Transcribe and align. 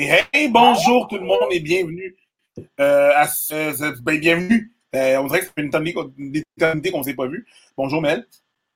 Et 0.00 0.48
bonjour 0.48 1.08
tout 1.08 1.18
le 1.18 1.26
monde 1.26 1.48
et 1.50 1.60
bienvenue 1.60 2.16
euh, 2.80 3.10
à 3.14 3.26
ce, 3.26 4.00
ben, 4.00 4.18
bienvenue. 4.18 4.72
Euh, 4.96 5.18
on 5.18 5.26
dirait 5.26 5.40
que 5.40 5.46
c'est 5.46 5.62
une 5.62 6.42
éternité 6.56 6.90
qu'on 6.90 6.98
ne 7.00 7.02
s'est 7.02 7.14
pas 7.14 7.26
vu. 7.26 7.46
Bonjour 7.76 8.00
Mel. 8.00 8.26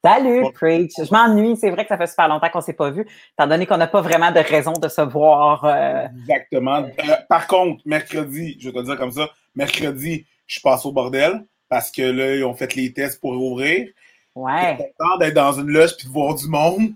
Salut, 0.05 0.45
Preach. 0.52 0.92
Je 0.98 1.10
m'ennuie. 1.10 1.56
C'est 1.56 1.70
vrai 1.70 1.84
que 1.84 1.88
ça 1.88 1.96
fait 1.96 2.09
super 2.09 2.29
longtemps 2.29 2.51
qu'on 2.51 2.59
ne 2.59 2.65
s'est 2.65 2.74
pas 2.74 2.91
vu, 2.91 3.06
étant 3.32 3.46
donné 3.46 3.65
qu'on 3.65 3.79
n'a 3.79 3.87
pas 3.87 4.02
vraiment 4.02 4.32
de 4.32 4.41
raison 4.41 4.74
de 4.74 4.87
se 4.87 5.01
voir. 5.01 5.65
Euh, 5.65 6.09
Exactement. 6.20 6.84
par 7.27 7.46
contre, 7.46 7.80
mercredi, 7.87 8.59
je 8.60 8.68
vais 8.68 8.73
te 8.74 8.79
le 8.80 8.84
dire 8.84 8.98
comme 8.98 9.12
ça, 9.12 9.30
mercredi, 9.54 10.27
je 10.46 10.60
passe 10.60 10.84
au 10.84 10.93
bordel 10.93 11.43
parce 11.70 11.91
que 11.91 12.02
là, 12.02 12.37
ils 12.37 12.45
ont 12.45 12.54
fait 12.54 12.74
les 12.74 12.93
tests 12.93 13.18
pour 13.18 13.30
ouvrir. 13.32 13.88
Ouais. 14.34 14.93
content 14.98 15.19
d'être 15.19 15.34
dans 15.34 15.52
une 15.52 15.69
loge 15.69 15.97
puis 15.97 16.09
de 16.09 16.12
voir 16.12 16.34
du 16.34 16.48
monde. 16.48 16.91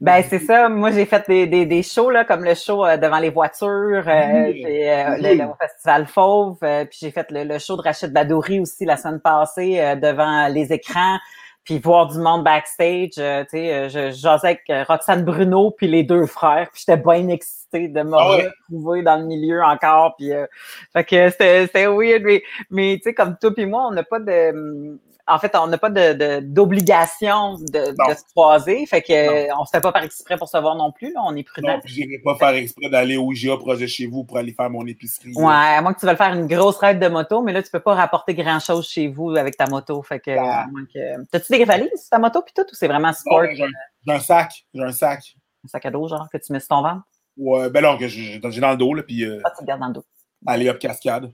Ben, 0.00 0.22
c'est 0.26 0.38
ça. 0.38 0.70
Moi, 0.70 0.90
j'ai 0.90 1.04
fait 1.04 1.22
des, 1.28 1.46
des, 1.46 1.66
des, 1.66 1.82
shows, 1.82 2.10
là, 2.10 2.24
comme 2.24 2.44
le 2.44 2.54
show 2.54 2.84
euh, 2.84 2.96
devant 2.96 3.18
les 3.18 3.28
voitures, 3.28 4.04
euh, 4.06 4.52
euh 4.52 5.16
le, 5.18 5.44
Festival 5.60 6.06
Fauve, 6.06 6.58
euh, 6.62 6.86
puis 6.86 6.98
j'ai 7.02 7.10
fait 7.10 7.26
le, 7.30 7.58
show 7.58 7.76
de 7.76 7.82
Rachid 7.82 8.10
Badouri 8.10 8.60
aussi 8.60 8.86
la 8.86 8.96
semaine 8.96 9.20
passée 9.20 9.96
devant 10.00 10.48
les 10.48 10.72
écrans, 10.72 11.18
puis 11.62 11.78
voir 11.78 12.06
du 12.06 12.18
monde 12.18 12.44
backstage. 12.44 13.10
tu 13.10 13.20
sais, 13.20 13.90
je 13.90 14.10
jasais 14.12 14.60
avec 14.68 14.86
Roxane 14.88 15.24
Bruno 15.24 15.70
puis 15.70 15.88
les 15.88 16.04
deux 16.04 16.24
frères, 16.24 16.68
puis 16.72 16.84
j'étais 16.86 17.02
bien 17.02 17.28
excitée 17.28 17.88
de 17.88 18.02
me 18.02 18.16
ah 18.16 18.36
retrouver 18.68 19.02
dans 19.02 19.16
le 19.16 19.26
milieu 19.26 19.62
encore, 19.62 20.16
puis 20.16 20.30
fait 20.94 21.04
que 21.04 21.30
c'était 21.30 21.86
weird, 21.86 22.22
mais, 22.22 22.42
mais 22.70 22.96
tu 22.96 23.04
sais, 23.04 23.14
comme 23.14 23.36
toi 23.38 23.52
puis 23.54 23.66
moi, 23.66 23.86
on 23.88 23.92
n'a 23.92 24.04
pas 24.04 24.20
de 24.20 24.50
hum, 24.50 24.98
en 25.28 25.38
fait, 25.38 25.56
on 25.56 25.66
n'a 25.66 25.78
pas 25.78 25.90
d'obligation 25.90 27.54
de, 27.54 27.90
de, 27.90 28.14
se 28.14 28.22
croiser. 28.30 28.86
Fait 28.86 29.02
que 29.02 29.52
on 29.56 29.62
ne 29.62 29.66
se 29.66 29.70
fait 29.72 29.80
pas 29.80 29.92
par 29.92 30.04
exprès 30.04 30.36
pour 30.36 30.48
se 30.48 30.56
voir 30.56 30.76
non 30.76 30.92
plus. 30.92 31.12
Là, 31.12 31.20
on 31.24 31.34
est 31.34 31.42
prudent. 31.42 31.74
Non, 31.74 31.80
je 31.84 31.96
vais 31.96 32.20
pas 32.24 32.36
faire 32.36 32.50
exprès 32.50 32.88
d'aller 32.90 33.16
au 33.16 33.32
IGA 33.32 33.56
projet 33.56 33.88
chez 33.88 34.06
vous 34.06 34.24
pour 34.24 34.38
aller 34.38 34.52
faire 34.52 34.70
mon 34.70 34.86
épicerie. 34.86 35.32
Ouais, 35.34 35.52
à 35.52 35.82
moins 35.82 35.94
que 35.94 36.00
tu 36.00 36.06
veuilles 36.06 36.16
faire 36.16 36.32
une 36.32 36.46
grosse 36.46 36.78
ride 36.78 37.00
de 37.00 37.08
moto, 37.08 37.42
mais 37.42 37.52
là, 37.52 37.62
tu 37.62 37.70
peux 37.70 37.80
pas 37.80 37.94
rapporter 37.94 38.34
grand-chose 38.34 38.88
chez 38.88 39.08
vous 39.08 39.30
avec 39.30 39.56
ta 39.56 39.66
moto. 39.66 40.00
Fait 40.02 40.20
que, 40.20 40.30
ah. 40.30 40.66
que... 40.94 41.24
T'as-tu 41.30 41.52
des 41.52 41.64
valises 41.64 42.00
sur 42.00 42.10
ta 42.10 42.18
moto 42.18 42.42
puis 42.42 42.52
tout 42.54 42.62
ou 42.62 42.74
c'est 42.74 42.88
vraiment 42.88 43.12
sport? 43.12 43.44
j'ai 43.52 43.64
un, 44.12 44.20
sac. 44.20 44.64
J'ai 44.72 44.82
un 44.82 44.92
sac. 44.92 45.34
Un 45.64 45.68
sac 45.68 45.86
à 45.86 45.90
dos, 45.90 46.06
genre, 46.06 46.28
que 46.32 46.38
tu 46.38 46.52
mets 46.52 46.60
sur 46.60 46.68
ton 46.68 46.82
ventre? 46.82 47.02
Ouais, 47.36 47.68
ben 47.68 47.82
non, 47.82 47.98
que 47.98 48.06
j'ai 48.06 48.38
dans 48.38 48.70
le 48.70 48.76
dos, 48.76 48.94
là, 48.94 49.02
puis... 49.02 49.24
Euh, 49.24 49.40
ah, 49.44 49.50
tu 49.50 49.64
le 49.64 49.66
gardes 49.66 49.80
dans 49.80 49.88
le 49.88 49.94
dos. 49.94 50.04
Allez, 50.46 50.68
hop, 50.70 50.78
cascade. 50.78 51.32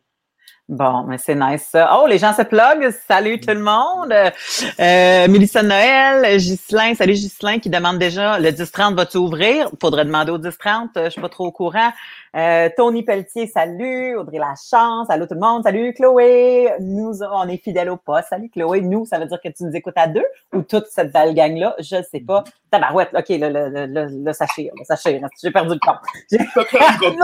Bon, 0.68 1.02
mais 1.04 1.18
c'est 1.18 1.34
nice 1.34 1.68
ça. 1.70 1.98
Oh, 1.98 2.06
les 2.06 2.18
gens 2.18 2.32
se 2.32 2.42
plug. 2.42 2.90
Salut 3.06 3.40
tout 3.40 3.52
le 3.52 3.60
monde. 3.60 4.12
Euh, 4.12 5.28
Mélissa 5.28 5.62
Noël, 5.62 6.38
Ghislain, 6.38 6.94
salut 6.94 7.14
Ghislain 7.14 7.58
qui 7.58 7.68
demande 7.68 7.98
déjà 7.98 8.38
le 8.38 8.48
10-30 8.50 8.94
va-tu 8.94 9.16
ouvrir? 9.18 9.70
Faudrait 9.80 10.04
demander 10.04 10.30
au 10.30 10.38
10-30, 10.38 11.04
je 11.04 11.10
suis 11.10 11.20
pas 11.20 11.28
trop 11.28 11.46
au 11.46 11.52
courant. 11.52 11.90
Euh, 12.34 12.70
Tony 12.76 13.02
Pelletier, 13.02 13.46
salut. 13.46 14.16
Audrey 14.16 14.38
Lachance, 14.38 15.08
salut 15.08 15.26
tout 15.26 15.34
le 15.34 15.40
monde. 15.40 15.64
Salut 15.64 15.92
Chloé. 15.92 16.72
Nous, 16.80 17.22
on 17.22 17.46
est 17.48 17.58
fidèles 17.58 17.90
au 17.90 17.98
poste. 17.98 18.28
Salut 18.30 18.48
Chloé. 18.48 18.80
Nous, 18.80 19.04
ça 19.04 19.18
veut 19.18 19.26
dire 19.26 19.38
que 19.42 19.50
tu 19.50 19.64
nous 19.64 19.76
écoutes 19.76 19.98
à 19.98 20.06
deux 20.06 20.24
ou 20.54 20.62
toute 20.62 20.86
cette 20.86 21.12
belle 21.12 21.34
gang-là? 21.34 21.74
Je 21.78 21.96
sais 22.10 22.20
pas. 22.20 22.44
Tabarouette. 22.70 23.10
OK, 23.14 23.26
le, 23.28 23.48
le, 23.50 23.86
le, 23.86 24.24
le 24.24 24.32
sachet, 24.32 24.70
le 24.74 24.84
sachet. 24.84 25.20
J'ai 25.42 25.50
perdu 25.50 25.74
le 25.74 25.80
temps. 25.80 25.98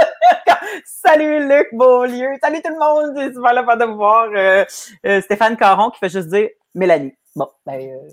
salut 0.84 1.48
Luc 1.48 1.68
Beaulieu. 1.72 2.28
Salut 2.42 2.60
tout 2.62 2.72
le 2.72 2.78
monde. 2.78 3.27
C'est 3.28 3.34
super 3.34 3.54
le 3.54 3.64
fun 3.64 3.76
de 3.76 3.84
vous 3.84 3.96
voir. 3.96 4.28
Euh, 4.34 4.64
euh, 5.06 5.20
Stéphane 5.20 5.56
Caron 5.56 5.90
qui 5.90 5.98
fait 5.98 6.08
juste 6.08 6.28
dire 6.28 6.48
Mélanie. 6.74 7.12
Bon, 7.34 7.48
ben, 7.66 7.80
euh, 7.80 8.08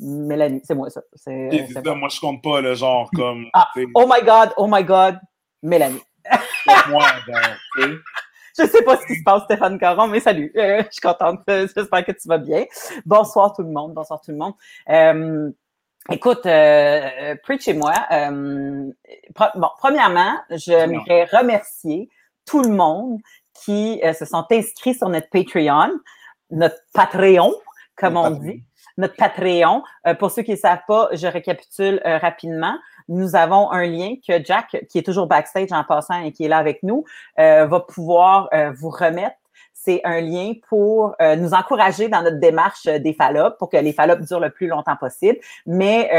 Mélanie, 0.00 0.60
c'est 0.64 0.74
moi 0.74 0.90
ça. 0.90 1.02
C'est, 1.14 1.32
Moi, 1.84 2.08
je 2.08 2.20
compte 2.20 2.42
pas 2.42 2.60
le 2.60 2.74
genre 2.74 3.10
comme. 3.14 3.46
Ah, 3.54 3.68
oh 3.94 4.06
my 4.08 4.22
God, 4.24 4.52
oh 4.56 4.66
my 4.68 4.84
God, 4.84 5.18
Mélanie. 5.62 6.02
Je 8.58 8.66
sais 8.66 8.82
pas 8.82 8.96
ce 8.96 9.06
qui 9.06 9.14
se 9.14 9.22
passe, 9.22 9.44
Stéphane 9.44 9.78
Caron, 9.78 10.08
mais 10.08 10.18
salut. 10.18 10.50
Je 10.52 10.84
suis 10.90 11.00
contente. 11.00 11.42
J'espère 11.46 12.04
que 12.04 12.10
tu 12.10 12.26
vas 12.26 12.38
bien. 12.38 12.64
Bonsoir 13.06 13.52
tout 13.54 13.62
le 13.62 13.70
monde. 13.70 13.94
Bonsoir 13.94 14.20
tout 14.20 14.32
le 14.32 14.36
monde. 14.36 15.54
Écoute, 16.10 16.46
euh, 16.46 17.36
Preach 17.42 17.68
et 17.68 17.74
moi, 17.74 17.92
euh, 18.12 18.90
bon, 19.54 19.68
premièrement, 19.78 20.38
je 20.48 20.88
voudrais 20.88 21.24
remercier 21.24 22.08
tout 22.46 22.62
le 22.62 22.70
monde 22.70 23.20
qui 23.64 24.00
se 24.18 24.24
sont 24.24 24.44
inscrits 24.50 24.94
sur 24.94 25.08
notre 25.08 25.28
Patreon, 25.30 25.90
notre 26.50 26.78
Patreon, 26.94 27.54
comme 27.96 28.16
on 28.16 28.30
dit 28.30 28.62
notre 28.96 29.14
Patreon. 29.14 29.82
pour 30.18 30.30
ceux 30.30 30.42
qui 30.42 30.52
ne 30.52 30.56
savent 30.56 30.82
pas, 30.88 31.08
je 31.12 31.26
récapitule 31.26 32.00
rapidement 32.04 32.74
nous 33.08 33.34
avons 33.34 33.70
un 33.70 33.86
lien 33.86 34.14
que 34.26 34.44
Jack, 34.44 34.84
qui 34.88 34.98
est 34.98 35.02
toujours 35.02 35.26
backstage 35.26 35.72
en 35.72 35.82
passant 35.84 36.22
et 36.22 36.32
qui 36.32 36.44
est 36.44 36.48
là 36.48 36.58
avec 36.58 36.82
nous, 36.82 37.04
euh, 37.38 37.66
va 37.66 37.80
pouvoir 37.80 38.48
euh, 38.52 38.70
vous 38.72 38.90
remettre. 38.90 39.36
C'est 39.80 40.00
un 40.04 40.20
lien 40.20 40.52
pour 40.68 41.14
euh, 41.20 41.36
nous 41.36 41.54
encourager 41.54 42.08
dans 42.08 42.22
notre 42.22 42.38
démarche 42.38 42.84
des 42.84 43.12
fallops 43.12 43.56
pour 43.58 43.70
que 43.70 43.76
les 43.76 43.92
fallops 43.92 44.26
durent 44.26 44.40
le 44.40 44.50
plus 44.50 44.66
longtemps 44.66 44.96
possible. 44.96 45.38
Mais 45.66 46.10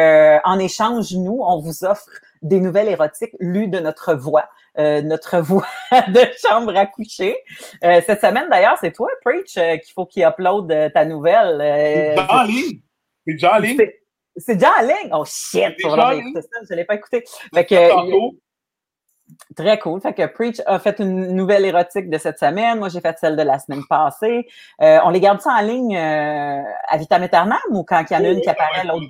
en 0.43 0.59
échange, 0.59 1.13
nous, 1.13 1.39
on 1.41 1.59
vous 1.59 1.83
offre 1.83 2.05
des 2.41 2.59
nouvelles 2.59 2.87
érotiques 2.87 3.35
lues 3.39 3.67
de 3.67 3.79
notre 3.79 4.13
voix. 4.13 4.49
notre 4.77 5.39
voix 5.41 5.67
de 5.91 6.21
chambre 6.41 6.75
à 6.75 6.85
coucher. 6.85 7.35
cette 7.81 8.21
semaine, 8.21 8.47
d'ailleurs, 8.49 8.77
c'est 8.79 8.91
toi, 8.91 9.09
Preach, 9.23 9.53
qu'il 9.53 9.93
faut 9.93 10.05
qu'il 10.05 10.23
upload 10.23 10.73
ta 10.93 11.05
nouvelle. 11.05 11.57
c'est 11.59 12.15
déjà 12.15 12.41
en 12.41 12.43
ligne. 12.43 12.81
C'est 13.25 13.33
déjà 13.33 13.53
en 13.55 13.59
ligne. 13.59 13.77
C'est 14.37 14.55
déjà 14.55 14.71
en 14.79 14.81
ligne? 14.81 15.11
Oh 15.13 15.25
shit! 15.25 15.75
Pour 15.81 15.95
ça, 15.95 16.11
je 16.13 16.73
ne 16.73 16.75
l'ai 16.75 16.85
pas 16.85 16.95
écouté. 16.95 17.23
Fait 17.53 17.65
que, 17.65 17.75
Très 19.55 19.79
cool. 19.79 20.01
Fait 20.01 20.13
que 20.13 20.25
Preach 20.25 20.61
a 20.65 20.79
fait 20.79 20.99
une 20.99 21.33
nouvelle 21.35 21.65
érotique 21.65 22.09
de 22.09 22.17
cette 22.17 22.39
semaine. 22.39 22.79
Moi, 22.79 22.89
j'ai 22.89 23.01
fait 23.01 23.17
celle 23.19 23.35
de 23.35 23.41
la 23.41 23.59
semaine 23.59 23.83
passée. 23.89 24.47
Euh, 24.81 24.99
on 25.03 25.09
les 25.09 25.19
garde 25.19 25.41
ça 25.41 25.51
en 25.51 25.61
ligne 25.61 25.95
euh, 25.95 26.61
à 26.87 26.97
vitam 26.97 27.23
aeternam 27.23 27.59
ou 27.71 27.83
quand 27.83 28.03
il 28.09 28.13
y 28.13 28.17
en 28.17 28.23
a 28.23 28.29
une 28.29 28.41
qui 28.41 28.49
apparaît, 28.49 28.85
l'autre. 28.85 29.07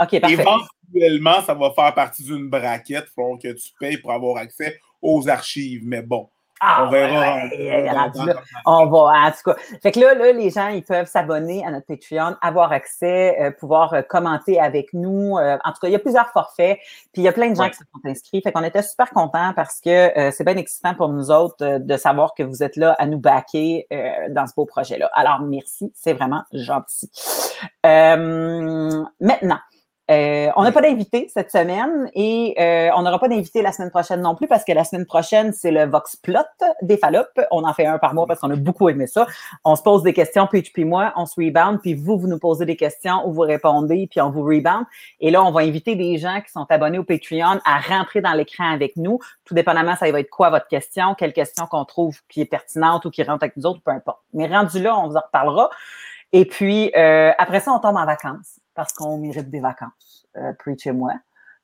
OK, 0.00 0.20
parfait. 0.20 0.42
Éventuellement, 0.42 1.42
ça 1.42 1.54
va 1.54 1.70
faire 1.72 1.94
partie 1.94 2.24
d'une 2.24 2.48
braquette. 2.48 3.06
Il 3.08 3.12
faut 3.14 3.36
que 3.36 3.52
tu 3.52 3.70
payes 3.78 3.98
pour 3.98 4.12
avoir 4.12 4.38
accès 4.38 4.80
aux 5.02 5.28
archives. 5.28 5.82
Mais 5.84 6.02
bon, 6.02 6.28
ah, 6.62 6.84
on 6.84 6.90
verra. 6.90 7.38
on 8.66 8.86
va, 8.86 8.98
en 8.98 9.30
tout 9.30 9.50
cas. 9.50 9.56
Fait 9.82 9.92
que 9.92 10.00
là, 10.00 10.14
là, 10.14 10.30
les 10.32 10.50
gens, 10.50 10.68
ils 10.68 10.84
peuvent 10.84 11.06
s'abonner 11.06 11.64
à 11.64 11.70
notre 11.70 11.86
Patreon, 11.86 12.36
avoir 12.42 12.70
accès, 12.70 13.40
euh, 13.40 13.50
pouvoir 13.50 13.94
euh, 13.94 14.02
commenter 14.02 14.60
avec 14.60 14.92
nous. 14.92 15.38
Euh, 15.38 15.56
en 15.64 15.72
tout 15.72 15.78
cas, 15.80 15.88
il 15.88 15.92
y 15.92 15.96
a 15.96 15.98
plusieurs 15.98 16.28
forfaits. 16.32 16.78
Puis 17.12 17.22
il 17.22 17.24
y 17.24 17.28
a 17.28 17.32
plein 17.32 17.50
de 17.50 17.56
gens 17.56 17.68
qui 17.70 17.76
se 17.76 17.84
sont 17.84 18.08
inscrits. 18.08 18.42
Fait 18.42 18.52
qu'on 18.52 18.62
était 18.62 18.82
super 18.82 19.10
contents 19.10 19.54
parce 19.54 19.80
que 19.80 20.30
c'est 20.30 20.44
bien 20.44 20.56
excitant 20.56 20.94
pour 20.94 21.08
nous 21.08 21.30
autres 21.30 21.78
de 21.78 21.96
savoir 21.96 22.34
que 22.34 22.42
vous 22.42 22.62
êtes 22.62 22.76
là 22.76 22.94
à 22.98 23.06
nous 23.06 23.18
backer 23.18 23.86
dans 24.30 24.46
ce 24.46 24.54
beau 24.54 24.66
projet-là. 24.66 25.10
Alors, 25.14 25.40
merci. 25.40 25.92
C'est 25.94 26.12
vraiment 26.12 26.42
gentil. 26.52 27.10
maintenant, 27.82 29.58
euh, 30.10 30.50
on 30.56 30.64
n'a 30.64 30.72
pas 30.72 30.80
d'invité 30.80 31.30
cette 31.32 31.52
semaine 31.52 32.10
et 32.14 32.56
euh, 32.58 32.90
on 32.96 33.02
n'aura 33.02 33.20
pas 33.20 33.28
d'invité 33.28 33.62
la 33.62 33.70
semaine 33.70 33.90
prochaine 33.90 34.20
non 34.20 34.34
plus 34.34 34.48
parce 34.48 34.64
que 34.64 34.72
la 34.72 34.82
semaine 34.82 35.06
prochaine, 35.06 35.52
c'est 35.52 35.70
le 35.70 35.84
Vox 35.84 36.16
Plot 36.16 36.38
des 36.82 36.96
Fallops. 36.96 37.28
On 37.52 37.64
en 37.64 37.72
fait 37.74 37.86
un 37.86 37.98
par 37.98 38.12
mois 38.12 38.26
parce 38.26 38.40
qu'on 38.40 38.50
a 38.50 38.56
beaucoup 38.56 38.88
aimé 38.88 39.06
ça. 39.06 39.28
On 39.64 39.76
se 39.76 39.82
pose 39.82 40.02
des 40.02 40.12
questions, 40.12 40.48
puis 40.48 40.62
puis 40.62 40.84
moi, 40.84 41.12
on 41.16 41.26
se 41.26 41.40
rebound, 41.40 41.80
puis 41.80 41.94
vous, 41.94 42.18
vous 42.18 42.26
nous 42.26 42.38
posez 42.38 42.66
des 42.66 42.76
questions 42.76 43.26
ou 43.26 43.32
vous 43.32 43.42
répondez, 43.42 44.08
puis 44.10 44.20
on 44.20 44.30
vous 44.30 44.42
rebound. 44.42 44.84
Et 45.20 45.30
là, 45.30 45.44
on 45.44 45.52
va 45.52 45.60
inviter 45.60 45.94
des 45.94 46.18
gens 46.18 46.40
qui 46.40 46.50
sont 46.50 46.66
abonnés 46.70 46.98
au 46.98 47.04
Patreon 47.04 47.60
à 47.64 47.78
rentrer 47.78 48.20
dans 48.20 48.32
l'écran 48.32 48.72
avec 48.72 48.96
nous. 48.96 49.20
Tout 49.44 49.54
dépendamment, 49.54 49.94
ça 49.94 50.10
va 50.10 50.18
être 50.18 50.30
quoi 50.30 50.50
votre 50.50 50.66
question, 50.66 51.14
quelle 51.14 51.32
question 51.32 51.66
qu'on 51.66 51.84
trouve 51.84 52.18
qui 52.28 52.40
est 52.40 52.46
pertinente 52.46 53.04
ou 53.04 53.10
qui 53.10 53.22
rentre 53.22 53.44
avec 53.44 53.56
nous 53.56 53.66
autres, 53.66 53.80
peu 53.84 53.92
importe. 53.92 54.20
Mais 54.34 54.48
rendu 54.48 54.82
là, 54.82 54.98
on 54.98 55.08
vous 55.08 55.16
en 55.16 55.20
reparlera. 55.20 55.70
Et 56.32 56.44
puis, 56.44 56.92
euh, 56.96 57.32
après 57.38 57.60
ça, 57.60 57.72
on 57.72 57.78
tombe 57.78 57.96
en 57.96 58.06
vacances 58.06 58.59
parce 58.80 58.94
qu'on 58.94 59.18
mérite 59.18 59.50
des 59.50 59.60
vacances, 59.60 60.26
euh, 60.38 60.54
Preach 60.58 60.86
et 60.86 60.92
moi. 60.92 61.12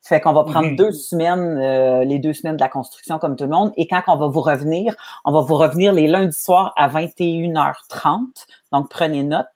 Fait 0.03 0.21
qu'on 0.21 0.33
va 0.33 0.43
prendre 0.43 0.75
deux 0.75 0.91
semaines, 0.91 1.57
euh, 1.57 2.03
les 2.03 2.19
deux 2.19 2.31
semaines 2.31 2.57
de 2.57 2.61
la 2.61 2.69
construction 2.69 3.17
comme 3.17 3.35
tout 3.35 3.45
le 3.45 3.49
monde. 3.49 3.73
Et 3.75 3.87
quand 3.87 4.03
on 4.05 4.17
va 4.17 4.27
vous 4.27 4.41
revenir, 4.41 4.95
on 5.25 5.31
va 5.31 5.41
vous 5.41 5.55
revenir 5.55 5.93
les 5.93 6.05
lundis 6.05 6.39
soirs 6.39 6.73
à 6.77 6.87
21h30. 6.87 8.45
Donc, 8.71 8.89
prenez 8.89 9.23
note 9.23 9.47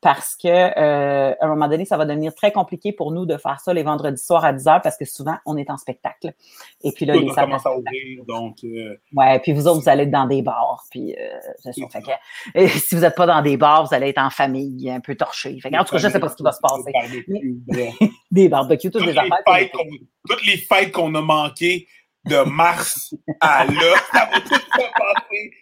parce 0.00 0.34
que 0.34 0.48
euh, 0.48 1.34
à 1.38 1.44
un 1.44 1.48
moment 1.48 1.68
donné, 1.68 1.84
ça 1.84 1.96
va 1.96 2.06
devenir 2.06 2.34
très 2.34 2.52
compliqué 2.52 2.92
pour 2.92 3.12
nous 3.12 3.26
de 3.26 3.36
faire 3.36 3.60
ça 3.60 3.74
les 3.74 3.82
vendredis 3.82 4.22
soirs 4.22 4.44
à 4.44 4.52
10 4.52 4.64
h 4.64 4.82
parce 4.82 4.96
que 4.96 5.04
souvent, 5.04 5.36
on 5.44 5.56
est 5.56 5.68
en 5.70 5.76
spectacle. 5.76 6.32
Et 6.82 6.92
puis 6.92 7.04
là, 7.04 7.14
les 7.14 7.28
salles 7.32 7.52
à 7.52 7.76
ouvrir, 7.76 8.24
donc... 8.26 8.58
Euh, 8.64 8.98
ouais, 9.14 9.38
puis 9.40 9.52
vous 9.52 9.66
autres, 9.66 9.82
vous 9.82 9.88
allez 9.88 10.04
être 10.04 10.10
dans 10.10 10.26
des 10.26 10.40
bars, 10.40 10.84
puis 10.90 11.14
euh, 11.14 11.38
ça. 11.58 11.70
Fait 11.72 12.02
que, 12.02 12.10
et 12.54 12.68
si 12.68 12.94
vous 12.94 13.02
n'êtes 13.02 13.14
pas 13.14 13.26
dans 13.26 13.42
des 13.42 13.56
bars, 13.56 13.86
vous 13.86 13.94
allez 13.94 14.08
être 14.08 14.22
en 14.22 14.30
famille, 14.30 14.90
un 14.90 15.00
peu 15.00 15.14
torché. 15.14 15.58
Fait 15.60 15.70
que, 15.70 15.76
en 15.76 15.84
tout 15.84 15.92
cas, 15.92 15.98
je 15.98 16.06
ne 16.06 16.12
sais 16.12 16.20
pas 16.20 16.28
ce 16.28 16.36
qui 16.36 16.42
va 16.42 16.52
se 16.52 16.60
passer. 16.60 16.92
des 18.30 18.48
barbecues, 18.48 18.90
toutes 18.92 19.04
les 19.04 19.18
affaires. 19.18 19.42
toutes 20.28 20.46
les 20.46 20.56
fêtes 20.56 20.92
qu'on 20.92 21.14
a 21.14 21.20
manquées 21.20 21.86
de 22.26 22.42
mars 22.48 23.14
à 23.40 23.64
là, 23.64 23.96
ça 24.12 24.30
va 24.32 24.40
tout 24.40 24.54
se 24.54 24.76
passer 24.76 25.52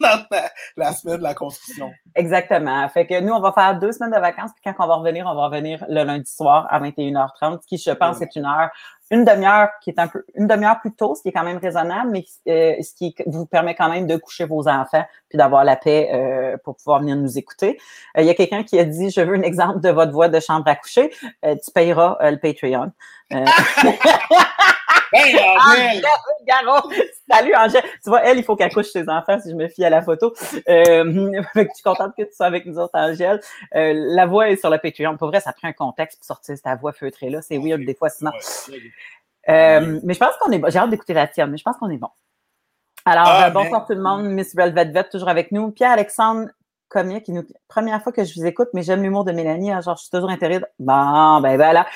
la 0.76 0.92
semaine 0.92 1.18
de 1.18 1.22
la 1.22 1.34
construction. 1.34 1.90
Exactement. 2.14 2.88
Fait 2.88 3.06
que 3.06 3.20
nous, 3.20 3.32
on 3.32 3.40
va 3.40 3.52
faire 3.52 3.78
deux 3.78 3.92
semaines 3.92 4.12
de 4.12 4.20
vacances, 4.20 4.50
puis 4.54 4.62
quand 4.64 4.84
on 4.84 4.88
va 4.88 4.96
revenir, 4.96 5.26
on 5.26 5.34
va 5.34 5.46
revenir 5.46 5.84
le 5.88 6.04
lundi 6.04 6.30
soir 6.30 6.66
à 6.70 6.80
21h30, 6.80 7.62
ce 7.62 7.66
qui, 7.66 7.78
je 7.78 7.90
pense, 7.90 8.20
est 8.20 8.36
une 8.36 8.44
heure 8.44 8.70
une 9.10 9.24
demi-heure 9.24 9.70
qui 9.82 9.90
est 9.90 9.98
un 9.98 10.06
peu 10.06 10.24
une 10.36 10.46
demi-heure 10.46 10.78
plus 10.80 10.92
tôt, 10.92 11.14
ce 11.14 11.22
qui 11.22 11.28
est 11.28 11.32
quand 11.32 11.42
même 11.42 11.58
raisonnable, 11.58 12.10
mais 12.10 12.24
euh, 12.48 12.80
ce 12.80 12.94
qui 12.94 13.14
vous 13.26 13.44
permet 13.44 13.74
quand 13.74 13.88
même 13.88 14.06
de 14.06 14.16
coucher 14.16 14.44
vos 14.44 14.68
enfants 14.68 15.04
puis 15.28 15.36
d'avoir 15.36 15.64
la 15.64 15.76
paix 15.76 16.10
euh, 16.12 16.56
pour 16.64 16.76
pouvoir 16.76 17.00
venir 17.00 17.16
nous 17.16 17.36
écouter. 17.36 17.78
Il 18.16 18.24
y 18.24 18.30
a 18.30 18.34
quelqu'un 18.34 18.62
qui 18.62 18.78
a 18.78 18.84
dit 18.84 19.10
je 19.10 19.20
veux 19.20 19.34
un 19.34 19.42
exemple 19.42 19.80
de 19.80 19.90
votre 19.90 20.12
voix 20.12 20.28
de 20.28 20.38
chambre 20.38 20.68
à 20.68 20.76
coucher. 20.76 21.10
tu 21.42 21.72
payeras 21.74 22.18
le 22.30 22.36
Patreon. 22.38 22.92
Hey, 25.12 25.34
Angèle! 25.66 26.02
Salut, 27.30 27.54
Angèle! 27.54 27.82
Tu 28.02 28.10
vois, 28.10 28.22
elle, 28.24 28.38
il 28.38 28.44
faut 28.44 28.56
qu'elle 28.56 28.72
couche 28.72 28.90
ses 28.90 29.08
enfants 29.08 29.38
si 29.40 29.50
je 29.50 29.56
me 29.56 29.68
fie 29.68 29.84
à 29.84 29.90
la 29.90 30.02
photo. 30.02 30.32
Euh, 30.68 31.32
je 31.54 31.60
suis 31.74 31.82
contente 31.82 32.12
que 32.16 32.22
tu 32.22 32.34
sois 32.34 32.46
avec 32.46 32.66
nous 32.66 32.78
autres, 32.78 32.94
Angèle. 32.94 33.40
Euh, 33.74 33.92
la 33.94 34.26
voix 34.26 34.50
est 34.50 34.56
sur 34.56 34.70
le 34.70 34.78
Patreon. 34.78 35.16
Pour 35.16 35.28
vrai, 35.28 35.40
ça 35.40 35.52
prend 35.52 35.68
un 35.68 35.72
contexte 35.72 36.18
pour 36.18 36.26
sortir 36.26 36.56
ta 36.62 36.76
voix 36.76 36.92
feutrée-là. 36.92 37.42
C'est 37.42 37.58
weird 37.58 37.84
des 37.84 37.94
fois, 37.94 38.08
sinon. 38.08 38.30
Euh, 39.48 40.00
mais 40.04 40.14
je 40.14 40.18
pense 40.18 40.36
qu'on 40.40 40.52
est 40.52 40.58
bon. 40.58 40.70
J'ai 40.70 40.78
hâte 40.78 40.90
d'écouter 40.90 41.14
la 41.14 41.26
tienne, 41.26 41.50
mais 41.50 41.58
je 41.58 41.64
pense 41.64 41.76
qu'on 41.76 41.90
est 41.90 41.98
bon. 41.98 42.10
Alors, 43.04 43.26
ah, 43.26 43.46
euh, 43.46 43.50
bonsoir 43.50 43.86
tout 43.86 43.94
le 43.94 44.02
monde. 44.02 44.26
Miss 44.26 44.54
Velvet 44.54 45.04
toujours 45.10 45.28
avec 45.28 45.52
nous. 45.52 45.70
Pierre-Alexandre 45.70 46.50
comique. 46.90 47.28
nous 47.28 47.44
première 47.70 48.02
fois 48.02 48.12
que 48.12 48.24
je 48.24 48.34
vous 48.34 48.44
écoute, 48.44 48.68
mais 48.74 48.82
j'aime 48.82 49.02
l'humour 49.02 49.24
de 49.24 49.32
Mélanie. 49.32 49.70
Hein, 49.70 49.80
genre, 49.80 49.96
je 49.96 50.02
suis 50.02 50.10
toujours 50.10 50.28
intéressée. 50.28 50.64
Bon, 50.80 51.40
ben 51.40 51.56
voilà. 51.56 51.86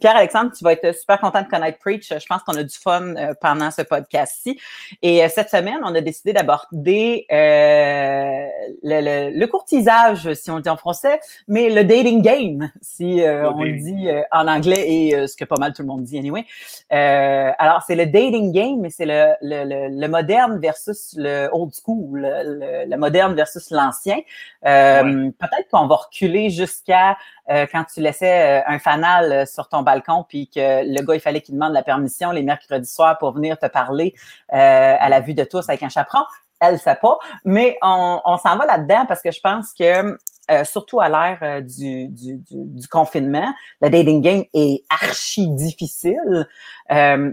Pierre-Alexandre, 0.00 0.52
tu 0.56 0.62
vas 0.62 0.72
être 0.72 0.96
super 0.96 1.20
content 1.20 1.42
de 1.42 1.48
connaître 1.48 1.78
Preach. 1.78 2.08
Je 2.08 2.26
pense 2.26 2.42
qu'on 2.44 2.56
a 2.56 2.62
du 2.62 2.76
fun 2.76 3.16
euh, 3.16 3.34
pendant 3.40 3.70
ce 3.72 3.82
podcast-ci. 3.82 4.58
Et 5.02 5.24
euh, 5.24 5.28
cette 5.28 5.50
semaine, 5.50 5.80
on 5.82 5.94
a 5.94 6.00
décidé 6.00 6.32
d'aborder 6.32 7.26
euh, 7.32 8.46
le, 8.84 9.36
le, 9.36 9.46
courtisage, 9.46 10.32
si 10.34 10.50
on 10.50 10.56
le 10.56 10.62
dit 10.62 10.68
en 10.68 10.76
français, 10.76 11.18
mais 11.48 11.68
le 11.68 11.82
dating 11.82 12.22
game, 12.22 12.70
si 12.80 13.20
on 13.22 13.62
le 13.62 13.72
dit 13.72 14.08
en 14.30 14.46
anglais 14.46 14.84
et 14.88 15.26
ce 15.26 15.36
que 15.36 15.44
pas 15.44 15.56
mal 15.58 15.72
tout 15.72 15.82
le 15.82 15.88
monde 15.88 16.04
dit 16.04 16.18
anyway. 16.18 16.44
alors, 16.90 17.82
c'est 17.86 17.96
le 17.96 18.06
dating 18.06 18.52
game, 18.52 18.80
mais 18.80 18.90
c'est 18.90 19.06
le, 19.06 19.32
le, 19.42 19.88
le, 19.88 20.08
moderne 20.08 20.60
versus 20.60 21.14
le 21.16 21.48
old 21.52 21.72
school, 21.74 22.20
le, 22.20 22.96
moderne 22.96 23.34
versus 23.34 23.70
l'ancien. 23.70 24.18
Euh, 24.64 25.30
peut-être 25.38 25.68
qu'on 25.70 25.86
va 25.86 25.96
reculer 25.96 26.50
jusqu'à 26.50 27.16
euh, 27.50 27.66
quand 27.70 27.84
tu 27.84 28.00
laissais 28.00 28.60
euh, 28.60 28.62
un 28.66 28.78
fanal 28.78 29.46
sur 29.46 29.68
ton 29.68 29.82
balcon, 29.82 30.24
puis 30.28 30.48
que 30.48 30.82
le 30.84 31.02
gars, 31.04 31.14
il 31.14 31.20
fallait 31.20 31.40
qu'il 31.40 31.54
demande 31.54 31.72
la 31.72 31.82
permission 31.82 32.32
les 32.32 32.42
mercredis 32.42 32.90
soirs 32.90 33.18
pour 33.18 33.32
venir 33.32 33.58
te 33.58 33.66
parler 33.66 34.14
à 34.48 35.08
la 35.08 35.20
vue 35.20 35.34
de 35.34 35.44
tous 35.44 35.68
avec 35.68 35.82
un 35.82 35.88
chaperon. 35.88 36.24
Elle 36.60 36.74
ne 36.74 36.78
sait 36.78 36.96
pas, 36.96 37.18
mais 37.44 37.76
on, 37.82 38.38
s'en 38.42 38.56
va 38.56 38.64
là-dedans 38.64 39.04
parce 39.06 39.20
que 39.20 39.30
je 39.30 39.40
pense 39.40 39.74
que 39.74 40.16
surtout 40.64 41.00
à 41.00 41.08
l'ère 41.08 41.62
du, 41.62 42.08
du, 42.08 42.88
confinement, 42.88 43.52
le 43.82 43.90
dating 43.90 44.22
game 44.22 44.44
est 44.54 44.82
archi 44.88 45.48
difficile. 45.48 46.48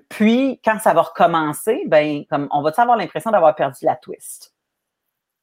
puis, 0.10 0.60
quand 0.64 0.80
ça 0.80 0.94
va 0.94 1.02
recommencer, 1.02 1.84
ben, 1.88 2.26
comme 2.30 2.50
on 2.52 2.62
va 2.62 2.72
avoir 2.76 2.98
l'impression 2.98 3.32
d'avoir 3.32 3.56
perdu 3.56 3.86
la 3.86 3.96
twist? 3.96 4.53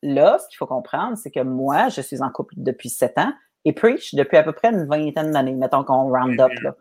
Là, 0.02 0.38
ce 0.38 0.48
qu'il 0.48 0.56
faut 0.56 0.66
comprendre, 0.66 1.16
c'est 1.16 1.30
que 1.30 1.40
moi, 1.40 1.88
je 1.88 2.00
suis 2.00 2.22
en 2.22 2.30
couple 2.30 2.54
depuis 2.56 2.88
sept 2.88 3.18
ans 3.18 3.32
et 3.64 3.72
Preach 3.72 4.14
depuis 4.14 4.36
à 4.36 4.42
peu 4.42 4.52
près 4.52 4.68
une 4.68 4.86
vingtaine 4.86 5.32
d'années, 5.32 5.54
mettons 5.54 5.84
qu'on 5.84 6.10
round 6.10 6.40
up. 6.40 6.52
Là. 6.62 6.74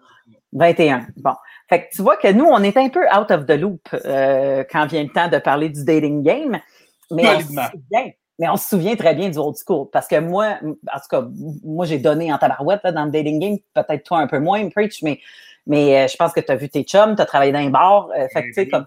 21. 0.54 1.08
Bon. 1.18 1.34
Fait 1.68 1.84
que 1.84 1.96
tu 1.96 2.02
vois 2.02 2.18
que 2.18 2.32
nous, 2.32 2.46
on 2.46 2.64
est 2.64 2.78
un 2.78 2.90
peu 2.90 3.06
out 3.06 3.30
of 3.30 3.46
the 3.46 3.52
loop 3.52 3.88
euh, 3.94 4.64
quand 4.70 4.88
vient 4.88 5.04
le 5.04 5.10
temps 5.10 5.28
de 5.28 5.38
parler 5.38 5.70
du 5.70 5.84
dating 5.84 6.24
game. 6.24 6.60
Mais 7.12 7.28
on, 7.28 7.40
se 7.40 7.46
souvient, 7.46 8.12
mais 8.40 8.50
on 8.50 8.58
se 8.58 8.70
souvient 8.70 8.96
très 8.96 9.16
bien 9.16 9.30
du 9.30 9.38
old 9.38 9.56
school. 9.56 9.88
Parce 9.92 10.08
que 10.08 10.20
moi, 10.20 10.58
en 10.62 11.00
tout 11.00 11.08
cas, 11.10 11.28
moi, 11.64 11.86
j'ai 11.86 12.00
donné 12.00 12.32
en 12.32 12.38
tabarouette 12.38 12.82
là, 12.84 12.92
dans 12.92 13.06
le 13.06 13.12
dating 13.12 13.40
game, 13.40 13.58
peut-être 13.74 14.04
toi 14.04 14.20
un 14.20 14.28
peu 14.28 14.40
moins, 14.40 14.68
Preach, 14.70 15.02
mais, 15.04 15.20
mais 15.66 15.98
euh, 15.98 16.08
je 16.08 16.16
pense 16.18 16.34
que 16.34 16.40
tu 16.40 16.52
as 16.52 16.56
vu 16.56 16.70
tes 16.70 16.84
chums, 16.84 17.16
tu 17.16 17.22
as 17.22 17.26
travaillé 17.26 17.52
dans 17.52 17.60
un 17.60 17.70
bar. 17.70 18.10
Euh, 18.18 18.28
fait 18.32 18.44
que 18.44 18.48
tu 18.48 18.54
sais, 18.54 18.68
comme, 18.68 18.86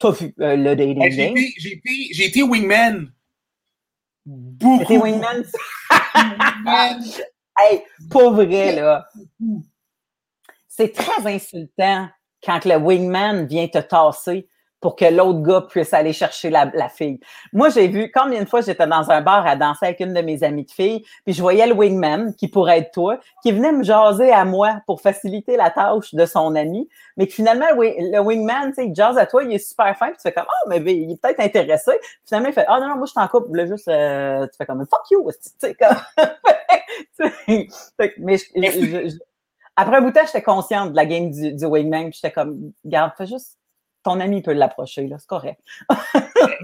tu 0.00 0.06
as 0.06 0.10
vu 0.10 0.34
le 0.38 0.74
dating 0.74 1.16
game. 1.16 1.34
J'ai 1.36 2.24
été 2.24 2.42
wingman 2.42 3.08
Beaucoup. 4.28 4.98
wingman. 4.98 5.44
hey, 7.58 7.82
pour 8.10 8.32
vrai, 8.32 8.74
là. 8.74 9.08
C'est 10.68 10.92
très 10.92 11.26
insultant 11.26 12.08
quand 12.44 12.64
le 12.64 12.76
wingman 12.76 13.46
vient 13.46 13.68
te 13.68 13.78
tasser 13.78 14.48
pour 14.80 14.96
que 14.96 15.04
l'autre 15.04 15.42
gars 15.42 15.62
puisse 15.62 15.92
aller 15.92 16.12
chercher 16.12 16.50
la, 16.50 16.88
fille. 16.88 17.18
Moi, 17.52 17.68
j'ai 17.68 17.88
vu 17.88 18.10
combien 18.14 18.42
de 18.42 18.48
fois 18.48 18.60
j'étais 18.60 18.86
dans 18.86 19.10
un 19.10 19.20
bar 19.20 19.46
à 19.46 19.56
danser 19.56 19.86
avec 19.86 20.00
une 20.00 20.14
de 20.14 20.20
mes 20.20 20.44
amies 20.44 20.64
de 20.64 20.70
filles, 20.70 21.04
puis 21.24 21.34
je 21.34 21.42
voyais 21.42 21.66
le 21.66 21.74
wingman, 21.74 22.34
qui 22.34 22.48
pourrait 22.48 22.78
être 22.78 22.92
toi, 22.92 23.18
qui 23.42 23.52
venait 23.52 23.72
me 23.72 23.82
jaser 23.82 24.30
à 24.30 24.44
moi 24.44 24.80
pour 24.86 25.00
faciliter 25.00 25.56
la 25.56 25.70
tâche 25.70 26.14
de 26.14 26.26
son 26.26 26.54
ami, 26.54 26.88
mais 27.16 27.26
que 27.26 27.32
finalement, 27.32 27.66
le 27.76 28.18
wingman, 28.20 28.68
tu 28.68 28.74
sais, 28.74 28.86
il 28.86 28.94
jase 28.94 29.18
à 29.18 29.26
toi, 29.26 29.42
il 29.42 29.52
est 29.52 29.58
super 29.58 29.96
fin, 29.96 30.06
puis 30.08 30.16
tu 30.16 30.22
fais 30.22 30.32
comme, 30.32 30.46
oh, 30.48 30.68
mais 30.68 30.78
il 30.78 31.12
est 31.12 31.20
peut-être 31.20 31.40
intéressé. 31.40 31.92
Finalement, 32.26 32.48
il 32.48 32.54
fait, 32.54 32.66
oh 32.68 32.80
non, 32.80 32.88
non, 32.88 32.96
moi, 32.96 33.06
je 33.06 33.14
t'en 33.14 33.26
coupe, 33.26 33.54
là, 33.54 33.66
juste, 33.66 33.88
euh, 33.88 34.46
tu 34.46 34.56
fais 34.56 34.66
comme, 34.66 34.86
fuck 34.86 35.10
you, 35.10 35.28
tu 35.30 35.50
sais, 35.58 35.74
comme. 35.74 35.96
mais 38.18 38.38
après 39.76 39.96
un 39.96 40.00
bout 40.00 40.10
de 40.10 40.14
temps, 40.14 40.26
j'étais 40.26 40.42
consciente 40.42 40.90
de 40.90 40.96
la 40.96 41.06
game 41.06 41.30
du, 41.30 41.52
du 41.52 41.64
wingman, 41.64 42.10
puis 42.10 42.20
j'étais 42.22 42.32
comme, 42.32 42.72
garde, 42.84 43.12
fais 43.16 43.26
juste 43.26 43.57
ton 44.02 44.20
ami 44.20 44.42
peut 44.42 44.52
l'approcher, 44.52 45.06
là, 45.06 45.18
c'est 45.18 45.26
correct. 45.26 45.60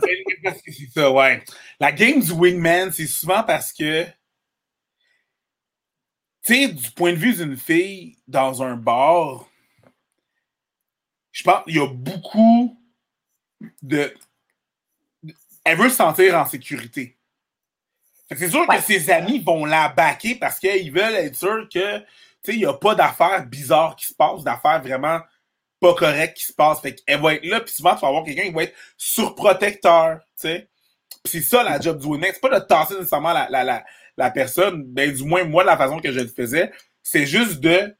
c'est 0.02 0.90
ça, 0.94 1.10
ouais. 1.10 1.42
La 1.80 1.92
game 1.92 2.20
du 2.20 2.32
wingman, 2.32 2.92
c'est 2.92 3.06
souvent 3.06 3.42
parce 3.42 3.72
que, 3.72 4.04
tu 6.42 6.54
sais, 6.54 6.68
du 6.68 6.90
point 6.92 7.12
de 7.12 7.18
vue 7.18 7.34
d'une 7.34 7.56
fille 7.56 8.16
dans 8.26 8.62
un 8.62 8.76
bar, 8.76 9.46
je 11.32 11.42
pense 11.42 11.64
qu'il 11.64 11.76
y 11.76 11.80
a 11.80 11.88
beaucoup 11.88 12.78
de. 13.82 14.14
Elle 15.64 15.78
veut 15.78 15.88
se 15.88 15.96
sentir 15.96 16.36
en 16.36 16.44
sécurité. 16.46 17.16
C'est 18.30 18.48
sûr 18.48 18.66
que 18.66 18.80
ses 18.80 19.10
amis 19.10 19.38
vont 19.38 19.64
la 19.64 19.88
baquer 19.88 20.34
parce 20.34 20.58
qu'ils 20.58 20.92
veulent 20.92 21.14
être 21.14 21.36
sûrs 21.36 21.68
que, 21.68 21.98
tu 21.98 22.04
sais, 22.42 22.54
il 22.54 22.58
n'y 22.58 22.66
a 22.66 22.74
pas 22.74 22.94
d'affaires 22.94 23.46
bizarres 23.46 23.96
qui 23.96 24.06
se 24.06 24.14
passent, 24.14 24.42
d'affaires 24.42 24.82
vraiment 24.82 25.20
pas 25.84 25.94
correct 25.94 26.36
qui 26.36 26.44
se 26.46 26.52
passe. 26.52 26.80
Fait 26.80 26.94
qu'elle 26.94 27.20
va 27.20 27.34
être 27.34 27.44
là, 27.44 27.60
puis 27.60 27.74
souvent, 27.74 27.94
tu 27.94 28.00
vas 28.00 28.08
avoir 28.08 28.24
quelqu'un 28.24 28.44
qui 28.44 28.52
va 28.52 28.62
être 28.62 28.74
surprotecteur, 28.96 30.20
tu 30.40 30.48
sais. 30.48 30.68
c'est 31.26 31.42
ça 31.42 31.62
la 31.62 31.78
job 31.78 32.00
du 32.00 32.06
winner. 32.06 32.30
C'est 32.32 32.40
pas 32.40 32.58
de 32.58 32.64
tasser 32.64 32.94
nécessairement 32.94 33.32
la, 33.34 33.48
la, 33.50 33.64
la, 33.64 33.84
la, 34.16 34.30
personne, 34.30 34.82
ben 34.84 35.12
du 35.12 35.24
moins, 35.24 35.44
moi, 35.44 35.62
la 35.62 35.76
façon 35.76 35.98
que 35.98 36.10
je 36.10 36.20
le 36.20 36.28
faisais, 36.28 36.72
c'est 37.02 37.26
juste 37.26 37.60
de, 37.60 37.94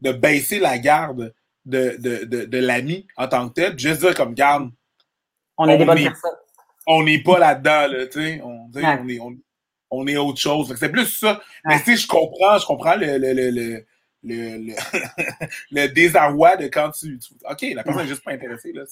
de 0.00 0.12
baisser 0.12 0.58
la 0.58 0.78
garde 0.78 1.32
de, 1.64 1.96
de, 1.98 2.24
de, 2.24 2.44
de 2.44 2.58
l'ami 2.58 3.06
en 3.16 3.28
tant 3.28 3.48
que 3.48 3.54
tel, 3.54 3.78
juste 3.78 4.00
dire 4.00 4.16
comme 4.16 4.34
garde. 4.34 4.70
On 5.56 5.68
est 5.68 5.78
des 5.78 5.84
bonnes 5.84 6.02
personnes. 6.02 6.30
On 6.88 7.04
n'est 7.04 7.22
pas 7.22 7.38
là-dedans, 7.38 7.86
là, 7.86 8.06
tu 8.06 8.20
sais. 8.20 8.40
On, 8.42 8.68
on, 8.74 9.08
est, 9.08 9.20
on, 9.20 9.36
on, 9.92 10.06
est 10.08 10.16
autre 10.16 10.40
chose. 10.40 10.74
C'est 10.76 10.88
plus 10.88 11.06
ça. 11.06 11.40
Mais 11.64 11.78
sais, 11.78 11.96
je 11.96 12.08
comprends, 12.08 12.58
je 12.58 12.66
comprends 12.66 12.96
le, 12.96 13.18
le, 13.18 13.32
le 13.32 13.50
le, 13.50 13.86
le, 14.24 15.86
désarroi 15.88 16.56
de 16.56 16.68
quand 16.68 16.90
tu, 16.90 17.18
OK, 17.50 17.66
la 17.74 17.82
personne 17.82 18.02
n'est 18.02 18.08
juste 18.08 18.22
pas 18.24 18.32
intéressée. 18.32 18.72
Là, 18.72 18.84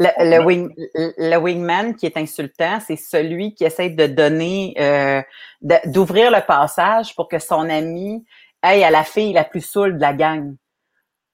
le, 0.00 0.38
le, 0.38 0.44
wing, 0.44 0.74
le, 0.94 1.36
wingman 1.36 1.94
qui 1.94 2.06
est 2.06 2.16
insultant, 2.16 2.80
c'est 2.84 2.96
celui 2.96 3.54
qui 3.54 3.64
essaie 3.64 3.90
de 3.90 4.06
donner, 4.06 4.74
euh, 4.80 5.22
d'ouvrir 5.86 6.32
le 6.32 6.44
passage 6.44 7.14
pour 7.14 7.28
que 7.28 7.38
son 7.38 7.70
ami 7.70 8.24
aille 8.60 8.82
à 8.82 8.90
la 8.90 9.04
fille 9.04 9.32
la 9.32 9.44
plus 9.44 9.60
saoule 9.60 9.96
de 9.96 10.00
la 10.00 10.14
gang. 10.14 10.56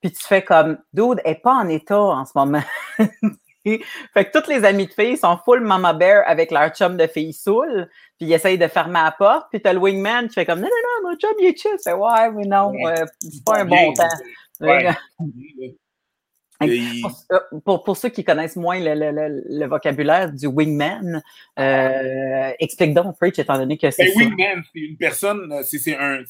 Puis 0.02 0.12
tu 0.12 0.22
fais 0.24 0.42
comme, 0.42 0.78
dude, 0.92 1.20
elle 1.24 1.32
n'est 1.32 1.40
pas 1.40 1.54
en 1.54 1.68
état 1.68 1.98
en 1.98 2.26
ce 2.26 2.32
moment. 2.34 2.62
fait 3.64 4.24
que 4.24 4.30
toutes 4.30 4.48
les 4.48 4.64
amies 4.64 4.86
de 4.86 4.92
filles 4.92 5.16
sont 5.16 5.38
full 5.44 5.60
mama 5.60 5.92
bear 5.92 6.22
avec 6.26 6.50
leur 6.50 6.70
chum 6.70 6.96
de 6.96 7.06
filles 7.06 7.32
saoul, 7.32 7.88
puis 8.18 8.26
ils 8.26 8.32
essayent 8.32 8.58
de 8.58 8.66
fermer 8.66 9.00
la 9.04 9.12
porte, 9.12 9.46
puis 9.50 9.62
t'as 9.62 9.72
le 9.72 9.78
wingman 9.78 10.26
qui 10.26 10.34
fait 10.34 10.44
comme 10.44 10.60
non, 10.60 10.66
non, 10.66 11.02
non, 11.02 11.10
mon 11.10 11.16
chum 11.16 11.30
il 11.38 11.46
est 11.46 11.56
chill. 11.56 11.70
C'est 11.78 11.92
ouais, 11.92 12.30
mais 12.32 12.46
non, 12.46 12.72
euh, 12.84 13.06
c'est 13.20 13.44
pas 13.44 13.60
un 13.60 13.64
bon 13.64 13.92
temps. 13.92 14.08
Pour, 17.64 17.84
pour, 17.84 17.96
ceux 17.96 18.08
qui 18.08 18.24
connaissent 18.24 18.56
moins 18.56 18.80
le, 18.80 18.94
le, 18.94 19.44
le, 19.48 19.66
vocabulaire 19.66 20.32
du 20.32 20.48
wingman, 20.48 21.22
euh, 21.60 22.50
explique 22.58 22.94
donc, 22.94 23.16
Preach, 23.16 23.38
étant 23.38 23.56
donné 23.56 23.78
que 23.78 23.88
c'est. 23.92 24.06
Ben, 24.06 24.16
wingman, 24.16 24.64
c'est 24.74 24.80
une 24.80 24.96
personne, 24.96 25.62
c'est 25.62 25.96
un, 25.96 26.24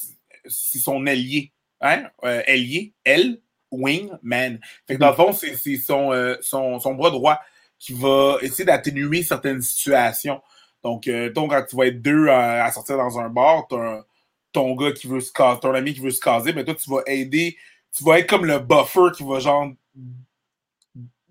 c'est 0.44 0.78
son 0.78 1.06
allié, 1.06 1.50
hein, 1.80 2.04
euh, 2.24 2.42
allié, 2.46 2.92
elle, 3.04 3.40
wingman. 3.70 4.60
Fait 4.86 4.96
que 4.96 5.00
dans 5.00 5.08
le 5.08 5.16
fond, 5.16 5.32
c'est 5.32 5.76
son, 5.76 6.12
son, 6.42 6.78
son, 6.78 6.94
bras 6.94 7.10
droit 7.10 7.40
qui 7.78 7.94
va 7.94 8.36
essayer 8.42 8.66
d'atténuer 8.66 9.22
certaines 9.22 9.62
situations. 9.62 10.42
Donc, 10.84 11.08
euh, 11.08 11.30
quand 11.34 11.64
tu 11.68 11.76
vas 11.76 11.86
être 11.86 12.02
deux 12.02 12.28
à, 12.28 12.70
sortir 12.70 12.96
dans 12.96 13.18
un 13.18 13.28
bar, 13.28 13.66
as 13.72 14.04
ton 14.52 14.74
gars 14.74 14.92
qui 14.92 15.06
veut 15.06 15.20
se 15.20 15.32
caser, 15.32 15.60
ton 15.60 15.74
ami 15.74 15.94
qui 15.94 16.00
veut 16.00 16.10
se 16.10 16.20
caser, 16.20 16.52
mais 16.52 16.64
toi, 16.64 16.74
tu 16.74 16.90
vas 16.90 17.02
aider, 17.06 17.56
tu 17.94 18.04
vas 18.04 18.18
être 18.18 18.28
comme 18.28 18.46
le 18.46 18.58
buffer 18.58 19.12
qui 19.16 19.24
va 19.24 19.38
genre 19.40 19.68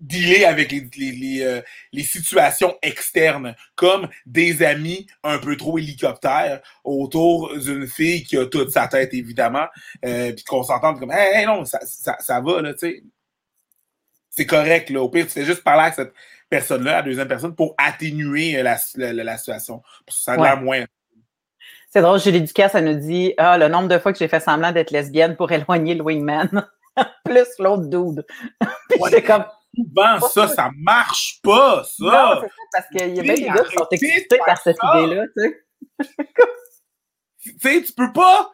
dealer 0.00 0.44
avec 0.44 0.70
les, 0.70 0.88
les, 0.96 1.42
euh, 1.42 1.60
les, 1.92 2.04
situations 2.04 2.76
externes, 2.82 3.54
comme 3.74 4.08
des 4.26 4.62
amis 4.62 5.06
un 5.24 5.38
peu 5.38 5.56
trop 5.56 5.78
hélicoptères 5.78 6.60
autour 6.84 7.56
d'une 7.58 7.86
fille 7.86 8.22
qui 8.22 8.36
a 8.36 8.46
toute 8.46 8.70
sa 8.70 8.86
tête, 8.86 9.12
évidemment, 9.12 9.66
euh, 10.04 10.32
puis 10.32 10.44
qu'on 10.44 10.62
s'entende 10.62 11.00
comme 11.00 11.10
hey, 11.10 11.46
non, 11.46 11.64
ça, 11.64 11.80
ça, 11.84 12.16
ça 12.20 12.40
va, 12.40 12.62
là, 12.62 12.74
tu 12.74 12.80
sais. 12.80 13.02
c'est 14.30 14.46
correct, 14.46 14.90
là. 14.90 15.02
Au 15.02 15.08
pire, 15.08 15.26
tu 15.26 15.32
fais 15.32 15.44
juste 15.44 15.64
parler 15.64 15.82
avec 15.82 15.94
cette 15.94 16.12
personne-là, 16.48 16.92
la 16.92 17.02
deuxième 17.02 17.28
personne, 17.28 17.54
pour 17.54 17.74
atténuer 17.78 18.62
la, 18.62 18.76
la, 18.96 19.12
la 19.12 19.38
situation. 19.38 19.82
Ça 20.08 20.32
a 20.32 20.36
l'air 20.36 20.60
moins. 20.60 20.84
C'est 21.90 22.02
drôle, 22.02 22.20
Julie 22.20 22.42
Ducasse, 22.42 22.74
elle 22.74 22.84
nous 22.84 23.00
dit 23.00 23.32
Ah, 23.38 23.56
le 23.56 23.68
nombre 23.68 23.88
de 23.88 23.98
fois 23.98 24.12
que 24.12 24.18
j'ai 24.18 24.28
fait 24.28 24.40
semblant 24.40 24.72
d'être 24.72 24.90
lesbienne 24.90 25.36
pour 25.36 25.50
éloigner 25.50 25.94
le 25.94 26.02
wingman. 26.02 26.66
Plus 27.24 27.46
l'autre 27.58 27.84
dude. 27.84 28.26
Puis 28.90 29.00
c'est 29.10 29.22
comme. 29.22 29.44
Souvent, 29.74 30.28
ça, 30.28 30.48
ça 30.48 30.70
marche 30.76 31.40
pas, 31.42 31.84
ça. 31.84 32.04
Non, 32.04 32.40
c'est 32.40 32.48
ça, 32.48 32.54
parce 32.72 32.86
qu'il 32.88 33.14
y 33.14 33.20
a 33.20 33.22
bien 33.22 33.34
des 33.34 33.42
gars 33.42 33.64
qui 33.64 33.76
sont 33.76 33.86
excités 33.90 34.38
par 34.44 34.58
cette 34.58 34.78
idée-là, 34.82 35.24
tu 35.36 35.42
sais. 35.42 35.64
tu 37.42 37.54
sais, 37.60 37.82
tu 37.82 37.92
peux 37.92 38.12
pas. 38.12 38.50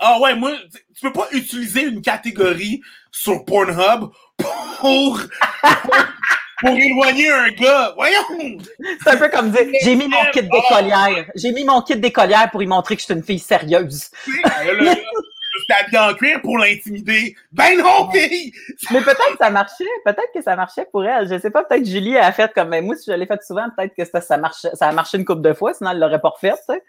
Ah 0.00 0.18
ouais, 0.20 0.34
moi, 0.34 0.52
tu 0.94 1.00
peux 1.02 1.12
pas 1.12 1.28
utiliser 1.32 1.82
une 1.82 2.02
catégorie 2.02 2.80
sur 3.12 3.44
Pornhub 3.44 4.10
pour, 4.80 5.20
pour, 6.64 6.78
éloigner 6.78 7.30
un 7.30 7.50
gars. 7.50 7.92
Voyons! 7.96 8.58
C'est 9.02 9.10
un 9.10 9.16
peu 9.16 9.28
comme 9.28 9.50
dire, 9.50 9.66
j'ai 9.82 9.94
mis 9.94 10.08
mon 10.08 10.24
kit 10.32 10.42
d'écolière. 10.42 11.26
J'ai 11.34 11.52
mis 11.52 11.64
mon 11.64 11.82
kit 11.82 11.96
d'écolière 11.96 12.50
pour 12.50 12.62
y 12.62 12.66
montrer 12.66 12.96
que 12.96 13.00
je 13.00 13.06
suis 13.06 13.14
une 13.14 13.22
fille 13.22 13.38
sérieuse. 13.38 14.10
Je 14.26 15.60
suis 15.60 15.84
habillé 15.84 15.98
en 15.98 16.14
cuir 16.14 16.40
pour 16.42 16.58
l'intimider. 16.58 17.36
Ben 17.52 17.78
non, 17.78 18.10
fille! 18.10 18.52
Mais 18.90 19.00
peut-être 19.00 19.32
que 19.32 19.38
ça 19.38 19.50
marchait. 19.50 19.84
Peut-être 20.04 20.32
que 20.34 20.42
ça 20.42 20.56
marchait 20.56 20.86
pour 20.90 21.04
elle. 21.04 21.28
Je 21.28 21.38
sais 21.38 21.50
pas, 21.50 21.62
peut-être 21.62 21.86
Julie 21.86 22.16
a 22.18 22.32
fait 22.32 22.52
comme, 22.52 22.70
ben, 22.70 22.84
moi, 22.84 22.96
si 22.96 23.10
je 23.10 23.16
l'ai 23.16 23.26
fait 23.26 23.40
souvent, 23.42 23.66
peut-être 23.76 23.94
que 23.94 24.04
ça, 24.04 24.20
ça, 24.20 24.36
marche, 24.36 24.66
ça 24.74 24.88
a 24.88 24.92
marché 24.92 25.16
une 25.16 25.24
couple 25.24 25.42
de 25.42 25.52
fois, 25.52 25.72
sinon 25.72 25.90
elle 25.90 26.00
l'aurait 26.00 26.20
pas 26.20 26.30
refait, 26.30 26.54
tu 26.68 26.74
sais. 26.74 26.82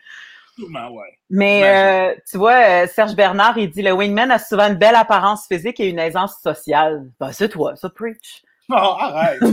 Ouais. 0.57 1.19
Mais 1.29 1.63
euh, 1.65 2.15
tu 2.29 2.37
vois, 2.37 2.53
euh, 2.53 2.87
Serge 2.87 3.15
Bernard, 3.15 3.57
il 3.57 3.69
dit 3.69 3.81
le 3.81 3.91
wingman 3.91 4.31
a 4.31 4.39
souvent 4.39 4.67
une 4.67 4.75
belle 4.75 4.95
apparence 4.95 5.47
physique 5.47 5.79
et 5.79 5.89
une 5.89 5.99
aisance 5.99 6.39
sociale. 6.41 7.09
Ben, 7.19 7.31
c'est 7.31 7.49
toi, 7.49 7.75
ça 7.75 7.89
preach. 7.89 8.43
Oh, 8.69 8.95
arrête. 8.99 9.41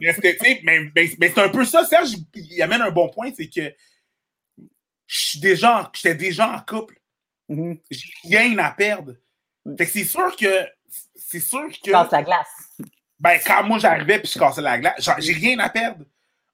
mais, 0.00 0.16
mais, 0.64 1.10
mais 1.18 1.28
c'est 1.28 1.38
un 1.38 1.48
peu 1.48 1.64
ça, 1.64 1.84
Serge, 1.84 2.14
il 2.34 2.62
amène 2.62 2.80
un 2.80 2.90
bon 2.90 3.08
point, 3.08 3.30
c'est 3.36 3.48
que 3.48 3.74
j'étais 5.06 5.48
déjà, 5.48 5.90
déjà 6.04 6.48
en 6.50 6.60
couple. 6.60 6.98
Mm-hmm. 7.50 7.80
J'ai 7.90 8.38
rien 8.38 8.58
à 8.58 8.70
perdre. 8.70 9.14
Fait 9.76 9.86
que 9.86 9.92
c'est 9.92 10.04
sûr 10.04 10.34
que. 10.36 10.66
C'est 11.14 11.40
sûr 11.40 11.68
que. 11.82 11.90
Casse 11.90 12.12
la 12.12 12.22
glace. 12.22 12.46
Ben, 13.18 13.38
quand 13.44 13.62
moi 13.64 13.78
j'arrivais 13.78 14.18
puis 14.18 14.30
je 14.32 14.38
cassais 14.38 14.60
la 14.60 14.78
glace, 14.78 15.08
j'ai 15.18 15.32
rien 15.32 15.58
à 15.58 15.68
perdre. 15.68 16.04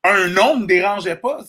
Un 0.03 0.37
homme 0.37 0.63
me 0.63 0.67
dérangeait 0.67 1.17
pas. 1.17 1.45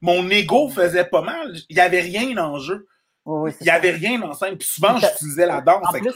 Mon 0.00 0.28
ego 0.30 0.68
faisait 0.70 1.04
pas 1.04 1.22
mal. 1.22 1.56
Il 1.68 1.76
n'y 1.76 1.82
avait 1.82 2.00
rien 2.00 2.36
en 2.38 2.58
jeu. 2.58 2.88
Il 3.26 3.54
n'y 3.62 3.70
avait 3.70 3.90
rien 3.90 4.20
en 4.22 4.34
scène. 4.34 4.56
Puis 4.56 4.68
souvent, 4.68 4.96
j'utilisais 4.96 5.46
la 5.46 5.60
danse. 5.60 5.86
En 5.86 5.92
plus, 5.92 6.14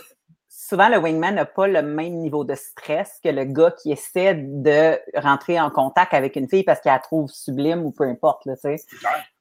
souvent, 0.49 0.88
le 0.88 0.99
wingman 0.99 1.34
n'a 1.34 1.44
pas 1.44 1.66
le 1.66 1.82
même 1.82 2.14
niveau 2.14 2.44
de 2.44 2.54
stress 2.54 3.20
que 3.23 3.28
le 3.28 3.44
gars 3.44 3.70
qui 3.70 3.92
essaie 3.92 4.34
de 4.34 4.99
rentrer 5.16 5.61
en 5.61 5.70
contact 5.70 6.14
avec 6.14 6.37
une 6.37 6.49
fille 6.49 6.64
parce 6.64 6.80
qu'il 6.80 6.90
la 6.90 6.99
trouve 6.99 7.30
sublime 7.30 7.84
ou 7.84 7.92
peu 7.92 8.04
importe. 8.04 8.46
Là, 8.46 8.56
sais. 8.56 8.76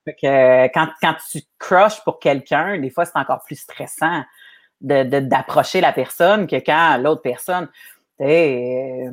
Fait 0.06 0.16
que 0.16 0.74
quand, 0.74 0.90
quand 1.02 1.16
tu 1.32 1.42
crushes 1.58 2.02
pour 2.04 2.20
quelqu'un, 2.20 2.78
des 2.80 2.90
fois, 2.90 3.06
c'est 3.06 3.18
encore 3.18 3.44
plus 3.46 3.56
stressant 3.56 4.24
d'approcher 4.82 5.78
de, 5.78 5.84
la 5.84 5.94
personne 5.94 6.46
que 6.46 6.58
quand 6.58 6.98
l'autre 6.98 7.22
personne. 7.22 7.70
Euh, 8.22 9.12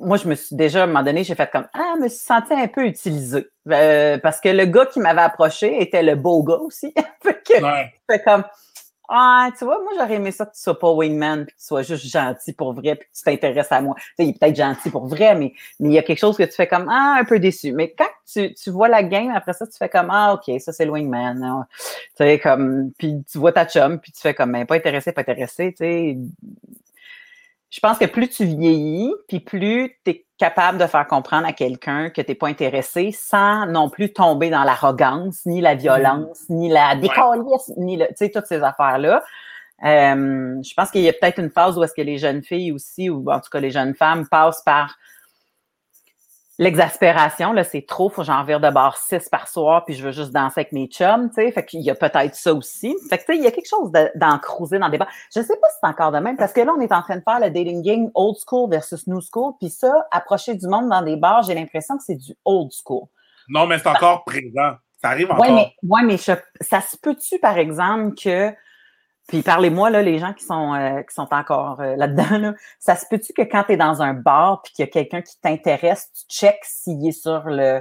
moi, 0.00 0.16
je 0.16 0.28
me 0.28 0.34
suis 0.34 0.56
déjà, 0.56 0.80
à 0.80 0.84
un 0.84 0.86
moment 0.86 1.02
donné, 1.02 1.24
j'ai 1.24 1.34
fait 1.34 1.50
comme 1.50 1.66
Ah, 1.74 1.94
je 1.96 2.02
me 2.02 2.08
suis 2.08 2.18
sentie 2.18 2.52
un 2.52 2.68
peu 2.68 2.86
utilisée. 2.86 3.46
Euh, 3.68 4.18
parce 4.18 4.40
que 4.40 4.48
le 4.48 4.64
gars 4.64 4.86
qui 4.86 5.00
m'avait 5.00 5.20
approché 5.20 5.82
était 5.82 6.02
le 6.02 6.16
beau 6.16 6.42
gars 6.42 6.58
aussi. 6.58 6.92
fait 7.22 8.24
comme 8.24 8.44
ah, 9.12 9.50
tu 9.58 9.64
vois, 9.64 9.82
moi, 9.82 9.92
j'aurais 9.98 10.14
aimé 10.14 10.30
ça 10.30 10.46
que 10.46 10.52
tu 10.52 10.60
sois 10.60 10.78
pas 10.78 10.92
wingman, 10.92 11.44
puis 11.44 11.52
que 11.52 11.58
tu 11.60 11.66
sois 11.66 11.82
juste 11.82 12.06
gentil 12.06 12.52
pour 12.52 12.74
vrai, 12.74 12.94
puis 12.94 13.08
que 13.08 13.18
tu 13.18 13.24
t'intéresses 13.24 13.72
à 13.72 13.80
moi. 13.80 13.96
Tu 13.96 14.04
sais, 14.04 14.24
il 14.24 14.28
est 14.28 14.38
peut-être 14.38 14.54
gentil 14.54 14.88
pour 14.88 15.08
vrai, 15.08 15.34
mais 15.34 15.52
mais 15.80 15.88
il 15.88 15.92
y 15.94 15.98
a 15.98 16.04
quelque 16.04 16.20
chose 16.20 16.36
que 16.36 16.44
tu 16.44 16.52
fais 16.52 16.68
comme 16.68 16.88
ah, 16.88 17.16
un 17.18 17.24
peu 17.24 17.40
déçu. 17.40 17.72
Mais 17.72 17.92
quand 17.98 18.06
tu, 18.32 18.54
tu 18.54 18.70
vois 18.70 18.88
la 18.88 19.02
game, 19.02 19.32
après 19.34 19.52
ça, 19.52 19.66
tu 19.66 19.76
fais 19.76 19.88
comme 19.88 20.10
ah, 20.12 20.34
ok, 20.34 20.60
ça 20.60 20.72
c'est 20.72 20.84
le 20.84 20.92
wingman. 20.92 21.42
Hein. 21.42 21.66
Tu 22.16 22.18
sais, 22.18 22.38
comme 22.38 22.92
puis 22.96 23.24
tu 23.28 23.38
vois 23.38 23.50
ta 23.50 23.66
chum, 23.66 23.98
puis 23.98 24.12
tu 24.12 24.20
fais 24.20 24.32
comme 24.32 24.52
ben, 24.52 24.64
pas 24.64 24.76
intéressé, 24.76 25.10
pas 25.10 25.22
intéressé. 25.22 25.74
Tu 25.76 25.84
sais, 25.84 26.16
je 27.70 27.78
pense 27.80 27.98
que 27.98 28.04
plus 28.04 28.28
tu 28.28 28.44
vieillis, 28.44 29.14
puis 29.28 29.40
plus 29.40 29.96
tu 30.04 30.10
es 30.10 30.26
capable 30.38 30.78
de 30.78 30.86
faire 30.86 31.06
comprendre 31.06 31.46
à 31.46 31.52
quelqu'un 31.52 32.10
que 32.10 32.20
tu 32.20 32.30
n'es 32.30 32.34
pas 32.34 32.48
intéressé 32.48 33.12
sans 33.12 33.66
non 33.66 33.88
plus 33.88 34.12
tomber 34.12 34.50
dans 34.50 34.64
l'arrogance, 34.64 35.46
ni 35.46 35.60
la 35.60 35.76
violence, 35.76 36.48
ni 36.48 36.68
la 36.68 36.96
décalisse, 36.96 37.72
ni 37.76 37.96
le, 37.96 38.06
tu 38.08 38.14
sais, 38.16 38.30
toutes 38.30 38.46
ces 38.46 38.62
affaires-là. 38.62 39.22
Euh, 39.84 40.56
je 40.62 40.74
pense 40.74 40.90
qu'il 40.90 41.02
y 41.02 41.08
a 41.08 41.12
peut-être 41.12 41.38
une 41.38 41.50
phase 41.50 41.78
où 41.78 41.82
est-ce 41.84 41.94
que 41.94 42.02
les 42.02 42.18
jeunes 42.18 42.42
filles 42.42 42.72
aussi, 42.72 43.08
ou 43.08 43.30
en 43.30 43.40
tout 43.40 43.50
cas 43.50 43.60
les 43.60 43.70
jeunes 43.70 43.94
femmes, 43.94 44.26
passent 44.28 44.62
par 44.62 44.96
l'exaspération, 46.60 47.54
là, 47.54 47.64
c'est 47.64 47.86
trop, 47.86 48.10
faut 48.10 48.20
que 48.20 48.26
j'en 48.26 48.44
vire 48.44 48.60
de 48.60 48.68
bord 48.68 48.98
six 48.98 49.30
par 49.30 49.48
soir, 49.48 49.86
puis 49.86 49.94
je 49.94 50.04
veux 50.04 50.12
juste 50.12 50.30
danser 50.30 50.60
avec 50.60 50.72
mes 50.72 50.88
chums, 50.88 51.30
tu 51.30 51.36
sais. 51.36 51.50
Fait 51.52 51.64
qu'il 51.64 51.80
y 51.80 51.90
a 51.90 51.94
peut-être 51.94 52.34
ça 52.34 52.52
aussi. 52.52 52.94
Fait 53.08 53.16
que, 53.16 53.24
tu 53.24 53.32
sais, 53.32 53.38
il 53.38 53.42
y 53.42 53.46
a 53.46 53.50
quelque 53.50 53.68
chose 53.68 53.90
d'en 54.14 54.38
cruiser 54.38 54.78
dans 54.78 54.90
des 54.90 54.98
bars. 54.98 55.08
Je 55.34 55.40
sais 55.40 55.56
pas 55.56 55.68
si 55.70 55.76
c'est 55.82 55.88
encore 55.88 56.12
de 56.12 56.18
même, 56.18 56.36
parce 56.36 56.52
que 56.52 56.60
là, 56.60 56.72
on 56.76 56.80
est 56.80 56.92
en 56.92 57.00
train 57.00 57.16
de 57.16 57.22
faire 57.22 57.40
le 57.40 57.48
dating 57.50 57.82
game 57.82 58.10
old 58.14 58.36
school 58.46 58.68
versus 58.70 59.06
new 59.06 59.22
school, 59.22 59.54
puis 59.58 59.70
ça, 59.70 60.06
approcher 60.10 60.54
du 60.54 60.68
monde 60.68 60.90
dans 60.90 61.00
des 61.00 61.16
bars, 61.16 61.42
j'ai 61.42 61.54
l'impression 61.54 61.96
que 61.96 62.02
c'est 62.04 62.16
du 62.16 62.34
old 62.44 62.70
school. 62.72 63.06
Non, 63.48 63.66
mais 63.66 63.78
c'est 63.78 63.88
encore 63.88 64.24
présent. 64.24 64.74
Ça 65.00 65.08
arrive 65.08 65.30
encore. 65.30 65.40
Ouais, 65.40 65.52
mais, 65.52 65.72
ouais, 65.82 66.02
mais 66.02 66.18
ça 66.18 66.36
se 66.82 66.98
peut-tu, 66.98 67.38
par 67.38 67.56
exemple, 67.56 68.14
que 68.22 68.52
puis 69.30 69.42
parlez-moi, 69.42 69.90
là, 69.90 70.02
les 70.02 70.18
gens 70.18 70.32
qui 70.32 70.44
sont, 70.44 70.74
euh, 70.74 71.02
qui 71.02 71.14
sont 71.14 71.28
encore 71.30 71.80
euh, 71.80 71.94
là-dedans, 71.94 72.38
là, 72.38 72.54
ça 72.80 72.96
se 72.96 73.06
peut-tu 73.08 73.32
que 73.32 73.42
quand 73.42 73.62
tu 73.62 73.72
es 73.72 73.76
dans 73.76 74.02
un 74.02 74.12
bar 74.12 74.60
puis 74.62 74.72
qu'il 74.72 74.84
y 74.84 74.88
a 74.88 74.90
quelqu'un 74.90 75.22
qui 75.22 75.38
t'intéresse, 75.40 76.10
tu 76.12 76.36
checks 76.36 76.64
s'il 76.64 77.06
est 77.06 77.12
sur 77.12 77.44
le, 77.44 77.80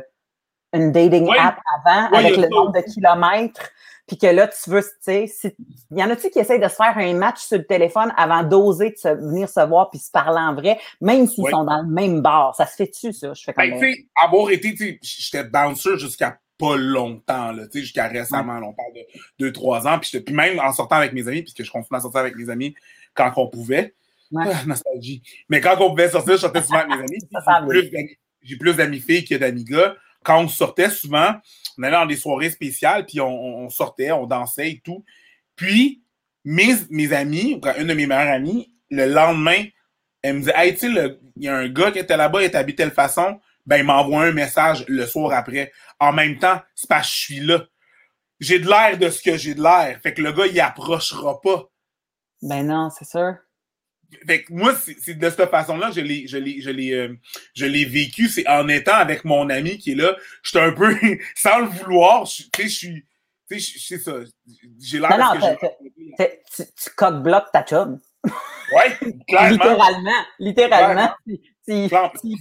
une 0.74 0.92
dating 0.92 1.28
app 1.40 1.58
avant 1.84 2.16
avec 2.16 2.38
le 2.38 2.48
nombre 2.50 2.72
de 2.72 2.82
kilomètres, 2.82 3.72
puis 4.06 4.18
que 4.18 4.28
là, 4.28 4.48
tu 4.48 4.70
veux, 4.70 4.84
tu 4.84 4.90
sais, 5.02 5.26
si, 5.26 5.56
y 5.90 6.04
en 6.04 6.10
a-tu 6.12 6.30
qui 6.30 6.38
essayent 6.38 6.60
de 6.60 6.68
se 6.68 6.76
faire 6.76 6.96
un 6.96 7.14
match 7.16 7.40
sur 7.40 7.58
le 7.58 7.66
téléphone 7.66 8.14
avant 8.16 8.44
d'oser 8.44 8.92
de 8.92 9.10
venir 9.10 9.50
se 9.50 9.66
voir 9.68 9.90
puis 9.90 10.00
se 10.00 10.12
parler 10.12 10.40
en 10.40 10.54
vrai, 10.54 10.80
même 11.02 11.26
s'ils 11.26 11.50
sont 11.50 11.64
dans 11.64 11.82
le 11.82 11.88
même 11.88 12.22
bar? 12.22 12.54
Ça 12.56 12.68
se 12.68 12.76
fait-tu, 12.76 13.12
ça? 13.12 13.34
Je 13.34 13.44
fais 13.44 13.54
ben, 13.58 13.72
comme 13.72 13.80
ben, 13.80 13.88
tu 13.88 14.02
sais, 14.02 14.08
avoir 14.24 14.52
été, 14.52 14.76
tu 14.76 14.78
sais, 14.78 15.00
j'étais 15.02 15.44
bouncer 15.44 15.98
jusqu'à 15.98 16.38
pas 16.60 16.76
longtemps, 16.76 17.54
là, 17.54 17.66
tu 17.68 17.72
sais, 17.72 17.80
jusqu'à 17.80 18.08
récemment, 18.08 18.58
on 18.58 18.74
parle 18.74 18.94
de 18.94 19.02
deux, 19.40 19.52
trois 19.54 19.88
ans, 19.88 19.98
puis, 19.98 20.20
puis 20.20 20.36
même 20.36 20.60
en 20.60 20.74
sortant 20.74 20.98
avec 20.98 21.14
mes 21.14 21.26
amis, 21.28 21.42
puisque 21.42 21.64
je 21.64 21.72
continue 21.72 21.98
à 21.98 22.02
sortir 22.02 22.20
avec 22.20 22.36
mes 22.36 22.50
amis 22.50 22.76
quand 23.14 23.32
on 23.38 23.48
pouvait. 23.48 23.96
Ah, 24.38 24.64
nostalgie. 24.66 25.24
Mais 25.48 25.62
quand 25.62 25.80
on 25.80 25.90
pouvait 25.90 26.10
sortir, 26.10 26.34
je 26.34 26.42
sortais 26.42 26.62
souvent 26.62 26.80
avec 26.80 26.90
mes 26.90 26.98
amis. 26.98 28.18
J'ai 28.44 28.58
plus 28.58 28.76
d'amis 28.76 29.00
filles 29.00 29.26
que 29.26 29.36
d'amis 29.36 29.64
gars. 29.64 29.96
Quand 30.24 30.42
on 30.42 30.48
sortait 30.48 30.90
souvent, 30.90 31.34
on 31.78 31.84
allait 31.84 31.96
dans 31.96 32.06
des 32.06 32.18
soirées 32.18 32.50
spéciales, 32.50 33.06
puis 33.06 33.22
on, 33.22 33.70
sortait, 33.70 34.12
on 34.12 34.28
dansait 34.28 34.72
et 34.72 34.82
tout. 34.84 35.04
Puis, 35.56 36.04
mes, 36.44 36.76
mes 36.90 37.14
amis, 37.14 37.60
une 37.78 37.88
de 37.88 37.94
mes 37.94 38.06
meilleures 38.06 38.34
amies, 38.34 38.72
le 38.92 39.06
lendemain, 39.06 39.64
elle 40.22 40.36
me 40.36 40.40
disait 40.40 40.54
Hey, 40.56 40.74
tu 40.74 40.94
sais, 40.94 41.18
il 41.38 41.44
y 41.44 41.48
a 41.48 41.56
un 41.56 41.70
gars 41.70 41.92
qui 41.92 42.00
était 42.00 42.18
là-bas, 42.18 42.42
il 42.42 42.46
est 42.46 42.56
habillé 42.56 42.74
de 42.74 42.78
telle 42.84 42.92
façon 42.92 43.40
ben, 43.70 43.78
il 43.78 43.84
m'envoie 43.84 44.24
un 44.24 44.32
message 44.32 44.84
le 44.88 45.06
soir 45.06 45.32
après. 45.32 45.72
En 46.00 46.12
même 46.12 46.40
temps, 46.40 46.60
c'est 46.74 46.90
parce 46.90 47.08
que 47.08 47.14
je 47.14 47.20
suis 47.20 47.40
là. 47.40 47.66
J'ai 48.40 48.58
de 48.58 48.68
l'air 48.68 48.98
de 48.98 49.12
ce 49.12 49.22
que 49.22 49.38
j'ai 49.38 49.54
de 49.54 49.62
l'air. 49.62 50.00
Fait 50.02 50.12
que 50.12 50.24
le 50.24 50.32
gars, 50.32 50.48
il 50.48 50.60
approchera 50.60 51.40
pas. 51.40 51.70
Ben 52.42 52.66
non, 52.66 52.90
c'est 52.90 53.06
sûr. 53.06 53.36
Fait 54.26 54.44
que 54.44 54.52
moi, 54.52 54.74
c'est 54.76 55.14
de 55.14 55.30
cette 55.30 55.52
façon-là, 55.52 55.92
je 55.92 56.02
l'ai, 56.02 56.28
je 56.28 56.38
l'ai, 56.38 56.62
je 56.62 56.72
l'ai, 56.72 56.94
euh, 56.94 57.16
je 57.54 57.68
l'ai 57.68 57.86
vécu. 57.86 58.28
C'est 58.28 58.48
en 58.48 58.68
étant 58.70 58.96
avec 58.96 59.24
mon 59.24 59.48
ami 59.52 59.78
qui 59.78 59.92
est 59.92 59.96
là. 59.96 60.16
J'étais 60.42 60.66
un 60.66 60.72
peu, 60.72 60.98
sans 61.36 61.60
le 61.60 61.68
vouloir, 61.68 62.24
tu 62.24 62.44
sais, 62.56 62.64
je 62.64 62.68
suis, 62.68 63.06
tu 63.52 63.60
sais, 63.60 63.78
c'est 63.78 64.00
ça. 64.00 64.14
J'ai 64.80 65.00
l'air 65.00 65.16
non, 65.16 65.56
tu, 66.18 66.64
tu 66.64 66.90
coque-bloques 66.96 67.52
ta 67.54 67.62
chum. 67.62 68.00
Ouais, 68.24 68.98
clairement. 69.28 69.50
littéralement, 69.50 70.26
littéralement. 70.40 71.16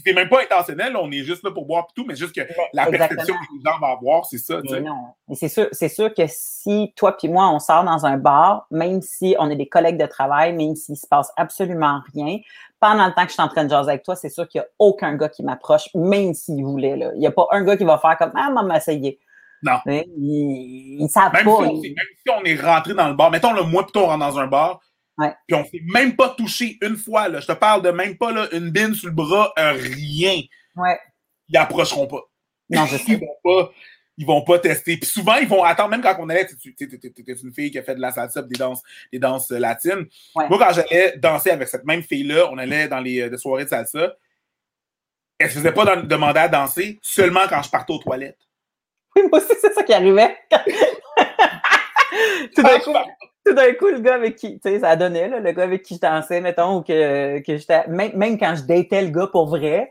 C'est 0.05 0.13
même 0.15 0.29
pas 0.29 0.43
intentionnel, 0.43 0.97
on 0.97 1.11
est 1.11 1.25
juste 1.25 1.43
là 1.45 1.51
pour 1.51 1.67
boire 1.67 1.87
tout, 1.95 2.05
mais 2.07 2.17
juste 2.17 2.35
que 2.35 2.41
la 2.73 2.87
perception 2.87 3.35
que 3.35 3.57
les 3.57 3.71
gens 3.71 3.79
vont 3.79 3.87
avoir, 3.87 4.25
c'est 4.25 4.39
ça. 4.39 4.61
non. 4.63 5.15
c'est 5.35 5.49
sûr, 5.49 5.69
c'est 5.73 5.89
sûr 5.89 6.13
que 6.15 6.23
si 6.27 6.93
toi 6.97 7.17
puis 7.17 7.29
moi, 7.29 7.49
on 7.51 7.59
sort 7.59 7.85
dans 7.85 8.07
un 8.07 8.17
bar, 8.17 8.67
même 8.71 9.03
si 9.03 9.37
on 9.39 9.51
est 9.51 9.57
des 9.57 9.69
collègues 9.69 9.99
de 9.99 10.07
travail, 10.07 10.53
même 10.53 10.75
s'il 10.77 10.97
se 10.97 11.07
passe 11.07 11.33
absolument 11.37 12.01
rien, 12.15 12.39
pendant 12.81 13.07
le 13.07 13.13
temps 13.13 13.23
que 13.23 13.29
je 13.29 13.35
suis 13.35 13.43
en 13.43 13.49
train 13.49 13.65
de 13.65 13.71
jaser 13.71 13.91
avec 13.91 14.03
toi, 14.03 14.17
c'est 14.17 14.29
sûr 14.29 14.49
qu'il 14.49 14.61
n'y 14.61 14.65
a 14.65 14.69
aucun 14.79 15.15
gars 15.15 15.29
qui 15.29 15.43
m'approche, 15.43 15.89
même 15.95 16.35
s'il 16.35 16.65
voulait. 16.65 16.97
Là. 16.97 17.11
Il 17.15 17.21
n'y 17.21 17.27
a 17.27 17.33
pas 17.33 17.47
un 17.51 17.65
gars 17.65 17.77
qui 17.77 17.85
va 17.85 17.99
faire 17.99 18.17
comme 18.17 18.33
Ah, 18.35 18.51
maman, 18.51 18.75
essayé. 18.75 19.19
Non. 19.63 19.79
Ils, 19.87 21.03
ne 21.03 21.09
savent 21.09 21.33
même 21.33 21.45
pas. 21.45 21.51
Si 21.51 21.53
on, 21.53 21.73
même 21.73 22.07
si 22.25 22.31
on 22.31 22.45
est 22.45 22.61
rentré 22.61 22.95
dans 22.95 23.09
le 23.09 23.15
bar, 23.15 23.31
mettons 23.31 23.53
le 23.53 23.65
mois 23.65 23.83
plutôt 23.83 24.01
on 24.01 24.07
rentre 24.07 24.21
dans 24.21 24.39
un 24.39 24.47
bar, 24.47 24.81
puis 25.19 25.57
on 25.57 25.65
s'est 25.65 25.83
même 25.85 26.15
pas 26.17 26.31
touché 26.31 26.79
une 26.83 26.97
fois. 26.97 27.29
Là. 27.29 27.41
Je 27.41 27.47
te 27.47 27.53
parle 27.53 27.83
de 27.83 27.91
même 27.91 28.17
pas 28.17 28.33
là, 28.33 28.49
une 28.53 28.71
bine 28.71 28.95
sur 28.95 29.09
le 29.09 29.15
bras, 29.15 29.53
rien. 29.57 30.41
Ouais. 30.77 30.99
Ils 31.49 31.57
approcheront 31.57 32.07
pas. 32.07 32.23
Non, 32.71 32.87
je 32.87 32.97
sais. 32.97 33.05
Ils 33.09 33.19
vont 33.19 33.37
pas. 33.43 33.73
ils 34.19 34.27
vont 34.27 34.43
pas 34.43 34.59
tester. 34.59 34.97
Puis 34.97 35.09
souvent, 35.09 35.37
ils 35.37 35.49
vont 35.49 35.65
attendre, 35.65 35.91
même 35.91 36.03
quand 36.03 36.17
on 36.19 36.29
allait, 36.29 36.47
tu 36.47 36.75
es 36.79 37.33
une 37.43 37.53
fille 37.53 37.71
qui 37.71 37.79
a 37.79 37.83
fait 37.83 37.95
de 37.95 38.01
la 38.01 38.13
salsa, 38.13 38.43
des 38.43 38.59
danses, 38.59 38.83
des 39.13 39.19
danses 39.19 39.51
euh, 39.51 39.59
latines. 39.59 40.07
Moi, 40.35 40.59
quand 40.59 40.73
j'allais 40.73 41.17
danser 41.17 41.51
avec 41.51 41.69
cette 41.69 41.85
même 41.85 42.03
fille-là, 42.03 42.49
on 42.51 42.59
allait 42.59 42.89
dans 42.89 43.01
les, 43.01 43.23
euh, 43.23 43.37
soirées 43.39 43.65
de 43.65 43.71
salsa, 43.71 44.15
elle 45.39 45.51
se 45.51 45.59
faisait 45.59 45.73
pas 45.73 45.97
demander 45.97 46.41
à 46.41 46.49
danser 46.49 46.99
seulement 47.01 47.47
quand 47.49 47.63
je 47.63 47.71
partais 47.71 47.93
aux 47.93 47.99
toilettes. 47.99 48.39
Oui, 49.15 49.23
moi 49.31 49.41
aussi, 49.41 49.55
c'est 49.61 49.73
ça 49.73 49.83
qui 49.83 49.93
arrivait. 49.93 50.37
tout 52.55 52.63
d'un 52.63 52.81
coup, 52.81 52.93
tout 53.49 53.55
d'un 53.55 53.73
coup, 53.75 53.89
le 53.89 54.01
gars 54.01 54.15
avec 54.15 54.37
qui, 54.37 54.61
tu 54.61 54.71
sais, 54.71 54.81
ça 54.81 54.97
donnait, 54.97 55.29
là, 55.29 55.41
le 55.41 55.53
gars 55.53 55.65
avec 55.65 55.83
qui 55.83 55.95
je 55.95 56.01
dansais, 56.01 56.41
mettons, 56.41 56.79
ou 56.79 56.83
que, 56.83 57.39
que 57.41 57.57
j'étais, 57.57 57.87
même, 57.89 58.15
même 58.15 58.39
quand 58.39 58.55
je 58.55 58.63
datais 58.63 59.03
le 59.03 59.11
gars 59.11 59.29
pour 59.29 59.49
vrai, 59.49 59.91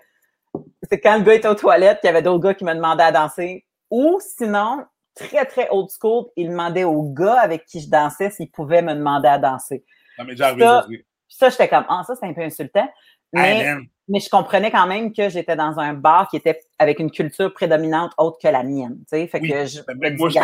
c'est 0.89 0.99
quand 0.99 1.17
le 1.17 1.23
gars 1.23 1.33
était 1.33 1.47
aux 1.47 1.55
toilettes, 1.55 1.99
qu'il 1.99 2.07
y 2.07 2.09
avait 2.09 2.21
d'autres 2.21 2.43
gars 2.43 2.53
qui 2.53 2.65
me 2.65 2.73
demandaient 2.73 3.03
à 3.03 3.11
danser. 3.11 3.65
Ou 3.89 4.19
sinon, 4.21 4.85
très, 5.15 5.45
très 5.45 5.67
old 5.71 5.89
school, 5.89 6.25
il 6.35 6.49
demandait 6.49 6.83
au 6.83 7.03
gars 7.03 7.39
avec 7.39 7.65
qui 7.65 7.81
je 7.81 7.89
dansais 7.89 8.29
s'il 8.29 8.51
pouvait 8.51 8.81
me 8.81 8.93
demander 8.93 9.27
à 9.27 9.37
danser. 9.37 9.83
Non, 10.19 10.25
mais 10.25 10.35
j'ai 10.35 10.43
ça, 10.43 10.85
ça 11.27 11.49
j'étais 11.49 11.67
comme, 11.67 11.85
ah, 11.89 12.03
ça, 12.05 12.15
c'est 12.15 12.25
un 12.25 12.33
peu 12.33 12.41
insultant. 12.41 12.87
Mais, 13.33 13.75
mais 14.07 14.19
je 14.19 14.29
comprenais 14.29 14.71
quand 14.71 14.87
même 14.87 15.11
que 15.11 15.27
j'étais 15.29 15.55
dans 15.55 15.79
un 15.79 15.93
bar 15.93 16.29
qui 16.29 16.37
était 16.37 16.61
avec 16.79 16.99
une 16.99 17.11
culture 17.11 17.53
prédominante 17.53 18.11
autre 18.17 18.37
que 18.41 18.47
la 18.47 18.63
mienne. 18.63 18.97
Tu 18.99 19.17
sais, 19.17 19.27
fait 19.27 19.41
que 19.41 19.65
je, 19.65 19.81
ben, 19.85 20.15
moi, 20.17 20.29
je 20.29 20.39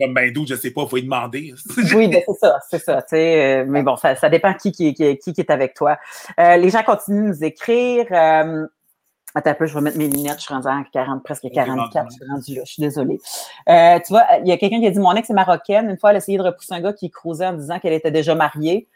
comme 0.00 0.14
ben 0.14 0.32
d'où, 0.32 0.46
je 0.46 0.54
sais 0.54 0.70
pas, 0.70 0.82
il 0.82 0.88
faut 0.88 0.96
y 0.96 1.02
demander. 1.02 1.52
oui, 1.94 2.08
ben, 2.08 2.22
c'est 2.26 2.38
ça, 2.38 2.58
c'est 2.70 2.78
ça. 2.78 3.02
Tu 3.02 3.16
sais, 3.16 3.60
euh, 3.60 3.64
mais 3.68 3.82
bon, 3.82 3.96
ça, 3.96 4.16
ça 4.16 4.30
dépend 4.30 4.54
qui, 4.54 4.72
qui, 4.72 4.94
qui, 4.94 5.16
qui 5.18 5.40
est 5.40 5.50
avec 5.50 5.74
toi. 5.74 5.98
Euh, 6.40 6.56
les 6.56 6.70
gens 6.70 6.82
continuent 6.82 7.24
de 7.24 7.28
nous 7.28 7.44
écrire. 7.44 8.06
Euh, 8.10 8.66
Attends 9.34 9.50
un 9.50 9.54
peu, 9.54 9.64
je 9.64 9.72
vais 9.72 9.80
mettre 9.80 9.96
mes 9.96 10.08
lunettes, 10.08 10.40
je 10.40 10.42
suis 10.42 10.52
rendue 10.52 10.68
à 10.68 10.84
40, 10.92 11.22
presque 11.24 11.48
44, 11.50 12.06
je 12.10 12.14
suis 12.16 12.30
rendue 12.30 12.54
là, 12.54 12.62
je 12.66 12.70
suis 12.70 12.82
désolée. 12.82 13.18
Tu 13.66 14.12
vois, 14.12 14.24
il 14.42 14.46
y 14.46 14.52
a 14.52 14.58
quelqu'un 14.58 14.78
qui 14.78 14.86
a 14.86 14.90
dit, 14.90 14.98
mon 14.98 15.14
ex 15.14 15.30
est 15.30 15.32
marocaine. 15.32 15.88
Une 15.88 15.96
fois, 15.96 16.10
elle 16.10 16.16
a 16.16 16.18
essayé 16.18 16.36
de 16.36 16.42
repousser 16.42 16.74
un 16.74 16.82
gars 16.82 16.92
qui 16.92 17.10
crousait 17.10 17.46
en 17.46 17.54
disant 17.54 17.78
qu'elle 17.78 17.94
était 17.94 18.10
déjà 18.10 18.34
mariée. 18.34 18.88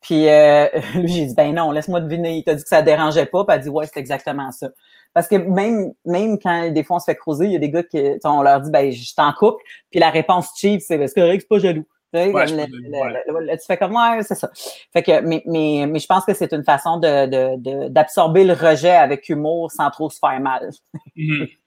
Puis 0.00 0.28
euh, 0.28 0.66
lui, 0.94 1.08
j'ai 1.08 1.26
dit, 1.26 1.34
ben 1.34 1.54
non, 1.54 1.70
laisse-moi 1.70 2.00
deviner. 2.00 2.36
Il 2.36 2.44
t'a 2.44 2.54
dit 2.54 2.62
que 2.62 2.68
ça 2.68 2.82
dérangeait 2.82 3.26
pas. 3.26 3.44
Puis 3.44 3.54
elle 3.54 3.60
a 3.60 3.62
dit, 3.62 3.68
ouais, 3.68 3.86
c'est 3.86 4.00
exactement 4.00 4.50
ça. 4.52 4.68
Parce 5.14 5.28
que 5.28 5.36
même, 5.36 5.92
même 6.04 6.38
quand 6.38 6.70
des 6.70 6.84
fois 6.84 6.96
on 6.96 7.00
se 7.00 7.06
fait 7.06 7.16
creuser, 7.16 7.46
il 7.46 7.52
y 7.52 7.56
a 7.56 7.58
des 7.58 7.70
gars 7.70 7.82
qui, 7.82 7.98
on 8.24 8.42
leur 8.42 8.60
dit, 8.60 8.70
ben, 8.70 8.92
je 8.92 9.14
t'en 9.14 9.32
couple. 9.32 9.62
Puis 9.90 9.98
la 9.98 10.10
réponse 10.10 10.50
cheap, 10.56 10.80
c'est, 10.82 10.98
ben, 10.98 11.08
c'est 11.08 11.20
correct, 11.20 11.40
c'est 11.40 11.48
pas 11.48 11.58
jaloux. 11.58 11.86
tu 12.12 13.66
fais 13.66 13.76
comme 13.78 13.94
ouais, 13.94 14.22
c'est 14.22 14.34
ça. 14.34 14.50
Fait 14.92 15.02
que, 15.02 15.20
mais, 15.20 15.42
mais, 15.46 15.86
mais 15.88 15.98
je 15.98 16.06
pense 16.06 16.24
que 16.24 16.34
c'est 16.34 16.52
une 16.52 16.64
façon 16.64 16.98
de, 16.98 17.88
d'absorber 17.88 18.44
le 18.44 18.52
rejet 18.52 18.90
avec 18.90 19.28
humour 19.28 19.72
sans 19.72 19.90
trop 19.90 20.10
se 20.10 20.18
faire 20.18 20.38
mal. 20.40 20.70
Mm-hmm. 21.16 21.50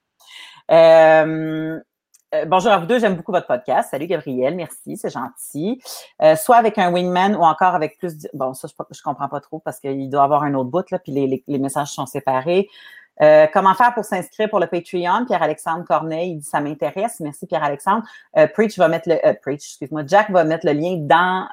Euh, 0.72 1.80
euh, 2.36 2.46
bonjour 2.46 2.72
à 2.72 2.78
vous 2.78 2.86
deux, 2.86 3.00
j'aime 3.00 3.16
beaucoup 3.16 3.32
votre 3.32 3.48
podcast. 3.48 3.90
Salut 3.92 4.08
Gabriel, 4.08 4.56
merci, 4.56 4.98
c'est 4.98 5.10
gentil. 5.10 5.82
Euh, 6.22 6.36
soit 6.36 6.58
avec 6.58 6.78
un 6.78 6.92
wingman 6.92 7.36
ou 7.36 7.42
encore 7.42 7.76
avec 7.76 7.98
plus. 7.98 8.28
Bon, 8.34 8.54
ça, 8.54 8.68
je, 8.68 8.74
je 8.96 9.02
comprends 9.02 9.30
pas 9.30 9.40
trop 9.40 9.60
parce 9.60 9.80
qu'il 9.80 10.10
doit 10.10 10.24
avoir 10.24 10.44
un 10.44 10.54
autre 10.54 10.70
bout, 10.70 10.90
là, 10.92 11.00
puis 11.00 11.12
les, 11.12 11.44
les 11.48 11.58
messages 11.60 11.90
sont 11.90 12.06
séparés. 12.06 12.70
Euh, 13.22 13.48
comment 13.52 13.74
faire 13.74 13.94
pour 13.94 14.06
s'inscrire 14.06 14.50
pour 14.50 14.60
le 14.60 14.68
Patreon? 14.68 15.26
Pierre-Alexandre 15.26 15.84
Corneille, 15.84 16.32
il 16.32 16.38
dit 16.38 16.46
ça 16.46 16.62
m'intéresse. 16.62 17.20
Merci 17.20 17.48
Pierre-Alexandre. 17.48 18.04
Euh, 18.38 18.48
Preach 18.48 18.78
va 18.78 18.88
mettre 18.88 19.10
le 19.10 19.16
euh, 19.26 19.34
Preach, 19.34 19.56
excuse-moi. 19.56 20.04
Jack 20.08 20.30
va 20.30 20.46
mettre 20.46 20.65
le 20.65 20.72
lien 20.72 20.96
dans 20.98 21.48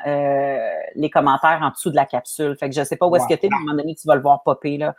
les 0.95 1.11
commentaires 1.11 1.59
en 1.63 1.71
dessous 1.71 1.91
de 1.91 1.97
la 1.97 2.07
capsule. 2.07 2.57
Fait 2.59 2.69
que 2.69 2.75
je 2.77 2.85
sais 2.85 2.97
pas 2.97 3.07
où 3.07 3.17
est-ce 3.17 3.27
que 3.27 3.35
tu 3.35 3.47
es, 3.47 3.49
mais 3.49 3.57
à 3.57 3.59
un 3.59 3.63
moment 3.63 3.79
donné, 3.79 3.95
tu 3.95 4.07
vas 4.07 4.15
le 4.15 4.23
voir 4.23 4.43
popper 4.45 4.79
là. 4.79 4.95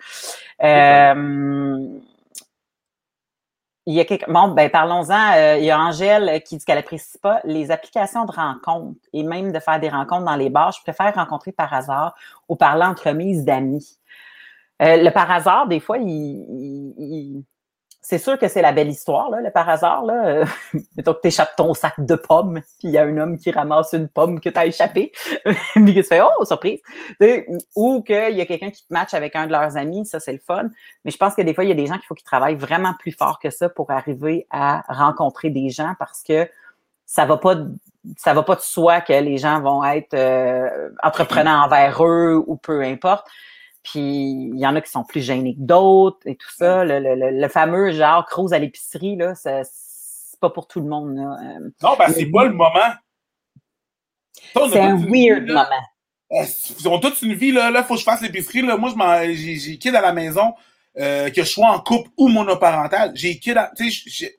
Il 3.88 3.94
y 3.94 4.02
a. 4.02 4.06
Bon, 4.28 4.50
ben 4.50 4.70
parlons-en. 4.70 5.56
il 5.58 5.64
y 5.64 5.72
a 5.72 5.80
Angèle 5.80 6.44
qui 6.44 6.58
dit 6.58 6.66
qu'elle 6.66 6.78
apprécie 6.78 7.18
pas 7.18 7.40
les 7.46 7.72
applications 7.72 8.26
de 8.26 8.32
rencontres 8.32 9.00
et 9.14 9.24
même 9.24 9.52
de 9.52 9.60
faire 9.60 9.80
des 9.80 9.90
rencontres 9.90 10.26
dans 10.26 10.36
les 10.36 10.50
bars. 10.50 10.74
Je 10.74 10.82
préfère 10.82 11.16
rencontrer 11.16 11.54
par 11.54 11.74
hasard 11.74 12.14
ou 12.50 12.56
parler 12.56 12.84
l'entremise 12.84 13.46
d'amis. 13.46 13.98
Euh, 14.82 14.98
le 14.98 15.10
par 15.10 15.32
hasard, 15.32 15.68
des 15.68 15.80
fois, 15.80 15.98
il, 15.98 17.44
c'est 18.10 18.20
sûr 18.20 18.40
que 18.40 18.48
c'est 18.48 18.62
la 18.62 18.72
belle 18.72 18.88
histoire, 18.88 19.30
le 19.32 19.52
par 19.52 19.68
hasard. 19.68 20.06
Là. 20.06 20.46
mettons 20.96 21.14
que 21.14 21.28
tu 21.28 21.42
ton 21.58 21.74
sac 21.74 21.94
de 21.98 22.16
pommes, 22.16 22.62
puis 22.80 22.88
il 22.88 22.92
y 22.92 22.98
a 22.98 23.04
un 23.04 23.18
homme 23.18 23.38
qui 23.38 23.52
ramasse 23.52 23.92
une 23.92 24.08
pomme 24.08 24.40
que 24.40 24.48
tu 24.50 24.58
as 24.58 24.66
échappée, 24.66 25.12
puis 25.74 25.94
qui 25.94 26.04
se 26.04 26.08
fait 26.08 26.22
Oh, 26.22 26.46
surprise! 26.46 26.80
ou 27.76 28.02
qu'il 28.04 28.38
y 28.38 28.40
a 28.40 28.46
quelqu'un 28.46 28.72
qui 28.72 28.88
te 28.88 28.94
matche 28.94 29.14
avec 29.14 29.36
un 29.36 29.46
de 29.46 29.52
leurs 29.52 29.76
amis, 29.76 30.06
ça 30.06 30.22
c'est 30.22 30.32
le 30.32 30.40
fun. 30.40 30.70
Mais 31.04 31.12
je 31.12 31.18
pense 31.18 31.36
que 31.36 31.42
des 31.42 31.54
fois, 31.54 31.66
il 31.66 31.68
y 31.68 31.74
a 31.74 31.76
des 31.76 31.86
gens 31.86 31.96
qu'il 31.96 32.06
faut 32.06 32.16
qu'ils 32.16 32.24
travaillent 32.24 32.56
vraiment 32.56 32.94
plus 32.98 33.12
fort 33.12 33.40
que 33.40 33.50
ça 33.50 33.68
pour 33.68 33.92
arriver 33.92 34.48
à 34.52 34.86
rencontrer 34.88 35.50
des 35.50 35.70
gens 35.70 35.94
parce 36.00 36.24
que 36.24 36.50
ça 37.06 37.26
va 37.26 37.36
pas 37.36 37.58
ça 38.16 38.34
va 38.34 38.44
pas 38.44 38.56
de 38.56 38.62
soi 38.62 39.02
que 39.02 39.12
les 39.12 39.38
gens 39.38 39.60
vont 39.60 39.84
être 39.84 40.14
euh, 40.14 40.92
entreprenants 41.04 41.66
envers 41.66 42.02
eux 42.06 42.42
ou 42.48 42.56
peu 42.56 42.82
importe. 42.84 43.28
Puis 43.92 44.02
il 44.54 44.60
y 44.60 44.68
en 44.68 44.76
a 44.76 44.82
qui 44.82 44.92
sont 44.92 45.06
plus 45.06 45.22
gênés 45.22 45.56
que 45.56 45.62
d'autres 45.62 46.20
et 46.26 46.36
tout 46.36 46.52
ça. 46.58 46.84
Le, 46.84 47.00
le, 47.00 47.40
le, 47.40 47.48
fameux 47.48 47.92
genre 47.92 48.26
crouse 48.26 48.52
à 48.52 48.60
l'épicerie, 48.60 49.16
là, 49.16 49.34
c'est 49.34 49.64
pas 50.42 50.50
pour 50.50 50.68
tout 50.68 50.82
le 50.82 50.88
monde. 50.88 51.16
Là. 51.16 51.38
Euh, 51.42 51.70
non, 51.82 51.96
ben 51.98 52.12
c'est 52.14 52.26
pas 52.26 52.46
le 52.46 52.54
moment. 52.54 52.92
C'est 54.54 54.80
un 54.80 54.98
weird 54.98 55.48
moment. 55.48 55.64
Ils 56.30 56.88
ont 56.90 57.00
toute 57.00 57.22
une 57.22 57.34
vie, 57.34 57.54
là. 57.54 57.72
Là, 57.72 57.82
faut 57.84 57.94
que 57.94 58.02
je 58.02 58.06
fasse 58.06 58.22
l'épicerie. 58.22 58.62
Là. 58.62 58.76
Moi, 58.76 58.92
j'ai 59.32 59.78
kid 59.78 59.96
à 59.96 60.02
la 60.02 60.12
maison, 60.12 60.54
euh, 60.98 61.30
que 61.30 61.44
je 61.44 61.50
sois 61.50 61.70
en 61.70 61.80
couple 61.80 62.10
ou 62.18 62.28
monoparental. 62.28 63.14
J'ai 63.16 63.40
kid 63.40 63.56
à. 63.56 63.72
Tu 63.78 63.90
sais, 63.90 64.38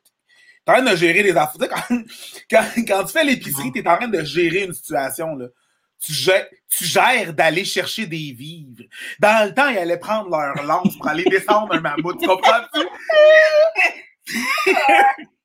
t'es 0.66 0.72
en 0.72 0.74
train 0.74 0.92
de 0.92 0.94
gérer 0.94 1.22
les 1.22 1.34
affaires. 1.34 1.68
Quand, 1.70 1.96
quand, 2.50 2.64
quand, 2.86 3.04
tu 3.04 3.12
fais 3.12 3.24
l'épicerie, 3.24 3.72
t'es 3.72 3.88
en 3.88 3.96
train 3.96 4.08
de 4.08 4.22
gérer 4.24 4.64
une 4.64 4.74
situation, 4.74 5.36
là 5.36 5.46
tu 6.00 6.12
gères, 6.84 7.32
d'aller 7.32 7.64
chercher 7.64 8.06
des 8.06 8.32
vivres. 8.32 8.84
Dans 9.18 9.46
le 9.46 9.54
temps, 9.54 9.68
ils 9.68 9.78
allaient 9.78 9.98
prendre 9.98 10.30
leur 10.30 10.64
lance 10.64 10.96
pour 10.96 11.08
aller 11.08 11.24
descendre 11.24 11.74
un 11.74 11.80
mammouth. 11.80 12.18
Tu 12.20 12.26
comprends-tu? 12.26 12.86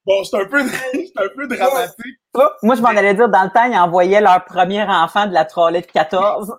bon, 0.06 0.24
c'est 0.24 0.38
un, 0.38 0.46
peu, 0.46 0.62
un 0.62 1.28
peu 1.36 1.48
dramatique. 1.48 2.20
Moi, 2.62 2.76
je 2.76 2.82
m'en 2.82 2.90
allais 2.90 3.14
dire, 3.14 3.30
dans 3.30 3.44
le 3.44 3.50
temps, 3.50 3.66
ils 3.66 3.78
envoyaient 3.78 4.22
leur 4.22 4.44
premier 4.46 4.84
enfant 4.84 5.28
de 5.28 5.34
la 5.34 5.46
trollette 5.46 5.92
14 5.92 6.54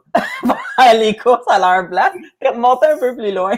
à 0.78 0.94
les 0.94 1.16
courses 1.16 1.46
à 1.48 1.58
leur 1.58 1.88
place 1.88 2.12
et 2.40 2.48
remontaient 2.48 2.92
un 2.92 2.98
peu 2.98 3.16
plus 3.16 3.32
loin. 3.32 3.56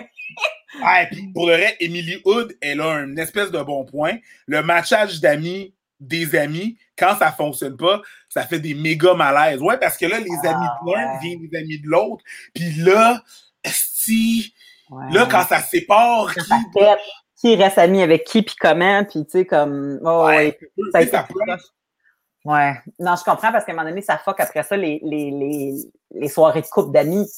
ah, 0.82 1.04
puis 1.10 1.30
pour 1.32 1.46
le 1.46 1.54
reste, 1.54 1.76
Emily 1.80 2.20
Hood, 2.24 2.56
elle 2.60 2.80
a 2.80 3.00
une 3.00 3.18
espèce 3.18 3.50
de 3.50 3.62
bon 3.62 3.84
point. 3.84 4.16
Le 4.46 4.62
matchage 4.62 5.20
d'amis 5.20 5.75
des 6.00 6.36
amis, 6.36 6.78
quand 6.96 7.16
ça 7.18 7.32
fonctionne 7.32 7.76
pas, 7.76 8.02
ça 8.28 8.46
fait 8.46 8.58
des 8.58 8.74
méga 8.74 9.14
malaises. 9.14 9.60
Ouais, 9.60 9.78
parce 9.78 9.96
que 9.96 10.06
là, 10.06 10.18
les 10.18 10.30
ah, 10.44 10.50
amis 10.50 10.66
de 10.84 10.92
l'un 10.92 11.18
viennent 11.18 11.48
des 11.48 11.58
amis 11.58 11.80
de 11.80 11.88
l'autre. 11.88 12.24
Puis 12.54 12.72
là, 12.82 13.22
si, 13.64 14.54
là, 15.10 15.26
quand 15.30 15.44
ça 15.44 15.60
sépare, 15.60 16.34
qui, 16.34 16.80
qui 17.40 17.56
reste 17.56 17.78
ami 17.78 18.02
avec 18.02 18.24
qui, 18.24 18.42
puis 18.42 18.56
comment, 18.58 19.04
puis 19.04 19.24
tu 19.24 19.30
sais, 19.30 19.44
comme, 19.46 20.00
oh, 20.04 20.26
ouais, 20.26 20.58
ça, 20.92 21.06
ça 21.06 21.26
Ouais. 22.46 22.74
Non, 23.00 23.16
je 23.16 23.24
comprends 23.24 23.50
parce 23.50 23.64
qu'à 23.64 23.72
un 23.72 23.74
moment 23.74 23.88
donné, 23.88 24.02
ça 24.02 24.18
fuck 24.18 24.38
après 24.38 24.62
ça 24.62 24.76
les, 24.76 25.00
les, 25.02 25.32
les, 25.32 25.74
les 26.12 26.28
soirées 26.28 26.62
de 26.62 26.66
couple 26.66 26.92
d'amis. 26.92 27.28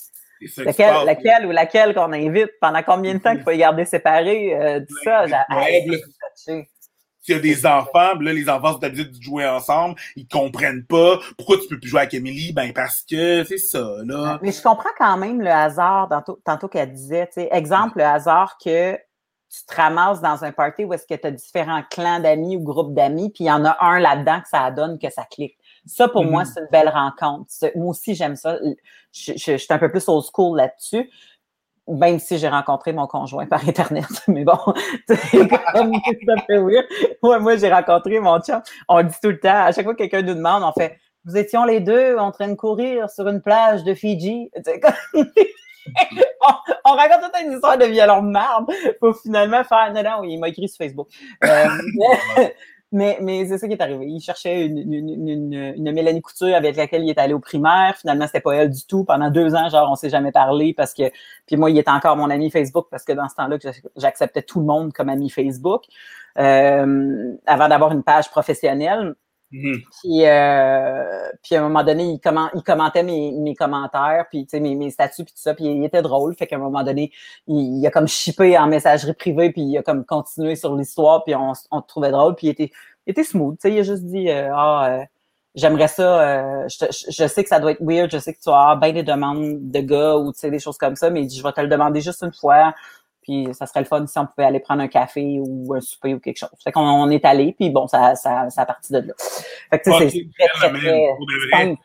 Laquelle, 0.59 1.05
laquelle 1.05 1.47
ou 1.47 1.51
laquelle 1.51 1.95
qu'on 1.95 2.13
invite, 2.13 2.51
pendant 2.61 2.83
combien 2.83 3.15
de 3.15 3.19
temps 3.19 3.35
qu'il 3.35 3.43
faut 3.43 3.51
les 3.51 3.59
garder 3.59 3.87
séparés, 3.87 4.55
euh, 4.55 4.81
tout 4.81 4.97
ça. 5.03 5.25
S'il 7.21 7.35
y 7.35 7.39
a 7.39 7.41
des 7.41 7.67
enfants, 7.67 8.15
là, 8.21 8.33
les 8.33 8.49
enfants 8.49 8.75
sont 8.75 8.85
habitués 8.85 9.07
de 9.07 9.23
jouer 9.23 9.47
ensemble, 9.47 9.97
ils 10.17 10.27
comprennent 10.27 10.85
pas. 10.85 11.19
Pourquoi 11.37 11.57
tu 11.59 11.69
peux 11.69 11.79
plus 11.79 11.89
jouer 11.89 12.01
avec 12.01 12.15
Emily? 12.15 12.53
Ben, 12.53 12.73
parce 12.73 13.03
que 13.03 13.45
c'est 13.45 13.59
ça, 13.59 13.97
là. 14.05 14.39
Mais 14.43 14.53
je 14.53 14.63
comprends 14.63 14.91
quand 14.97 15.17
même 15.17 15.41
le 15.41 15.51
hasard, 15.51 16.09
tantôt, 16.09 16.41
tantôt 16.45 16.69
qu'elle 16.69 16.93
disait, 16.93 17.27
tu 17.27 17.35
sais, 17.35 17.49
exemple, 17.53 17.99
le 17.99 18.05
hasard 18.05 18.57
que 18.63 18.97
tu 19.51 19.65
te 19.67 19.75
ramasses 19.75 20.21
dans 20.21 20.45
un 20.45 20.53
party 20.53 20.85
où 20.85 20.93
est-ce 20.93 21.07
que 21.07 21.15
tu 21.15 21.27
as 21.27 21.31
différents 21.31 21.83
clans 21.91 22.21
d'amis 22.21 22.57
ou 22.57 22.61
groupes 22.61 22.95
d'amis, 22.95 23.31
puis 23.31 23.45
il 23.45 23.47
y 23.47 23.51
en 23.51 23.65
a 23.65 23.77
un 23.81 23.99
là-dedans 23.99 24.41
que 24.41 24.49
ça 24.49 24.71
donne 24.71 24.99
que 24.99 25.11
ça 25.11 25.25
clique. 25.25 25.57
Ça, 25.87 26.09
pour 26.09 26.25
moi, 26.25 26.43
mm-hmm. 26.43 26.53
c'est 26.53 26.61
une 26.61 26.69
belle 26.71 26.89
rencontre. 26.91 27.51
Moi 27.77 27.91
aussi, 27.91 28.15
j'aime 28.15 28.37
ça. 28.37 28.59
Je, 29.13 29.33
je, 29.33 29.57
suis 29.57 29.67
un 29.71 29.79
peu 29.79 29.91
plus 29.91 30.07
old 30.09 30.25
school 30.25 30.59
là-dessus 30.59 31.11
même 31.89 32.19
si 32.19 32.39
j'ai 32.39 32.49
rencontré 32.49 32.93
mon 32.93 33.07
conjoint 33.07 33.47
par 33.47 33.67
Internet. 33.67 34.07
Mais 34.29 34.45
bon, 34.45 34.59
c'est 35.09 35.49
comme 35.49 35.93
ça 36.27 36.35
fait 36.47 36.59
weird. 36.59 36.87
Ouais, 37.23 37.39
moi, 37.41 37.57
j'ai 37.57 37.73
rencontré 37.73 38.21
mon 38.21 38.41
chum. 38.41 38.61
On 38.89 39.03
dit 39.03 39.15
tout 39.23 39.31
le 39.31 39.41
temps, 39.41 39.65
à 39.65 39.73
chaque 39.73 39.85
fois 39.85 39.95
que 39.95 39.99
quelqu'un 39.99 40.23
nous 40.23 40.35
demande, 40.35 40.63
on 40.63 40.73
fait 40.73 40.99
Vous 41.25 41.37
étions 41.37 41.65
les 41.65 41.81
deux 41.81 42.17
en 42.17 42.31
train 42.31 42.49
de 42.49 42.55
courir 42.55 43.09
sur 43.11 43.29
une 43.29 43.41
plage 43.41 43.85
de 43.85 43.95
Fidji. 43.95 44.51
on, 45.15 45.23
on, 46.85 46.93
raconte 46.93 47.23
toute 47.23 47.43
une 47.45 47.53
histoire 47.53 47.79
de 47.79 47.87
violon 47.87 48.23
de 48.23 48.31
marbre 48.31 48.73
pour 49.01 49.19
finalement 49.19 49.65
faire 49.65 49.93
non, 49.95 50.03
non, 50.03 50.25
il 50.25 50.39
m'a 50.39 50.49
écrit 50.49 50.69
sur 50.69 50.85
Facebook. 50.85 51.09
Euh, 51.45 51.69
mais, 52.93 53.19
mais 53.21 53.47
c'est 53.47 53.59
ça 53.59 53.67
qui 53.67 53.75
est 53.75 53.83
arrivé. 53.83 54.07
Il 54.07 54.21
cherchait 54.21 54.67
une, 54.67 54.79
une, 54.79 55.29
une, 55.29 55.53
une, 55.77 55.93
Mélanie 55.93 56.23
Couture 56.23 56.55
avec 56.55 56.77
laquelle 56.77 57.03
il 57.05 57.11
est 57.11 57.19
allé 57.19 57.35
au 57.35 57.41
primaire. 57.41 57.97
Finalement, 57.99 58.27
c'était 58.27 58.41
pas 58.41 58.55
elle 58.55 58.71
du 58.71 58.87
tout. 58.87 59.05
Pendant 59.05 59.31
deux 59.31 59.55
ans, 59.55 59.69
genre, 59.69 59.91
on 59.91 59.95
s'est 59.97 60.11
jamais 60.11 60.33
parlé 60.33 60.73
parce 60.75 60.95
que. 60.95 61.03
Puis 61.47 61.57
moi, 61.57 61.71
il 61.71 61.79
était 61.79 61.91
encore 61.91 62.17
mon 62.17 62.31
ami 62.31 62.51
Facebook 62.51 62.87
parce 62.91 63.05
que 63.05 63.13
dans 63.13 63.29
ce 63.29 63.35
temps-là, 63.37 63.59
j'acceptais 63.97 64.43
tout 64.43 64.61
le 64.61 64.67
monde 64.67 64.93
comme 64.93 65.09
ami 65.11 65.29
Facebook. 65.31 65.85
euh, 66.39 67.35
avant 67.47 67.69
d'avoir 67.69 67.93
une 67.93 68.03
page 68.03 68.31
professionnelle. 68.31 69.15
Mhm. 69.51 69.81
Puis, 70.03 70.27
euh, 70.27 71.31
puis 71.43 71.55
à 71.57 71.61
un 71.61 71.63
moment 71.69 71.83
donné, 71.83 72.05
il, 72.05 72.19
commen- 72.19 72.51
il 72.55 72.63
commentait 72.63 73.03
mes, 73.03 73.33
mes 73.33 73.55
commentaires, 73.55 74.27
puis 74.31 74.47
mes, 74.55 74.75
mes 74.75 74.91
statuts, 74.91 75.25
puis 75.25 75.33
tout 75.33 75.41
ça, 75.41 75.55
puis 75.55 75.65
il 75.65 75.85
était 75.85 76.03
drôle. 76.03 76.35
Fait 76.37 76.47
qu'à 76.47 76.57
un 76.57 76.59
moment 76.59 76.83
donné, 76.83 77.13
il, 77.47 77.85
a 77.87 77.91
comme 77.91 78.09
chippé 78.09 78.59
en 78.59 78.67
messagerie 78.67 79.15
privée, 79.15 79.51
puis 79.51 79.63
il 79.63 79.79
a 79.79 79.83
comme 79.83 80.05
continué 80.05 80.55
sur 80.55 80.77
l'histoire, 80.77 81.25
puis 81.25 81.35
on, 81.35 81.53
on 81.71 81.81
trouvait 81.81 82.11
drôle, 82.11 82.35
puis 82.35 82.49
il 82.49 82.51
était, 82.51 82.71
il 83.07 83.13
était 83.13 83.25
smooth. 83.25 83.57
Il 83.65 83.79
a 83.79 83.83
juste 83.83 84.05
dit 84.05 84.29
euh, 84.31 84.51
Ah, 84.55 84.89
euh, 85.01 85.05
j'aimerais 85.55 85.89
ça, 85.89 86.21
euh, 86.65 86.69
je, 86.69 86.85
je- 87.11 87.27
sais 87.27 87.43
que 87.43 87.49
ça 87.49 87.59
doit 87.59 87.73
être 87.73 87.81
weird, 87.83 88.11
je 88.13 88.19
sais 88.19 88.35
que 88.35 88.41
tu 88.41 88.49
avoir 88.51 88.77
bien 88.79 88.93
des 88.93 89.03
demandes 89.03 89.71
de 89.71 89.81
gars 89.81 90.17
ou 90.17 90.33
des 90.43 90.59
choses 90.59 90.77
comme 90.79 90.97
ça, 90.97 91.11
mais 91.11 91.23
il 91.23 91.27
dit, 91.27 91.37
je 91.39 91.43
vais 91.43 91.53
te 91.53 91.61
le 91.61 91.69
demander 91.69 92.01
juste 92.01 92.23
une 92.23 92.33
fois. 92.33 92.75
Puis 93.29 93.47
ça 93.53 93.67
serait 93.67 93.81
le 93.81 93.87
fun 93.87 94.07
si 94.07 94.19
on 94.19 94.27
pouvait 94.27 94.47
aller 94.47 94.59
prendre 94.61 94.81
un 94.81 94.89
café 94.89 95.39
ou 95.39 95.75
un 95.75 95.83
souper 95.83 96.15
ou 96.15 96.19
quelque 96.19 96.39
chose. 96.39 96.49
Fait 96.65 96.73
qu'on 96.73 96.81
on 96.81 97.11
est 97.11 97.23
allé, 97.27 97.53
puis 97.53 97.69
bon, 97.69 97.87
ça, 97.87 98.15
ça, 98.15 98.49
ça 98.49 98.63
a 98.63 98.67
parti 98.67 98.91
de 98.91 99.01
là. 99.01 99.13
Fait 99.71 99.79
que 99.81 99.85
c'est 99.85 100.29
très, 100.39 100.49
très, 100.49 100.73
très. 100.73 101.77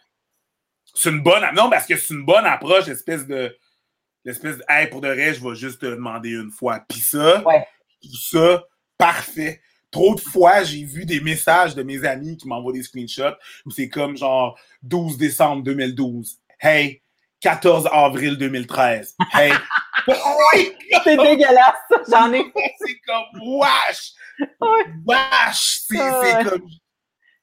C'est 0.96 1.10
une 1.10 1.22
bonne. 1.22 1.44
Non, 1.54 1.70
parce 1.70 1.86
que 1.86 1.98
c'est 1.98 2.14
une 2.14 2.24
bonne 2.26 2.46
approche, 2.46 2.86
l'espèce 2.88 3.28
de. 3.28 3.54
L'espèce 4.24 4.58
de. 4.58 4.64
Hey, 4.70 4.88
pour 4.88 5.02
de 5.02 5.10
vrai, 5.10 5.34
je 5.34 5.44
vais 5.46 5.56
juste 5.56 5.82
te 5.82 5.86
demander 5.88 6.30
une 6.30 6.50
fois. 6.52 6.80
Puis 6.88 7.00
ça, 7.00 7.44
Ouais. 7.46 7.68
tout 8.02 8.16
ça, 8.16 8.64
parfait. 8.98 9.60
Trop 9.92 10.16
de 10.16 10.22
fois, 10.22 10.64
j'ai 10.64 10.86
vu 10.86 11.06
des 11.06 11.20
messages 11.20 11.76
de 11.76 11.84
mes 11.84 12.06
amis 12.06 12.38
qui 12.38 12.48
m'envoient 12.48 12.72
des 12.72 12.84
screenshots 12.84 13.36
où 13.66 13.72
c'est 13.72 13.90
comme 13.90 14.16
genre 14.16 14.58
12 14.84 15.18
décembre 15.18 15.62
2012. 15.64 16.38
Hey, 16.60 17.02
14 17.42 17.90
avril 17.92 18.38
2013. 18.38 19.18
Hey. 19.34 19.52
C'est 21.04 21.18
dégueulasse, 21.18 21.76
ça, 21.90 21.98
j'en 22.10 22.34
ai. 22.34 22.46
c'est 22.78 23.00
comme 23.06 23.42
wesh! 23.60 24.12
Wesh! 25.06 25.82
C'est 25.88 25.98
Ah 26.00 26.20
ouais. 26.22 26.44
comme. 26.44 26.62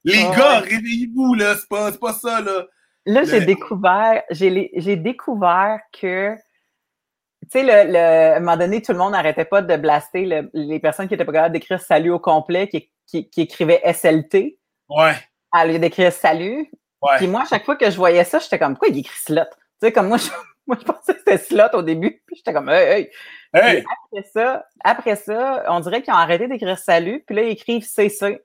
Les 0.03 0.23
Ah 0.31 0.35
gars, 0.35 0.59
réveillez-vous, 0.59 1.33
là. 1.35 1.55
C'est 1.55 1.67
pas, 1.69 1.91
pas 1.91 2.13
ça, 2.13 2.41
là. 2.41 2.65
Là, 3.05 3.23
j'ai 3.23 3.39
Le- 3.39 3.45
découvert, 3.45 4.23
j'ai 4.29 4.95
découvert 4.95 5.79
que, 5.91 6.35
tu 6.35 7.49
sais, 7.51 7.63
le, 7.63 7.91
le, 7.91 7.97
à 7.97 8.35
un 8.37 8.39
moment 8.39 8.57
donné, 8.57 8.81
tout 8.81 8.91
le 8.91 8.97
monde 8.99 9.13
n'arrêtait 9.13 9.45
pas 9.45 9.61
de 9.61 9.75
blaster 9.77 10.25
le- 10.25 10.49
les 10.53 10.79
personnes 10.79 11.07
qui 11.07 11.13
étaient 11.15 11.25
pas 11.25 11.31
capables 11.33 11.53
d'écrire 11.53 11.79
salut 11.81 12.11
au 12.11 12.19
complet, 12.19 12.67
qui, 12.67 12.91
qui, 13.07 13.29
qui 13.29 13.41
écrivaient 13.41 13.81
SLT, 13.83 14.57
Ouais, 14.89 15.13
à 15.51 15.65
lieu 15.65 15.79
d'écrire 15.79 16.11
salut. 16.11 16.69
Puis 17.17 17.25
ouais. 17.25 17.27
moi, 17.27 17.41
à 17.41 17.45
chaque 17.45 17.65
fois 17.65 17.75
que 17.75 17.89
je 17.89 17.95
voyais 17.95 18.23
ça, 18.23 18.37
j'étais 18.39 18.59
comme, 18.59 18.73
pourquoi 18.73 18.89
il 18.89 18.99
écrit 18.99 19.17
slot? 19.17 19.45
Tu 19.45 19.87
sais, 19.87 19.91
comme 19.91 20.07
moi, 20.07 20.17
je, 20.17 20.29
moi, 20.71 20.77
je 20.79 20.85
pensais 20.85 21.13
que 21.13 21.19
c'était 21.19 21.37
slot 21.37 21.69
au 21.73 21.81
début, 21.81 22.21
puis 22.25 22.35
j'étais 22.37 22.53
comme, 22.53 22.69
hey, 22.69 22.87
hey. 23.01 23.11
Hey! 23.53 23.83
Après 24.13 24.29
ça, 24.31 24.65
après 24.83 25.15
ça, 25.17 25.65
on 25.67 25.79
dirait 25.81 26.01
qu'ils 26.01 26.13
ont 26.13 26.17
arrêté 26.17 26.47
d'écrire 26.47 26.79
salut, 26.79 27.23
puis 27.27 27.35
là, 27.35 27.41
ils 27.43 27.49
écrivent 27.51 27.83
CC. 27.83 28.41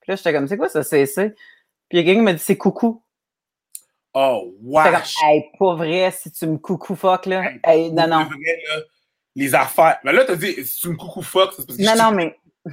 Puis 0.00 0.08
là, 0.10 0.16
j'étais 0.16 0.32
comme, 0.32 0.48
c'est 0.48 0.56
quoi 0.56 0.68
ça, 0.70 0.82
CC? 0.82 1.30
Puis 1.30 1.36
il 1.90 1.96
y 1.98 2.00
a 2.00 2.04
quelqu'un 2.04 2.20
qui 2.20 2.24
m'a 2.24 2.32
dit, 2.32 2.38
c'est 2.38 2.56
coucou. 2.56 3.02
Oh, 4.14 4.54
J'étais 4.64 4.90
comme, 4.92 5.02
hey, 5.28 5.44
pas 5.58 5.74
vrai, 5.74 6.10
si 6.10 6.32
tu 6.32 6.46
me 6.46 6.56
coucou 6.56 6.96
fuck, 6.96 7.26
là. 7.26 7.42
Hey, 7.44 7.60
Hey, 7.64 7.92
non, 7.92 8.06
vrai, 8.06 8.62
là, 8.68 8.80
les 9.36 9.54
affaires. 9.54 9.98
Mais 10.02 10.12
là, 10.12 10.24
t'as 10.24 10.36
dit, 10.36 10.64
si 10.64 10.80
tu 10.80 10.88
me 10.88 10.96
coucou 10.96 11.22
fuck, 11.22 11.52
c'est 11.52 11.66
parce 11.66 11.78
que 11.78 11.84
Non, 11.84 11.92
je- 11.94 11.98
non, 12.02 12.10
mais 12.12 12.36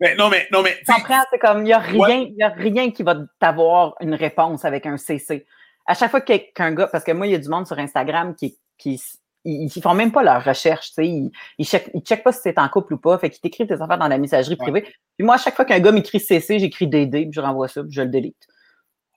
Mais 0.00 0.16
non, 0.16 0.28
mais, 0.28 0.46
non, 0.52 0.60
mais. 0.62 0.76
tu 0.84 0.92
comprends, 0.92 1.22
c'est 1.30 1.38
comme, 1.38 1.60
il 1.60 1.64
n'y 1.64 1.72
a 1.72 1.78
rien, 1.78 1.98
Ouais. 1.98 2.22
il 2.28 2.34
y 2.36 2.42
a 2.42 2.48
rien 2.48 2.90
qui 2.90 3.02
va 3.04 3.16
t'avoir 3.40 3.94
une 4.00 4.14
réponse 4.14 4.64
avec 4.64 4.86
un 4.86 4.96
CC. 4.98 5.46
À 5.86 5.94
chaque 5.94 6.10
fois 6.10 6.20
qu'un 6.20 6.72
gars, 6.72 6.86
parce 6.86 7.04
que 7.04 7.12
moi, 7.12 7.26
il 7.26 7.32
y 7.32 7.34
a 7.34 7.38
du 7.38 7.48
monde 7.48 7.66
sur 7.66 7.78
Instagram 7.78 8.34
qui, 8.34 8.58
qui 8.78 9.00
ils, 9.44 9.70
ils 9.74 9.82
font 9.82 9.94
même 9.94 10.12
pas 10.12 10.22
leur 10.22 10.42
recherche, 10.42 10.88
tu 10.88 10.94
sais, 10.94 11.06
ils, 11.06 11.30
ils, 11.58 11.66
checkent, 11.66 11.90
ils 11.94 12.00
checkent 12.00 12.24
pas 12.24 12.32
si 12.32 12.40
c'est 12.42 12.58
en 12.58 12.68
couple 12.68 12.94
ou 12.94 12.98
pas, 12.98 13.18
fait 13.18 13.30
qu'ils 13.30 13.40
t'écrivent 13.40 13.66
tes 13.66 13.80
affaires 13.80 13.98
dans 13.98 14.08
la 14.08 14.18
messagerie 14.18 14.56
privée. 14.56 14.82
Puis 14.82 15.26
moi, 15.26 15.34
à 15.34 15.38
chaque 15.38 15.54
fois 15.54 15.64
qu'un 15.64 15.80
gars 15.80 15.92
m'écrit 15.92 16.20
CC, 16.20 16.58
j'écris 16.58 16.86
DD, 16.86 17.24
puis 17.24 17.32
je 17.32 17.40
renvoie 17.40 17.68
ça, 17.68 17.82
puis 17.82 17.92
je 17.92 18.02
le 18.02 18.08
délite. 18.08 18.46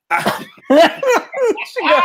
Ah. 0.09 0.19
Je 0.69 1.69
suis 1.69 1.87
là, 1.87 2.03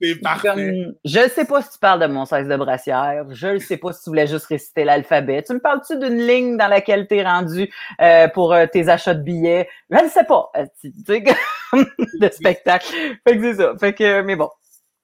C'est 0.00 0.16
parfait. 0.16 0.48
comme, 0.48 0.94
je 1.04 1.28
sais 1.28 1.44
pas 1.44 1.62
si 1.62 1.70
tu 1.72 1.78
parles 1.78 2.00
de 2.00 2.06
mon 2.06 2.24
size 2.24 2.46
de 2.48 2.56
brassière, 2.56 3.26
je 3.30 3.46
ne 3.48 3.58
sais 3.58 3.76
pas 3.76 3.92
si 3.92 4.02
tu 4.02 4.10
voulais 4.10 4.26
juste 4.26 4.46
réciter 4.46 4.84
l'alphabet. 4.84 5.42
Tu 5.42 5.52
me 5.52 5.58
parles-tu 5.60 5.98
d'une 5.98 6.18
ligne 6.26 6.56
dans 6.56 6.68
laquelle 6.68 7.06
tu 7.06 7.16
es 7.16 7.22
rendu 7.22 7.70
euh, 8.00 8.28
pour 8.28 8.52
euh, 8.54 8.66
tes 8.66 8.88
achats 8.88 9.14
de 9.14 9.22
billets? 9.22 9.68
Je 9.90 10.02
ne 10.02 10.08
sais 10.08 10.24
pas. 10.24 10.50
euh, 10.56 10.64
Tu 10.80 10.92
sais, 11.06 11.22
de 12.20 12.28
spectacle. 12.30 12.86
Fait 13.26 13.36
que 13.36 13.42
c'est 13.42 13.54
ça. 13.62 13.74
Fait 13.78 13.92
que, 13.94 14.22
mais 14.22 14.36
bon. 14.36 14.48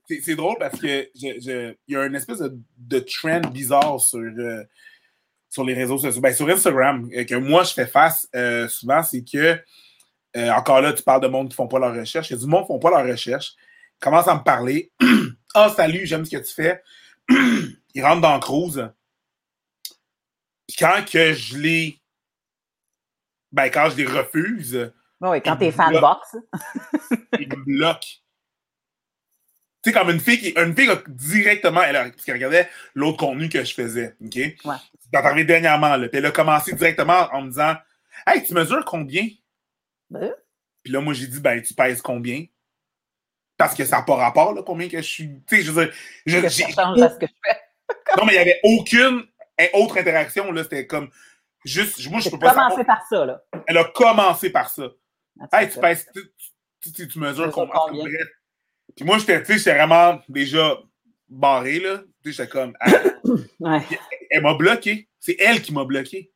C'est 0.08 0.36
drôle 0.36 0.56
parce 0.58 0.80
que 0.80 1.08
il 1.14 1.74
y 1.88 1.96
a 1.96 2.04
une 2.06 2.14
espèce 2.14 2.38
de, 2.38 2.56
de 2.78 2.98
trend 3.00 3.40
bizarre 3.50 4.00
sur, 4.00 4.20
euh, 4.20 4.62
sur 5.50 5.64
les 5.64 5.74
réseaux 5.74 5.98
sociaux. 5.98 6.20
Ben, 6.20 6.32
sur 6.32 6.48
Instagram, 6.48 7.10
que 7.10 7.34
moi 7.34 7.64
je 7.64 7.72
fais 7.72 7.86
face 7.86 8.28
souvent, 8.68 9.02
c'est 9.02 9.24
que 9.24 9.58
euh, 10.36 10.50
encore 10.52 10.80
là, 10.80 10.92
tu 10.92 11.02
parles 11.02 11.22
de 11.22 11.28
monde 11.28 11.48
qui 11.48 11.56
font 11.56 11.66
pas 11.66 11.78
leur 11.78 11.94
recherche. 11.94 12.30
Il 12.30 12.34
y 12.34 12.36
a 12.36 12.38
du 12.40 12.46
monde 12.46 12.62
qui 12.62 12.68
font 12.68 12.78
pas 12.78 12.90
leur 12.90 13.06
recherche. 13.10 13.54
Ils 14.00 14.04
commencent 14.04 14.28
à 14.28 14.34
me 14.34 14.42
parler. 14.42 14.92
Ah, 15.58 15.70
salut, 15.74 16.04
j'aime 16.04 16.22
ce 16.26 16.36
que 16.36 16.42
tu 16.42 16.52
fais. 16.52 16.82
Ils 17.94 18.04
rentrent 18.04 18.20
dans 18.20 18.38
Cruise. 18.38 18.90
Puis 20.68 20.76
quand 20.78 21.02
que 21.10 21.32
je 21.32 21.56
les. 21.56 21.98
Ben, 23.52 23.70
quand 23.70 23.88
je 23.88 23.96
les 23.96 24.04
refuse, 24.04 24.92
Oui, 25.22 25.40
quand 25.40 25.56
t'es 25.56 25.72
fan 25.72 25.98
box. 25.98 26.36
il 27.40 27.48
me 27.48 27.64
bloque. 27.64 28.20
Tu 29.82 29.90
sais, 29.90 29.92
comme 29.92 30.10
une 30.10 30.20
fille 30.20 30.38
qui. 30.38 30.48
Une 30.60 30.76
fille 30.76 30.90
a 30.90 31.02
directement. 31.08 31.82
Elle 31.82 31.96
a, 31.96 32.10
parce 32.10 32.22
qu'elle 32.22 32.34
regardait 32.34 32.68
l'autre 32.94 33.16
contenu 33.16 33.48
que 33.48 33.64
je 33.64 33.72
faisais. 33.72 34.14
OK? 34.22 34.36
Ouais. 34.36 34.76
Arrivé 35.14 35.44
dernièrement. 35.44 35.96
Là, 35.96 36.06
puis 36.10 36.18
elle 36.18 36.26
a 36.26 36.32
commencé 36.32 36.74
directement 36.74 37.30
en 37.32 37.40
me 37.40 37.48
disant 37.48 37.76
Hey, 38.26 38.44
tu 38.44 38.52
mesures 38.52 38.84
combien? 38.84 39.26
Euh, 40.16 40.32
Puis 40.84 40.92
là, 40.92 41.00
moi, 41.00 41.14
j'ai 41.14 41.28
dit 41.28 41.40
Ben, 41.40 41.62
tu 41.62 41.72
pèses 41.72 42.02
combien? 42.02 42.44
Parce 43.58 43.74
que 43.74 43.84
ça 43.84 43.96
n'a 43.98 44.02
pas 44.02 44.16
rapport, 44.16 44.52
là, 44.54 44.62
combien 44.64 44.88
que 44.88 44.98
je 44.98 45.02
suis. 45.02 45.28
Tu 45.46 45.56
sais, 45.56 45.62
je 45.62 45.70
veux 45.72 45.86
dire. 45.86 45.94
je- 46.26 46.40
que 46.40 46.48
ça 46.48 46.68
change 46.68 47.00
à 47.00 47.10
ce 47.10 47.16
que 47.18 47.26
je 47.26 47.32
fais. 47.44 47.58
non, 48.18 48.24
mais 48.26 48.32
il 48.32 48.36
n'y 48.36 48.42
avait 48.42 48.60
aucune 48.64 49.24
eh, 49.58 49.70
autre 49.74 49.98
interaction. 49.98 50.52
là 50.52 50.62
C'était 50.62 50.86
comme. 50.86 51.08
Juste. 51.64 52.08
Moi, 52.10 52.20
je 52.20 52.28
peux 52.30 52.38
pas 52.38 52.50
commencé 52.50 52.76
savoir. 52.76 52.86
par 52.98 53.06
ça, 53.08 53.24
là. 53.24 53.42
Elle 53.66 53.78
a 53.78 53.84
commencé 53.84 54.50
par 54.50 54.68
ça. 54.70 54.88
Ah, 55.50 55.62
Hey, 55.62 55.70
tu 55.70 55.78
pèses, 55.80 56.06
tu, 56.14 56.92
tu, 56.92 57.08
tu- 57.08 57.18
mesures 57.18 57.50
combien? 57.50 58.04
Puis 58.94 59.04
moi, 59.04 59.18
j'étais, 59.18 59.40
tu 59.42 59.52
sais, 59.52 59.58
j'étais 59.58 59.74
vraiment 59.74 60.20
déjà 60.28 60.76
barré, 61.28 61.80
là. 61.80 61.98
Tu 62.22 62.32
sais, 62.32 62.42
j'étais 62.44 62.48
comme, 62.50 62.74
ah, 62.80 62.90
Ouais. 63.60 63.82
elle 64.30 64.42
m'a 64.42 64.54
bloqué. 64.54 65.08
C'est 65.18 65.36
elle 65.40 65.60
qui 65.60 65.72
m'a 65.72 65.84
bloqué. 65.84 66.30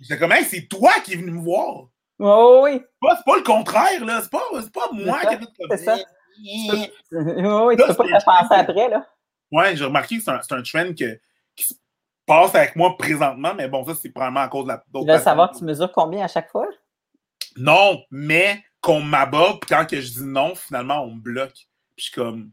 J'étais 0.00 0.18
comme, 0.18 0.32
hey, 0.32 0.44
c'est 0.44 0.66
toi 0.66 0.92
qui 1.04 1.12
es 1.12 1.16
venu 1.16 1.30
me 1.32 1.40
voir. 1.42 1.88
Oh, 2.18 2.62
oui. 2.64 2.80
C'est 3.02 3.24
pas, 3.24 3.36
le 3.36 3.42
contraire, 3.42 4.04
là. 4.04 4.20
C'est 4.22 4.30
pas, 4.30 4.42
pas 4.74 4.88
moi 4.92 5.20
qui 5.20 5.34
ai 5.34 5.38
fait 5.38 5.44
comme 5.58 5.68
c'est 5.70 5.84
ça. 5.84 5.98
Oui, 6.42 6.90
tu 7.76 7.86
peux 7.86 7.94
pas 7.94 8.04
te 8.04 8.24
penser 8.24 8.54
après, 8.54 8.88
là. 8.88 9.06
Ouais, 9.52 9.76
j'ai 9.76 9.84
remarqué 9.84 10.18
que 10.18 10.22
c'est 10.24 10.30
un, 10.30 10.40
un 10.50 10.62
trend 10.62 10.94
que, 10.94 11.18
qui 11.56 11.64
se 11.64 11.74
passe 12.26 12.54
avec 12.54 12.76
moi 12.76 12.96
présentement, 12.96 13.52
mais 13.54 13.68
bon, 13.68 13.84
ça, 13.84 13.94
c'est 14.00 14.10
probablement 14.10 14.40
à 14.40 14.48
cause 14.48 14.64
de 14.64 14.68
la. 14.68 14.78
Tu 14.78 14.84
d'autres 14.92 15.12
veux 15.12 15.18
savoir, 15.18 15.50
tu 15.50 15.64
mesures 15.64 15.90
combien 15.92 16.24
à 16.24 16.28
chaque 16.28 16.50
fois? 16.50 16.66
Non, 17.56 18.02
mais 18.10 18.62
qu'on 18.80 19.00
m'aborde, 19.00 19.60
puis 19.60 19.74
quand 19.74 19.86
que 19.86 20.00
je 20.00 20.08
dis 20.12 20.22
non, 20.24 20.54
finalement, 20.54 21.02
on 21.04 21.14
me 21.16 21.20
bloque. 21.20 21.52
Puis 21.96 21.96
je 21.96 22.02
suis 22.04 22.12
comme, 22.14 22.52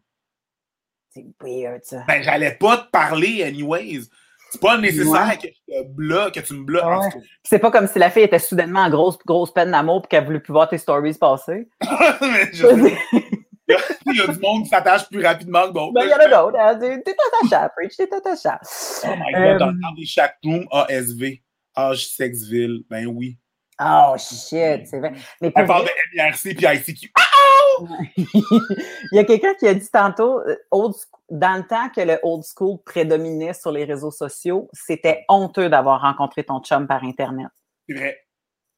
C'est 1.11 1.25
weird, 1.41 1.83
ça. 1.83 2.03
ben, 2.07 2.21
j'allais 2.23 2.55
pas 2.55 2.77
te 2.77 2.89
parler 2.89 3.43
anyways. 3.43 4.01
C'est 4.49 4.61
pas 4.61 4.77
nécessaire 4.77 5.27
Ouais. 5.27 5.37
que 5.37 5.47
je 5.49 5.73
te 5.73 5.87
bloque, 5.89 6.33
que 6.33 6.39
tu 6.39 6.53
me 6.53 6.63
bloques. 6.63 6.83
Ouais. 6.85 7.21
C'est 7.43 7.59
pas 7.59 7.69
comme 7.69 7.85
si 7.85 7.99
la 7.99 8.09
fille 8.09 8.23
était 8.23 8.39
soudainement 8.39 8.79
en 8.79 8.89
grosse, 8.89 9.17
grosse 9.25 9.53
peine 9.53 9.71
d'amour 9.71 10.03
et 10.05 10.07
qu'elle 10.07 10.25
voulait 10.25 10.39
plus 10.39 10.53
voir 10.53 10.69
tes 10.69 10.77
stories 10.77 11.13
passer. 11.17 11.67
Mais 12.21 12.49
je 12.53 12.65
il 13.67 14.15
y 14.17 14.21
a 14.21 14.27
du 14.27 14.39
monde 14.39 14.63
qui 14.63 14.69
s'attache 14.69 15.07
plus 15.09 15.23
rapidement 15.25 15.67
que 15.67 15.73
d'autres. 15.73 15.93
Ben, 15.93 16.03
il 16.05 16.09
y 16.09 16.13
en 16.13 16.17
a 16.17 16.27
d'autres. 16.27 16.57
hein. 16.59 16.77
T'es 16.79 17.15
attachant, 17.41 17.69
Preach, 17.75 17.97
t'es 17.97 18.13
attachant. 18.13 18.57
Oh 19.05 19.07
my 19.17 19.35
Euh, 19.35 19.51
god, 19.53 19.59
dans, 19.59 19.65
dans 19.67 19.95
des 19.97 20.05
chatrooms 20.05 20.65
ASV, 20.71 21.41
âge 21.77 22.07
Sexville, 22.07 22.83
ben 22.89 23.05
oui. 23.07 23.37
Oh, 23.79 24.15
shit, 24.17 24.87
c'est 24.87 24.99
vrai. 24.99 25.13
Mais 25.39 25.51
On 25.55 25.67
parle 25.67 25.85
de 25.85 25.89
MIRC 26.15 26.55
puis 26.55 26.65
ICQ. 26.65 27.11
Ah! 27.15 27.83
il 28.17 29.09
y 29.11 29.19
a 29.19 29.23
quelqu'un 29.23 29.53
qui 29.53 29.67
a 29.67 29.73
dit 29.75 29.89
tantôt, 29.91 30.39
euh, 30.39 30.55
old 30.71 30.95
dans 31.29 31.57
le 31.57 31.67
temps 31.67 31.89
que 31.89 32.01
le 32.01 32.17
old 32.23 32.43
school 32.43 32.79
prédominait 32.85 33.53
sur 33.53 33.71
les 33.71 33.83
réseaux 33.83 34.09
sociaux, 34.11 34.67
c'était 34.73 35.25
honteux 35.29 35.69
d'avoir 35.69 36.01
rencontré 36.01 36.43
ton 36.43 36.59
chum 36.61 36.87
par 36.87 37.03
Internet. 37.03 37.49
C'est 37.87 37.95
vrai. 37.95 38.17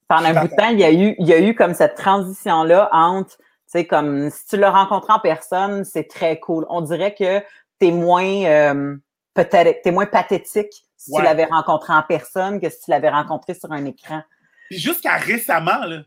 Pendant 0.10 0.30
un 0.30 0.42
bout 0.42 0.48
de 0.50 0.56
temps, 0.56 0.70
il 0.70 0.80
y 0.80 0.84
a 0.84 0.92
eu, 0.92 1.16
il 1.20 1.28
y 1.28 1.34
a 1.34 1.40
eu 1.40 1.54
comme 1.56 1.74
cette 1.76 1.96
transition-là 1.96 2.90
entre, 2.92 3.38
sais, 3.70 3.86
comme 3.86 4.30
si 4.30 4.46
tu 4.48 4.58
l'as 4.58 4.72
rencontré 4.72 5.14
en 5.14 5.20
personne, 5.20 5.84
c'est 5.86 6.06
très 6.08 6.40
cool. 6.40 6.66
On 6.70 6.82
dirait 6.82 7.14
que 7.16 7.42
t'es 7.80 7.92
moins, 7.92 8.46
euh, 8.46 8.96
peut-être, 9.34 9.82
t'es 9.84 9.92
moins 9.92 10.06
pathétique 10.06 10.86
si 10.98 11.12
Ouais. 11.12 11.20
tu 11.20 11.24
l'avais 11.26 11.46
rencontré 11.46 11.94
en 11.94 12.04
personne 12.04 12.60
que 12.60 12.70
si 12.70 12.82
tu 12.82 12.92
l'avais 12.92 13.10
rencontré 13.10 13.54
sur 13.54 13.72
un 13.72 13.86
écran. 13.86 14.22
Puis 14.70 14.80
jusqu'à 14.80 15.16
récemment, 15.18 15.86
là, 15.86 16.02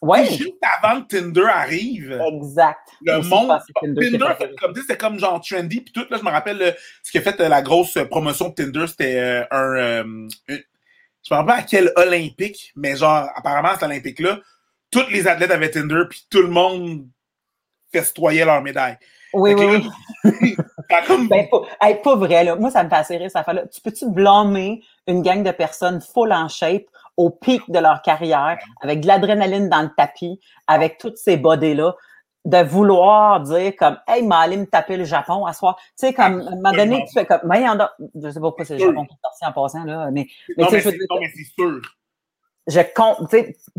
Ouais, 0.00 0.26
juste 0.26 0.54
avant 0.80 1.02
que 1.02 1.08
Tinder 1.08 1.46
arrive, 1.52 2.12
exact. 2.32 2.88
le 3.02 3.20
monde, 3.28 3.58
Tinder 3.82 4.10
Tinder, 4.12 4.26
fait 4.38 4.54
comme 4.54 4.72
tu 4.72 4.76
sais, 4.80 4.86
c'était 4.86 4.96
comme 4.96 5.18
genre 5.18 5.40
trendy, 5.40 5.80
puis 5.80 5.92
tout, 5.92 6.06
là, 6.08 6.18
je 6.18 6.22
me 6.24 6.30
rappelle, 6.30 6.76
ce 7.02 7.10
qui 7.10 7.18
a 7.18 7.20
fait 7.20 7.40
euh, 7.40 7.48
la 7.48 7.62
grosse 7.62 7.96
euh, 7.96 8.04
promotion 8.04 8.50
de 8.50 8.54
Tinder, 8.54 8.86
c'était 8.86 9.18
euh, 9.18 9.44
un, 9.50 10.28
je 10.46 10.54
me 10.54 11.34
rappelle 11.34 11.46
pas 11.46 11.54
à 11.56 11.62
quel 11.62 11.92
Olympique, 11.96 12.72
mais 12.76 12.94
genre, 12.94 13.28
apparemment, 13.34 13.70
cet 13.74 13.82
Olympique-là, 13.82 14.38
tous 14.90 15.08
les 15.10 15.26
athlètes 15.26 15.50
avaient 15.50 15.70
Tinder, 15.70 16.02
puis 16.08 16.26
tout 16.30 16.42
le 16.42 16.48
monde 16.48 17.06
festoyait 17.92 18.44
leur 18.44 18.62
médaille. 18.62 18.96
Oui, 19.34 19.50
Fait 19.50 19.66
oui, 19.66 19.82
là, 19.82 20.30
oui. 20.40 20.56
ça 20.90 21.00
Ben, 21.28 21.48
pas, 21.48 21.62
hey, 21.82 22.00
pas 22.02 22.16
vrai, 22.16 22.44
là. 22.44 22.56
Moi, 22.56 22.70
ça 22.70 22.82
me 22.82 22.88
fait 22.88 22.96
assez 22.96 23.16
rire, 23.16 23.30
cette 23.30 23.36
affaire-là. 23.36 23.66
Tu 23.66 23.80
peux-tu 23.80 24.10
blâmer 24.10 24.82
une 25.06 25.22
gang 25.22 25.42
de 25.42 25.50
personnes 25.50 26.00
full 26.00 26.32
en 26.32 26.48
shape 26.48 26.84
au 27.16 27.30
pic 27.30 27.62
de 27.68 27.78
leur 27.78 28.00
carrière, 28.02 28.58
avec 28.80 29.00
de 29.00 29.06
l'adrénaline 29.06 29.68
dans 29.68 29.82
le 29.82 29.90
tapis, 29.96 30.40
avec 30.66 30.98
toutes 30.98 31.18
ces 31.18 31.36
bodies-là, 31.36 31.94
de 32.44 32.62
vouloir 32.62 33.40
dire 33.40 33.74
comme, 33.76 33.98
hey, 34.06 34.22
m'a 34.22 34.38
allé 34.38 34.56
me 34.56 34.64
taper 34.64 34.96
le 34.96 35.04
Japon 35.04 35.44
à 35.44 35.52
soir? 35.52 35.76
Tu 35.76 36.06
sais, 36.06 36.14
comme, 36.14 36.40
à 36.40 36.52
un 36.52 36.56
moment 36.56 36.72
donné, 36.72 37.04
tu 37.06 37.12
fais 37.12 37.26
comme, 37.26 37.40
mais 37.44 37.60
il 37.60 37.64
y 37.64 37.68
en 37.68 37.78
a, 37.78 37.92
je 38.14 38.30
sais 38.30 38.34
pas 38.34 38.40
pourquoi 38.40 38.64
c'est 38.64 38.78
le. 38.78 38.86
Japon 38.86 39.04
qui 39.04 39.14
est 39.14 39.18
sorti 39.22 39.44
en 39.44 39.52
passant, 39.52 39.84
là, 39.84 40.10
mais, 40.12 40.26
mais 40.56 40.64
non, 40.64 40.70
mais 40.70 40.78
je 40.78 40.84
c'est 40.84 40.96
dire, 40.96 41.06
non, 41.10 41.20
mais 41.20 41.30
c'est 41.34 41.44
sûr. 41.44 41.80
Je 42.68 42.80
compte, 42.94 43.34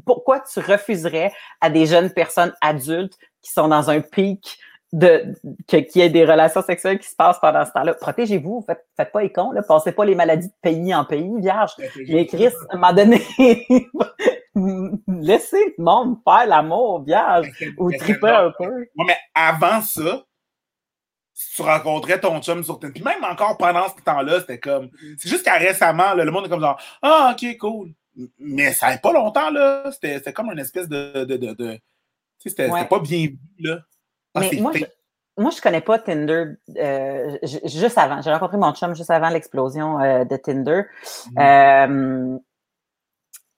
pourquoi 0.06 0.41
tu 0.41 0.60
refuserais 0.60 1.32
à 1.62 1.69
des 1.69 1.86
jeunes 1.86 2.12
personnes 2.12 2.54
adultes 2.62 3.17
qui 3.41 3.52
sont 3.52 3.67
dans 3.69 3.89
un 3.89 4.02
pic 4.02 4.60
de 4.91 5.36
que- 5.67 5.78
qu'il 5.78 6.02
y 6.02 6.06
ait 6.06 6.10
des 6.10 6.25
relations 6.25 6.63
sexuelles 6.63 6.97
qui 6.99 7.08
se 7.08 7.15
passent 7.15 7.39
pendant 7.39 7.63
ce 7.63 7.71
temps-là? 7.71 7.93
Protégez-vous, 7.93 8.63
faites, 8.65 8.86
faites 8.97 9.12
pas 9.12 9.21
les 9.21 9.32
cons, 9.32 9.52
là, 9.52 9.62
passez 9.62 9.91
pas 9.91 10.04
les 10.04 10.15
maladies 10.15 10.47
de 10.47 10.54
pays 10.62 10.93
en 10.95 11.06
pays, 11.06 11.30
vierge. 11.39 11.71
Mais 12.10 12.25
Chris, 12.25 12.47
à 12.71 12.75
un 12.75 12.78
moment 12.80 12.93
donné, 12.93 13.21
laissez 15.08 15.75
le 15.78 15.84
monde 15.84 16.17
faire 16.23 16.47
l'amour, 16.47 17.04
vierge, 17.04 17.47
ou 17.78 17.91
triper 17.99 18.28
un 18.30 18.52
peu. 18.58 18.63
Ouais, 18.80 19.06
mais 19.06 19.17
avant 19.36 19.82
ça, 19.82 20.23
si 21.34 21.56
tu 21.56 21.62
rencontrais 21.62 22.19
ton 22.19 22.41
chum 22.41 22.63
sur 22.63 22.80
Tinder, 22.80 22.93
puis 22.93 23.04
même 23.04 23.23
encore 23.23 23.58
pendant 23.58 23.88
ce 23.88 24.02
temps-là, 24.04 24.39
c'était 24.41 24.60
comme. 24.60 24.89
C'est 25.17 25.30
juste 25.30 25.43
qu'à 25.45 25.54
récemment, 25.58 26.13
là, 26.13 26.25
le 26.25 26.32
monde 26.32 26.47
est 26.47 26.49
comme 26.49 26.60
genre 26.62 26.82
Ah, 27.02 27.34
ok, 27.34 27.58
cool. 27.58 27.91
Mais 28.39 28.73
ça 28.73 28.88
n'avait 28.88 28.99
pas 28.99 29.12
longtemps, 29.13 29.49
là. 29.49 29.89
C'était 29.91 30.17
c'était 30.17 30.34
comme 30.34 30.51
une 30.51 30.60
espèce 30.60 30.88
de. 30.89 31.23
de, 31.25 31.38
de, 31.38 31.53
de- 31.53 31.73
tu 31.75 31.79
sais, 32.39 32.49
c'était 32.49 32.69
Ouais. 32.69 32.86
pas 32.86 32.99
bien 32.99 33.27
vu, 33.27 33.38
là. 33.60 33.79
Ah, 34.36 34.41
Mais 34.41 34.60
moi, 34.62 34.71
je, 34.75 34.84
moi, 35.38 35.51
je 35.55 35.62
connais 35.62 35.82
pas 35.82 35.99
Tinder 35.99 36.45
euh, 36.77 37.38
juste 37.65 37.97
avant. 37.97 38.21
J'ai 38.21 38.32
rencontré 38.32 38.58
mon 38.58 38.73
chum 38.73 38.93
juste 38.95 39.10
avant 39.12 39.29
l'explosion 39.29 39.99
euh, 39.99 40.23
de 40.25 40.36
Tinder. 40.38 40.84
Mm. 41.32 41.39
Euh, 41.39 42.38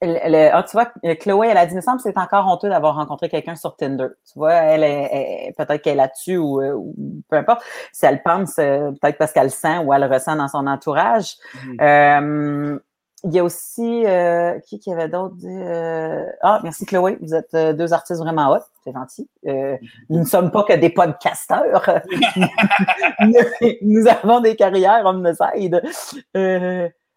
le- 0.04 0.32
le- 0.32 0.50
ah, 0.52 0.64
tu 0.64 0.72
vois, 0.72 0.92
Chloé, 1.20 1.50
elle 1.50 1.58
a 1.58 1.66
dit, 1.68 1.74
il 1.74 1.76
me 1.76 1.82
semble 1.82 1.98
que 1.98 2.04
c'est 2.04 2.18
encore 2.18 2.48
honteux 2.48 2.70
d'avoir 2.70 2.96
rencontré 2.96 3.30
quelqu'un 3.30 3.56
sur 3.56 3.76
Tinder. 3.76 4.08
Tu 4.26 4.34
vois, 4.40 4.54
elle 4.54 4.84
est, 4.84 5.54
peut-être 5.58 5.82
qu'elle 5.84 5.94
est 5.94 5.98
là-dessus 5.98 6.38
ou, 6.38 6.60
euh, 6.60 6.74
ou 6.74 6.96
peu 7.30 7.36
importe. 7.38 7.62
Si 7.94 8.06
elle 8.08 8.24
pense, 8.24 8.56
peut-être 8.56 9.18
parce 9.20 9.32
qu'elle 9.32 9.44
le 9.44 9.50
sent 9.50 9.78
ou 9.80 9.94
elle 9.94 10.02
le 10.02 10.08
ressent 10.08 10.36
dans 10.36 10.48
son 10.48 10.66
entourage. 10.66 11.36
Mhm. 11.66 12.80
Il 13.24 13.34
y 13.34 13.40
a 13.40 13.44
aussi, 13.44 14.06
euh, 14.06 14.60
qui 14.62 14.80
qui 14.80 14.92
avait 14.92 15.08
d'autres 15.08 15.36
euh, 15.46 16.26
ah, 16.42 16.60
merci 16.64 16.86
Chloé, 16.86 17.18
vous 17.22 17.36
êtes 17.36 17.54
euh, 17.54 17.72
deux 17.72 17.94
artistes 17.94 18.20
vraiment 18.20 18.52
hot, 18.52 18.64
c'est 18.84 18.92
gentil. 18.94 19.30
Euh, 19.48 19.78
nous 20.10 20.20
ne 20.20 20.26
sommes 20.26 20.50
pas 20.50 20.64
que 20.64 20.74
des 20.74 20.90
podcasteurs. 20.90 21.88
nous, 23.22 23.34
nous 23.82 24.08
avons 24.08 24.40
des 24.40 24.56
carrières, 24.56 25.04
on 25.06 25.14
nous 25.14 25.36
aide. 25.56 25.82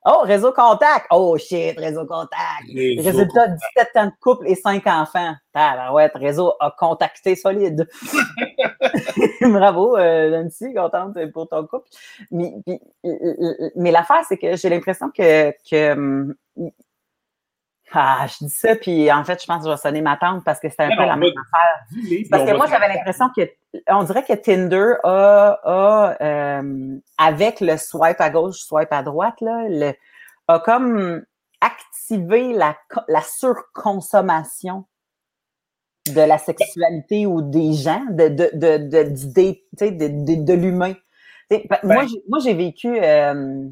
Euh, 0.06 0.10
oh, 0.10 0.20
réseau 0.24 0.52
contact. 0.52 1.06
Oh 1.10 1.36
shit, 1.38 1.78
réseau 1.78 2.06
contact. 2.06 2.68
Résultat, 2.68 3.48
17 3.48 3.88
ans 3.96 4.06
de 4.06 4.12
couple 4.20 4.48
et 4.48 4.54
5 4.54 4.86
enfants. 4.86 5.34
ouais, 5.92 6.10
réseau 6.14 6.52
a 6.60 6.74
contacté 6.78 7.36
solide. 7.36 7.88
Bravo, 9.40 9.96
euh, 9.96 10.42
Nancy, 10.42 10.74
contente 10.74 11.16
pour 11.32 11.48
ton 11.48 11.66
couple. 11.66 11.88
Mais, 12.30 12.52
puis, 12.66 12.80
euh, 13.06 13.70
mais 13.76 13.90
l'affaire, 13.90 14.24
c'est 14.28 14.36
que 14.36 14.56
j'ai 14.56 14.68
l'impression 14.68 15.10
que, 15.10 15.52
que 15.68 15.92
hum, 15.92 16.34
ah, 17.92 18.26
je 18.26 18.46
dis 18.46 18.50
ça, 18.50 18.74
puis 18.76 19.12
en 19.12 19.24
fait, 19.24 19.40
je 19.40 19.46
pense 19.46 19.58
que 19.58 19.66
je 19.66 19.70
vais 19.70 19.76
sonner 19.76 20.00
ma 20.00 20.16
tante 20.16 20.44
parce 20.44 20.58
que 20.58 20.68
c'était 20.68 20.84
un 20.84 20.88
Non, 20.88 20.96
peu 20.96 21.04
la 21.04 21.16
même 21.16 21.30
affaire. 21.30 22.26
Parce 22.30 22.50
que 22.50 22.56
moi, 22.56 22.66
j'avais 22.66 22.88
l'impression 22.88 23.26
que, 23.36 23.42
on 23.88 24.02
dirait 24.02 24.24
que 24.24 24.32
Tinder 24.32 24.94
a, 25.04 25.60
a 25.64 26.16
euh, 26.22 26.98
avec 27.18 27.60
le 27.60 27.76
swipe 27.76 28.20
à 28.20 28.30
gauche, 28.30 28.58
swipe 28.58 28.92
à 28.92 29.02
droite, 29.02 29.40
là, 29.40 29.66
le, 29.68 29.92
a 30.48 30.58
comme 30.60 31.24
activé 31.60 32.52
la, 32.52 32.76
la 33.08 33.22
surconsommation 33.22 34.86
de 36.06 36.20
la 36.20 36.38
sexualité 36.38 37.26
ou 37.26 37.42
des 37.42 37.72
gens, 37.72 38.04
de, 38.10 38.28
de, 38.28 38.50
de, 38.52 40.44
de, 40.44 40.52
l'humain. 40.52 40.94
Moi, 41.82 42.38
j'ai 42.42 42.54
vécu 42.54 42.88
euh, 43.00 43.68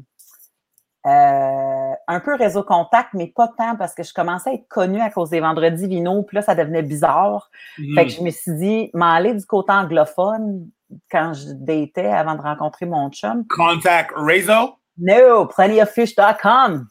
euh, 1.05 1.72
un 2.07 2.19
peu 2.19 2.35
réseau 2.35 2.63
contact, 2.63 3.09
mais 3.13 3.27
pas 3.27 3.47
tant 3.47 3.75
parce 3.75 3.93
que 3.93 4.03
je 4.03 4.13
commençais 4.13 4.49
à 4.49 4.53
être 4.53 4.67
connue 4.67 5.01
à 5.01 5.09
cause 5.09 5.29
des 5.29 5.39
vendredis 5.39 5.87
vinaux, 5.87 6.23
puis 6.23 6.35
là, 6.35 6.41
ça 6.41 6.55
devenait 6.55 6.83
bizarre. 6.83 7.49
Mhm. 7.77 7.95
Fait 7.95 8.05
que 8.05 8.11
je 8.11 8.21
me 8.21 8.29
suis 8.29 8.55
dit, 8.55 8.89
m'en 8.93 9.11
aller 9.11 9.33
du 9.33 9.45
côté 9.45 9.71
anglophone 9.71 10.67
quand 11.09 11.33
je 11.33 11.53
datais 11.53 12.07
avant 12.07 12.35
de 12.35 12.41
rencontrer 12.41 12.85
mon 12.85 13.09
chum. 13.09 13.45
Contact 13.47 14.11
Razor? 14.15 14.79
No, 14.97 15.47
plentyoffish.com. 15.47 16.87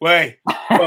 Ouais. 0.00 0.38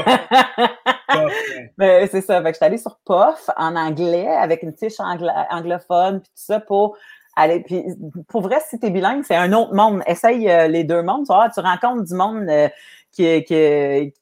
Mais 1.78 2.06
c'est 2.06 2.20
ça. 2.20 2.42
Fait 2.42 2.50
que 2.50 2.54
je 2.54 2.56
suis 2.56 2.64
allée 2.64 2.78
sur 2.78 2.98
POF 3.04 3.50
en 3.56 3.76
anglais 3.76 4.28
avec 4.28 4.62
une 4.62 4.76
fiche 4.76 5.00
anglophone 5.00 6.20
puis 6.20 6.28
tout 6.28 6.42
ça 6.42 6.60
pour 6.60 6.96
aller. 7.36 7.60
Puis 7.60 7.84
pour 8.28 8.42
vrai, 8.42 8.58
si 8.68 8.78
t'es 8.78 8.90
bilingue, 8.90 9.24
c'est 9.24 9.36
un 9.36 9.52
autre 9.52 9.74
monde. 9.74 10.02
Essaye 10.06 10.48
euh, 10.48 10.68
les 10.68 10.84
deux 10.84 11.02
mondes. 11.02 11.26
Tu, 11.26 11.32
vois, 11.32 11.50
tu 11.50 11.60
rencontres 11.60 12.04
du 12.04 12.14
monde 12.14 12.48
euh, 12.48 12.68
qui, 13.12 14.12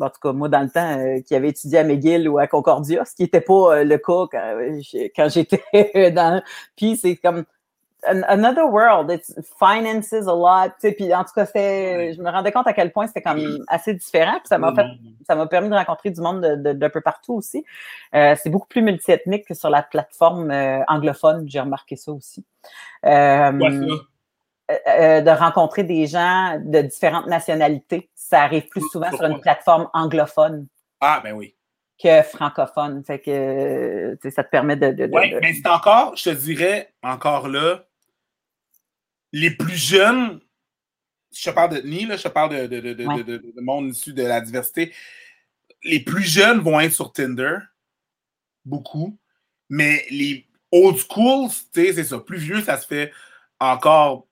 en 0.00 0.08
tout 0.08 0.20
cas, 0.22 0.32
moi, 0.32 0.48
dans 0.48 0.60
le 0.60 0.70
temps, 0.70 0.98
euh, 0.98 1.20
qui 1.20 1.34
avait 1.34 1.48
étudié 1.48 1.78
à 1.80 1.84
McGill 1.84 2.28
ou 2.28 2.38
à 2.38 2.46
Concordia, 2.46 3.04
ce 3.04 3.14
qui 3.14 3.22
n'était 3.22 3.40
pas 3.40 3.78
euh, 3.78 3.84
le 3.84 3.98
cas 3.98 4.26
quand, 4.30 4.58
quand 5.16 5.28
j'étais 5.28 6.10
dans. 6.12 6.42
Puis 6.76 6.96
c'est 6.96 7.16
comme 7.16 7.44
an- 8.06 8.22
another 8.28 8.66
world. 8.70 9.10
It 9.10 9.24
finances 9.58 10.12
a 10.12 10.20
lot. 10.20 10.70
tu 10.80 10.88
sais, 10.88 10.92
Puis 10.92 11.14
en 11.14 11.24
tout 11.24 11.32
cas, 11.34 11.46
je 11.46 12.20
me 12.22 12.30
rendais 12.30 12.52
compte 12.52 12.66
à 12.66 12.72
quel 12.72 12.92
point 12.92 13.06
c'était 13.06 13.22
comme 13.22 13.38
assez 13.68 13.94
différent. 13.94 14.34
Puis 14.38 14.48
ça 14.48 14.58
m'a 14.58 14.68
fait 14.74 14.86
ça 15.26 15.34
m'a 15.36 15.46
permis 15.46 15.68
de 15.68 15.74
rencontrer 15.74 16.10
du 16.10 16.20
monde 16.20 16.40
de- 16.42 16.56
de- 16.56 16.72
d'un 16.72 16.90
peu 16.90 17.00
partout 17.00 17.34
aussi. 17.34 17.64
Euh, 18.14 18.34
c'est 18.42 18.50
beaucoup 18.50 18.66
plus 18.68 18.82
multiethnique 18.82 19.46
que 19.46 19.54
sur 19.54 19.70
la 19.70 19.82
plateforme 19.82 20.50
euh, 20.50 20.80
anglophone. 20.88 21.44
J'ai 21.48 21.60
remarqué 21.60 21.96
ça 21.96 22.12
aussi. 22.12 22.44
Euh, 23.04 23.52
ça? 23.88 23.94
Euh, 24.88 25.20
de 25.20 25.30
rencontrer 25.30 25.84
des 25.84 26.06
gens 26.06 26.58
de 26.64 26.82
différentes 26.82 27.26
nationalités. 27.26 28.10
Ça 28.14 28.42
arrive 28.42 28.66
plus 28.68 28.82
souvent 28.90 29.10
sur 29.10 29.24
une 29.24 29.40
plateforme 29.40 29.88
anglophone 29.92 30.66
Ah, 31.00 31.20
ben 31.22 31.32
oui. 31.34 31.54
que 32.02 32.22
francophone. 32.22 33.04
Fait 33.04 33.20
que 33.20 33.30
euh, 33.30 34.30
ça 34.30 34.42
te 34.44 34.50
permet 34.50 34.76
de. 34.76 34.90
de- 34.92 35.06
de- 35.06 35.12
Oui, 35.12 35.30
de- 35.30 35.38
mais 35.40 35.54
c'est 35.54 35.68
encore, 35.68 36.16
je 36.16 36.24
te 36.30 36.34
dirais, 36.34 36.92
encore 37.02 37.48
là, 37.48 37.84
les 39.32 39.50
plus 39.50 39.76
jeunes, 39.76 40.40
je 41.34 41.48
te 41.48 41.54
parle 41.54 41.70
d'ethnie, 41.70 42.06
je 42.10 42.22
te 42.22 42.28
parle 42.28 42.68
de, 42.68 42.80
de, 42.80 43.06
Ouais. 43.06 43.52
monde 43.62 43.88
issu 43.90 44.12
de 44.12 44.22
la 44.22 44.40
diversité, 44.40 44.92
les 45.84 46.00
plus 46.00 46.22
jeunes 46.22 46.58
vont 46.60 46.78
être 46.80 46.92
sur 46.92 47.12
Tinder, 47.12 47.56
beaucoup, 48.64 49.18
mais 49.68 50.04
les 50.10 50.46
old 50.70 50.96
school, 50.98 51.48
tu 51.48 51.84
sais, 51.86 51.92
c'est 51.94 52.04
ça, 52.04 52.18
plus 52.18 52.38
vieux, 52.38 52.60
ça 52.62 52.76
se 52.78 52.86
fait 52.86 53.12
encore, 53.58 54.26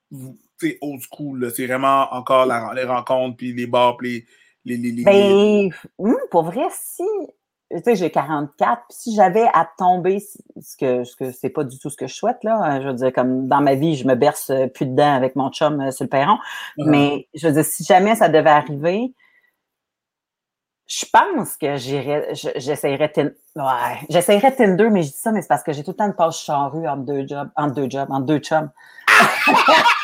sais, 0.58 0.78
old 0.80 1.00
school, 1.10 1.50
c'est 1.54 1.66
vraiment 1.66 2.08
encore 2.12 2.46
la- 2.46 2.72
les 2.74 2.84
rencontres, 2.84 3.36
puis 3.36 3.52
les 3.52 3.66
bars, 3.66 3.96
puis 3.96 4.26
les... 4.64 4.76
les, 4.76 4.92
les, 4.92 5.04
Ben, 5.04 5.70
pour 6.30 6.42
vrai, 6.44 6.66
si, 6.70 7.02
tu 7.70 7.82
sais, 7.82 7.96
j'ai 7.96 8.10
44, 8.10 8.82
puis 8.88 8.96
si 8.98 9.14
j'avais 9.14 9.46
à 9.54 9.68
tomber, 9.78 10.18
ce 10.20 10.76
que, 10.76 11.04
ce 11.04 11.16
que 11.16 11.30
c'est 11.32 11.48
pas 11.50 11.64
du 11.64 11.78
tout 11.78 11.88
ce 11.90 11.96
que 11.96 12.06
je 12.06 12.14
souhaite, 12.14 12.42
là, 12.44 12.56
hein, 12.62 12.80
je 12.82 12.88
veux 12.88 12.94
dire, 12.94 13.12
comme 13.12 13.48
dans 13.48 13.60
ma 13.60 13.74
vie, 13.74 13.96
je 13.96 14.06
me 14.06 14.14
berce 14.14 14.50
euh, 14.50 14.66
plus 14.66 14.86
dedans 14.86 15.14
avec 15.14 15.36
mon 15.36 15.50
chum 15.50 15.80
euh, 15.80 15.90
sur 15.90 16.04
le 16.04 16.10
perron, 16.10 16.36
mais 16.76 17.28
je 17.34 17.46
veux 17.48 17.54
dire, 17.54 17.64
si 17.64 17.84
jamais 17.84 18.14
ça 18.16 18.28
devait 18.28 18.50
arriver, 18.50 19.14
je 20.86 21.04
pense 21.12 21.56
que 21.56 21.76
j'irais, 21.76 22.34
je- 22.34 22.48
j'essayerais 22.56 23.10
Tin- 23.12 23.30
ouais, 23.54 23.98
j'essayerais 24.10 24.54
Tinder, 24.56 24.90
mais 24.90 25.04
je 25.04 25.10
dis 25.12 25.16
ça, 25.16 25.30
mais 25.30 25.40
c'est 25.40 25.46
parce 25.48 25.62
que 25.62 25.72
j'ai 25.72 25.84
tout 25.84 25.92
le 25.92 25.96
temps 25.96 26.06
une 26.06 26.14
passe 26.16 26.40
charrue 26.42 26.88
entre 26.88 27.04
deux 27.04 27.24
jobs, 27.28 27.48
entre 27.56 27.74
deux 27.76 27.88
jobs, 27.88 28.10
entre 28.10 28.26
deux 28.26 28.38
chums. 28.40 28.70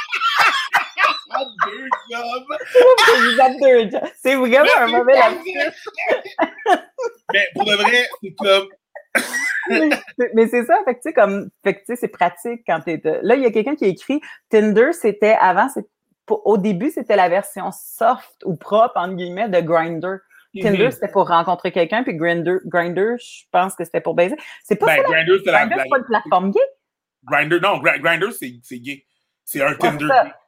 Deux 3.61 3.91
jobs! 3.91 4.01
C'est 4.23 4.35
vraiment 4.35 4.69
un 4.79 4.87
mauvais. 4.89 5.15
Mais 7.33 7.49
pour 7.55 7.65
de 7.65 7.75
vrai, 7.75 8.09
c'est 8.23 8.35
comme... 8.35 8.69
Mais- 9.69 9.91
Mais 10.35 10.47
c'est 10.49 10.65
ça, 10.65 10.77
fait 10.85 10.95
que 10.95 11.01
tu 11.01 11.09
sais, 11.09 11.13
comme, 11.13 11.51
fait 11.65 11.75
que 11.75 11.79
tu 11.81 11.85
sais, 11.87 11.97
c'est 11.97 12.09
pratique 12.09 12.63
quand 12.67 12.81
t'es. 12.81 13.01
Là, 13.23 13.35
il 13.35 13.43
y 13.43 13.47
a 13.47 13.51
quelqu'un 13.51 13.75
qui 13.75 13.85
a 13.85 13.89
écrit 13.89 14.21
Tinder, 14.51 14.93
c'était 14.93 15.37
avant, 15.41 15.67
au 16.29 16.57
début, 16.59 16.91
c'était 16.91 17.17
la 17.17 17.29
version 17.29 17.71
soft 17.73 18.43
ou 18.45 18.57
propre, 18.57 18.97
entre 18.97 19.15
guillemets, 19.15 19.49
de 19.49 19.61
Grinder. 19.61 20.17
Tinder, 20.55 20.85
Mhm. 20.87 20.91
c'était 20.91 21.09
pour 21.09 21.29
rencontrer 21.29 21.73
quelqu'un, 21.73 22.03
puis 22.05 22.15
Grinder, 22.15 22.57
Grinder, 22.67 23.15
je 23.19 23.43
pense 23.51 23.75
que 23.75 23.85
c'était 23.85 24.01
pour 24.01 24.15
baiser. 24.15 24.37
C'est 24.65 24.77
pas 24.77 24.87
Ben, 24.87 24.97
ça, 24.97 25.03
c'est 25.83 25.89
pas 25.91 25.99
une 25.99 26.05
plateforme 26.05 26.51
gay? 26.53 26.61
Grinder, 27.25 27.61
non, 27.61 27.79
Grinder, 27.79 28.31
c'est 28.33 28.53
c'est 28.63 28.79
gay. 28.79 29.05
C'est 29.45 29.63
un 29.63 29.75
Tinder. 29.75 30.07
ça. 30.09 30.39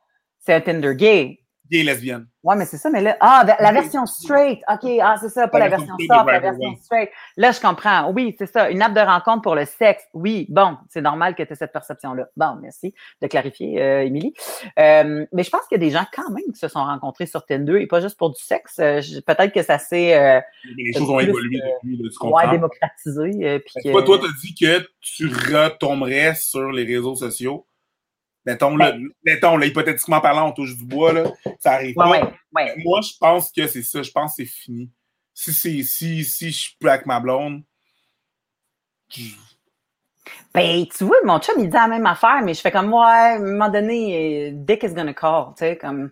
C'est 0.41 0.55
un 0.55 0.61
Tinder 0.61 0.95
gay. 0.95 1.41
gay 1.71 1.83
lesbienne. 1.83 2.27
Ouais, 2.49 2.57
mais 2.57 2.65
c'est 2.65 2.79
ça, 2.79 2.89
mais 2.89 3.03
là, 3.03 3.15
ah, 3.21 3.45
la 3.61 3.73
version 3.73 4.07
straight. 4.07 4.61
OK, 4.73 4.91
ah, 5.03 5.17
c'est 5.21 5.29
ça, 5.29 5.49
pas 5.49 5.59
la, 5.59 5.69
version 5.69 5.95
soft, 5.99 6.27
la 6.27 6.41
version 6.41 6.75
straight. 6.77 7.11
Là, 7.37 7.53
je 7.53 7.61
comprends. 7.61 8.11
Oui, 8.11 8.35
c'est 8.39 8.47
ça. 8.47 8.71
Une 8.71 8.81
app 8.81 8.95
de 8.95 9.01
rencontre 9.01 9.43
pour 9.43 9.55
le 9.55 9.67
sexe. 9.67 10.03
Oui, 10.15 10.47
bon, 10.49 10.79
c'est 10.89 11.03
normal 11.03 11.35
que 11.35 11.43
tu 11.43 11.53
aies 11.53 11.57
cette 11.57 11.75
perception-là. 11.75 12.27
Bon, 12.39 12.57
merci 12.63 12.95
de 13.21 13.27
clarifier, 13.27 13.83
euh, 13.83 14.07
Émilie. 14.07 14.33
Euh, 14.79 15.27
mais 15.31 15.43
je 15.43 15.51
pense 15.51 15.61
qu'il 15.69 15.79
y 15.79 15.85
a 15.85 15.85
des 15.87 15.91
gens 15.91 16.07
quand 16.11 16.31
même 16.31 16.45
qui 16.51 16.59
se 16.59 16.69
sont 16.69 16.83
rencontrés 16.83 17.27
sur 17.27 17.45
Tinder 17.45 17.83
et 17.83 17.87
pas 17.87 18.01
juste 18.01 18.17
pour 18.17 18.31
du 18.31 18.41
sexe. 18.41 18.79
Euh, 18.79 19.03
peut-être 19.27 19.53
que 19.53 19.63
ça 19.63 19.79
s'est. 19.79 20.17
Euh, 20.17 20.41
les 20.75 20.95
choses 20.95 21.11
ont 21.11 21.21
évolué 21.21 21.61
depuis, 21.83 21.99
tu 21.99 22.19
comprends? 22.19 22.47
Ouais, 22.47 22.51
démocratisé. 22.51 23.61
puis 23.61 23.75
que, 23.85 24.05
toi, 24.07 24.19
tu 24.19 24.25
as 24.25 24.33
dit 24.41 24.55
que 24.55 24.89
tu 25.03 25.27
retomberais 25.27 26.35
sur 26.35 26.73
les 26.73 26.85
réseaux 26.85 27.15
sociaux? 27.15 27.67
Mettons, 28.47 28.77
là, 28.77 28.95
mettons 29.25 29.57
là, 29.57 29.67
hypothétiquement 29.67 30.21
parlant, 30.21 30.49
on 30.49 30.53
touche 30.53 30.77
du 30.77 30.85
bois, 30.85 31.13
là, 31.13 31.25
ça 31.59 31.73
arrive 31.73 31.95
pas. 31.95 32.07
Moi, 32.53 33.01
je 33.03 33.17
pense 33.21 33.53
que 33.53 33.67
c'est 33.67 33.83
ça. 33.83 34.03
Je 34.03 34.11
pense 34.11 34.37
que 34.37 34.43
c'est 34.43 34.51
fini. 34.51 34.91
Si, 35.35 35.53
si, 35.53 35.85
si, 35.85 36.25
si 36.25 36.51
je 36.51 36.59
suis 36.59 36.77
plus 36.81 36.89
avec 36.89 37.07
ma 37.07 37.21
blonde, 37.21 37.63
Ben, 40.55 40.87
tu 40.87 41.05
vois, 41.05 41.19
mon 41.25 41.39
chum, 41.39 41.57
il 41.59 41.69
dit 41.69 41.75
la 41.75 41.89
même 41.89 42.07
affaire, 42.07 42.41
mais 42.43 42.55
je 42.55 42.61
fais 42.61 42.71
comme, 42.71 42.93
ouais, 42.93 43.05
à 43.05 43.35
un 43.35 43.39
moment 43.39 43.69
donné, 43.69 44.51
Dick 44.53 44.83
is 44.83 44.95
gonna 44.95 45.15
call, 45.15 45.49
tu 45.57 45.61
sais, 45.61 45.77
comme. 45.77 46.11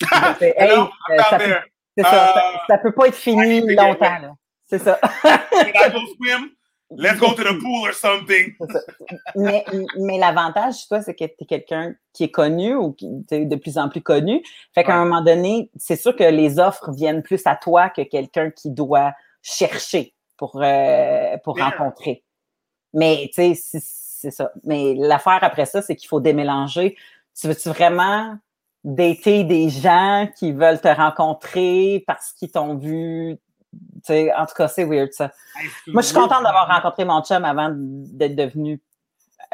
hey, 0.40 0.52
euh, 0.60 0.84
ça, 1.30 1.38
peut, 1.38 1.54
ça, 1.98 2.10
ça, 2.10 2.42
ça, 2.68 2.78
peut 2.78 2.92
pas 2.92 3.06
être 3.06 3.14
fini 3.14 3.60
longtemps, 3.74 4.18
là. 4.18 4.34
C'est 4.66 4.80
ça. 4.80 4.98
Let's 6.96 7.18
go 7.18 7.34
to 7.34 7.42
the 7.42 7.58
pool 7.60 7.88
or 7.88 7.94
something. 7.94 8.54
mais, 9.34 9.64
mais 9.98 10.18
l'avantage, 10.18 10.88
toi, 10.88 11.00
c'est 11.02 11.14
que 11.14 11.24
tu 11.24 11.34
es 11.40 11.44
quelqu'un 11.46 11.94
qui 12.12 12.24
est 12.24 12.30
connu 12.30 12.74
ou 12.74 12.92
qui 12.92 13.08
est 13.30 13.46
de 13.46 13.56
plus 13.56 13.78
en 13.78 13.88
plus 13.88 14.02
connu. 14.02 14.42
Fait 14.74 14.84
qu'à 14.84 14.96
un 14.96 15.04
moment 15.04 15.22
donné, 15.22 15.70
c'est 15.76 15.96
sûr 15.96 16.14
que 16.14 16.24
les 16.24 16.58
offres 16.58 16.92
viennent 16.92 17.22
plus 17.22 17.42
à 17.46 17.56
toi 17.56 17.88
que 17.88 18.02
quelqu'un 18.02 18.50
qui 18.50 18.70
doit 18.70 19.12
chercher 19.42 20.14
pour, 20.36 20.60
euh, 20.62 21.36
pour 21.44 21.58
rencontrer. 21.58 22.24
Mais 22.92 23.30
tu 23.34 23.54
sais, 23.54 23.80
c'est 24.22 24.30
ça. 24.30 24.52
Mais 24.64 24.94
l'affaire 24.94 25.38
après 25.42 25.66
ça, 25.66 25.82
c'est 25.82 25.96
qu'il 25.96 26.08
faut 26.08 26.20
démélanger. 26.20 26.96
Tu 27.38 27.48
veux-tu 27.48 27.68
vraiment 27.70 28.36
dater 28.84 29.44
des 29.44 29.68
gens 29.68 30.28
qui 30.36 30.52
veulent 30.52 30.80
te 30.80 30.88
rencontrer 30.88 32.04
parce 32.06 32.32
qu'ils 32.32 32.50
t'ont 32.50 32.76
vu 32.76 33.38
en 34.36 34.46
tout 34.46 34.54
cas, 34.54 34.68
c'est 34.68 34.84
weird 34.84 35.12
ça. 35.12 35.30
Moi, 35.86 36.02
je 36.02 36.08
suis 36.08 36.14
contente 36.14 36.42
d'avoir 36.42 36.68
rencontré 36.68 37.04
mon 37.04 37.22
chum 37.22 37.44
avant 37.44 37.70
d'être 37.74 38.36
devenu, 38.36 38.80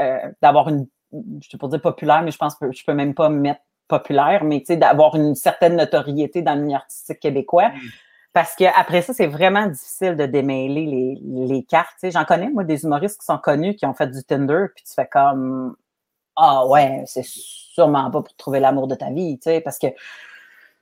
euh, 0.00 0.30
d'avoir 0.42 0.68
une, 0.68 0.86
je 1.12 1.48
peux 1.50 1.58
pas 1.58 1.68
dire 1.68 1.80
populaire, 1.80 2.22
mais 2.22 2.30
je 2.30 2.38
pense 2.38 2.54
que 2.54 2.72
je 2.72 2.84
peux 2.84 2.94
même 2.94 3.14
pas 3.14 3.28
me 3.28 3.38
mettre 3.38 3.60
populaire, 3.88 4.44
mais 4.44 4.62
d'avoir 4.68 5.16
une 5.16 5.34
certaine 5.34 5.76
notoriété 5.76 6.42
dans 6.42 6.54
le 6.54 6.62
milieu 6.62 6.76
artistique 6.76 7.20
québécois. 7.20 7.70
Mm. 7.70 7.78
Parce 8.34 8.54
qu'après 8.54 9.02
ça, 9.02 9.14
c'est 9.14 9.26
vraiment 9.26 9.66
difficile 9.66 10.16
de 10.16 10.26
démêler 10.26 10.86
les, 10.86 11.46
les 11.46 11.64
cartes. 11.64 11.96
J'en 12.04 12.24
connais, 12.24 12.50
moi, 12.50 12.62
des 12.62 12.84
humoristes 12.84 13.20
qui 13.20 13.26
sont 13.26 13.38
connus, 13.38 13.74
qui 13.74 13.86
ont 13.86 13.94
fait 13.94 14.06
du 14.06 14.22
Tinder, 14.22 14.66
puis 14.74 14.84
tu 14.84 14.92
fais 14.92 15.08
comme 15.08 15.74
Ah 16.36 16.66
ouais, 16.66 17.02
c'est 17.06 17.24
sûrement 17.24 18.10
pas 18.10 18.22
pour 18.22 18.36
trouver 18.36 18.60
l'amour 18.60 18.86
de 18.86 18.94
ta 18.94 19.10
vie, 19.10 19.40
parce 19.64 19.78
que 19.78 19.88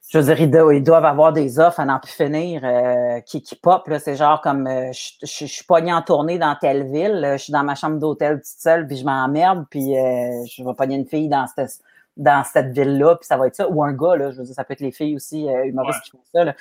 je 0.09 0.19
veux 0.19 0.35
dire, 0.35 0.41
ils, 0.73 0.83
doivent, 0.83 1.05
avoir 1.05 1.33
des 1.33 1.59
offres 1.59 1.81
à 1.81 1.85
n'en 1.85 1.99
plus 1.99 2.13
finir 2.13 2.63
euh, 2.65 3.21
qui, 3.21 3.43
qui 3.43 3.57
pop. 3.57 3.91
C'est 3.99 4.15
genre 4.15 4.41
comme 4.41 4.67
euh, 4.69 4.93
je, 4.93 5.47
suis 5.47 5.65
pognée 5.65 5.93
en 5.93 6.03
tournée 6.03 6.39
dans 6.39 6.55
telle 6.61 6.91
ville, 6.91 7.31
je 7.33 7.43
suis 7.43 7.53
dans 7.53 7.65
ma 7.65 7.75
chambre 7.75 7.99
d'hôtel 7.99 8.37
toute 8.37 8.45
seule, 8.45 8.87
puis 8.87 8.99
je 8.99 9.05
m'emmerde, 9.05 9.65
puis 9.69 9.99
euh, 9.99 10.45
je 10.49 10.63
vais 10.63 10.75
pogner 10.75 10.95
une 10.95 11.07
fille 11.07 11.29
dans 11.29 11.47
cette, 11.49 11.81
dans 12.17 12.45
cette 12.45 12.73
ville-là, 12.73 13.17
puis 13.17 13.27
ça 13.27 13.37
va 13.37 13.49
être 13.49 13.57
ça. 13.57 13.69
Ou 13.69 13.83
un 13.83 13.93
gars, 13.93 14.15
là, 14.15 14.31
je 14.31 14.39
veux 14.39 14.45
dire, 14.45 14.55
ça 14.55 14.63
peut 14.63 14.75
être 14.75 14.81
les 14.81 14.93
filles 14.93 15.17
aussi 15.17 15.45
humoristes 15.45 16.03
qui 16.03 16.11
font 16.11 16.23
ça. 16.33 16.45
Là. 16.45 16.55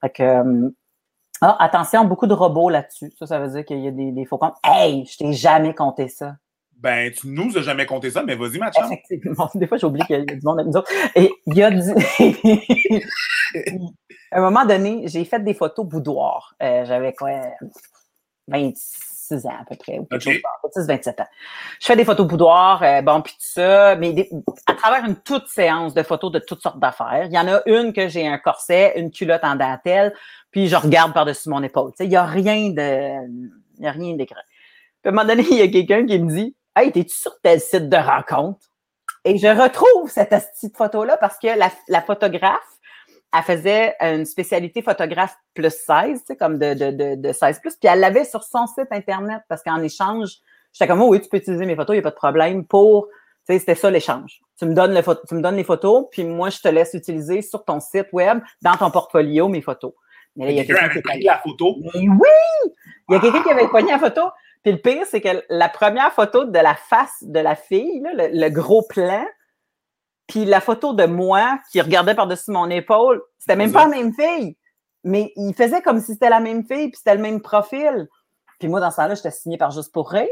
Fait 0.00 0.10
que, 0.10 0.72
ah, 1.42 1.56
attention, 1.58 2.04
beaucoup 2.06 2.26
de 2.26 2.34
robots 2.34 2.70
là-dessus. 2.70 3.12
Ça, 3.18 3.26
ça 3.26 3.38
veut 3.38 3.48
dire 3.48 3.64
qu'il 3.64 3.80
y 3.80 3.88
a 3.88 3.90
des, 3.90 4.10
des 4.10 4.24
faux 4.24 4.38
comptes. 4.38 4.56
Hey, 4.64 5.04
je 5.04 5.18
t'ai 5.18 5.32
jamais 5.34 5.74
compté 5.74 6.08
ça. 6.08 6.36
Ben, 6.80 7.12
tu 7.12 7.28
nous 7.28 7.58
as 7.58 7.62
jamais 7.62 7.84
compté 7.84 8.10
ça, 8.10 8.22
mais 8.22 8.36
vas-y, 8.36 8.58
ma 8.58 8.72
chum. 8.72 8.84
Effectivement. 8.86 9.50
Des 9.54 9.66
fois, 9.66 9.76
j'oublie 9.76 10.00
qu'il 10.06 10.18
y 10.18 10.20
a 10.20 10.24
du 10.24 10.40
monde 10.42 10.60
avec 10.60 10.72
nous 10.72 10.78
autres. 10.78 10.90
Et 11.14 11.30
il 11.46 11.54
y 11.54 11.62
a 11.62 11.70
du... 11.70 11.80
à 14.32 14.38
un 14.38 14.40
moment 14.40 14.64
donné, 14.64 15.02
j'ai 15.06 15.26
fait 15.26 15.44
des 15.44 15.52
photos 15.52 15.86
boudoir. 15.86 16.54
Euh, 16.62 16.86
J'avais 16.86 17.12
quoi? 17.12 17.32
26 18.48 19.46
ans 19.46 19.56
à 19.60 19.64
peu 19.68 19.76
près. 19.76 19.98
Ou 19.98 20.06
quelque 20.06 20.22
chose, 20.22 20.40
26, 20.74 20.86
27 20.86 21.20
ans. 21.20 21.26
Je 21.80 21.86
fais 21.86 21.96
des 21.96 22.04
photos 22.06 22.26
boudoir, 22.26 22.82
euh, 22.82 23.02
bon, 23.02 23.20
puis 23.20 23.34
tout 23.34 23.38
ça, 23.40 23.94
mais 23.96 24.28
à 24.66 24.74
travers 24.74 25.04
une 25.04 25.16
toute 25.16 25.48
séance 25.48 25.92
de 25.92 26.02
photos 26.02 26.32
de 26.32 26.38
toutes 26.38 26.62
sortes 26.62 26.80
d'affaires. 26.80 27.26
Il 27.26 27.32
y 27.32 27.38
en 27.38 27.46
a 27.46 27.60
une 27.66 27.92
que 27.92 28.08
j'ai 28.08 28.26
un 28.26 28.38
corset, 28.38 28.94
une 28.96 29.10
culotte 29.10 29.44
en 29.44 29.56
dentelle, 29.56 30.14
puis 30.50 30.68
je 30.68 30.76
regarde 30.76 31.12
par-dessus 31.12 31.50
mon 31.50 31.62
épaule. 31.62 31.92
Il 32.00 32.08
n'y 32.08 32.16
a 32.16 32.24
rien 32.24 32.70
de... 32.70 33.50
Il 33.76 33.82
n'y 33.82 33.88
a 33.88 33.92
rien 33.92 34.14
d'écran. 34.14 34.40
À 35.04 35.08
un 35.08 35.12
moment 35.12 35.26
donné, 35.26 35.44
il 35.50 35.58
y 35.58 35.62
a 35.62 35.68
quelqu'un 35.68 36.06
qui 36.06 36.18
me 36.18 36.30
dit 36.30 36.56
Hey, 36.76 36.92
t'es-tu 36.92 37.16
sur 37.16 37.40
tel 37.40 37.60
site 37.60 37.88
de 37.88 37.96
rencontre? 37.96 38.60
Et 39.24 39.38
je 39.38 39.48
retrouve 39.48 40.08
cette 40.08 40.30
petite 40.30 40.76
photo-là 40.76 41.16
parce 41.16 41.36
que 41.38 41.48
la, 41.48 42.00
photographe, 42.00 42.78
elle 43.34 43.42
faisait 43.42 43.96
une 44.00 44.24
spécialité 44.24 44.80
photographe 44.80 45.36
plus 45.54 45.70
16, 45.70 46.20
tu 46.20 46.26
sais, 46.26 46.36
comme 46.36 46.58
de, 46.58 46.74
de, 46.74 47.14
de, 47.16 47.32
16 47.32 47.60
plus, 47.60 47.76
puis 47.76 47.88
elle 47.92 48.00
l'avait 48.00 48.24
sur 48.24 48.44
son 48.44 48.66
site 48.66 48.86
Internet 48.92 49.42
parce 49.48 49.62
qu'en 49.62 49.82
échange, 49.82 50.36
j'étais 50.72 50.86
comme, 50.86 51.02
oh 51.02 51.08
oui, 51.08 51.20
tu 51.20 51.28
peux 51.28 51.38
utiliser 51.38 51.66
mes 51.66 51.74
photos, 51.74 51.94
il 51.94 51.98
n'y 51.98 52.00
a 52.00 52.04
pas 52.04 52.10
de 52.10 52.14
problème 52.14 52.64
pour, 52.64 53.08
tu 53.08 53.52
sais, 53.52 53.58
c'était 53.58 53.74
ça 53.74 53.90
l'échange. 53.90 54.40
Tu 54.56 54.64
me 54.64 54.74
donnes 54.74 54.94
le 54.94 55.02
tu 55.02 55.34
me 55.34 55.42
donnes 55.42 55.56
les 55.56 55.64
photos, 55.64 56.06
puis 56.12 56.24
moi, 56.24 56.50
je 56.50 56.60
te 56.60 56.68
laisse 56.68 56.94
utiliser 56.94 57.42
sur 57.42 57.64
ton 57.64 57.80
site 57.80 58.12
web, 58.12 58.38
dans 58.62 58.76
ton 58.76 58.92
portfolio, 58.92 59.48
mes 59.48 59.60
photos. 59.62 59.92
Mais 60.36 60.46
là, 60.46 60.50
il 60.52 60.56
y 60.56 60.60
a 60.60 60.64
quelqu'un 60.64 60.88
qui 60.88 60.98
avait 60.98 61.02
pris 61.02 61.22
la 61.22 61.38
photo? 61.38 61.76
Mais 61.82 62.08
oui! 62.08 62.72
Il 63.08 63.14
y 63.14 63.16
a 63.16 63.20
quelqu'un 63.20 63.42
qui 63.42 63.50
avait 63.50 63.68
pogné 63.68 63.90
la 63.90 63.98
photo. 63.98 64.22
Puis 64.62 64.72
le 64.72 64.78
pire, 64.78 65.06
c'est 65.06 65.20
que 65.20 65.42
la 65.48 65.68
première 65.68 66.12
photo 66.12 66.44
de 66.44 66.58
la 66.58 66.74
face 66.74 67.22
de 67.22 67.40
la 67.40 67.54
fille, 67.54 68.02
le, 68.14 68.48
gros 68.50 68.82
plan, 68.82 69.24
puis 70.26 70.44
la 70.44 70.60
photo 70.60 70.92
de 70.92 71.06
moi 71.06 71.58
qui 71.72 71.80
regardait 71.80 72.14
par-dessus 72.14 72.50
mon 72.50 72.68
épaule, 72.68 73.22
c'était 73.38 73.56
même 73.56 73.72
pas 73.72 73.84
la 73.84 73.96
même 73.96 74.12
fille. 74.12 74.56
Mais 75.02 75.32
il 75.36 75.54
faisait 75.54 75.80
comme 75.80 76.00
si 76.00 76.12
c'était 76.12 76.28
la 76.28 76.40
même 76.40 76.64
fille, 76.64 76.88
puis 76.88 76.98
c'était 76.98 77.14
le 77.14 77.22
même 77.22 77.40
profil. 77.40 78.08
Puis 78.58 78.68
moi, 78.68 78.80
dans 78.80 78.90
ce 78.90 78.96
temps-là, 78.96 79.14
j'étais 79.14 79.30
signée 79.30 79.56
par 79.56 79.70
Juste 79.70 79.92
pour 79.92 80.10
rire. 80.10 80.28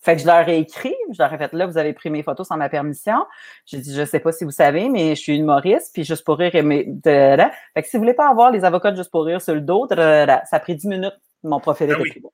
Fait 0.00 0.16
que 0.16 0.22
je 0.22 0.26
leur 0.26 0.48
ai 0.48 0.58
écrit, 0.58 0.96
je 1.12 1.22
leur 1.22 1.32
ai 1.32 1.38
fait 1.38 1.52
là, 1.52 1.64
vous 1.64 1.78
avez 1.78 1.92
pris 1.92 2.10
mes 2.10 2.24
photos 2.24 2.48
sans 2.48 2.56
ma 2.56 2.68
permission. 2.68 3.24
J'ai 3.66 3.78
dit, 3.78 3.94
je 3.94 4.04
sais 4.04 4.18
pas 4.18 4.32
si 4.32 4.42
vous 4.42 4.50
savez, 4.50 4.88
mais 4.88 5.14
je 5.14 5.20
suis 5.20 5.36
une 5.36 5.42
humoriste, 5.42 5.92
puis 5.94 6.02
juste 6.02 6.24
pour 6.24 6.38
rire 6.38 6.56
et 6.56 6.62
mes. 6.62 6.92
Fait 7.04 7.52
que 7.76 7.86
si 7.86 7.96
vous 7.96 8.02
voulez 8.02 8.14
pas 8.14 8.28
avoir 8.28 8.50
les 8.50 8.64
avocats 8.64 8.90
de 8.90 8.96
juste 8.96 9.12
pour 9.12 9.24
rire 9.24 9.40
sur 9.40 9.54
le 9.54 9.60
dos, 9.60 9.86
ça 9.88 10.42
a 10.50 10.60
pris 10.60 10.74
10 10.74 10.88
minutes, 10.88 11.14
mon 11.44 11.60
profil 11.60 11.94
ah 11.96 12.00
était 12.00 12.18
bon. 12.18 12.32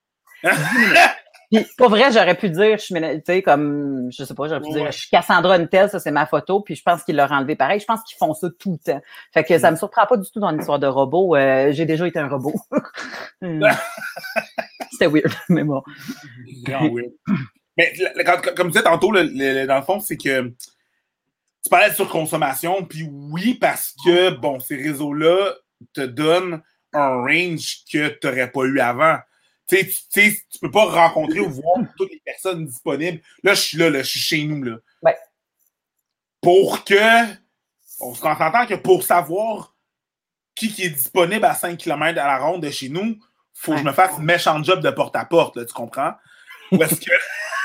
Puis, 1.51 1.66
pour 1.79 1.88
vrai, 1.88 2.12
j'aurais 2.12 2.37
pu 2.37 2.51
dire, 2.51 2.77
je 2.77 2.83
suis, 2.83 2.94
tu 2.94 3.22
sais, 3.27 3.42
comme, 3.42 4.11
je 4.12 4.22
sais 4.22 4.35
pas, 4.35 4.48
j'aurais 4.48 4.61
pu 4.61 4.70
dire, 4.70 4.92
je 4.92 4.98
suis 4.98 5.09
Cassandra 5.09 5.55
Untel, 5.55 5.88
ça 5.88 5.98
c'est 5.98 6.11
ma 6.11 6.27
photo, 6.27 6.61
puis 6.61 6.74
je 6.74 6.83
pense 6.83 7.03
qu'ils 7.05 7.16
l'ont 7.16 7.24
enlevé 7.24 7.57
pareil. 7.57 7.81
Je 7.81 7.87
pense 7.87 8.03
qu'ils 8.03 8.18
font 8.18 8.35
ça 8.35 8.48
tout 8.59 8.72
le 8.72 8.92
temps. 8.92 9.01
Fait 9.33 9.44
que 9.44 9.59
ça 9.59 9.70
me 9.70 9.77
surprend 9.77 10.07
pas 10.07 10.18
du 10.18 10.31
tout 10.31 10.40
dans 10.40 10.51
l'histoire 10.51 10.79
de 10.79 10.87
robot. 10.87 11.37
Euh, 11.37 11.72
j'ai 11.72 11.87
déjà 11.87 12.07
été 12.07 12.18
un 12.18 12.29
robot. 12.29 12.55
Hmm. 13.40 13.62
C'était 14.90 15.07
weird, 15.07 15.33
mais 15.48 15.62
bon. 15.62 15.81
weird. 16.66 17.12
Mais 17.77 17.92
comme 18.24 18.66
tu 18.66 18.72
disais 18.72 18.83
tantôt, 18.83 19.12
dans 19.12 19.20
le 19.22 19.83
fond, 19.83 20.01
c'est 20.01 20.16
que 20.16 20.48
tu 20.48 21.70
parlais 21.70 21.91
de 21.91 21.95
surconsommation, 21.95 22.84
puis 22.84 23.09
oui, 23.09 23.55
parce 23.55 23.95
que, 24.05 24.30
bon, 24.30 24.59
ces 24.59 24.74
réseaux-là 24.74 25.55
te 25.93 26.01
donnent 26.01 26.62
un 26.93 27.22
range 27.22 27.84
que 27.93 28.09
tu 28.09 28.26
n'aurais 28.26 28.51
pas 28.51 28.64
eu 28.64 28.80
avant 28.80 29.18
tu 29.69 29.93
sais, 30.11 30.37
tu 30.51 30.59
peux 30.61 30.71
pas 30.71 30.85
rencontrer 30.85 31.41
ou 31.41 31.51
voir 31.51 31.77
toutes 31.97 32.11
les 32.11 32.23
personnes 32.25 32.66
disponibles. 32.66 33.21
Là, 33.43 33.55
je 33.55 33.61
suis 33.61 33.79
là, 33.79 33.91
là 33.91 34.03
je 34.03 34.09
suis 34.09 34.21
chez 34.21 34.45
nous. 34.45 34.62
Là. 34.62 34.77
Ouais. 35.03 35.16
Pour 36.41 36.85
que. 36.85 37.25
On 38.01 38.14
s'entend 38.14 38.64
que 38.66 38.75
pour 38.75 39.03
savoir 39.03 39.75
qui, 40.55 40.73
qui 40.73 40.85
est 40.85 40.91
disponible 40.91 41.45
à 41.45 41.55
5 41.55 41.77
km 41.77 42.21
à 42.21 42.27
la 42.27 42.39
ronde 42.39 42.62
de 42.62 42.71
chez 42.71 42.89
nous, 42.89 43.19
faut 43.53 43.73
que 43.73 43.79
je 43.79 43.85
me 43.85 43.93
fasse 43.93 44.19
méchant 44.19 44.62
job 44.62 44.81
de 44.81 44.91
porte-à-porte, 44.91 45.57
là, 45.57 45.64
tu 45.64 45.73
comprends? 45.73 46.12
Parce 46.79 46.99
que. 46.99 47.11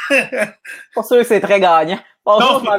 pour 0.94 1.06
sûr 1.06 1.24
c'est 1.26 1.40
très 1.40 1.60
gagnant. 1.60 2.00
Bonjour, 2.26 2.60
je 2.60 2.66
m'en 2.66 2.78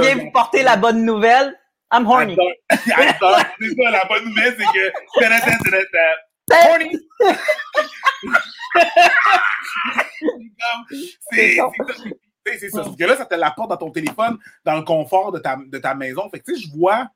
viens, 0.00 0.14
vous, 0.14 0.24
vous 0.24 0.30
porter 0.30 0.62
la 0.62 0.76
bonne 0.76 1.04
nouvelle. 1.04 1.58
I'm 1.92 2.06
horny. 2.06 2.36
c'est 2.70 2.90
ça, 2.90 3.90
la 3.90 4.04
bonne 4.08 4.24
nouvelle, 4.24 4.56
c'est 4.58 4.64
que 4.64 4.92
c'est 11.30 11.58
c'est 12.58 12.70
ça. 12.70 12.82
Parce 12.82 12.96
que 12.96 13.04
là, 13.04 13.16
ça 13.16 13.26
te 13.26 13.34
l'apporte 13.34 13.70
dans 13.70 13.76
ton 13.76 13.90
téléphone, 13.90 14.38
dans 14.64 14.76
le 14.76 14.82
confort 14.82 15.32
de 15.32 15.40
ta, 15.40 15.56
de 15.56 15.78
ta 15.78 15.94
maison. 15.94 16.30
Fait 16.30 16.38
que, 16.38 16.44
tu 16.44 16.56
sais, 16.56 16.62
je 16.62 16.76
vois, 16.76 17.08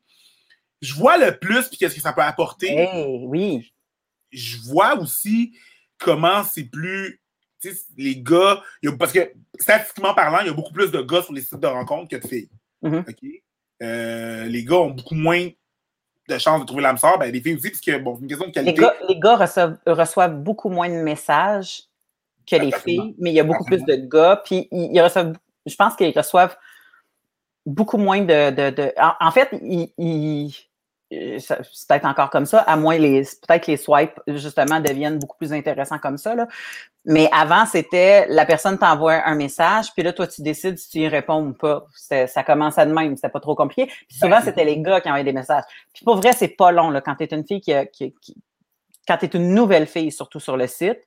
je 0.82 0.92
vois 0.94 1.18
le 1.18 1.38
plus, 1.38 1.68
puis 1.68 1.78
qu'est-ce 1.78 1.94
que 1.94 2.00
ça 2.00 2.12
peut 2.12 2.22
apporter. 2.22 2.88
oui. 3.22 3.72
Je 4.32 4.58
vois 4.58 4.96
aussi 4.96 5.56
comment 5.98 6.44
c'est 6.44 6.64
plus. 6.64 7.20
Tu 7.60 7.72
sais, 7.72 7.80
les 7.96 8.16
gars. 8.16 8.62
parce 8.98 9.12
que, 9.12 9.32
statistiquement 9.58 10.14
parlant, 10.14 10.40
il 10.40 10.46
y 10.46 10.50
a 10.50 10.52
beaucoup 10.52 10.72
plus 10.72 10.90
de 10.90 11.00
gars 11.02 11.22
sur 11.22 11.32
les 11.32 11.42
sites 11.42 11.60
de 11.60 11.66
rencontres 11.66 12.08
que 12.08 12.16
de 12.16 12.26
filles. 12.28 12.50
Mm-hmm. 12.82 13.10
OK? 13.10 13.42
euh, 13.82 14.44
les 14.46 14.64
gars 14.64 14.76
ont 14.76 14.90
beaucoup 14.90 15.14
moins 15.14 15.48
de 16.30 16.38
chances 16.38 16.60
de 16.60 16.66
trouver 16.66 16.82
l'âme 16.82 16.96
sœur. 16.98 17.18
Ben, 17.18 17.30
les 17.32 17.40
filles 17.40 17.56
aussi, 17.56 17.70
parce 17.70 17.80
que, 17.80 17.98
bon, 17.98 18.14
c'est 18.16 18.22
une 18.22 18.28
question 18.28 18.46
de 18.46 18.50
Les 18.50 18.54
qualité. 18.54 18.80
gars, 18.80 18.94
les 19.08 19.18
gars 19.18 19.36
reçoivent, 19.36 19.76
reçoivent 19.86 20.36
beaucoup 20.36 20.70
moins 20.70 20.88
de 20.88 21.02
messages 21.02 21.82
que 22.46 22.56
les 22.56 22.72
filles, 22.72 23.14
mais 23.18 23.30
il 23.30 23.34
y 23.34 23.40
a 23.40 23.44
beaucoup 23.44 23.64
plus 23.64 23.84
de 23.84 23.94
gars. 23.96 24.40
Puis 24.44 24.68
ils, 24.72 24.90
ils 24.94 25.00
reçoivent, 25.00 25.34
je 25.66 25.74
pense 25.76 25.94
qu'ils 25.96 26.16
reçoivent 26.16 26.56
beaucoup 27.66 27.98
moins 27.98 28.20
de. 28.22 28.50
de, 28.50 28.70
de- 28.70 28.92
en, 28.98 29.12
en 29.20 29.30
fait, 29.30 29.48
ils, 29.62 30.52
c'est 31.10 31.58
peut-être 31.88 32.06
encore 32.06 32.30
comme 32.30 32.46
ça, 32.46 32.60
à 32.60 32.76
moins 32.76 32.96
les. 32.96 33.22
Peut-être 33.22 33.66
que 33.66 33.70
les 33.72 33.76
swipes, 33.76 34.20
justement, 34.28 34.80
deviennent 34.80 35.18
beaucoup 35.18 35.36
plus 35.36 35.52
intéressants 35.52 35.98
comme 35.98 36.16
ça. 36.18 36.34
Là. 36.34 36.46
Mais 37.06 37.28
avant, 37.32 37.64
c'était 37.64 38.26
la 38.28 38.44
personne 38.44 38.78
t'envoie 38.78 39.26
un 39.26 39.34
message, 39.34 39.86
puis 39.94 40.02
là, 40.02 40.12
toi, 40.12 40.26
tu 40.26 40.42
décides 40.42 40.76
si 40.78 40.90
tu 40.90 40.98
y 40.98 41.08
réponds 41.08 41.46
ou 41.46 41.52
pas. 41.54 41.86
Ça 41.94 42.42
commençait 42.44 42.84
de 42.84 42.92
même, 42.92 43.16
c'était 43.16 43.30
pas 43.30 43.40
trop 43.40 43.54
compliqué. 43.54 43.86
Puis 43.86 44.18
souvent, 44.18 44.36
Ben, 44.38 44.42
c'était 44.42 44.64
les 44.64 44.78
gars 44.80 45.00
qui 45.00 45.08
envoyaient 45.08 45.24
des 45.24 45.32
messages. 45.32 45.64
Puis 45.94 46.04
pour 46.04 46.16
vrai, 46.16 46.32
c'est 46.32 46.48
pas 46.48 46.72
long, 46.72 46.90
là, 46.90 47.00
quand 47.00 47.14
tu 47.16 47.24
es 47.24 47.28
une 47.34 47.46
fille 47.46 47.60
qui, 47.62 47.72
a- 47.72 47.86
qui, 47.86 48.14
qui- 48.20 48.36
quand 49.08 49.16
tu 49.16 49.24
es 49.24 49.28
une 49.30 49.54
nouvelle 49.54 49.86
fille, 49.86 50.12
surtout 50.12 50.40
sur 50.40 50.56
le 50.58 50.66
site. 50.66 51.00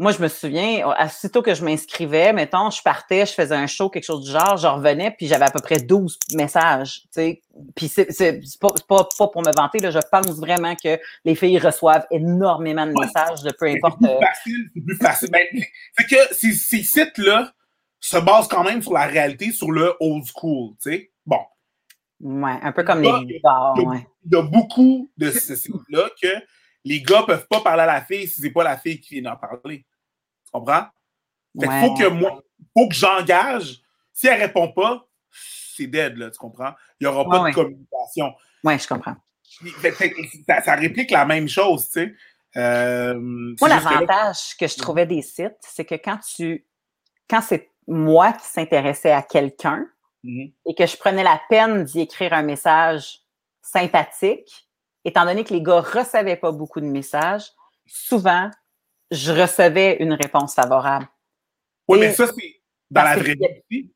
Moi, 0.00 0.12
je 0.12 0.22
me 0.22 0.28
souviens, 0.28 0.88
aussitôt 1.04 1.42
que 1.42 1.54
je 1.54 1.62
m'inscrivais, 1.62 2.32
mettons, 2.32 2.70
je 2.70 2.80
partais, 2.82 3.26
je 3.26 3.32
faisais 3.34 3.54
un 3.54 3.66
show, 3.66 3.90
quelque 3.90 4.04
chose 4.04 4.24
du 4.24 4.30
genre, 4.30 4.56
je 4.56 4.66
revenais, 4.66 5.10
puis 5.10 5.26
j'avais 5.26 5.44
à 5.44 5.50
peu 5.50 5.60
près 5.60 5.76
12 5.78 6.18
messages, 6.32 7.02
tu 7.02 7.08
sais. 7.10 7.42
Puis 7.76 7.88
c'est 7.88 8.10
c'est- 8.10 8.40
c'est 8.42 8.58
pas, 8.58 8.68
c'est 8.74 8.86
pas, 8.86 9.06
pas 9.18 9.28
pour 9.28 9.42
me 9.42 9.52
vanter, 9.54 9.78
là, 9.78 9.90
je 9.90 9.98
pense 10.10 10.38
vraiment 10.40 10.74
que 10.74 10.98
les 11.26 11.34
filles 11.34 11.58
reçoivent 11.58 12.06
énormément 12.10 12.86
de 12.86 12.92
messages 12.98 13.42
de 13.42 13.50
peu 13.50 13.66
C'est 13.70 13.76
importe... 13.76 13.98
plus 13.98 14.08
euh, 14.08 14.20
facile, 14.20 14.70
c'est 14.74 14.80
plus 14.80 14.96
facile. 14.96 15.30
Ben, 15.30 15.46
c'est 15.98 16.06
que 16.06 16.34
ces, 16.34 16.52
ces 16.54 16.82
sites-là 16.82 17.52
se 18.00 18.16
basent 18.16 18.48
quand 18.48 18.64
même 18.64 18.80
sur 18.80 18.94
la 18.94 19.04
réalité, 19.04 19.52
sur 19.52 19.70
le 19.70 19.94
old 20.00 20.24
school, 20.24 20.70
tu 20.82 20.90
sais. 20.92 21.12
Bon, 21.26 21.40
ouais, 22.20 22.56
un 22.62 22.72
peu 22.72 22.84
comme 22.84 23.02
les 23.02 23.10
bars, 23.42 23.74
il 23.76 23.82
y 23.82 23.84
a- 23.84 23.88
ouais. 23.90 24.06
il 24.24 24.32
y 24.32 24.36
a 24.38 24.42
beaucoup 24.42 25.10
de 25.18 25.30
ces 25.30 25.56
sites-là 25.56 26.08
que 26.22 26.28
les 26.86 27.02
gars 27.02 27.24
peuvent 27.26 27.46
pas 27.48 27.60
parler 27.60 27.82
à 27.82 27.86
la 27.86 28.00
fille 28.00 28.26
si 28.26 28.40
c'est 28.40 28.50
pas 28.50 28.64
la 28.64 28.78
fille 28.78 28.98
qui 28.98 29.20
vient 29.20 29.30
d'en 29.32 29.36
parler. 29.36 29.84
Tu 30.52 30.58
comprends? 30.58 30.86
Fait 31.60 31.66
Ouais. 31.68 31.80
faut 31.80 31.94
que 31.94 32.08
moi, 32.08 32.42
faut 32.76 32.88
que 32.88 32.94
j'engage. 32.94 33.80
Si 34.12 34.26
elle 34.26 34.40
répond 34.40 34.72
pas, 34.72 35.06
c'est 35.32 35.86
dead, 35.86 36.16
là, 36.16 36.30
tu 36.30 36.38
comprends? 36.38 36.72
Il 37.00 37.04
y 37.04 37.06
aura 37.06 37.24
pas 37.28 37.42
Ouais, 37.42 37.50
de 37.50 37.54
communication. 37.54 38.34
Ouais, 38.64 38.78
je 38.78 38.86
comprends. 38.88 39.16
Fait- 39.80 40.12
ça, 40.46 40.60
ça 40.62 40.74
réplique 40.74 41.10
la 41.10 41.24
même 41.24 41.48
chose, 41.48 41.86
tu 41.88 41.92
sais. 42.00 42.14
Euh, 42.56 43.14
Moi, 43.18 43.54
que 43.60 43.64
là- 43.66 43.80
l'avantage 43.80 44.56
que 44.58 44.66
je 44.66 44.76
trouvais 44.76 45.06
des 45.06 45.22
sites, 45.22 45.56
c'est 45.60 45.84
que 45.84 45.94
quand 45.94 46.18
tu, 46.36 46.66
quand 47.28 47.40
c'est 47.40 47.70
moi 47.86 48.32
qui 48.32 48.46
s'intéressais 48.46 49.12
à 49.12 49.22
quelqu'un 49.22 49.86
Mhm. 50.24 50.52
et 50.66 50.74
que 50.74 50.86
je 50.86 50.96
prenais 50.96 51.22
la 51.22 51.40
peine 51.48 51.84
d'y 51.84 52.00
écrire 52.00 52.32
un 52.32 52.42
message 52.42 53.20
sympathique, 53.62 54.68
étant 55.04 55.24
donné 55.24 55.44
que 55.44 55.54
les 55.54 55.62
gars 55.62 55.80
recevaient 55.80 56.36
pas 56.36 56.52
beaucoup 56.52 56.80
de 56.80 56.86
messages, 56.86 57.50
souvent, 57.86 58.50
je 59.10 59.32
recevais 59.32 59.96
une 60.00 60.12
réponse 60.14 60.54
favorable. 60.54 61.08
Oui, 61.88 61.98
Et- 61.98 62.00
mais 62.02 62.12
ça, 62.14 62.26
c'est 62.26 62.60
dans 62.90 63.02
la 63.02 63.16
vraie 63.16 63.34
vie 63.34 63.62
aussi. 63.70 63.92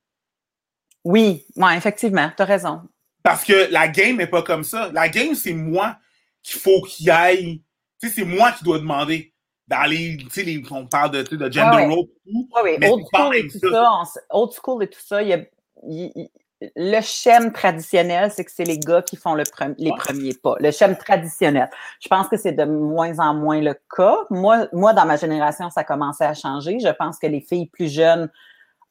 Oui, 1.05 1.45
ouais, 1.57 1.77
effectivement, 1.77 2.31
tu 2.37 2.43
as 2.43 2.47
raison. 2.47 2.83
Parce 3.23 3.45
que 3.45 3.71
la 3.71 3.89
game 3.89 4.17
n'est 4.17 4.27
pas 4.27 4.43
comme 4.43 4.65
ça. 4.65 4.91
La 4.93 5.09
game, 5.09 5.35
c'est 5.35 5.53
moi 5.55 5.97
qu'il 6.43 6.61
faut 6.61 6.83
qu'il 6.83 7.11
aille. 7.11 7.63
Tu 8.01 8.09
sais, 8.09 8.15
c'est 8.17 8.25
moi 8.25 8.53
qui 8.53 8.65
dois 8.65 8.79
demander. 8.79 9.33
Dans 9.67 9.89
les. 9.89 10.19
Tu 10.19 10.29
sais, 10.31 10.43
les- 10.43 10.63
on 10.71 10.87
parle 10.87 11.11
de, 11.13 11.23
tu 11.23 11.31
sais, 11.31 11.37
de 11.39 11.51
gender 11.51 11.87
Ouais, 11.87 11.95
tout. 11.95 12.11
Oui, 12.27 12.47
oui, 12.65 12.77
Mais 12.79 12.91
old 12.91 13.03
school 13.11 13.35
et 13.37 13.49
tout 13.49 13.59
ça. 13.61 14.03
old 14.31 14.53
school 14.53 14.83
et 14.85 14.89
tout 14.89 15.01
ça, 15.01 15.23
il 15.23 15.29
y 15.29 15.33
a, 15.33 15.39
il- 15.85 16.29
le 16.77 17.01
schème 17.01 17.53
traditionnel, 17.53 18.31
c'est 18.31 18.45
que 18.45 18.51
c'est 18.51 18.65
les 18.65 18.79
gars 18.79 19.03
qui 19.03 19.17
font 19.17 19.35
le 19.35 19.43
pre- 19.45 19.75
les 19.79 19.91
Ouais. 19.91 19.97
premiers 19.97 20.35
pas. 20.35 20.55
Le 20.61 20.71
schème 20.71 20.97
traditionnel. 20.97 21.69
Je 22.01 22.09
pense 22.09 22.29
que 22.29 22.37
c'est 22.37 22.53
de 22.53 22.65
moins 22.65 23.19
en 23.19 23.35
moins 23.35 23.61
le 23.61 23.75
cas. 23.97 24.17
Moi, 24.31 24.67
moi, 24.73 24.93
dans 24.93 25.07
ma 25.07 25.17
génération, 25.17 25.71
ça 25.71 25.85
commençait 25.85 26.25
à 26.27 26.35
changer. 26.35 26.79
Je 26.81 26.89
pense 26.89 27.19
que 27.19 27.27
les 27.27 27.41
filles 27.41 27.67
plus 27.67 27.93
jeunes, 27.93 28.31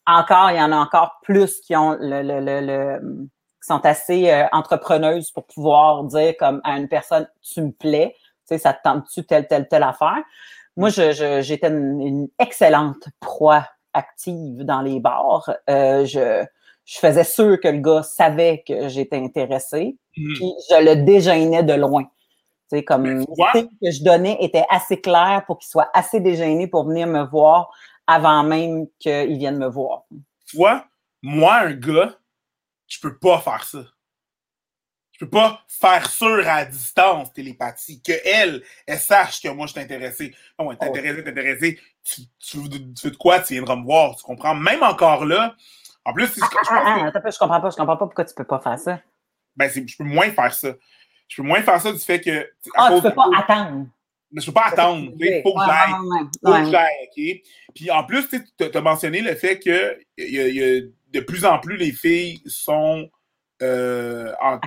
encore, 0.06 0.52
il 0.52 0.58
y 0.58 0.62
en 0.62 0.72
a 0.72 0.78
encore 0.78 1.20
plus 1.24 1.60
qui 1.62 1.76
ont 1.76 1.98
le, 2.00 2.22
le, 2.22 2.40
le, 2.40 2.62
le- 2.62 3.00
qui 3.62 3.68
sont 3.68 3.86
assez 3.86 4.30
euh, 4.30 4.46
entrepreneuses 4.52 5.32
pour 5.32 5.46
pouvoir 5.46 6.04
dire 6.04 6.34
comme 6.38 6.60
à 6.66 6.78
une 6.78 6.90
personne, 6.90 7.28
tu 7.42 7.62
me 7.62 7.72
plais, 7.72 8.14
tu 8.18 8.22
sais, 8.46 8.58
ça 8.58 8.74
te 8.74 8.80
tente-tu 8.84 9.24
telle, 9.26 9.48
telle, 9.48 9.68
telle 9.70 9.84
affaire? 9.84 10.18
Moi, 10.76 10.90
je, 10.90 11.12
je- 11.14 11.42
j'étais 11.42 11.68
une, 11.70 12.02
une 12.02 12.28
excellente 12.40 13.08
proie 13.22 13.66
active 13.94 14.64
dans 14.66 14.82
les 14.82 15.00
bars. 15.00 15.50
Euh, 15.70 16.04
je, 16.04 16.44
je 16.86 17.00
faisais 17.00 17.24
sûr 17.24 17.60
que 17.62 17.68
le 17.68 17.80
gars 17.80 18.04
savait 18.04 18.64
que 18.68 18.90
j'étais 18.90 19.18
intéressée, 19.18 19.96
Mhm. 20.18 20.34
puis 20.36 20.54
je 20.70 20.84
le 20.84 20.96
déjeunais 21.04 21.64
de 21.64 21.74
loin. 21.74 22.04
Tu 22.72 22.78
sais, 22.78 22.84
comme 22.84 23.06
le 23.06 23.26
que 23.26 23.92
je 23.92 24.04
donnais 24.04 24.38
était 24.42 24.66
assez 24.70 25.00
clair 25.00 25.44
pour 25.48 25.60
qu'il 25.60 25.70
soit 25.70 25.90
assez 25.94 26.20
dégêné 26.20 26.68
pour 26.68 26.86
venir 26.88 27.08
me 27.08 27.24
voir 27.24 27.70
avant 28.08 28.44
même 28.44 28.88
qu'il 29.00 29.38
vienne 29.38 29.58
me 29.58 29.68
voir. 29.68 30.04
Tu 30.48 30.58
vois, 30.58 30.86
moi, 31.22 31.56
un 31.62 31.74
gars, 31.74 32.16
je 32.88 33.00
peux 33.00 33.18
pas 33.18 33.40
faire 33.40 33.64
ça. 33.64 33.84
Je 35.14 35.20
peux 35.26 35.30
pas 35.30 35.62
faire 35.68 36.10
sûr 36.10 36.44
à 36.48 36.66
distance, 36.66 37.32
télépathie, 37.34 38.02
que 38.02 38.14
elle, 38.26 38.62
elle 38.88 39.00
sache 39.00 39.42
que 39.42 39.48
moi, 39.50 39.68
je 39.68 39.74
suis 39.74 39.82
intéressé. 39.82 40.34
Non, 40.60 40.68
ouais, 40.68 40.76
t'es 40.76 40.88
Oh. 40.88 40.90
intéressé, 40.98 41.24
t'es 41.24 41.30
intéressé. 41.30 41.80
Tu, 42.04 42.22
tu 42.40 42.58
tu 42.70 43.06
veux 43.08 43.12
de 43.12 43.16
quoi, 43.18 43.40
tu 43.40 43.54
viendras 43.54 43.76
me 43.76 43.84
voir, 43.86 44.16
tu 44.16 44.24
comprends? 44.24 44.56
Même 44.56 44.84
encore 44.84 45.24
là, 45.26 45.56
en 46.06 46.14
plus, 46.14 46.28
c'est 46.28 46.42
ce 46.42 46.46
que 46.50 46.58
je 46.64 46.70
Ah, 46.70 47.12
ah, 47.14 47.30
je 47.30 47.38
comprends 47.38 47.62
pas, 47.62 47.70
je 47.70 47.76
comprends 47.76 47.98
pas 47.98 48.06
pourquoi 48.06 48.26
tu 48.26 48.34
peux 48.34 48.44
pas 48.44 48.60
faire 48.60 48.80
ça. 48.80 49.00
ben, 49.56 49.70
je 49.70 49.98
peux 49.98 50.04
moins 50.04 50.30
faire 50.32 50.54
ça. 50.54 50.74
Je 51.28 51.42
peux 51.42 51.48
moins 51.48 51.62
faire 51.62 51.80
ça 51.82 51.92
du 51.92 52.00
fait 52.00 52.20
que. 52.22 52.50
Ah, 52.76 52.92
tu 52.96 53.02
peux 53.02 53.14
pas 53.14 53.30
attendre. 53.38 53.88
Mais 54.32 54.42
je 54.42 54.48
peux 54.48 54.54
pas 54.54 54.66
attendre. 54.68 55.12
sais, 55.20 55.42
faut 55.44 55.54
que 55.54 55.62
j'aille. 55.66 55.94
Faut 56.44 56.52
que 56.54 56.72
j'aille, 56.72 56.96
OK? 57.04 57.42
Puis 57.76 57.92
en 57.92 58.04
plus, 58.04 58.28
tu 58.30 58.66
as 58.74 58.82
mentionné 58.82 59.22
le 59.22 59.36
fait 59.36 59.60
que 59.60 59.98
y 60.18 60.40
a, 60.40 60.48
y 60.48 60.64
a 60.64 60.82
de 61.14 61.20
plus 61.20 61.46
en 61.46 61.60
plus 61.60 61.78
les 61.78 61.92
filles 61.92 62.42
sont. 62.46 63.10
Euh, 63.62 64.34
en- 64.42 64.60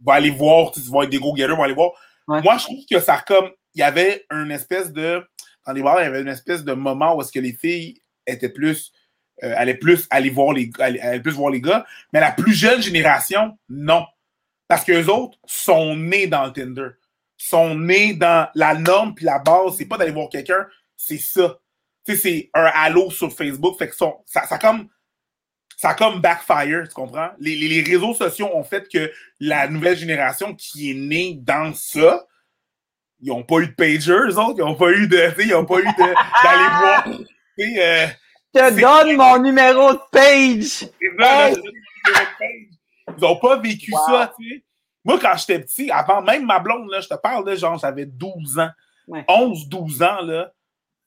vont 0.00 0.12
aller 0.12 0.30
voir, 0.30 0.72
tu 0.72 0.80
vont 0.80 1.02
être 1.02 1.10
des 1.10 1.18
go-getters, 1.18 1.54
vont 1.54 1.62
aller 1.62 1.74
voir. 1.74 1.92
Ouais. 2.26 2.42
Moi, 2.42 2.56
je 2.58 2.64
trouve 2.64 2.84
que 2.90 2.98
ça 2.98 3.18
comme. 3.20 3.50
Il 3.74 3.80
y 3.80 3.82
avait 3.82 4.24
une 4.30 4.50
espèce 4.50 4.92
de. 4.92 5.24
Dans 5.66 5.72
les 5.72 5.82
bars, 5.82 6.00
il 6.00 6.04
y 6.04 6.06
avait 6.06 6.22
une 6.22 6.28
espèce 6.28 6.64
de 6.64 6.72
moment 6.72 7.14
où 7.14 7.20
est-ce 7.20 7.30
que 7.30 7.38
les 7.38 7.52
filles 7.52 8.00
étaient 8.26 8.48
plus. 8.48 8.92
Euh, 9.44 9.54
allaient 9.56 9.74
plus 9.74 10.06
aller 10.10 10.30
voir 10.30 10.52
les 10.52 10.70
plus 11.22 11.32
voir 11.32 11.50
les 11.50 11.60
gars. 11.60 11.86
Mais 12.12 12.20
la 12.20 12.32
plus 12.32 12.52
jeune 12.54 12.82
génération, 12.82 13.56
non. 13.68 14.04
Parce 14.68 14.84
qu'eux 14.84 15.06
autres 15.06 15.38
sont 15.46 15.96
nés 15.96 16.26
dans 16.26 16.46
le 16.46 16.52
Tinder. 16.52 16.88
Sont 17.36 17.74
nés 17.74 18.12
dans 18.14 18.48
la 18.54 18.74
norme 18.74 19.14
puis 19.14 19.24
la 19.24 19.38
base. 19.38 19.76
C'est 19.78 19.86
pas 19.86 19.96
d'aller 19.98 20.12
voir 20.12 20.28
quelqu'un, 20.28 20.66
c'est 20.96 21.18
ça. 21.18 21.58
Tu 22.06 22.12
sais, 22.14 22.18
c'est 22.18 22.50
un 22.54 22.70
halo 22.74 23.10
sur 23.10 23.32
Facebook. 23.32 23.78
Fait 23.78 23.88
que 23.88 23.96
son- 23.96 24.22
ça, 24.26 24.46
ça 24.46 24.58
comme. 24.58 24.88
Ça 25.76 25.90
a 25.90 25.94
comme 25.94 26.20
backfire, 26.20 26.86
tu 26.86 26.94
comprends? 26.94 27.30
Les, 27.38 27.56
les- 27.56 27.68
les 27.68 27.82
réseaux 27.82 28.12
sociaux 28.12 28.50
ont 28.54 28.62
fait 28.64 28.86
que 28.92 29.10
la 29.40 29.66
nouvelle 29.66 29.96
génération 29.96 30.54
qui 30.54 30.90
est 30.90 30.94
née 30.94 31.38
dans 31.40 31.72
ça, 31.72 32.26
ils 33.22 33.28
n'ont 33.28 33.44
pas 33.44 33.60
eu 33.60 33.68
de 33.68 33.72
pager, 33.72 34.12
eux 34.12 34.38
autres. 34.38 34.56
Ils 34.58 34.64
n'ont 34.64 34.74
pas 34.74 34.90
eu 34.92 35.06
de. 35.08 35.18
Ils 35.42 35.48
n'ont 35.48 35.64
pas 35.64 35.78
eu 35.80 35.84
d'aller 35.84 36.14
voir. 36.80 37.08
Euh, 37.60 38.06
te 38.52 38.80
donne 38.80 39.16
mon 39.16 39.38
numéro 39.38 39.92
de 39.92 40.00
page. 40.10 40.88
Ils 41.00 43.20
n'ont 43.20 43.36
pas 43.36 43.56
vécu 43.58 43.92
Wow. 43.92 44.00
ça, 44.06 44.32
tu 44.38 44.48
sais. 44.48 44.64
Moi, 45.04 45.18
quand 45.18 45.36
j'étais 45.36 45.60
petit, 45.60 45.90
avant 45.90 46.20
même 46.20 46.44
ma 46.44 46.58
blonde, 46.58 46.90
là, 46.90 47.00
je 47.00 47.08
te 47.08 47.14
parle, 47.14 47.48
là, 47.48 47.56
genre, 47.56 47.78
j'avais 47.78 48.06
12 48.06 48.58
ans. 48.58 48.70
Ouais. 49.08 49.24
11, 49.28 49.68
12 49.68 50.02
ans, 50.02 50.20
là. 50.22 50.52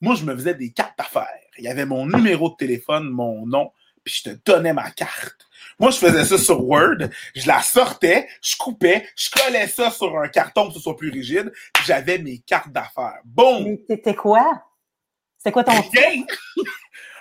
Moi, 0.02 0.16
je 0.16 0.26
me 0.26 0.36
faisais 0.36 0.56
des 0.56 0.72
cartes 0.72 0.98
d'affaires. 0.98 1.28
Il 1.58 1.64
y 1.64 1.68
avait 1.68 1.86
mon 1.86 2.06
numéro 2.08 2.50
de 2.50 2.56
téléphone, 2.56 3.10
mon 3.10 3.46
nom, 3.46 3.72
puis 4.04 4.16
je 4.16 4.32
te 4.32 4.36
donnais 4.46 4.74
ma 4.74 4.90
carte. 4.92 5.48
Moi, 5.80 5.92
je 5.92 5.98
faisais 5.98 6.26
ça 6.26 6.38
sur 6.38 6.66
Word, 6.68 7.08
je 7.36 7.48
la 7.48 7.62
sortais, 7.62 8.28
je 8.42 8.56
coupais, 8.58 9.08
je 9.16 9.30
collais 9.30 9.68
ça 9.68 9.92
sur 9.92 10.18
un 10.20 10.28
carton 10.28 10.64
pour 10.64 10.70
que 10.74 10.78
ce 10.78 10.82
soit 10.82 10.98
plus 10.98 11.10
rigide, 11.10 11.54
j'avais 11.86 12.18
mes 12.18 12.40
cartes 12.40 12.72
d'affaires. 12.72 13.20
Boum! 13.24 13.64
Mais 13.64 13.80
c'était 13.88 14.16
quoi? 14.16 14.64
C'était 15.38 15.52
quoi 15.52 15.64
ton! 15.64 15.74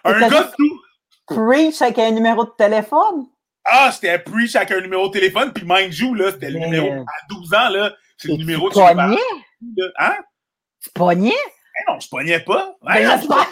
Un 0.05 0.29
gars 0.29 0.51
tout! 0.57 0.81
preach 1.27 1.81
avec 1.83 1.99
un 1.99 2.11
numéro 2.11 2.45
de 2.45 2.51
téléphone? 2.57 3.27
Ah, 3.65 3.91
c'était 3.93 4.19
pre 4.19 4.47
chacun 4.49 4.81
numéro 4.81 5.07
de 5.09 5.13
téléphone, 5.13 5.53
puis 5.53 5.65
mind 5.67 5.95
you, 5.95 6.15
là, 6.15 6.33
c'était 6.33 6.51
le 6.51 6.59
Mais- 6.59 6.67
numéro. 6.67 7.03
À 7.03 7.27
12 7.29 7.55
ans, 7.55 7.69
là, 7.69 7.93
c'est 8.17 8.29
le 8.29 8.35
numéro 8.35 8.69
de 8.69 8.79
là. 8.79 9.17
Hein? 9.99 10.17
Tu 10.83 10.91
pognais? 10.91 11.31
Eh 11.33 11.91
non, 11.91 12.01
je 12.01 12.09
pognais 12.09 12.41
pas. 12.41 12.75
Ben, 12.83 13.05
non, 13.05 13.23
je 13.23 13.27
pognais 13.27 13.29
pas. 13.29 13.47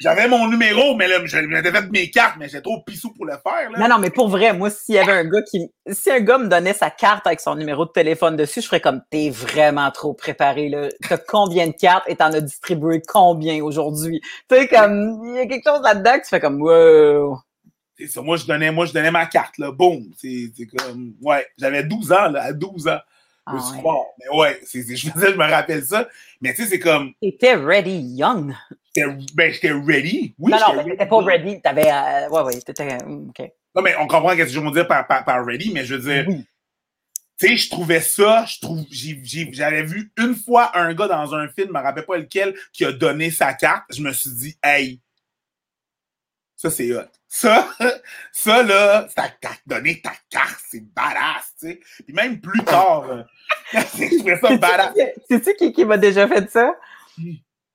J'avais 0.00 0.28
mon 0.28 0.48
numéro, 0.48 0.94
mais 0.94 1.08
là, 1.08 1.24
j'avais 1.24 1.62
fait 1.72 1.90
mes 1.90 2.10
cartes, 2.10 2.36
mais 2.38 2.46
j'étais 2.48 2.60
trop 2.62 2.82
pissou 2.82 3.12
pour 3.12 3.24
le 3.24 3.32
faire, 3.32 3.70
là. 3.70 3.78
Non, 3.78 3.88
non, 3.88 3.98
mais 3.98 4.10
pour 4.10 4.28
vrai, 4.28 4.52
moi, 4.52 4.68
s'il 4.70 4.94
y 4.96 4.98
avait 4.98 5.12
un 5.12 5.24
gars 5.24 5.42
qui. 5.42 5.70
Si 5.90 6.10
un 6.10 6.20
gars 6.20 6.38
me 6.38 6.48
donnait 6.48 6.74
sa 6.74 6.90
carte 6.90 7.26
avec 7.26 7.40
son 7.40 7.54
numéro 7.54 7.86
de 7.86 7.90
téléphone 7.92 8.36
dessus, 8.36 8.60
je 8.60 8.66
ferais 8.66 8.80
comme 8.80 9.00
t'es 9.10 9.30
vraiment 9.30 9.90
trop 9.90 10.12
préparé, 10.12 10.68
là. 10.68 10.88
T'as 11.08 11.16
combien 11.18 11.66
de 11.68 11.72
cartes 11.72 12.04
et 12.08 12.16
t'en 12.16 12.32
as 12.32 12.40
distribué 12.40 13.00
combien 13.06 13.62
aujourd'hui? 13.64 14.20
Tu 14.50 14.56
sais, 14.56 14.68
comme, 14.68 15.22
il 15.24 15.34
y 15.36 15.38
a 15.38 15.46
quelque 15.46 15.68
chose 15.68 15.82
là-dedans 15.82 16.18
que 16.18 16.24
tu 16.24 16.28
fais 16.28 16.40
comme, 16.40 16.60
wow. 16.60 17.38
C'est 17.98 18.08
ça. 18.08 18.20
Moi, 18.20 18.36
je 18.36 18.44
donnais, 18.44 18.70
moi, 18.70 18.84
je 18.84 18.92
donnais 18.92 19.10
ma 19.10 19.24
carte, 19.26 19.56
là. 19.58 19.70
Boum. 19.72 20.04
C'est 20.18 20.50
comme. 20.78 21.14
Ouais, 21.22 21.46
j'avais 21.56 21.82
12 21.84 22.12
ans, 22.12 22.28
là, 22.28 22.42
à 22.42 22.52
12 22.52 22.88
ans. 22.88 22.98
Je 23.48 23.52
Ah 23.52 23.54
ouais. 23.72 23.78
croire. 23.78 24.04
Mais 24.18 24.36
ouais, 24.36 24.60
je, 24.62 24.80
faisais- 24.80 24.96
je 24.96 25.36
me 25.36 25.48
rappelle 25.50 25.84
ça. 25.84 26.08
Mais 26.40 26.52
tu 26.52 26.62
sais, 26.64 26.68
c'est 26.68 26.80
comme. 26.80 27.12
T'étais 27.22 27.54
ready 27.54 27.98
young. 28.16 28.52
J'étais- 29.02 29.34
Ben, 29.34 29.52
j'étais 29.52 29.72
ready. 29.72 30.34
Oui, 30.38 30.52
non, 30.52 30.58
non, 30.74 30.84
t'étais 30.84 31.06
pas 31.06 31.18
ready. 31.22 31.60
T'avais. 31.60 31.90
euh, 31.90 32.28
ouais, 32.30 32.42
ouais, 32.42 32.60
t'étais. 32.60 33.02
hum, 33.04 33.28
OK. 33.30 33.40
Non, 33.74 33.82
mais 33.82 33.94
on 33.96 34.06
comprend 34.06 34.30
ce 34.30 34.36
que 34.36 34.46
je 34.46 34.58
veux 34.60 34.70
dire 34.70 34.86
par, 34.88 35.06
par, 35.06 35.24
par 35.24 35.44
ready, 35.44 35.70
mais 35.72 35.84
je 35.84 35.94
veux 35.94 36.10
dire. 36.10 36.24
Oui. 36.28 36.44
Tu 37.38 37.48
sais, 37.48 37.56
je 37.58 37.68
trouvais 37.68 38.00
ça, 38.00 38.46
je 38.46 38.58
trouve, 38.60 38.82
j'avais 38.90 39.82
vu 39.82 40.10
une 40.16 40.34
fois 40.34 40.70
un 40.74 40.94
gars 40.94 41.06
dans 41.06 41.34
un 41.34 41.48
film, 41.48 41.68
je 41.68 41.72
me 41.74 41.80
rappelle 41.82 42.06
pas 42.06 42.16
lequel, 42.16 42.54
qui 42.72 42.82
a 42.86 42.92
donné 42.92 43.30
sa 43.30 43.52
carte. 43.52 43.84
Je 43.94 44.00
me 44.00 44.10
suis 44.14 44.30
dit, 44.30 44.58
hey, 44.62 45.02
ça 46.56 46.70
c'est 46.70 46.90
hot. 46.96 47.02
Ça, 47.28 47.68
ça 48.32 48.62
là, 48.62 49.06
t'as 49.14 49.28
t'as 49.38 49.50
donné 49.66 50.00
ta 50.00 50.12
carte, 50.30 50.62
c'est 50.66 50.80
badass, 50.94 51.52
tu 51.60 51.68
sais. 51.68 51.80
Puis 52.06 52.14
même 52.14 52.40
plus 52.40 52.64
tard, 52.64 53.04
euh, 53.10 53.22
je 53.74 54.16
trouvais 54.16 54.38
ça 54.40 54.56
badass. 54.56 54.94
Sais-tu 55.28 55.54
qui, 55.56 55.72
qui 55.74 55.84
m'a 55.84 55.98
déjà 55.98 56.26
fait 56.26 56.50
ça? 56.50 56.74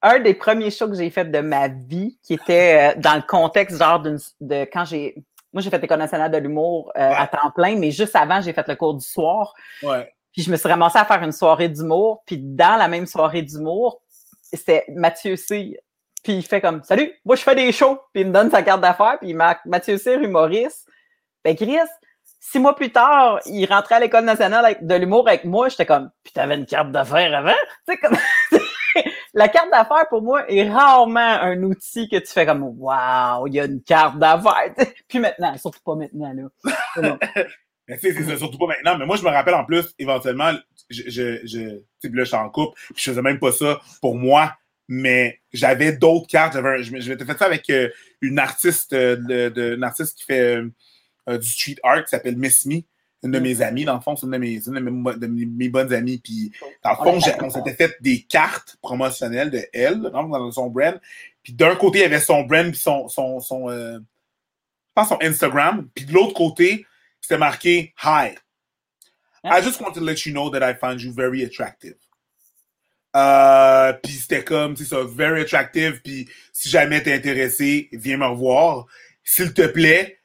Un 0.04 0.20
des 0.20 0.34
premiers 0.34 0.72
shows 0.72 0.88
que 0.89 0.95
j'ai 0.95 1.10
fait 1.10 1.26
de 1.26 1.39
ma 1.39 1.68
vie, 1.68 2.18
qui 2.24 2.34
était 2.34 2.93
euh, 2.95 2.99
dans 2.99 3.16
le 3.16 3.22
contexte 3.22 3.78
genre 3.78 3.99
d'une- 3.99 4.18
de 4.39 4.66
quand 4.72 4.86
j'ai. 4.86 5.16
Moi, 5.54 5.62
j'ai 5.62 5.70
fait 5.70 5.80
l'École 5.80 5.99
nationale 5.99 6.32
de 6.32 6.38
l'humour 6.38 6.91
euh, 6.97 7.10
Ouais. 7.10 7.16
à 7.16 7.28
temps 7.28 7.52
plein, 7.54 7.76
mais 7.76 7.91
juste 7.91 8.16
avant, 8.16 8.41
j'ai 8.41 8.54
fait 8.54 8.68
le 8.68 8.76
cours 8.76 8.93
du 8.95 9.06
soir. 9.06 9.54
Ouais. 9.84 10.12
Puis 10.32 10.43
je 10.43 10.49
me 10.52 10.56
suis 10.56 10.70
ramassée 10.70 10.97
à 10.97 11.06
faire 11.06 11.22
une 11.24 11.34
soirée 11.34 11.68
d'humour. 11.68 12.24
Puis 12.26 12.38
dans 12.39 12.78
la 12.78 12.88
même 12.88 13.06
soirée 13.06 13.41
d'humour, 13.41 14.02
c'était 14.41 14.86
Mathieu 14.95 15.36
Cyr. 15.36 15.78
Puis 16.24 16.34
il 16.34 16.43
fait 16.45 16.62
comme 16.62 16.82
Salut, 16.84 17.12
moi 17.26 17.36
je 17.36 17.41
fais 17.43 17.54
des 17.56 17.72
shows. 17.74 17.99
Puis 18.14 18.22
il 18.22 18.28
me 18.28 18.32
donne 18.34 18.49
sa 18.49 18.64
carte 18.64 18.80
d'affaires. 18.82 19.18
Puis 19.20 19.30
il 19.32 19.36
marque 19.36 19.66
Mathieu 19.66 19.97
Cyr, 19.97 20.20
humoriste. 20.22 20.88
Ben 21.43 21.54
Chris, 21.56 21.78
six 22.39 22.60
mois 22.60 22.76
plus 22.76 22.91
tard, 22.91 23.39
il 23.45 23.66
rentrait 23.66 23.95
à 23.95 23.99
l'École 23.99 24.24
nationale 24.24 24.78
de 24.80 24.95
l'humour 24.95 25.28
avec 25.28 25.43
moi. 25.43 25.68
J'étais 25.68 25.86
comme 25.86 26.10
Puis 26.24 26.32
t'avais 26.32 26.56
une 26.56 26.66
carte 26.66 26.91
d'affaires 26.93 27.36
avant? 27.38 27.52
Tu 27.88 27.93
sais, 27.93 27.97
comme 27.97 28.16
La 29.34 29.47
carte 29.47 29.71
d'affaires, 29.71 30.07
pour 30.09 30.21
moi, 30.21 30.49
est 30.51 30.69
rarement 30.69 31.19
un 31.19 31.63
outil 31.63 32.09
que 32.09 32.17
tu 32.17 32.27
fais 32.27 32.45
comme 32.45 32.63
Waouh, 32.63 33.47
il 33.47 33.53
y 33.53 33.59
a 33.61 33.65
une 33.65 33.82
carte 33.82 34.19
d'affaires. 34.19 34.73
Puis 35.07 35.19
maintenant, 35.19 35.57
surtout 35.57 35.79
pas 35.86 35.95
maintenant, 35.95 36.34
là. 36.34 37.17
C'est 37.99 38.38
surtout 38.38 38.57
pas 38.57 38.67
maintenant. 38.67 38.97
Mais 38.97 39.05
moi, 39.05 39.15
je 39.15 39.23
me 39.23 39.29
rappelle 39.29 39.53
en 39.53 39.65
plus, 39.65 39.86
éventuellement, 39.99 40.51
je, 40.89 41.03
je, 41.09 41.39
je 41.45 41.59
là, 42.09 42.23
je 42.23 42.23
suis 42.23 42.36
en 42.36 42.49
couple, 42.49 42.77
puis 42.93 43.03
je 43.03 43.11
faisais 43.11 43.21
même 43.21 43.39
pas 43.39 43.51
ça 43.51 43.79
pour 44.01 44.15
moi, 44.15 44.53
mais 44.88 45.39
j'avais 45.53 45.93
d'autres 45.93 46.27
cartes. 46.27 46.53
J'avais, 46.53 46.84
je, 46.84 46.91
m'étais 46.91 47.25
fait 47.25 47.38
ça 47.38 47.45
avec 47.45 47.69
euh, 47.69 47.89
une 48.21 48.39
artiste, 48.39 48.93
euh, 48.93 49.15
de, 49.15 49.49
de- 49.49 49.75
une 49.75 49.84
artiste 49.84 50.17
qui 50.17 50.25
fait 50.25 50.61
euh, 51.29 51.38
du 51.38 51.47
street 51.47 51.77
art 51.84 52.03
qui 52.03 52.09
s'appelle 52.09 52.38
Miss 52.38 52.65
Me. 52.65 52.82
Une 53.24 53.32
de 53.32 53.39
mes 53.39 53.61
amies, 53.61 53.86
dans 53.86 53.93
le 53.95 54.01
fond, 54.01 54.15
c'est 54.15 54.26
une 54.26 54.32
de 54.32 54.38
mes, 54.38 54.65
une 54.65 54.74
de 54.74 54.80
mes, 54.80 55.13
de 55.15 55.28
mes- 55.28 55.69
bonnes 55.69 55.93
amies. 55.93 56.17
Puis, 56.17 56.51
dans 56.84 56.91
le 56.91 56.95
fond, 56.95 57.19
on 57.41 57.49
s'était 57.49 57.74
fait 57.74 57.95
des 58.01 58.24
cartes 58.24 58.78
promotionnelles 58.82 59.51
de 59.51 59.61
elle, 59.74 60.01
dans, 60.01 60.51
son 60.51 60.69
brand. 60.69 60.99
Puis, 61.43 61.53
d'un 61.53 61.76
côté, 61.76 61.99
il 61.99 62.01
y 62.01 62.05
avait 62.05 62.19
son 62.19 62.43
brand, 62.43 62.69
puis 62.72 62.80
son, 62.80 63.07
son, 63.07 63.39
son, 63.39 63.69
euh, 63.69 63.99
son 64.97 65.19
Instagram. 65.22 65.88
Puis, 65.93 66.05
de 66.05 66.13
l'autre 66.13 66.34
côté, 66.34 66.86
c'était 67.19 67.38
marqué 67.38 67.93
Hi. 68.03 68.36
I 69.43 69.61
just 69.61 69.80
want 69.82 69.93
to 69.93 70.01
let 70.01 70.26
you 70.26 70.32
know 70.32 70.49
that 70.49 70.63
I 70.63 70.74
find 70.74 71.01
you 71.01 71.11
very 71.11 71.43
attractive. 71.43 71.95
Euh, 73.15 73.93
puis 73.93 74.13
c'était 74.13 74.43
comme, 74.43 74.76
c'est 74.76 74.86
ça, 74.86 75.03
very 75.03 75.41
attractive. 75.41 76.01
Puis 76.01 76.30
si 76.53 76.69
jamais 76.69 77.01
t'es 77.01 77.13
intéressé, 77.13 77.89
viens 77.91 78.17
me 78.17 78.26
revoir. 78.26 78.86
S'il 79.24 79.53
te 79.53 79.67
plaît, 79.67 80.20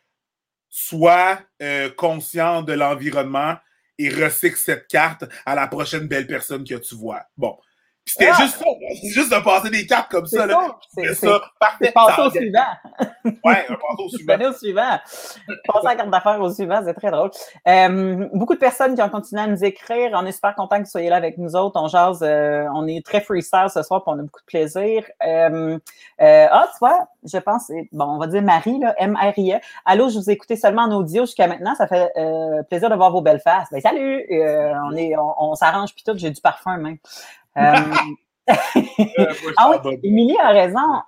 sois 0.79 1.41
euh, 1.63 1.89
conscient 1.89 2.61
de 2.61 2.75
l'environnement 2.75 3.57
et 3.99 4.11
recycle 4.11 4.59
cette 4.59 4.89
carte 4.89 5.25
à 5.47 5.55
la 5.55 5.69
prochaine 5.69 6.07
belle 6.07 6.27
personne 6.27 6.65
que 6.65 6.75
tu 6.75 6.95
vois. 6.95 7.23
Bon. 7.39 7.57
C'était 8.09 8.31
Ah! 8.33 8.37
juste 8.41 8.57
ça, 8.59 8.65
juste 9.03 9.33
de 9.33 9.43
passer 9.43 9.69
des 9.69 9.85
cartes 9.85 10.09
comme 10.11 10.27
ça. 10.27 10.47
Là. 10.47 10.79
C'est 10.95 11.13
ça, 11.15 11.41
parfait. 11.59 11.91
passer 11.93 12.23
au 12.23 12.31
suivant. 12.31 12.61
Ouais, 13.45 13.67
un 13.69 13.75
passer 13.75 14.03
au 14.05 14.09
suivant. 14.17 14.49
au 14.49 14.53
suivant. 14.53 14.99
Passer 15.67 15.85
la 15.87 15.97
carte 15.97 16.11
d'affaires 16.11 16.41
au 16.41 16.49
suivant, 16.53 16.81
c'est 16.85 16.95
très 16.95 17.11
drôle. 17.11 17.31
Euh, 17.67 18.29
beaucoup 18.33 18.55
de 18.55 18.61
personnes 18.61 18.95
qui 18.95 19.03
ont 19.03 19.09
continué 19.09 19.43
à 19.43 19.49
nous 19.49 19.65
écrire. 19.65 20.13
On 20.15 20.25
est 20.25 20.31
super 20.33 20.55
content 20.55 20.77
que 20.79 20.85
vous 20.85 20.91
soyez 20.91 21.11
là 21.11 21.17
avec 21.17 21.37
nous 21.37 21.57
autres. 21.57 21.81
On 21.83 21.89
jase, 21.89 22.21
euh, 22.23 22.67
on 22.75 22.87
est 22.87 23.05
très 23.05 23.21
freestyle 23.21 23.67
ce 23.75 23.83
soir, 23.83 24.05
puis 24.05 24.13
on 24.15 24.19
a 24.21 24.23
beaucoup 24.23 24.41
de 24.41 24.47
plaisir. 24.47 25.05
Euh, 25.27 25.77
euh, 26.21 26.47
ah, 26.49 26.69
tu 26.73 26.79
vois, 26.79 27.09
je 27.25 27.39
pense, 27.39 27.73
bon, 27.91 28.05
on 28.05 28.19
va 28.19 28.29
dire 28.29 28.43
Marie, 28.43 28.79
là, 28.79 28.95
M-R-I-E. 28.99 29.59
Allô, 29.85 30.09
je 30.11 30.19
vous 30.19 30.31
ai 30.31 30.33
écouté 30.35 30.55
seulement 30.55 30.83
en 30.83 30.93
audio 30.93 31.23
jusqu'à 31.25 31.49
maintenant. 31.49 31.75
Ça 31.75 31.89
fait 31.89 32.13
euh, 32.17 32.63
plaisir 32.63 32.89
de 32.89 32.95
voir 32.95 33.11
vos 33.11 33.21
belles 33.21 33.41
faces. 33.41 33.67
Ben, 33.73 33.81
salut! 33.81 34.25
Euh, 34.31 34.73
on 34.91 34.97
est, 34.97 35.17
on, 35.17 35.35
on 35.51 35.55
s'arrange 35.57 35.93
puis 35.93 36.05
tout. 36.07 36.13
J'ai 36.17 36.31
du 36.31 36.41
parfum 36.41 36.77
même. 36.77 36.99
Euh, 37.57 37.75
Euh, 38.49 38.55
ah 39.57 39.71
oui. 39.85 39.99
Émilie 40.03 40.37
a 40.39 40.51
raison. 40.51 41.03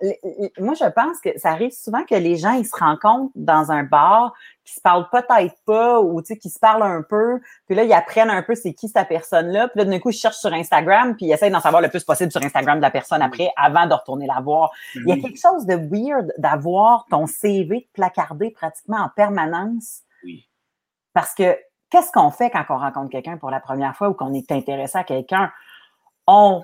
Moi, 0.59 0.75
je 0.75 0.91
pense 0.91 1.21
que 1.21 1.39
ça 1.39 1.51
arrive 1.51 1.71
souvent 1.71 2.05
que 2.05 2.15
les 2.15 2.37
gens, 2.37 2.53
ils 2.53 2.67
se 2.67 2.77
rencontrent 2.77 3.33
dans 3.37 3.71
un 3.71 3.85
bar, 3.85 4.35
qui 4.65 4.75
se 4.75 4.81
parlent 4.81 5.09
peut-être 5.11 5.55
pas, 5.65 6.01
ou 6.01 6.21
tu 6.21 6.27
sais, 6.27 6.37
qui 6.37 6.51
se 6.51 6.59
parlent 6.59 6.83
un 6.83 7.03
peu, 7.03 7.41
puis 7.67 7.75
là, 7.75 7.85
ils 7.85 7.93
apprennent 7.93 8.31
un 8.31 8.43
peu 8.43 8.55
c'est 8.55 8.75
qui 8.75 8.89
cette 8.89 9.09
personne-là, 9.09 9.69
puis 9.69 9.79
là, 9.79 9.85
d'un 9.85 9.99
coup, 9.99 10.11
ils 10.11 10.17
cherchent 10.17 10.39
sur 10.39 10.53
Instagram, 10.53 11.17
puis 11.17 11.27
ils 11.27 11.33
essayent 11.33 11.51
d'en 11.51 11.61
savoir 11.61 11.81
le 11.81 11.89
plus 11.89 12.05
possible 12.05 12.31
sur 12.33 12.43
Instagram 12.43 12.79
de 12.79 12.83
la 12.83 12.91
personne 12.91 13.23
après, 13.23 13.51
avant 13.57 13.87
de 13.87 13.95
retourner 13.95 14.27
la 14.27 14.41
voir. 14.41 14.71
Il 14.95 15.09
y 15.09 15.13
a 15.13 15.17
quelque 15.17 15.41
chose 15.41 15.65
de 15.65 15.75
weird 15.75 16.33
d'avoir 16.39 17.07
ton 17.11 17.27
CV 17.27 17.89
placardé 17.95 18.51
pratiquement 18.51 18.99
en 18.99 19.09
permanence. 19.09 20.01
Oui. 20.25 20.47
Parce 21.15 21.35
que 21.35 21.57
qu'est-ce 21.91 22.13
qu'on 22.13 22.31
fait 22.31 22.51
quand 22.51 22.65
on 22.69 22.79
rencontre 22.79 23.11
quelqu'un 23.11 23.39
pour 23.39 23.51
la 23.51 23.61
première 23.61 23.97
fois 23.97 24.11
ou 24.11 24.15
qu'on 24.15 24.35
est 24.35 24.51
intéressé 24.53 24.99
à 24.99 25.05
quelqu'un? 25.05 25.51
On 26.31 26.63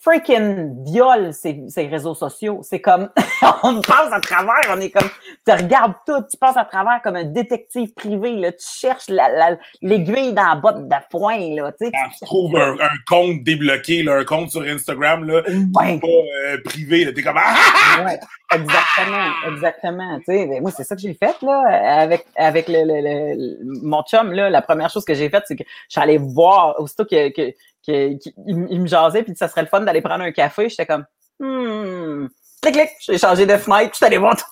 freaking 0.00 0.84
viole 0.84 1.32
ces, 1.32 1.62
ces 1.68 1.86
réseaux 1.86 2.14
sociaux. 2.16 2.60
C'est 2.62 2.80
comme, 2.80 3.08
on 3.62 3.80
passe 3.82 4.12
à 4.12 4.18
travers, 4.20 4.60
on 4.70 4.80
est 4.80 4.90
comme, 4.90 5.08
tu 5.46 5.52
regardes 5.52 5.94
tout, 6.04 6.20
tu 6.28 6.36
passes 6.36 6.56
à 6.56 6.64
travers 6.64 7.00
comme 7.02 7.14
un 7.14 7.22
détective 7.24 7.92
privé, 7.94 8.32
là, 8.34 8.50
tu 8.50 8.66
cherches 8.66 9.08
la- 9.08 9.28
la- 9.28 9.56
l'aiguille 9.80 10.32
dans 10.32 10.42
la 10.48 10.54
botte 10.56 10.88
de 10.88 10.94
foin, 11.10 11.38
là, 11.54 11.70
tu 11.72 11.86
sais. 11.86 11.92
Quand 11.92 12.08
tu 12.18 12.24
trouves 12.26 12.56
un, 12.56 12.72
un 12.80 12.88
compte 13.08 13.44
débloqué, 13.44 14.02
là, 14.02 14.16
un 14.16 14.24
compte 14.24 14.50
sur 14.50 14.62
Instagram, 14.62 15.24
là, 15.24 15.42
Ouais. 15.74 16.00
pas 16.00 16.08
euh, 16.08 16.58
privé, 16.64 17.04
là, 17.04 17.12
t'es 17.12 17.22
comme 17.22 17.38
ah, 17.38 17.54
ah, 17.54 17.96
ah! 18.00 18.04
Ouais, 18.04 18.18
exactement, 18.54 19.30
exactement. 19.54 20.18
Tu 20.18 20.24
sais, 20.26 20.46
ben, 20.46 20.62
moi, 20.62 20.70
c'est 20.76 20.84
ça 20.84 20.96
que 20.96 21.02
j'ai 21.02 21.14
fait 21.14 21.40
là, 21.42 21.60
avec 22.00 22.26
avec 22.36 22.66
le, 22.68 22.78
le- 22.84 23.00
le- 23.02 23.34
le- 23.36 23.80
mon 23.88 24.02
chum 24.02 24.32
là. 24.32 24.50
La 24.50 24.62
première 24.62 24.90
chose 24.90 25.04
que 25.04 25.14
j'ai 25.14 25.28
faite, 25.30 25.44
c'est 25.46 25.56
que 25.56 25.64
je 25.64 25.92
suis 25.92 26.00
allée 26.00 26.18
voir 26.18 26.74
aussitôt 26.80 27.04
que, 27.04 27.28
que, 27.30 27.54
qu'il- 27.82 28.18
il, 28.46 28.66
il 28.70 28.80
me 28.80 28.86
jasait 28.86 29.22
puis 29.22 29.32
que 29.32 29.38
ça 29.38 29.48
serait 29.48 29.62
le 29.62 29.68
fun 29.68 29.80
d'aller 29.80 30.02
prendre 30.02 30.24
un 30.24 30.32
café. 30.32 30.68
J'étais 30.68 30.86
comme, 30.86 31.04
hmm, 31.40 32.26
clic 32.62 32.74
clic. 32.74 32.90
J'ai 33.00 33.18
changé 33.18 33.46
de 33.46 33.56
fenêtre. 33.56 33.90
puis 33.90 33.94
J'étais 33.94 34.06
allée 34.06 34.18
voir 34.18 34.36
tout, 34.36 34.44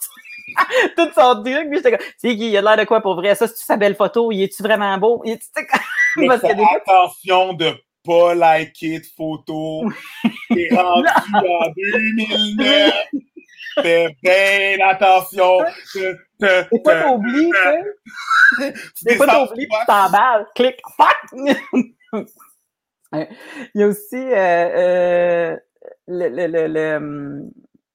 tout 0.97 1.11
son 1.15 1.43
truc. 1.43 1.69
Puis 1.69 1.77
j'étais 1.77 1.91
comme, 1.93 2.07
c'est 2.19 2.37
qui, 2.37 2.51
il 2.51 2.57
a 2.57 2.63
l'air 2.63 2.77
de 2.77 2.85
quoi 2.85 3.01
pour 3.01 3.15
vrai? 3.17 3.35
Ça, 3.35 3.47
c'est 3.49 3.57
sa 3.57 3.77
belle 3.77 3.95
photo? 3.97 4.31
Il 4.33 4.43
est-tu 4.43 4.63
vraiment 4.63 4.97
beau? 4.99 5.23
Il 5.25 5.39
Parce 6.27 6.41
que 6.41 6.55
des 6.55 6.65
attention 6.77 7.53
de 7.55 7.73
pas 8.05 8.35
liker 8.35 8.99
de 9.01 9.07
photos. 9.17 9.93
T'es 10.51 10.69
rendu 10.75 11.07
en 11.35 11.71
2009. 11.77 12.95
Fais 13.83 14.17
bien 14.23 14.89
attention. 14.89 15.59
Te- 15.93 16.17
te- 16.41 16.71
Des 16.71 16.83
fois, 16.83 16.95
te- 16.95 17.03
t'oublies, 17.05 17.51
tu 17.51 17.57
sais. 18.59 18.73
tu 18.97 19.05
Des 19.05 19.17
fois, 19.17 19.27
t'oublies, 19.47 19.69
tu 19.69 19.87
t'emballes. 19.87 20.47
Clic, 20.57 20.77
fuck! 20.97 22.27
Il 23.13 23.27
y 23.75 23.83
a 23.83 23.87
aussi 23.87 24.17
euh, 24.17 24.37
euh, 24.37 25.57
le, 26.09 26.29
le, 26.29 26.47
le, 26.47 26.67
le, 26.69 26.97
hum, 26.97 27.51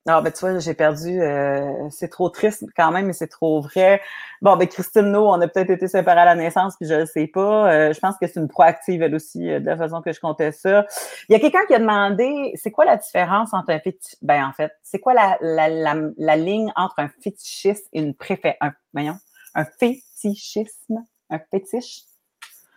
Ah, 0.08 0.22
ben 0.22 0.32
tu 0.32 0.40
vois, 0.42 0.60
j'ai 0.60 0.74
perdu. 0.76 1.20
euh, 1.22 1.90
c'est 1.90 2.10
trop 2.10 2.30
triste 2.30 2.64
quand 2.78 2.92
même, 2.92 3.08
mais 3.08 3.14
c'est 3.14 3.28
trop 3.28 3.62
vrai. 3.62 4.02
Bon, 4.42 4.56
ben 4.58 4.68
Christine 4.68 5.12
No, 5.12 5.28
on 5.30 5.42
a 5.42 5.48
peut-être 5.48 5.72
été 5.72 5.88
séparés 5.88 6.20
à 6.22 6.26
la 6.26 6.36
naissance, 6.36 6.76
puis 6.78 6.88
je 6.88 6.94
le 6.94 7.06
sais 7.08 7.28
pas. 7.28 7.72
Euh, 7.74 7.94
je 7.94 8.00
pense 8.00 8.16
que 8.22 8.28
c'est 8.28 8.40
une 8.40 8.48
proactive, 8.48 9.02
elle 9.02 9.16
aussi, 9.16 9.50
euh, 9.50 9.60
de 9.60 9.66
la 9.66 9.78
façon 9.78 10.02
que 10.04 10.12
je 10.12 10.20
comptais 10.20 10.52
ça. 10.52 10.86
Il 11.30 11.34
y 11.34 11.36
a 11.36 11.40
quelqu'un 11.40 11.66
qui 11.68 11.74
a 11.74 11.80
demandé, 11.80 12.52
c'est 12.56 12.70
quoi 12.72 12.86
la 12.86 12.98
différence 12.98 13.54
entre 13.54 13.72
un 13.72 13.80
fétiche... 13.80 14.16
Ben, 14.22 14.46
en 14.46 14.54
fait, 14.54 14.72
c'est 14.84 15.00
quoi 15.00 15.14
la, 15.16 15.38
la, 15.42 15.70
la, 15.70 15.96
la 16.18 16.36
ligne 16.36 16.72
entre 16.76 16.96
un 17.00 17.10
fétichisme 17.24 17.88
et 17.94 18.02
une 18.02 18.14
préférence... 18.14 18.58
Un, 18.62 18.74
voyons, 18.94 19.18
un 19.56 19.66
fétichisme, 19.66 21.04
un 21.32 21.40
fétiche? 21.50 22.04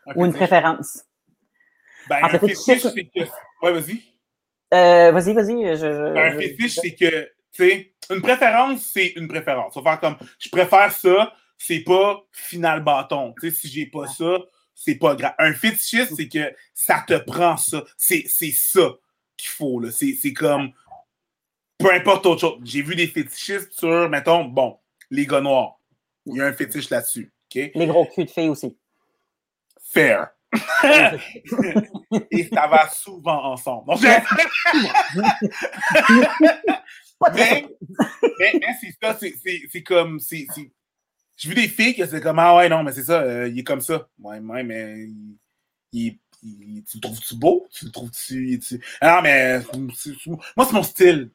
Un 0.07 0.15
ou 0.15 0.25
une 0.25 0.33
préférence? 0.33 1.03
Ben, 2.09 2.23
En 2.23 2.27
un 2.27 2.39
fétiche, 2.39 2.83
c'est 2.83 3.05
que. 3.05 3.21
Ouais, 3.63 3.73
vas-y. 3.73 4.03
Euh, 4.75 5.13
vas-y, 5.13 5.33
vas-y. 5.33 5.63
Je, 5.65 5.77
je- 5.77 6.13
Ben, 6.15 6.27
un 6.27 6.33
je- 6.33 6.39
fétiche, 6.39 6.75
c'est 6.75 6.95
que, 6.95 7.25
tu 7.53 7.69
sais, 7.69 7.93
une 8.11 8.21
préférence, 8.23 8.83
c'est 8.93 9.09
une 9.17 9.29
préférence. 9.29 9.77
On 9.77 9.81
va 9.83 9.93
faire 9.93 10.01
comme, 10.01 10.29
je 10.39 10.49
préfère 10.51 10.93
ça, 10.93 11.33
c'est 11.57 11.81
pas 11.81 12.23
final 12.33 12.83
bâton. 12.83 13.35
Tu 13.41 13.51
sais, 13.51 13.57
si 13.57 13.69
j'ai 13.69 13.87
pas 13.87 14.07
ça, 14.07 14.39
c'est 14.75 14.95
pas 14.97 15.15
grave. 15.17 15.35
Un 15.39 15.53
fétichiste, 15.55 16.15
c'est 16.17 16.29
que 16.29 16.55
ça 16.75 17.05
te 17.07 17.15
prend 17.19 17.57
ça. 17.57 17.85
C'est 17.97 18.25
c'est 18.29 18.53
ça 18.53 18.95
qu'il 19.37 19.51
faut, 19.51 19.81
là. 19.81 19.91
C'est 19.91 20.13
c'est 20.15 20.33
comme, 20.33 20.71
peu 21.79 21.93
importe 21.93 22.27
autre 22.27 22.41
chose. 22.43 22.61
J'ai 22.65 22.83
vu 22.83 22.95
des 22.95 23.07
fétichistes 23.09 23.73
sur, 23.73 24.09
mettons, 24.09 24.45
bon, 24.45 24.79
les 25.11 25.27
gars 25.27 25.41
noirs. 25.41 25.81
Il 26.27 26.37
y 26.37 26.41
a 26.41 26.47
un 26.47 26.53
fétiche 26.53 26.91
là-dessus. 26.91 27.33
Les 27.55 27.87
gros 27.87 28.05
culs 28.05 28.27
de 28.27 28.31
filles 28.31 28.51
aussi. 28.51 28.77
Fair. 29.81 30.29
Et 32.31 32.49
ça 32.53 32.67
va 32.67 32.89
souvent 32.89 33.53
ensemble. 33.53 33.87
Donc, 33.87 34.01
je- 34.01 34.07
mais, 37.35 37.67
mais, 38.39 38.53
mais 38.61 38.75
c'est 38.81 38.95
ça, 39.03 39.17
c'est- 39.19 39.35
c'est 39.45 39.63
c'est 39.71 39.83
comme. 39.83 40.21
c'est- 40.21 40.47
c'est- 40.55 40.71
J'ai 41.37 41.49
vu 41.51 41.55
des 41.55 41.69
filles 41.69 41.95
que 41.97 42.07
c'est 42.07 42.21
comme 42.21 42.39
Ah 42.39 42.57
ouais, 42.57 42.69
non, 42.69 42.83
mais 42.83 42.93
c'est 42.93 43.05
ça, 43.05 43.21
euh, 43.23 43.49
il 43.49 43.59
est 43.61 43.65
comme 43.65 43.81
ça. 43.81 44.09
Ouais, 44.21 44.39
ouais, 44.41 44.63
mais 44.65 45.05
il, 45.07 45.37
il- 45.93 46.19
il- 46.43 46.85
tu 46.85 46.97
le 46.99 47.01
trouves-tu 47.03 47.35
beau? 47.37 47.69
Tu 47.73 47.85
le 47.87 47.91
trouves-tu. 47.93 48.59
tu- 48.61 48.81
Ah 49.01 49.17
non, 49.17 49.23
mais 49.23 49.61
moi, 50.57 50.67
c'est 50.67 50.73
mon 50.73 50.83
style. 50.83 51.31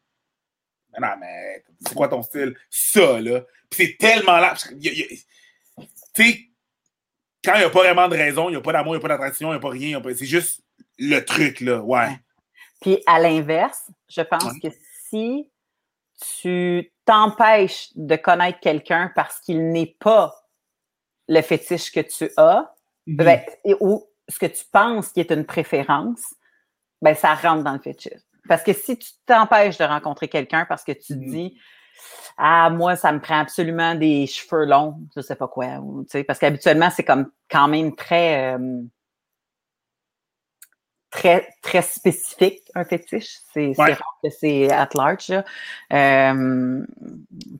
Ah 0.95 0.99
Non, 1.01 1.07
mais 1.19 1.63
c'est 1.85 1.93
quoi 1.95 2.07
ton 2.07 2.21
style? 2.23 2.55
Ça, 2.69 3.19
là. 3.21 3.41
Puis 3.69 3.87
c'est 3.87 3.97
tellement 3.97 4.37
là. 4.39 4.55
Tu 6.13 6.15
sais, 6.15 6.49
quand 7.43 7.53
il 7.55 7.59
n'y 7.59 7.65
a 7.65 7.69
pas 7.69 7.79
vraiment 7.79 8.07
de 8.07 8.15
raison, 8.15 8.47
il 8.49 8.51
n'y 8.53 8.57
a 8.57 8.61
pas 8.61 8.71
d'amour, 8.73 8.95
il 8.95 8.99
n'y 8.99 9.03
a 9.05 9.07
pas 9.07 9.13
d'attraction, 9.15 9.49
il 9.49 9.51
n'y 9.51 9.57
a 9.57 9.59
pas 9.59 9.69
rien, 9.69 10.01
pas- 10.01 10.13
c'est 10.15 10.25
juste 10.25 10.61
le 10.97 11.19
truc, 11.21 11.59
là. 11.61 11.81
Ouais. 11.81 12.17
Puis 12.81 13.01
à 13.05 13.19
l'inverse, 13.19 13.89
je 14.09 14.21
pense 14.21 14.43
Ouais. 14.45 14.59
que 14.69 14.75
si 15.09 15.49
tu 16.39 16.91
t'empêches 17.05 17.89
de 17.95 18.15
connaître 18.15 18.59
quelqu'un 18.59 19.11
parce 19.15 19.39
qu'il 19.39 19.71
n'est 19.71 19.95
pas 19.99 20.33
le 21.27 21.41
fétiche 21.41 21.91
que 21.91 21.99
tu 22.01 22.29
as, 22.37 22.73
ben, 23.07 23.41
et- 23.65 23.75
ou 23.79 24.05
ce 24.29 24.39
que 24.39 24.45
tu 24.45 24.63
penses 24.71 25.09
qui 25.09 25.19
est 25.19 25.31
une 25.31 25.45
préférence, 25.45 26.33
ben 27.01 27.13
ça 27.15 27.33
rentre 27.35 27.63
dans 27.63 27.73
le 27.73 27.79
fétiche. 27.79 28.21
Parce 28.47 28.63
que 28.63 28.73
si 28.73 28.97
tu 28.97 29.09
t'empêches 29.25 29.77
de 29.77 29.83
rencontrer 29.85 30.27
quelqu'un 30.29 30.65
parce 30.65 30.83
que 30.83 30.91
tu 30.93 31.15
Mhm. 31.15 31.29
dis 31.29 31.59
Ah, 32.37 32.69
moi, 32.69 32.95
ça 32.95 33.11
me 33.11 33.19
prend 33.19 33.39
absolument 33.39 33.95
des 33.95 34.25
cheveux 34.27 34.65
longs, 34.65 34.95
je 35.15 35.21
sais 35.21 35.35
pas 35.35 35.47
quoi. 35.47 35.77
ou, 35.79 36.05
parce 36.27 36.39
qu'habituellement, 36.39 36.89
c'est 36.89 37.03
comme 37.03 37.29
quand 37.49 37.67
même 37.67 37.95
très, 37.95 38.55
euh, 38.55 38.81
très, 41.11 41.47
très 41.61 41.83
spécifique, 41.83 42.63
un 42.73 42.83
fétiche. 42.85 43.37
C'est 43.53 43.77
Ouais. 43.77 43.93
rare 43.93 44.17
que 44.23 44.29
c'est 44.31 44.71
at 44.71 44.89
large. 44.95 45.31
Euh, 45.93 46.85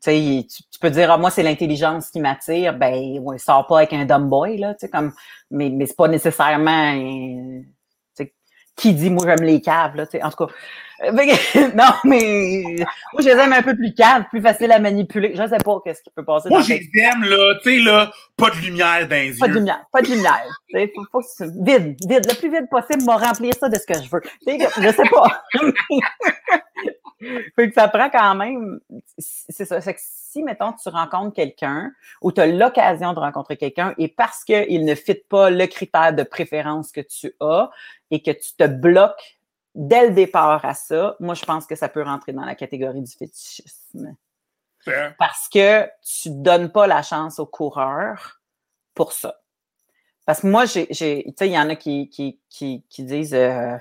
tu 0.04 0.80
peux 0.82 0.90
dire, 0.90 1.12
ah, 1.12 1.18
moi, 1.18 1.30
c'est 1.30 1.44
l'intelligence 1.44 2.10
qui 2.10 2.20
m'attire. 2.20 2.74
Ben, 2.78 3.20
ouais, 3.20 3.38
sors 3.38 3.68
pas 3.68 3.78
avec 3.80 3.94
un 3.94 4.06
dumb 4.06 4.28
boy, 4.28 4.58
là, 4.58 4.76
comme, 4.92 5.14
mais, 5.52 5.70
mais 5.70 5.86
c'est 5.86 5.96
pas 5.96 6.08
nécessairement, 6.08 6.96
euh, 6.96 7.62
qui 8.76 8.94
dit, 8.94 9.10
moi, 9.10 9.26
j'aime 9.28 9.46
les 9.46 9.62
caves, 9.62 9.96
là, 9.96 10.06
tu 10.06 10.18
sais, 10.18 10.24
en 10.24 10.30
tout 10.32 10.46
cas. 10.46 10.54
Euh, 11.04 11.12
non, 11.76 11.94
mais 12.06 12.64
moi, 13.14 13.22
je 13.22 13.26
les 13.26 13.32
aime 13.32 13.54
un 13.54 13.62
peu 13.62 13.76
plus 13.76 13.94
caves, 13.94 14.24
plus 14.30 14.42
facile 14.42 14.72
à 14.72 14.80
manipuler. 14.80 15.34
Je 15.36 15.48
sais 15.48 15.58
pas 15.58 15.78
qu'est-ce 15.84 16.02
qui 16.02 16.10
peut 16.16 16.24
passer 16.24 16.50
Moi, 16.50 16.62
je 16.62 16.74
les 16.74 16.90
aime, 17.02 17.24
là, 17.24 17.56
tu 17.62 17.78
sais, 17.78 17.80
là, 17.84 18.12
pas 18.38 18.50
de 18.50 18.56
lumière 18.58 19.08
dans 19.08 19.16
les 19.16 19.34
pas 19.38 19.48
de 19.48 19.54
lumière, 19.54 19.84
pas 19.92 20.02
de 20.02 20.08
lumière. 20.08 20.44
Faut, 20.96 21.04
faut 21.12 21.22
que 21.22 21.44
vide, 21.64 21.96
vide, 22.08 22.26
le 22.30 22.36
plus 22.38 22.50
vide 22.50 22.68
possible, 22.70 23.04
m'a 23.04 23.18
remplir 23.18 23.54
ça 23.60 23.70
de 23.70 23.76
ce 23.76 23.86
que 23.86 24.02
je 24.02 24.10
veux. 24.10 24.22
Tu 24.22 24.58
sais, 24.58 24.68
je 24.82 24.90
sais 24.90 25.10
pas. 25.10 25.44
fait 27.56 27.70
que 27.70 27.74
ça 27.74 27.88
prend 27.88 28.10
quand 28.10 28.36
même, 28.36 28.80
c'est 29.18 29.66
ça. 29.66 29.82
C'est 29.82 29.94
que 29.94 30.00
si, 30.02 30.44
mettons, 30.44 30.74
tu 30.74 30.90
rencontres 30.90 31.36
quelqu'un 31.36 31.92
ou 32.22 32.32
tu 32.32 32.42
as 32.42 32.48
l'occasion 32.48 33.14
de 33.14 33.20
rencontrer 33.20 33.58
quelqu'un 33.58 33.94
et 33.98 34.08
parce 34.08 34.44
qu'il 34.44 34.86
ne 34.86 34.96
fit 34.96 35.22
pas 35.30 35.50
le 35.50 35.66
critère 35.68 36.14
de 36.14 36.24
préférence 36.24 36.92
que 36.92 37.02
tu 37.02 37.36
as 37.40 37.70
et 38.12 38.22
que 38.22 38.32
tu 38.32 38.54
te 38.58 38.66
bloques 38.68 39.40
dès 39.76 40.08
le 40.10 40.14
départ 40.14 40.64
à 40.66 40.74
ça, 40.74 41.16
moi, 41.20 41.34
je 41.36 41.44
pense 41.46 41.66
que 41.66 41.76
ça 41.76 41.90
peut 41.90 42.04
rentrer 42.04 42.34
dans 42.34 42.46
la 42.46 42.56
catégorie 42.56 43.02
du 43.02 43.12
fétichisme 43.12 44.16
Fair. 44.80 45.16
parce 45.18 45.48
que 45.50 45.86
tu 46.04 46.30
donnes 46.30 46.72
pas 46.72 46.88
la 46.88 47.02
chance 47.02 47.40
aux 47.40 47.46
coureurs 47.46 48.42
pour 48.94 49.14
ça. 49.14 49.40
Parce 50.26 50.42
que 50.42 50.48
moi, 50.48 50.66
j'ai, 50.66 50.88
j'ai- 50.90 51.24
tu 51.28 51.34
sais, 51.38 51.48
il 51.48 51.54
y 51.54 51.60
en 51.60 51.70
a 51.70 51.76
qui, 51.76 52.10
qui, 52.10 52.40
qui, 52.50 52.84
qui 52.88 53.04
disent 53.04 53.34
euh, 53.34 53.76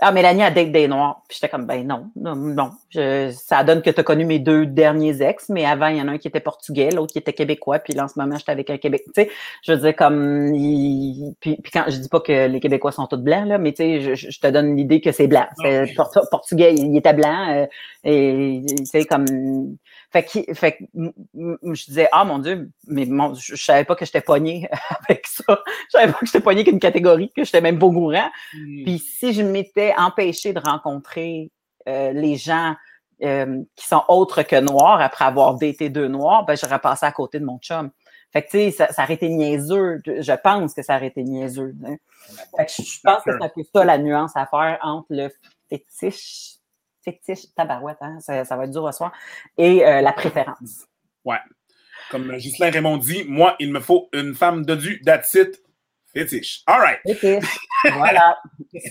Ah, 0.00 0.12
Mélanie 0.12 0.42
a 0.44 0.50
date 0.52 0.70
des 0.70 0.86
Noirs. 0.86 1.22
Puis 1.28 1.38
j'étais 1.40 1.48
comme 1.48 1.66
Ben 1.66 1.84
non, 1.84 2.06
non, 2.14 2.36
non. 2.36 2.70
Je- 2.90 3.30
ça 3.32 3.64
donne 3.64 3.82
que 3.82 3.90
tu 3.90 3.98
as 3.98 4.04
connu 4.04 4.24
mes 4.24 4.38
deux 4.38 4.64
derniers 4.64 5.20
ex, 5.22 5.48
mais 5.48 5.64
avant, 5.64 5.88
il 5.88 5.96
y 5.96 6.00
en 6.00 6.06
a 6.06 6.12
un 6.12 6.18
qui 6.18 6.28
était 6.28 6.38
portugais, 6.38 6.90
l'autre 6.90 7.12
qui 7.12 7.18
était 7.18 7.32
québécois, 7.32 7.80
puis 7.80 7.94
là, 7.94 8.04
en 8.04 8.08
ce 8.08 8.16
moment, 8.16 8.36
j'étais 8.38 8.52
avec 8.52 8.70
un 8.70 8.78
Québec. 8.78 9.02
Tu 9.06 9.22
sais, 9.24 9.30
je 9.66 9.72
veux 9.72 9.78
dire, 9.78 9.96
comme. 9.96 10.54
il- 10.54 11.34
puis, 11.40 11.56
puis 11.60 11.72
quand 11.72 11.84
je 11.88 11.96
dis 11.98 12.08
pas 12.08 12.20
que 12.20 12.46
les 12.46 12.60
Québécois 12.60 12.92
sont 12.92 13.06
tous 13.08 13.16
blancs, 13.16 13.48
là, 13.48 13.58
mais 13.58 13.72
tu 13.72 13.82
sais, 13.82 14.00
je, 14.00 14.14
je- 14.30 14.38
te 14.40 14.46
donne 14.46 14.76
l'idée 14.76 15.00
que 15.00 15.10
c'est 15.10 15.26
blanc. 15.26 15.46
C'est 15.62 15.84
portu- 15.96 16.28
portugais, 16.30 16.74
il 16.74 16.96
était 16.96 17.12
blanc, 17.14 17.48
euh, 17.56 17.66
et 18.04 18.62
tu 18.68 18.86
sais, 18.86 19.04
comme. 19.04 19.26
Fait 20.10 20.24
que, 20.24 20.54
fait 20.54 20.72
que 20.78 20.84
je 20.94 21.84
disais, 21.84 22.08
ah 22.12 22.24
mon 22.24 22.38
Dieu, 22.38 22.70
mais 22.86 23.04
mon, 23.04 23.34
je, 23.34 23.54
je 23.56 23.62
savais 23.62 23.84
pas 23.84 23.94
que 23.94 24.06
j'étais 24.06 24.22
pogné 24.22 24.68
avec 25.08 25.26
ça. 25.26 25.44
Je 25.92 25.98
savais 25.98 26.12
pas 26.12 26.18
que 26.18 26.26
j'étais 26.26 26.40
pogné 26.40 26.64
qu'une 26.64 26.78
catégorie, 26.78 27.30
que 27.36 27.44
j'étais 27.44 27.60
même 27.60 27.78
pas 27.78 27.88
courant. 27.88 28.30
Mm. 28.54 28.84
Puis 28.84 28.98
si 28.98 29.32
je 29.34 29.42
m'étais 29.42 29.92
empêchée 29.98 30.54
de 30.54 30.60
rencontrer 30.60 31.50
euh, 31.88 32.12
les 32.12 32.36
gens 32.36 32.74
euh, 33.22 33.62
qui 33.76 33.86
sont 33.86 34.02
autres 34.08 34.42
que 34.42 34.58
noirs 34.58 35.00
après 35.00 35.26
avoir 35.26 35.56
daté 35.56 35.90
deux 35.90 36.08
noirs, 36.08 36.46
ben 36.46 36.56
j'aurais 36.56 36.78
passé 36.78 37.04
à 37.04 37.12
côté 37.12 37.38
de 37.38 37.44
mon 37.44 37.58
chum. 37.58 37.90
Fait 38.32 38.42
que 38.42 38.50
tu 38.50 38.58
sais, 38.58 38.70
ça, 38.70 38.92
ça 38.92 39.04
aurait 39.04 39.14
été 39.14 39.28
niaiseux. 39.28 40.02
Je 40.06 40.40
pense 40.42 40.74
que 40.74 40.82
ça 40.82 40.96
aurait 40.96 41.06
été 41.08 41.22
niaiseux. 41.22 41.74
hein. 41.86 41.96
Fait 42.56 42.66
que 42.66 42.72
je 42.72 42.82
je 42.82 43.00
pense 43.02 43.22
que 43.24 43.32
c'est 43.32 43.44
un 43.44 43.48
peu 43.48 43.62
ça 43.74 43.84
la 43.84 43.98
nuance 43.98 44.32
à 44.36 44.46
faire 44.46 44.78
entre 44.82 45.06
le 45.10 45.30
fétiche, 45.68 46.57
fétiche, 47.04 47.54
tabarouette, 47.56 47.98
hein, 48.00 48.18
ça, 48.20 48.44
ça 48.44 48.56
va 48.56 48.64
être 48.64 48.70
dur 48.70 48.86
à 48.86 48.92
soir, 48.92 49.12
et 49.56 49.84
euh, 49.84 50.00
la 50.00 50.12
préférence. 50.12 50.86
Ouais. 51.24 51.38
Comme 52.10 52.36
Ghislain 52.36 52.70
Raymond 52.70 52.96
dit, 52.96 53.24
moi, 53.28 53.56
il 53.58 53.72
me 53.72 53.80
faut 53.80 54.08
une 54.12 54.34
femme 54.34 54.64
de 54.64 54.74
du, 54.74 55.02
that's 55.02 55.34
it, 55.34 55.60
fétiche. 56.14 56.62
All 56.66 56.80
right. 56.80 56.98
Fétiche, 57.06 57.58
voilà. 57.92 58.38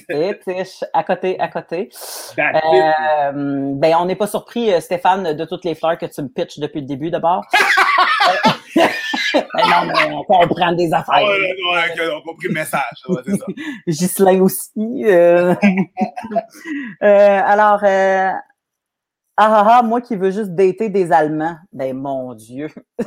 Fétiche, 0.07 0.83
à 0.93 1.03
côté, 1.03 1.39
à 1.39 1.47
côté. 1.47 1.89
Euh, 2.37 3.31
ben, 3.33 3.95
on 3.99 4.05
n'est 4.05 4.15
pas 4.15 4.27
surpris, 4.27 4.71
euh, 4.71 4.79
Stéphane, 4.79 5.33
de 5.33 5.45
toutes 5.45 5.65
les 5.65 5.75
fleurs 5.75 5.97
que 5.97 6.05
tu 6.05 6.21
me 6.21 6.27
pitches 6.27 6.59
depuis 6.59 6.81
le 6.81 6.87
début, 6.87 7.09
d'abord. 7.09 7.43
Non, 9.33 9.85
mais 9.87 9.93
on 10.13 10.23
comprend 10.23 10.71
des 10.73 10.89
Ah 10.93 10.99
affaires. 10.99 11.27
ouais, 11.27 11.39
ouais, 11.39 11.99
ouais, 11.99 12.09
on 12.13 12.17
a 12.17 12.21
compris 12.21 12.47
le 12.47 12.53
message. 12.53 12.81
ouais, 13.09 13.21
ça. 13.25 13.45
Ghislain 13.87 14.41
aussi. 14.41 15.03
euh. 15.05 15.53
Euh, 17.03 17.41
alors, 17.45 17.83
euh, 17.83 18.31
ah, 18.31 18.39
ah, 19.37 19.77
ah, 19.79 19.81
moi 19.83 20.01
qui 20.01 20.15
veux 20.15 20.31
juste 20.31 20.55
dater 20.55 20.89
des 20.89 21.11
Allemands. 21.11 21.57
Ben, 21.71 21.95
mon 21.95 22.33
Dieu. 22.33 22.67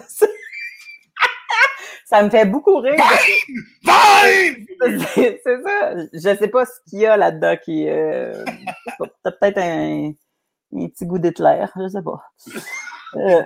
Ça 2.07 2.23
me 2.25 2.31
fait 2.31 2.45
beaucoup 2.45 2.77
rire. 2.79 2.95
C'est 3.85 5.41
c'est 5.45 5.63
ça. 5.63 5.95
Je 6.13 6.37
sais 6.37 6.49
pas 6.49 6.65
ce 6.67 6.73
qu'il 6.89 7.01
y 7.01 7.07
a 7.07 7.17
là-dedans 7.17 7.57
qui. 7.65 7.87
T'as 9.23 9.31
peut-être 9.33 9.59
un, 9.59 10.11
un 10.75 10.87
petit 10.89 11.07
goût 11.07 11.19
d'Hitler, 11.19 11.65
je 11.77 11.89
sais 11.89 12.03
pas. 12.03 12.21
Euh. 13.17 13.43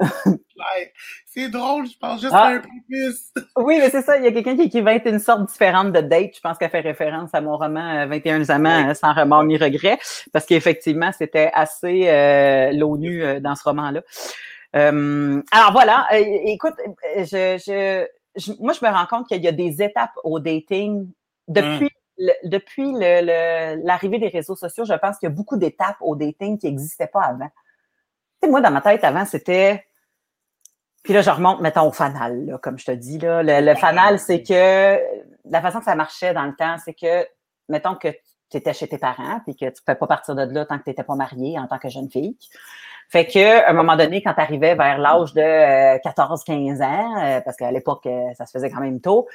C'est 1.27 1.49
drôle, 1.49 1.87
je 1.87 1.99
pense 1.99 2.21
juste 2.21 2.33
Ah. 2.35 2.45
à 2.45 2.49
un 2.55 2.59
peu 2.61 2.69
plus. 2.89 3.33
oui, 3.57 3.79
mais 3.81 3.91
c'est 3.91 4.03
ça. 4.03 4.17
Il 4.19 4.25
y 4.25 4.27
a 4.29 4.33
quelqu'un 4.33 4.55
qui 4.57 4.63
écrit 4.63 4.81
21 4.83 5.19
sortes 5.19 5.47
différentes 5.51 5.93
de 5.93 6.01
dates. 6.01 6.37
Je 6.37 6.41
pense 6.41 6.59
qu'elle 6.59 6.71
fait 6.71 6.81
référence 6.81 7.31
à 7.35 7.41
mon 7.41 7.57
roman 7.57 8.03
euh, 8.03 8.07
21 8.07 8.49
amants 8.51 8.89
euh, 8.91 8.95
sans 8.95 9.13
remords 9.13 9.45
ni 9.45 9.57
regret, 9.57 9.99
parce 10.33 10.47
qu'effectivement, 10.47 11.11
c'était 11.17 11.51
assez 11.55 12.09
euh, 12.09 12.71
l'ONU 12.73 13.23
euh, 13.25 13.41
dans 13.41 13.55
ce 13.57 13.65
roman-là. 13.65 14.01
Euh, 14.77 15.43
alors 15.53 15.73
voilà, 15.73 16.07
Euh, 16.13 16.17
écoute, 16.47 16.75
euh, 17.17 17.25
je, 17.25 17.59
je, 17.65 18.07
je- 18.41 18.53
moi, 18.61 18.73
je 18.73 18.85
me 18.85 18.91
rends 18.91 19.07
compte 19.07 19.29
qu'il 19.29 19.43
y 19.43 19.49
a 19.49 19.53
des 19.53 19.83
étapes 19.83 20.15
au 20.25 20.39
dating 20.41 21.09
depuis. 21.49 21.91
le- 22.17 22.33
depuis 22.49 22.93
le- 22.93 23.23
le- 23.27 23.85
l'arrivée 23.85 24.19
des 24.21 24.29
réseaux 24.29 24.55
sociaux, 24.55 24.85
je 24.85 24.95
pense 24.95 25.19
qu'il 25.19 25.29
y 25.29 25.33
a 25.33 25.35
beaucoup 25.35 25.57
d'étapes 25.57 25.97
au 26.01 26.15
dating 26.15 26.59
qui 26.59 26.67
n'existaient 26.71 27.09
pas 27.13 27.23
avant. 27.23 27.49
Moi, 28.49 28.61
dans 28.61 28.71
ma 28.71 28.81
tête, 28.81 29.05
avant, 29.05 29.25
c'était. 29.25 29.85
Puis 31.03 31.13
là, 31.13 31.21
je 31.21 31.31
remonte, 31.31 31.61
mettons, 31.61 31.87
au 31.89 31.93
fanal, 31.93 32.47
là, 32.47 32.59
comme 32.59 32.79
je 32.79 32.87
te 32.87 32.91
dis. 32.93 33.19
Là. 33.19 33.43
Le, 33.43 33.61
le 33.61 33.75
fanal, 33.75 34.19
c'est 34.19 34.43
que 34.43 34.99
la 35.45 35.61
façon 35.61 35.79
que 35.81 35.85
ça 35.85 35.95
marchait 35.95 36.33
dans 36.33 36.45
le 36.45 36.55
temps, 36.55 36.77
c'est 36.83 36.95
que, 36.95 37.27
mettons 37.69 37.95
que 37.95 38.09
tu 38.51 38.57
étais 38.57 38.73
chez 38.73 38.89
tes 38.89 38.99
parents, 38.99 39.41
puis 39.45 39.55
que 39.55 39.67
tu 39.67 39.67
ne 39.67 39.71
pouvais 39.85 39.97
pas 39.97 40.07
partir 40.07 40.35
de 40.35 40.43
là 40.55 40.65
tant 40.65 40.79
que 40.79 40.85
tu 40.85 40.91
n'étais 40.91 41.03
pas 41.03 41.15
mariée 41.15 41.59
en 41.59 41.67
tant 41.67 41.79
que 41.79 41.89
jeune 41.91 42.11
fille. 42.11 42.37
Fait 43.11 43.27
que, 43.27 43.65
à 43.67 43.69
un 43.71 43.73
moment 43.75 43.97
donné, 43.97 44.23
quand 44.23 44.33
tu 44.33 44.41
arrivais 44.41 44.75
vers 44.75 44.97
l'âge 44.99 45.35
de 45.35 45.99
14-15 45.99 46.83
ans, 46.83 47.23
euh, 47.23 47.41
parce 47.43 47.57
qu'à 47.59 47.71
l'époque, 47.71 48.07
euh, 48.07 48.33
ça 48.39 48.47
se 48.47 48.53
faisait 48.53 48.71
quand 48.71 48.81
même 48.81 49.01
tôt, 49.01 49.29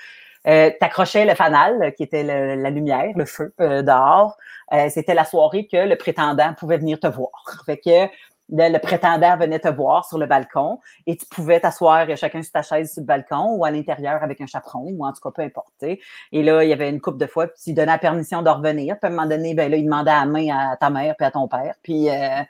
euh, 0.47 0.71
t'accrochais 0.79 1.25
le 1.25 1.35
fanal, 1.35 1.81
euh, 1.83 1.91
qui 1.91 2.01
était 2.01 2.23
le- 2.23 2.61
la 2.61 2.69
lumière, 2.71 3.11
le 3.15 3.25
feu 3.25 3.53
euh, 3.61 3.83
dehors. 3.83 4.37
Euh, 4.73 4.89
C'était 4.89 5.13
la 5.13 5.25
soirée 5.25 5.67
que 5.67 5.77
le 5.77 5.95
prétendant 5.97 6.53
pouvait 6.55 6.77
venir 6.77 6.99
te 6.99 7.07
voir. 7.07 7.29
Fait 7.65 7.77
que 7.77 8.07
le, 8.51 8.71
le 8.71 8.79
prétendant 8.79 9.37
venait 9.37 9.59
te 9.59 9.67
voir 9.67 10.05
sur 10.05 10.17
le 10.17 10.25
balcon 10.25 10.79
et 11.05 11.15
tu 11.15 11.25
pouvais 11.25 11.59
t'asseoir 11.59 12.05
chacun 12.17 12.41
sur 12.41 12.51
ta 12.51 12.61
chaise 12.61 12.93
sur 12.93 13.01
le 13.01 13.05
balcon 13.05 13.55
ou 13.55 13.65
à 13.65 13.71
l'intérieur 13.71 14.23
avec 14.23 14.41
un 14.41 14.47
chaperon 14.47 14.87
ou 14.91 15.05
en 15.05 15.13
tout 15.13 15.21
cas 15.21 15.31
peu 15.31 15.41
importe. 15.41 15.83
Et 15.83 16.43
là, 16.43 16.63
il 16.63 16.69
y 16.69 16.73
avait 16.73 16.89
une 16.89 17.01
coupe 17.01 17.17
de 17.17 17.27
fois, 17.27 17.47
puis 17.47 17.61
il 17.67 17.73
donnait 17.73 17.91
la 17.91 17.97
permission 17.97 18.41
de 18.41 18.49
revenir. 18.49 18.97
Puis 18.99 19.07
à 19.09 19.13
un 19.13 19.15
moment 19.15 19.27
donné, 19.27 19.53
ben 19.53 19.69
là, 19.69 19.77
il 19.77 19.85
demandait 19.85 20.11
la 20.11 20.25
main 20.25 20.71
à 20.71 20.77
ta 20.77 20.89
mère 20.89 21.15
puis 21.17 21.25
à 21.25 21.31
ton 21.31 21.47
père. 21.47 21.75
Puis 21.83 22.09
euh, 22.09 22.41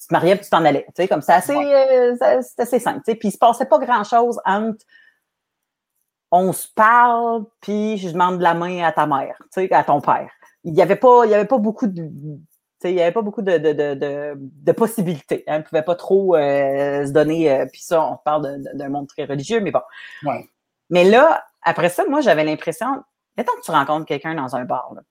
tu 0.00 0.06
te 0.08 0.14
mariais 0.14 0.36
puis 0.36 0.44
tu 0.44 0.50
t'en 0.50 0.64
allais. 0.64 0.84
Tu 0.88 1.02
sais, 1.02 1.08
comme 1.08 1.22
c'est 1.22 1.32
assez, 1.32 1.56
euh, 1.56 2.14
c'est 2.42 2.62
assez 2.62 2.78
simple. 2.78 3.00
Tu 3.04 3.12
sais. 3.12 3.14
Puis 3.16 3.28
il 3.28 3.32
se 3.32 3.38
passait 3.38 3.66
pas 3.66 3.78
grand-chose 3.78 4.40
entre 4.44 4.84
on 6.32 6.52
se 6.52 6.68
parle, 6.68 7.44
puis 7.60 7.96
je 7.96 8.10
demande 8.10 8.40
la 8.40 8.54
main 8.54 8.84
à 8.84 8.92
ta 8.92 9.06
mère, 9.06 9.34
tu 9.52 9.66
sais, 9.66 9.72
à 9.72 9.82
ton 9.82 10.00
père. 10.00 10.30
Il 10.62 10.72
n'y 10.72 10.82
avait 10.82 10.96
pas, 10.96 11.24
il 11.24 11.30
y 11.30 11.34
avait 11.34 11.46
pas 11.46 11.58
beaucoup 11.58 11.86
de, 11.86 12.08
il 12.84 12.94
n'y 12.94 13.02
avait 13.02 13.12
pas 13.12 13.22
beaucoup 13.22 13.42
de, 13.42 13.58
de, 13.58 13.72
de, 13.72 14.34
de 14.36 14.72
possibilités. 14.72 15.44
Hein. 15.46 15.56
On 15.56 15.58
ne 15.58 15.64
pouvait 15.64 15.82
pas 15.82 15.94
trop 15.94 16.36
euh, 16.36 17.06
se 17.06 17.12
donner. 17.12 17.50
Euh, 17.50 17.66
puis 17.70 17.82
ça, 17.82 18.02
on 18.02 18.16
parle 18.16 18.62
d'un 18.74 18.88
monde 18.88 19.08
très 19.08 19.24
religieux, 19.24 19.60
mais 19.60 19.70
bon. 19.70 19.82
Ouais. 20.24 20.48
Mais 20.88 21.04
là, 21.04 21.44
après 21.62 21.90
ça, 21.90 22.04
moi, 22.08 22.20
j'avais 22.20 22.44
l'impression, 22.44 22.86
mettons 23.36 23.52
que 23.56 23.62
tu 23.62 23.70
rencontres 23.70 24.06
quelqu'un 24.06 24.34
dans 24.34 24.56
un 24.56 24.64
bar, 24.64 24.94
là, 24.94 25.02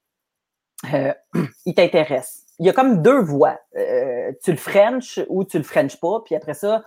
euh, 0.94 1.14
il 1.66 1.76
t'intéresse. 1.76 2.46
Il 2.60 2.66
y 2.66 2.70
a 2.70 2.74
comme 2.74 3.02
deux 3.02 3.22
voies. 3.22 3.58
Tu 4.44 4.52
le 4.52 4.58
French 4.58 5.20
ou 5.30 5.46
tu 5.46 5.58
le 5.58 5.64
French 5.64 5.98
pas, 6.00 6.22
puis 6.26 6.36
après 6.36 6.54
ça, 6.54 6.84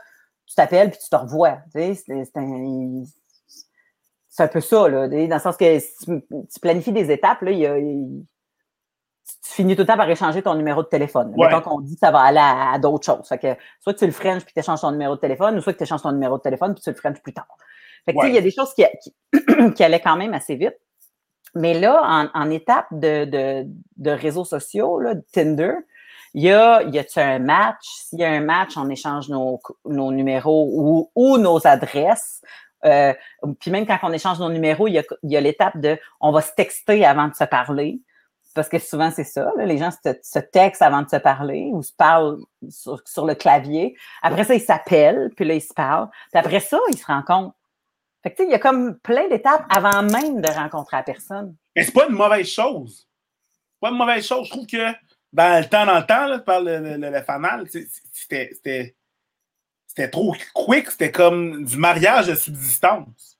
tu 0.47 0.55
t'appelles 0.55 0.91
puis 0.91 0.99
tu 1.03 1.09
te 1.09 1.17
revois. 1.17 1.59
C'est 1.73 2.37
un, 4.45 4.49
peu 4.49 4.61
ça, 4.61 4.89
là, 4.89 5.09
dans 5.09 5.17
le 5.17 5.39
sens 5.39 5.57
que 5.57 5.79
si 5.79 5.97
tu, 6.05 6.23
tu 6.53 6.61
planifies 6.61 6.93
des 6.93 7.11
étapes, 7.11 7.41
là, 7.43 7.53
il 7.53 7.59
y 7.59 7.67
a, 7.67 7.79
il, 7.79 8.27
tu 9.25 9.53
finis 9.53 9.75
tout 9.77 9.83
le 9.83 9.87
temps 9.87 9.97
par 9.97 10.09
échanger 10.11 10.43
ton 10.43 10.55
numéro 10.55 10.83
de 10.83 10.89
téléphone. 10.89 11.33
Ouais. 11.37 11.47
Mettons 11.49 11.61
qu'on 11.61 11.81
dit 11.81 11.95
que 11.95 12.01
ça 12.01 12.11
va 12.11 12.21
aller 12.21 12.39
à, 12.39 12.73
à 12.73 12.79
d'autres 12.79 13.05
choses. 13.07 13.29
Fait 13.29 13.39
que 13.39 13.57
soit 13.81 13.95
tu 13.95 14.07
le 14.07 14.13
French 14.13 14.45
puis 14.45 14.53
tu 14.55 14.61
échanges 14.61 14.81
ton 14.81 14.91
numéro 14.91 15.15
de 15.15 15.21
téléphone, 15.21 15.57
ou 15.59 15.61
soit 15.61 15.75
tu 15.75 15.83
échanges 15.83 16.03
ton 16.03 16.13
numéro 16.13 16.37
de 16.39 16.43
téléphone 16.43 16.75
puis 16.75 16.83
tu 16.83 16.91
le 16.91 16.97
French 16.97 17.21
plus 17.23 17.33
tard. 17.33 17.47
Fait 18.05 18.13
que 18.15 18.19
tu 18.19 18.21
sais, 18.21 18.25
Ouais. 18.27 18.31
il 18.33 18.35
y 18.35 18.39
a 18.39 18.43
des 18.43 18.51
choses 18.51 18.73
qui, 18.75 18.85
qui, 19.03 19.15
qui 19.75 19.85
allaient 19.85 20.01
quand 20.01 20.17
même 20.17 20.35
assez 20.35 20.57
vite. 20.57 20.77
Mais 21.55 21.75
là, 21.79 22.01
en, 22.03 22.29
en 22.41 22.51
étape 22.51 22.87
de, 22.93 23.25
de, 23.27 23.67
de 23.99 24.11
réseaux 24.11 24.45
sociaux, 24.45 24.99
là, 24.99 25.15
de 25.15 25.25
Tinder, 25.33 25.75
il 26.35 26.43
y 26.45 26.51
a, 26.51 26.83
y 26.85 26.99
a-tu 26.99 27.21
un 27.21 27.39
match? 27.41 27.85
S'il 27.85 28.21
y 28.21 28.25
a 28.25 28.31
un 28.31 28.41
match, 28.41 28.77
on 28.79 28.89
échange 28.89 29.29
nos, 29.29 29.61
nos 29.85 30.11
numéros 30.13 30.67
ou, 30.73 31.11
ou 31.15 31.37
nos 31.37 31.67
adresses. 31.67 32.41
Euh, 32.87 33.13
puis 33.61 33.71
même 33.71 33.87
quand 33.87 33.99
on 34.03 34.13
échange 34.13 34.41
nos 34.41 34.49
numéros, 34.49 34.89
il 34.89 34.95
y 34.95 34.99
a, 34.99 35.03
il 35.23 35.31
y 35.31 35.37
a 35.37 35.41
l'étape 35.43 35.77
de 35.79 35.99
on 36.21 36.33
va 36.33 36.41
se 36.41 36.53
texter 36.57 37.05
avant 37.05 37.29
de 37.29 37.35
se 37.35 37.45
parler. 37.45 38.01
Parce 38.55 38.69
que 38.69 38.79
souvent, 38.79 39.11
c'est 39.11 39.25
ça. 39.25 39.51
les 39.59 39.79
gens 39.79 39.91
se, 39.91 40.13
se 40.23 40.39
textent 40.39 40.83
avant 40.83 41.03
de 41.03 41.09
se 41.09 41.17
parler 41.17 41.71
ou 41.73 41.83
se 41.83 41.93
parlent 41.93 42.39
sur, 42.69 43.27
le 43.27 43.35
clavier. 43.35 43.97
Après 44.23 44.45
ça, 44.45 44.55
ils 44.55 44.61
s'appellent, 44.61 45.31
puis 45.37 45.45
là, 45.45 45.55
ils 45.55 45.63
se 45.63 45.73
parlent. 45.73 46.09
Puis 46.31 46.39
après 46.39 46.61
ça, 46.61 46.79
ils 46.91 46.99
se 46.99 47.07
rencontrent. 47.07 47.57
Il 48.39 48.51
y 48.51 48.55
a 48.55 48.59
comme 48.59 48.99
plein 49.01 49.29
d'étapes 49.29 49.65
avant 49.69 50.03
même 50.03 50.41
de 50.41 50.49
rencontrer 50.49 50.99
la 50.99 51.03
personne. 51.03 51.57
Mais 51.75 51.83
c'est 51.83 51.93
pas 51.93 52.07
une 52.07 52.15
mauvaise 52.15 52.47
chose. 52.47 53.09
Pas 53.81 53.91
une 53.91 53.97
mauvaise 53.97 54.25
chose. 54.25 54.47
Je 54.47 54.51
trouve 54.51 54.67
que 54.67 54.93
dans 55.33 55.61
le 55.61 55.69
temps, 55.69 55.87
dans 55.87 55.99
le 55.99 56.07
temps, 56.07 56.27
là, 56.27 56.39
parles 56.39 56.67
le, 56.67 56.97
le, 56.97 57.11
le, 57.11 57.23
fanal, 57.23 57.67
c'était 58.13 58.95
trop 60.11 60.37
quick. 60.55 60.91
C'était 60.91 61.11
comme 61.11 61.65
du 61.65 61.77
mariage 61.77 62.29
de 62.29 62.35
subsistance. 62.35 63.37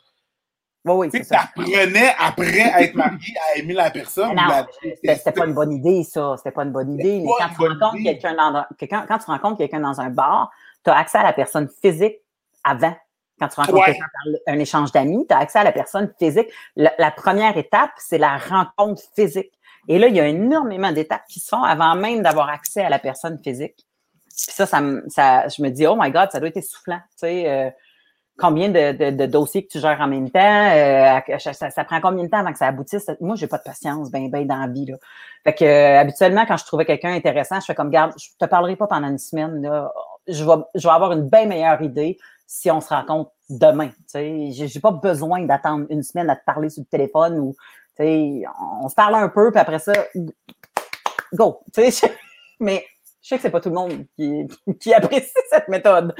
Oui, 0.85 0.95
oui, 0.95 1.11
Tu 1.11 1.19
c'est 1.19 1.25
ça. 1.25 1.37
t'apprenais 1.55 2.13
après 2.19 2.59
être 2.83 2.95
marié 2.95 3.35
à 3.55 3.59
aimer 3.59 3.75
la 3.75 3.91
personne. 3.91 4.35
La- 4.35 4.67
C'était 5.15 5.31
pas 5.33 5.47
une 5.47 5.55
bonne 5.55 5.73
idée, 5.73 6.03
ça. 6.03 6.35
C'était 6.37 6.51
pas 6.51 6.65
une 6.65 6.73
bonne 6.73 6.95
idée. 6.95 7.21
Mais 7.21 7.31
quand 7.39 7.49
tu 7.55 7.69
rencontres 7.69 8.03
quelqu'un 8.03 8.35
dans, 8.35 8.65
quelqu'un- 8.77 9.05
quand 9.07 9.19
tu 9.19 9.27
rencontres 9.27 9.59
quelqu'un 9.59 9.81
dans 9.81 10.01
un 10.01 10.11
bar, 10.11 10.51
tu 10.85 10.91
as 10.91 10.97
accès 10.97 11.19
à 11.19 11.23
la 11.23 11.33
personne 11.33 11.69
physique 11.81 12.17
avant. 12.65 12.95
Quand 13.39 13.49
tu 13.49 13.61
rencontres 13.61 13.79
Ouais. 13.79 13.85
quelqu'un 13.87 14.07
par 14.45 14.55
un 14.55 14.59
échange 14.59 14.91
d'amis, 14.93 15.25
tu 15.29 15.35
as 15.35 15.39
accès 15.39 15.61
à 15.61 15.65
la 15.65 15.73
personne 15.73 16.13
physique. 16.19 16.49
La, 16.75 16.93
la 16.99 17.11
première 17.13 17.57
étape, 17.57 17.91
c'est 17.99 18.19
la 18.19 18.37
rencontre 18.39 19.03
physique. 19.15 19.53
Et 19.89 19.99
là, 20.01 20.09
il 20.09 20.15
y 20.17 20.21
a 20.21 20.27
énormément 20.27 20.91
d'étapes 20.91 21.25
qui 21.29 21.39
se 21.41 21.49
font 21.49 21.63
avant 21.63 21.95
même 21.95 22.23
d'avoir 22.23 22.49
accès 22.49 22.83
à 22.85 22.89
la 22.91 22.99
personne 22.99 23.39
physique. 23.43 23.77
Puis 23.77 24.55
ça, 24.55 24.67
ça, 24.67 24.81
me- 24.81 25.05
ça, 25.09 25.47
je 25.49 25.63
me 25.63 25.69
dis, 25.71 25.87
oh 25.87 25.97
my 25.97 26.11
God, 26.11 26.31
ça 26.33 26.41
doit 26.41 26.49
être 26.49 26.57
essoufflant. 26.57 26.99
Tu 27.11 27.19
sais, 27.19 27.49
euh, 27.49 27.71
combien 28.39 28.69
de, 28.69 28.93
de, 28.93 29.17
de 29.17 29.27
dossiers 29.27 29.65
que 29.65 29.73
tu 29.73 29.79
gères 29.79 30.01
en 30.01 30.09
même 30.09 30.31
temps? 30.31 30.41
euh, 30.41 31.39
ça, 31.39 31.71
ça- 31.71 31.85
prend 31.85 32.01
combien 32.01 32.25
de 32.25 32.29
temps 32.29 32.39
avant 32.39 32.53
que 32.53 32.59
ça 32.59 32.67
aboutisse? 32.67 33.11
Moi, 33.21 33.37
j'ai 33.37 33.47
pas 33.47 33.59
de 33.59 33.63
patience, 33.63 34.11
ben, 34.11 34.31
ben, 34.31 34.47
dans 34.47 34.57
la 34.57 34.69
vie, 34.69 34.87
là. 34.87 34.97
Fait 35.45 35.55
que, 35.55 35.65
euh, 35.65 36.01
habituellement, 36.01 36.45
quand 36.47 36.57
je 36.57 36.65
trouvais 36.65 36.85
quelqu'un 36.85 37.13
intéressant, 37.13 37.61
je 37.61 37.67
fais 37.67 37.75
comme, 37.75 37.91
garde, 37.91 38.13
je 38.19 38.29
te 38.39 38.45
parlerai 38.47 38.77
pas 38.77 38.87
pendant 38.87 39.09
une 39.09 39.19
semaine, 39.19 39.63
là. 39.63 39.93
Je 40.29 40.45
vais, 40.45 40.63
je 40.75 40.87
vais 40.87 40.95
avoir 40.95 41.13
une 41.13 41.29
bien 41.29 41.47
meilleure 41.47 41.83
idée 41.83 42.17
si 42.47 42.71
on 42.71 42.81
se 42.81 42.89
rencontre 42.89 43.33
demain. 43.49 43.89
Tu 43.89 44.53
sais, 44.53 44.69
j'ai 44.69 44.81
pas 44.81 44.93
besoin 44.93 45.43
d'attendre 45.45 45.87
une 45.91 46.03
semaine 46.03 46.31
à 46.31 46.37
te 46.37 46.45
parler 46.45 46.71
sur 46.71 46.83
le 46.83 46.87
téléphone 46.87 47.39
ou, 47.39 47.55
on, 47.99 48.89
se 48.89 48.95
parle 48.95 49.15
un 49.17 49.29
peu, 49.29 49.51
puis 49.51 49.61
après 49.61 49.79
ça, 49.79 49.93
go. 51.33 51.61
Tu 51.75 51.91
sais, 51.91 52.13
mais 52.61 52.85
je 53.23 53.29
sais 53.29 53.37
que 53.37 53.43
c'est 53.43 53.51
pas 53.51 53.61
tout 53.61 53.69
le 53.69 53.77
monde 53.77 54.07
qui, 54.17 54.47
qui 54.81 54.93
apprécie 54.93 55.33
cette 55.51 55.69
méthode. 55.69 56.15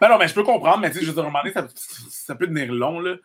Ben 0.00 0.08
non, 0.08 0.18
mais 0.18 0.28
je 0.28 0.34
peux 0.34 0.42
comprendre, 0.42 0.78
mais 0.78 0.90
tu 0.90 0.98
sais, 0.98 1.04
je 1.04 1.10
veux 1.10 1.22
dire, 1.22 1.30
à 1.34 1.50
ça, 1.52 1.66
ça 2.10 2.34
peut 2.34 2.46
devenir 2.46 2.72
long, 2.72 3.00
là. 3.00 3.16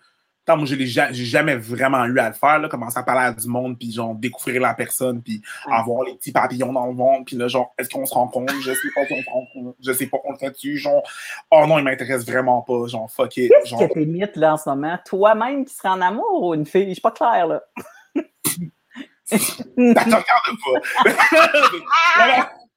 Tant, 0.43 0.57
moi, 0.57 0.65
je 0.65 0.75
j'ai 0.75 1.25
jamais 1.25 1.55
vraiment 1.55 2.03
eu 2.05 2.17
à 2.17 2.29
le 2.29 2.33
faire, 2.33 2.57
là, 2.57 2.67
commencer 2.67 2.97
à 2.97 3.03
parler 3.03 3.27
à 3.27 3.31
du 3.31 3.47
monde, 3.47 3.77
puis 3.77 3.91
genre, 3.91 4.15
découvrir 4.15 4.59
la 4.59 4.73
personne, 4.73 5.21
puis 5.21 5.39
avoir 5.69 6.03
les 6.03 6.15
petits 6.15 6.31
papillons 6.31 6.73
dans 6.73 6.87
le 6.87 6.95
ventre, 6.95 7.25
puis 7.25 7.35
là, 7.35 7.47
genre, 7.47 7.75
est-ce 7.77 7.89
qu'on 7.89 8.07
se 8.07 8.13
rencontre? 8.15 8.51
Je 8.59 8.73
sais 8.73 8.87
pas 8.95 9.05
si 9.05 9.13
on 9.13 9.21
se 9.21 9.29
rencontre, 9.29 9.75
je 9.79 9.91
sais 9.91 10.07
pas, 10.07 10.17
on 10.23 10.31
le 10.31 10.37
fait 10.39 10.49
dessus, 10.49 10.77
genre, 10.77 11.03
oh 11.51 11.65
non, 11.67 11.77
il 11.77 11.83
m'intéresse 11.83 12.25
vraiment 12.25 12.63
pas, 12.63 12.87
genre, 12.87 13.11
fuck 13.11 13.37
it, 13.37 13.51
Qu'est-ce 13.51 13.69
genre, 13.69 13.87
que 13.87 13.93
t'es 13.93 14.05
mythe, 14.05 14.35
là, 14.35 14.53
en 14.53 14.57
ce 14.57 14.67
moment? 14.69 14.97
Toi-même 15.05 15.63
qui 15.63 15.75
serais 15.75 15.89
en 15.89 16.01
amour 16.01 16.43
ou 16.43 16.55
une 16.55 16.65
fille? 16.65 16.87
Je 16.87 16.93
suis 16.93 17.01
pas 17.01 17.11
claire, 17.11 17.45
là. 17.45 17.61
te 19.29 19.35
regarde 19.77 20.23
pas. 21.05 22.49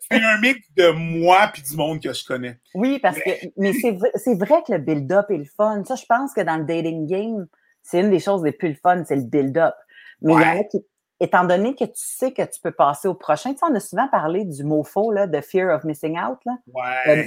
C'est 0.00 0.22
un 0.22 0.38
mix 0.40 0.60
de 0.76 0.90
moi 0.90 1.50
puis 1.52 1.62
du 1.62 1.76
monde 1.76 2.00
que 2.00 2.12
je 2.12 2.24
connais. 2.24 2.58
Oui, 2.74 2.98
parce 2.98 3.18
que, 3.18 3.30
mais 3.56 3.72
c'est 3.72 4.34
vrai, 4.34 4.62
que 4.66 4.72
le 4.72 4.78
build-up 4.78 5.26
est 5.30 5.38
le 5.38 5.44
fun. 5.44 5.82
Ça, 5.84 5.94
je 5.94 6.04
pense 6.06 6.32
que 6.32 6.40
dans 6.40 6.56
le 6.56 6.64
dating 6.64 7.06
game, 7.06 7.46
c'est 7.82 8.00
une 8.00 8.10
des 8.10 8.20
choses 8.20 8.44
les 8.44 8.52
plus 8.52 8.68
le 8.70 8.74
fun, 8.74 9.04
c'est 9.04 9.16
le 9.16 9.22
build-up. 9.22 9.74
Mais 10.22 10.34
il 10.34 10.40
y 10.40 10.44
en 10.44 10.60
a 10.60 10.64
qui, 10.64 10.84
étant 11.20 11.44
donné 11.44 11.74
que 11.74 11.84
tu 11.84 11.92
sais 11.94 12.32
que 12.32 12.42
tu 12.42 12.60
peux 12.62 12.72
passer 12.72 13.08
au 13.08 13.14
prochain, 13.14 13.52
tu 13.52 13.58
sais, 13.58 13.66
on 13.70 13.74
a 13.74 13.80
souvent 13.80 14.08
parlé 14.08 14.44
du 14.44 14.64
mot 14.64 14.84
faux, 14.84 15.12
là, 15.12 15.26
de 15.26 15.40
fear 15.40 15.74
of 15.74 15.84
missing 15.84 16.18
out, 16.18 16.38
là. 16.44 16.52
Ouais. 16.72 17.08
Euh, 17.08 17.24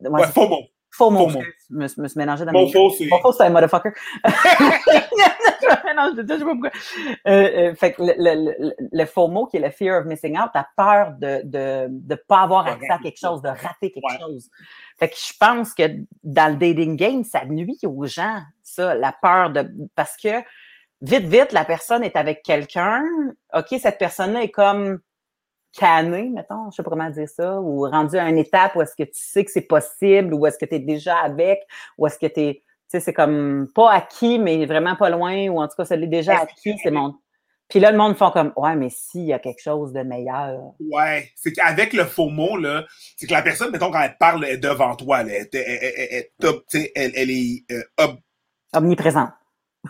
Ouais, 0.00 0.08
ouais, 0.08 0.26
faux 0.28 0.48
mot. 0.48 0.62
Faux 0.90 1.10
mot. 1.10 1.28
Je 1.30 1.38
me, 1.74 1.82
me 1.82 1.86
suis 1.86 2.18
mélangée 2.18 2.44
dans 2.44 2.52
Faux 2.52 2.66
mes... 2.66 2.72
faux, 2.72 2.90
c'est. 2.90 3.06
Mon 3.06 3.20
faux, 3.20 3.32
c'est 3.32 3.44
un 3.44 3.50
motherfucker. 3.50 3.90
je, 4.24 6.22
je 6.22 6.26
sais 6.26 6.44
pas 6.44 6.44
pourquoi. 6.44 6.70
Euh, 7.26 7.30
euh, 7.70 7.74
fait 7.74 7.92
que 7.92 8.02
le, 8.02 8.14
le, 8.16 8.54
le, 8.58 8.74
le 8.90 9.04
faux 9.06 9.28
mot 9.28 9.46
qui 9.46 9.56
est 9.58 9.60
le 9.60 9.70
fear 9.70 10.00
of 10.00 10.06
missing 10.06 10.38
out, 10.38 10.50
la 10.54 10.66
peur 10.76 11.12
de 11.18 11.42
de 11.44 11.86
de 11.90 12.14
pas 12.14 12.42
avoir 12.42 12.64
De 12.64 12.70
accès 12.70 12.90
à 12.90 12.98
quelque 12.98 13.18
chose, 13.18 13.42
de 13.42 13.48
rater 13.48 13.90
quelque 13.92 14.04
Ouais. 14.10 14.18
chose. 14.18 14.48
Fait 14.98 15.08
que 15.08 15.16
je 15.16 15.32
pense 15.38 15.74
que 15.74 15.82
dans 16.24 16.52
le 16.52 16.56
dating 16.56 16.96
game, 16.96 17.24
ça 17.24 17.44
nuit 17.44 17.78
aux 17.84 18.06
gens, 18.06 18.40
ça, 18.62 18.94
la 18.94 19.12
peur 19.20 19.50
de 19.50 19.70
parce 19.94 20.16
que 20.16 20.28
vite 21.02 21.26
vite 21.26 21.52
la 21.52 21.64
personne 21.64 22.02
est 22.02 22.16
avec 22.16 22.42
quelqu'un, 22.42 23.02
ok, 23.54 23.66
cette 23.80 23.98
personne-là 23.98 24.42
est 24.42 24.50
comme 24.50 24.98
canée, 25.72 26.28
mettons, 26.34 26.70
je 26.70 26.76
sais 26.76 26.82
pas 26.82 26.90
comment 26.90 27.10
dire 27.10 27.28
ça, 27.28 27.60
ou 27.60 27.82
rendue 27.88 28.18
à 28.18 28.28
une 28.28 28.38
étape 28.38 28.74
où 28.76 28.82
est-ce 28.82 28.94
que 28.96 29.04
tu 29.04 29.10
sais 29.14 29.44
que 29.44 29.50
c'est 29.50 29.60
possible, 29.62 30.34
ou 30.34 30.46
est-ce 30.46 30.58
que 30.58 30.64
tu 30.66 30.74
es 30.74 30.78
déjà 30.80 31.16
avec, 31.18 31.60
ou 31.98 32.06
est-ce 32.06 32.18
que 32.18 32.26
tu 32.26 32.40
es, 32.40 32.54
tu 32.54 32.62
sais, 32.88 33.00
c'est 33.00 33.12
comme 33.12 33.68
pas 33.74 33.92
acquis, 33.92 34.38
mais 34.38 34.66
vraiment 34.66 34.96
pas 34.96 35.10
loin, 35.10 35.48
ou 35.48 35.60
en 35.60 35.68
tout 35.68 35.76
cas, 35.76 35.84
ça 35.84 35.96
l'est 35.96 36.06
déjà 36.06 36.40
acquis, 36.40 36.76
c'est 36.82 36.90
mon. 36.90 37.14
Puis 37.68 37.78
là, 37.78 37.92
le 37.92 37.98
monde 37.98 38.16
font 38.16 38.32
comme, 38.32 38.52
ouais, 38.56 38.74
mais 38.74 38.90
s'il 38.90 39.26
y 39.26 39.32
a 39.32 39.38
quelque 39.38 39.62
chose 39.62 39.92
de 39.92 40.02
meilleur. 40.02 40.72
Ouais, 40.80 41.30
c'est 41.36 41.52
qu'avec 41.52 41.92
le 41.92 42.04
faux 42.04 42.28
mot, 42.28 42.56
là, 42.56 42.84
c'est 43.16 43.28
que 43.28 43.32
la 43.32 43.42
personne, 43.42 43.70
mettons, 43.70 43.92
quand 43.92 44.00
elle 44.02 44.16
parle, 44.18 44.44
elle 44.44 44.54
est 44.54 44.58
devant 44.58 44.96
toi, 44.96 45.22
là, 45.22 45.32
elle, 45.34 45.48
elle, 45.52 45.60
elle, 45.64 45.92
elle, 45.96 46.08
elle, 46.10 46.26
top, 46.40 46.64
tu 46.68 46.80
sais, 46.80 46.92
elle, 46.96 47.12
elle 47.14 47.30
est 47.30 47.62
euh, 47.70 47.82
ob- 47.98 48.18
Omniprésent. 48.74 49.28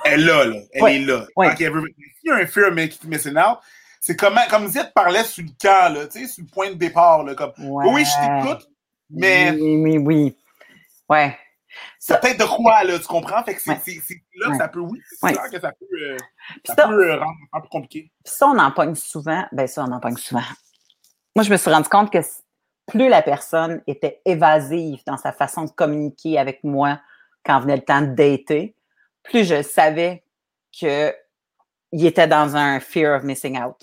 elle 0.05 0.21
est 0.21 0.25
là, 0.25 0.45
là, 0.45 0.57
elle 0.75 0.83
Ouais, 0.83 0.97
est 0.97 0.99
là. 1.07 1.27
ouais. 1.37 1.57
S'il 1.57 1.71
y 2.25 2.31
a 2.31 2.35
un 2.35 2.47
fear 2.47 2.69
of 2.69 2.75
missing 2.75 3.39
out, 3.39 3.61
c'est 4.01 4.17
comme, 4.17 4.39
comme 4.49 4.71
te 4.71 4.93
parlait 4.93 5.25
sur 5.25 5.45
le 5.45 5.51
camp, 5.61 5.93
là, 5.95 6.07
tu 6.07 6.21
sais, 6.21 6.27
sur 6.27 6.43
le 6.43 6.51
point 6.51 6.71
de 6.71 6.75
départ, 6.75 7.23
là, 7.23 7.35
comme, 7.35 7.53
Ouais. 7.59 7.85
oui, 7.93 8.05
je 8.05 8.43
t'écoute, 8.43 8.69
mais 9.11 9.51
Oui, 9.53 9.77
oui, 9.77 9.99
oui. 9.99 10.37
Ouais. 11.09 11.37
c'est 11.99 12.19
peut-être 12.21 12.41
de 12.41 12.45
quoi, 12.45 12.83
là, 12.85 12.99
tu 12.99 13.07
comprends? 13.07 13.45
Fait 13.45 13.55
que 13.55 13.61
c'est 13.61 13.71
Ouais. 13.71 13.77
là 14.37 14.47
que 14.47 14.53
Ouais. 14.53 14.59
ça 14.59 14.69
peut, 14.69 14.81
oui, 14.81 15.01
c'est 15.21 15.33
clair 15.33 15.51
que 15.51 15.61
ça 15.61 15.73
peut, 15.73 15.87
euh, 16.03 16.17
ça 16.65 16.75
ça, 16.75 16.89
peut 16.89 17.11
euh, 17.13 17.19
rendre 17.19 17.37
un 17.53 17.61
peu 17.61 17.69
compliqué. 17.69 18.11
Puis 18.25 18.35
ça, 18.35 18.47
on 18.49 18.59
en 18.59 18.71
pogne 18.73 18.95
souvent. 18.95 19.45
Ben 19.53 19.67
ça, 19.67 19.85
on 19.85 19.93
en 19.93 20.01
pogne 20.01 20.17
souvent. 20.17 20.43
Moi, 21.37 21.45
je 21.45 21.51
me 21.53 21.57
suis 21.57 21.71
rendu 21.71 21.89
compte 21.89 22.11
que 22.11 22.19
plus 22.87 23.09
la 23.09 23.23
personne 23.23 23.83
était 23.87 24.21
évasive 24.25 25.01
dans 25.07 25.17
sa 25.19 25.31
façon 25.33 25.65
de 25.65 25.71
communiquer 25.71 26.39
avec 26.39 26.65
moi 26.65 27.01
quand 27.45 27.61
venait 27.61 27.77
le 27.77 27.85
temps 27.85 28.01
de 28.03 28.15
dater, 28.15 28.75
plus 29.23 29.45
je 29.45 29.63
savais 29.63 30.25
que 30.81 31.15
il 31.93 32.05
était 32.07 32.27
dans 32.29 32.57
un 32.57 32.81
fear 32.81 33.17
of 33.17 33.25
missing 33.25 33.61
out. 33.61 33.77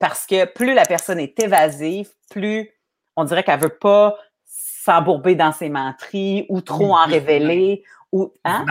Parce 0.00 0.26
que 0.26 0.46
plus 0.46 0.74
la 0.74 0.84
personne 0.84 1.20
est 1.20 1.38
évasive, 1.38 2.08
plus 2.30 2.68
on 3.14 3.24
dirait 3.24 3.44
qu'elle 3.44 3.60
veut 3.60 3.78
pas 3.78 4.18
s'embourber 4.44 5.36
dans 5.36 5.52
ses 5.52 5.68
menteries 5.68 6.46
ou 6.48 6.60
trop 6.62 6.94
en 6.96 7.06
Oui, 7.06 7.12
révéler 7.12 7.84
ou 8.12 8.32
hein? 8.44 8.66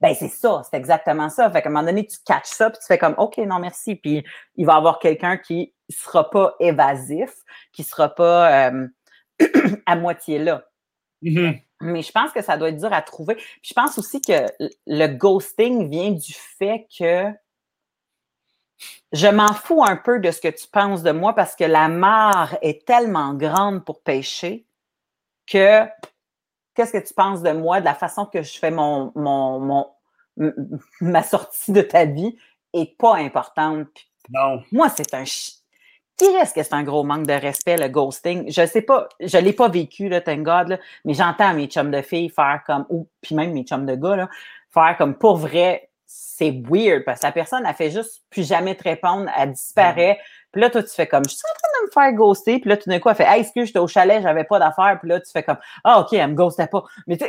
Ben, 0.00 0.14
c'est 0.14 0.28
ça, 0.28 0.62
c'est 0.68 0.76
exactement 0.76 1.28
ça. 1.28 1.50
Fait 1.50 1.60
qu'à 1.60 1.68
un 1.68 1.72
moment 1.72 1.84
donné, 1.84 2.06
tu 2.06 2.16
catches 2.24 2.46
ça, 2.46 2.70
puis 2.70 2.78
tu 2.80 2.86
fais 2.86 2.96
comme, 2.96 3.14
OK, 3.18 3.36
non, 3.38 3.58
merci. 3.58 3.96
Puis 3.96 4.24
il 4.56 4.64
va 4.64 4.74
y 4.74 4.76
avoir 4.76 4.98
quelqu'un 4.98 5.36
qui 5.36 5.74
sera 5.90 6.30
pas 6.30 6.54
évasif, 6.58 7.30
qui 7.72 7.84
sera 7.84 8.08
pas 8.08 8.70
euh, 8.70 8.88
à 9.86 9.96
moitié 9.96 10.38
là. 10.38 10.64
Mhm. 11.22 11.58
Mais 11.82 12.02
je 12.02 12.12
pense 12.12 12.30
que 12.32 12.42
ça 12.42 12.56
doit 12.56 12.68
être 12.68 12.78
dur 12.78 12.92
à 12.92 13.02
trouver. 13.02 13.34
Puis 13.34 13.60
je 13.70 13.74
pense 13.74 13.98
aussi 13.98 14.20
que 14.20 14.46
le 14.86 15.06
ghosting 15.08 15.88
vient 15.90 16.10
du 16.10 16.32
fait 16.32 16.86
que 16.96 17.24
je 19.12 19.26
m'en 19.26 19.52
fous 19.52 19.82
un 19.84 19.96
peu 19.96 20.20
de 20.20 20.30
ce 20.30 20.40
que 20.40 20.48
tu 20.48 20.66
penses 20.68 21.02
de 21.02 21.12
moi 21.12 21.34
parce 21.34 21.56
que 21.56 21.64
la 21.64 21.88
mare 21.88 22.56
est 22.62 22.86
tellement 22.86 23.34
grande 23.34 23.84
pour 23.84 24.00
pêcher 24.00 24.64
que 25.46 25.84
qu'est-ce 26.74 26.92
que 26.92 27.06
tu 27.06 27.14
penses 27.14 27.42
de 27.42 27.52
moi, 27.52 27.80
de 27.80 27.84
la 27.84 27.94
façon 27.94 28.26
que 28.26 28.42
je 28.42 28.58
fais 28.58 28.70
mon, 28.70 29.12
mon, 29.14 29.88
ma 31.00 31.22
sortie 31.22 31.72
de 31.72 31.82
ta 31.82 32.04
vie 32.04 32.36
est 32.72 32.96
pas 32.96 33.16
importante. 33.16 33.88
Non. 34.30 34.62
Moi, 34.70 34.88
c'est 34.88 35.12
un 35.14 35.24
qui 35.24 36.36
reste 36.36 36.54
que 36.54 36.62
c'est 36.62 36.74
un 36.74 36.82
gros 36.82 37.02
manque 37.02 37.26
de 37.26 37.32
respect, 37.32 37.78
le 37.78 37.88
ghosting? 37.88 38.50
Je 38.50 38.66
sais 38.66 38.82
pas, 38.82 39.08
je 39.20 39.38
l'ai 39.38 39.54
pas 39.54 39.68
vécu, 39.68 40.08
là, 40.08 40.20
thank 40.20 40.42
God, 40.42 40.78
mais 41.04 41.14
j'entends 41.14 41.54
mes 41.54 41.66
chums 41.66 41.90
de 41.90 42.02
filles 42.02 42.28
faire 42.28 42.62
comme, 42.66 42.84
ou 42.90 43.08
puis 43.22 43.34
même 43.34 43.52
mes 43.52 43.64
chums 43.64 43.86
de 43.86 43.94
gars, 43.94 44.16
là, 44.16 44.28
faire 44.72 44.96
comme 44.98 45.14
pour 45.14 45.36
vrai, 45.38 45.89
c'est 46.12 46.60
weird 46.68 47.04
parce 47.04 47.20
que 47.20 47.26
la 47.26 47.32
personne, 47.32 47.64
elle 47.66 47.74
fait 47.74 47.90
juste 47.90 48.22
plus 48.30 48.48
jamais 48.48 48.74
te 48.74 48.82
répondre, 48.82 49.30
elle 49.38 49.52
disparaît. 49.52 50.18
Puis 50.50 50.60
là, 50.60 50.68
toi, 50.68 50.82
tu 50.82 50.88
fais 50.88 51.06
comme, 51.06 51.22
je 51.24 51.34
suis 51.34 51.42
en 51.44 51.54
train 51.54 51.68
de 51.80 51.86
me 51.86 51.92
faire 51.92 52.18
ghoster. 52.18 52.58
Puis 52.58 52.68
là, 52.68 52.76
tout 52.76 52.88
d'un 52.88 52.98
coup, 52.98 53.08
elle 53.08 53.14
fait, 53.14 53.26
hey, 53.28 53.42
excuse, 53.42 53.66
j'étais 53.66 53.78
au 53.78 53.86
chalet, 53.86 54.20
j'avais 54.20 54.42
pas 54.42 54.58
d'affaires. 54.58 54.98
Puis 54.98 55.08
là, 55.08 55.20
tu 55.20 55.30
fais 55.30 55.44
comme, 55.44 55.58
ah, 55.84 56.00
OK, 56.00 56.12
elle 56.12 56.30
me 56.30 56.34
ghostait 56.34 56.66
pas. 56.66 56.82
Mais 57.06 57.16
tu 57.16 57.26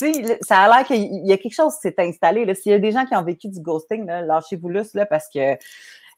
sais, 0.00 0.38
ça 0.42 0.60
a 0.60 0.68
l'air 0.68 0.86
qu'il 0.86 1.26
y 1.26 1.32
a 1.32 1.38
quelque 1.38 1.54
chose 1.54 1.74
qui 1.74 1.80
s'est 1.80 1.94
installé. 1.98 2.54
S'il 2.54 2.70
y 2.70 2.74
a 2.74 2.78
des 2.78 2.92
gens 2.92 3.04
qui 3.06 3.16
ont 3.16 3.24
vécu 3.24 3.48
du 3.48 3.60
ghosting, 3.60 4.06
lâchez-vous 4.06 4.68
lousse, 4.68 4.94
là, 4.94 5.06
parce 5.06 5.28
que 5.28 5.56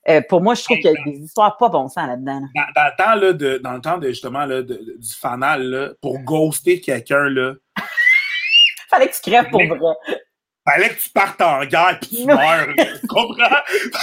euh, 0.09 0.21
pour 0.29 0.43
moi, 0.43 0.55
je 0.55 0.65
trouve 0.65 0.77
qu'il 0.79 0.87
y 0.87 0.89
a 0.89 1.05
des 1.05 1.19
histoires 1.21 1.57
pas 1.57 1.69
bon 1.69 1.89
sens 1.89 2.07
là-dedans. 2.07 2.43
Dans, 2.55 2.85
le 2.85 2.97
temps, 2.97 3.15
là, 3.15 3.33
de, 3.33 3.59
dans 3.59 3.73
le 3.73 3.81
temps 3.81 3.99
de, 3.99 4.09
justement 4.09 4.45
là, 4.45 4.63
du 4.63 5.15
fanal, 5.19 5.63
là, 5.63 5.89
pour 6.03 6.19
ghoster 6.19 6.81
quelqu'un, 6.81 7.29
là. 7.29 7.55
Fallait 8.91 9.09
que 9.09 9.15
tu 9.15 9.31
crèves 9.31 9.49
pour 9.49 9.65
vrai. 9.65 10.19
Fallait 10.65 10.91
que 10.91 11.01
tu 11.01 11.11
partes 11.11 11.41
en 11.43 11.65
guerre 11.65 11.99
puis 12.01 12.19
tu 12.19 12.25
meurs. 12.25 12.69
tu 13.01 13.07
comprends? 13.09 13.57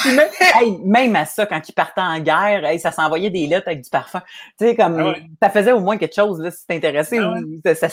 même, 0.05 0.77
même, 0.83 1.15
à 1.15 1.23
ça, 1.25 1.45
quand 1.45 1.61
ils 1.67 1.73
partaient 1.73 2.01
en 2.01 2.19
guerre, 2.19 2.61
ça 2.79 2.91
s'envoyait 2.91 3.29
des 3.29 3.47
lettres 3.47 3.67
avec 3.67 3.81
du 3.81 3.89
parfum. 3.89 4.21
Tu 4.59 4.67
sais, 4.67 4.75
comme, 4.75 4.99
ah 4.99 5.15
ça 5.41 5.49
faisait 5.49 5.71
au 5.71 5.79
moins 5.79 5.97
quelque 5.97 6.15
chose, 6.15 6.41
là, 6.41 6.51
si 6.51 6.67
t'intéressais. 6.67 7.19
Ah 7.19 7.35
ça, 7.75 7.87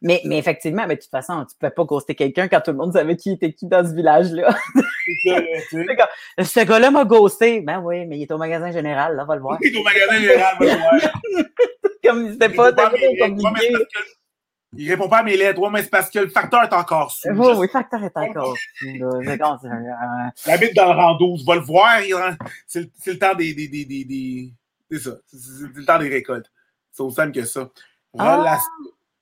mais, 0.00 0.22
mais 0.24 0.38
effectivement, 0.38 0.86
mais 0.86 0.96
de 0.96 1.02
toute 1.02 1.10
façon, 1.10 1.44
tu 1.44 1.54
pouvais 1.58 1.70
pas 1.70 1.84
ghoster 1.84 2.14
quelqu'un 2.14 2.48
quand 2.48 2.62
tout 2.62 2.70
le 2.70 2.78
monde 2.78 2.94
savait 2.94 3.16
qui 3.16 3.32
était 3.32 3.52
qui 3.52 3.66
dans 3.66 3.86
ce 3.86 3.94
village-là. 3.94 4.48
ce 6.38 6.64
gars-là 6.64 6.90
m'a 6.90 7.04
ghosté. 7.04 7.60
Ben 7.60 7.80
oui, 7.80 8.06
mais 8.06 8.16
il 8.16 8.22
est 8.22 8.32
au 8.32 8.38
magasin 8.38 8.72
général, 8.72 9.14
là, 9.14 9.24
va 9.24 9.34
le 9.34 9.42
voir. 9.42 9.58
Il 9.60 9.76
est 9.76 9.78
au 9.78 9.82
magasin 9.82 10.18
général, 10.18 10.56
va 10.58 10.64
le 10.64 10.78
voir. 10.78 10.92
comme 12.04 12.32
c'était 12.32 12.48
pas, 12.48 12.72
pas 12.72 12.90
compliqué. 12.90 13.74
Il 14.76 14.88
répond 14.90 15.08
pas 15.08 15.18
à 15.18 15.22
mes 15.22 15.36
lettres. 15.36 15.60
Ouais, 15.60 15.70
mais 15.70 15.82
c'est 15.82 15.90
parce 15.90 16.10
que 16.10 16.18
le 16.18 16.28
facteur 16.28 16.62
est 16.62 16.72
encore 16.72 17.10
sous. 17.10 17.28
Oui, 17.28 17.46
oui, 17.56 17.66
le 17.66 17.68
facteur 17.68 18.02
est 18.04 18.16
encore 18.16 18.54
sous. 18.56 18.86
Il 18.86 19.02
habite 20.46 20.74
dans 20.74 20.92
le 20.92 20.98
rang 20.98 21.16
12. 21.16 21.46
Va 21.46 21.54
le 21.54 21.60
voir. 21.62 21.98
C'est 22.66 22.90
le, 23.06 23.18
temps 23.18 23.34
des. 23.34 23.54
des, 23.54 23.68
des, 23.68 23.84
des, 23.84 24.52
C'est 24.90 24.98
ça. 24.98 25.10
C'est 25.26 25.74
le 25.74 25.84
temps 25.84 25.98
des 25.98 26.08
récoltes. 26.08 26.50
C'est 26.92 27.02
aussi 27.02 27.16
simple 27.16 27.32
que 27.32 27.44
ça. 27.44 27.68
Ah, 28.18 28.58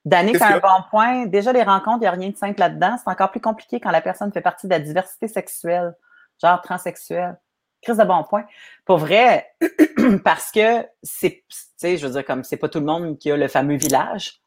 Danny, 0.03 0.33
c'est 0.33 0.43
un 0.43 0.59
bon 0.59 0.83
point. 0.89 1.25
Déjà, 1.25 1.51
les 1.53 1.63
rencontres, 1.63 1.97
il 1.97 2.01
n'y 2.01 2.07
a 2.07 2.11
rien 2.11 2.29
de 2.29 2.37
simple 2.37 2.59
là-dedans. 2.59 2.97
C'est 2.97 3.09
encore 3.09 3.31
plus 3.31 3.41
compliqué 3.41 3.79
quand 3.79 3.91
la 3.91 4.01
personne 4.01 4.31
fait 4.31 4.41
partie 4.41 4.67
de 4.67 4.71
la 4.71 4.79
diversité 4.79 5.27
sexuelle, 5.27 5.95
genre 6.41 6.61
transsexuelle. 6.61 7.37
Crise 7.81 7.97
de 7.97 8.03
bon 8.03 8.23
point. 8.23 8.45
Pour 8.85 8.97
vrai, 8.97 9.53
parce 10.23 10.51
que 10.51 10.85
c'est, 11.03 11.43
tu 11.47 11.57
sais, 11.77 11.97
je 11.97 12.07
veux 12.07 12.13
dire, 12.13 12.25
comme 12.25 12.43
c'est 12.43 12.57
pas 12.57 12.69
tout 12.69 12.79
le 12.79 12.85
monde 12.85 13.17
qui 13.17 13.31
a 13.31 13.37
le 13.37 13.47
fameux 13.47 13.75
village. 13.75 14.41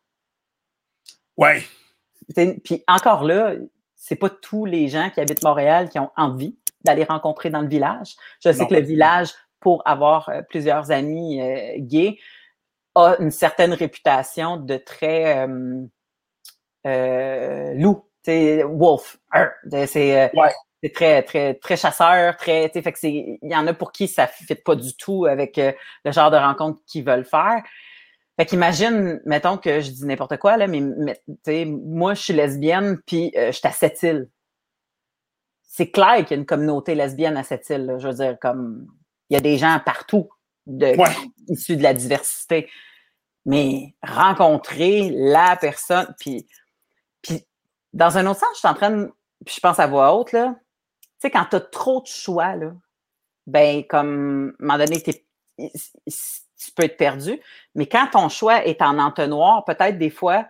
Ouais. 1.40 1.62
Puis 2.62 2.84
encore 2.86 3.24
là, 3.24 3.54
c'est 3.96 4.16
pas 4.16 4.30
tous 4.30 4.66
les 4.66 4.88
gens 4.88 5.10
qui 5.10 5.20
habitent 5.20 5.42
Montréal 5.42 5.88
qui 5.88 5.98
ont 5.98 6.10
envie 6.16 6.56
d'aller 6.84 7.04
rencontrer 7.04 7.50
dans 7.50 7.62
le 7.62 7.68
village. 7.68 8.14
Je 8.44 8.52
sais 8.52 8.66
que 8.66 8.74
le 8.74 8.80
village, 8.80 9.30
pour 9.58 9.82
avoir 9.86 10.28
euh, 10.28 10.42
plusieurs 10.48 10.90
amis 10.90 11.40
euh, 11.40 11.74
gays, 11.78 12.18
a 12.94 13.16
une 13.20 13.30
certaine 13.30 13.72
réputation 13.72 14.56
de 14.56 14.76
très 14.76 15.46
euh, 15.46 15.86
euh 16.86 17.74
loup, 17.74 18.06
wolf. 18.26 19.18
C'est 19.86 20.30
c'est 20.82 20.92
très 20.94 21.22
très 21.22 21.54
très 21.54 21.76
chasseur, 21.76 22.36
très 22.38 22.68
fait 22.70 22.92
que 22.92 22.98
c'est 22.98 23.38
il 23.42 23.50
y 23.50 23.54
en 23.54 23.66
a 23.66 23.74
pour 23.74 23.92
qui 23.92 24.08
ça 24.08 24.26
fit 24.26 24.54
pas 24.54 24.74
du 24.76 24.96
tout 24.96 25.26
avec 25.26 25.58
le 25.58 26.12
genre 26.12 26.30
de 26.30 26.38
rencontre 26.38 26.80
qu'ils 26.86 27.04
veulent 27.04 27.26
faire. 27.26 27.62
Fait 28.40 28.46
qu'imagine, 28.46 29.20
mettons 29.26 29.58
que 29.58 29.82
je 29.82 29.90
dis 29.90 30.06
n'importe 30.06 30.38
quoi, 30.38 30.56
là, 30.56 30.66
mais, 30.66 30.80
moi, 31.66 32.14
je 32.14 32.22
suis 32.22 32.32
lesbienne, 32.32 32.98
puis 33.04 33.30
euh, 33.36 33.52
je 33.52 33.58
suis 33.58 33.68
à 33.68 33.70
cette 33.70 34.02
île. 34.02 34.30
C'est 35.60 35.90
clair 35.90 36.24
qu'il 36.24 36.30
y 36.30 36.32
a 36.32 36.36
une 36.36 36.46
communauté 36.46 36.94
lesbienne 36.94 37.36
à 37.36 37.42
cette 37.42 37.68
île. 37.68 37.96
Je 37.98 38.08
veux 38.08 38.14
dire, 38.14 38.38
comme 38.40 38.86
il 39.28 39.34
y 39.34 39.36
a 39.36 39.42
des 39.42 39.58
gens 39.58 39.78
partout 39.84 40.30
de, 40.64 40.96
issus 41.52 41.76
de 41.76 41.82
la 41.82 41.92
diversité. 41.92 42.70
Mais 43.44 43.94
rencontrer 44.02 45.10
la 45.12 45.58
personne, 45.60 46.06
puis, 46.18 46.46
puis 47.20 47.46
dans 47.92 48.16
un 48.16 48.24
autre 48.24 48.40
sens, 48.40 48.48
je 48.54 48.60
suis 48.60 48.68
en 48.68 48.74
train 48.74 48.90
de. 48.90 49.12
Puis 49.44 49.56
je 49.56 49.60
pense 49.60 49.78
à 49.78 49.86
voix 49.86 50.16
haute, 50.16 50.32
là. 50.32 50.56
Tu 51.02 51.08
sais, 51.18 51.30
quand 51.30 51.44
tu 51.44 51.56
as 51.56 51.60
trop 51.60 52.00
de 52.00 52.06
choix, 52.06 52.56
là, 52.56 52.72
ben, 53.46 53.84
comme, 53.86 54.54
à 54.60 54.62
un 54.62 54.66
moment 54.66 54.78
donné, 54.78 55.02
t'es 55.02 55.26
tu 56.64 56.72
peux 56.72 56.84
être 56.84 56.96
perdu. 56.96 57.40
Mais 57.74 57.86
quand 57.86 58.08
ton 58.12 58.28
choix 58.28 58.64
est 58.66 58.82
en 58.82 58.98
entonnoir, 58.98 59.64
peut-être 59.64 59.98
des 59.98 60.10
fois, 60.10 60.46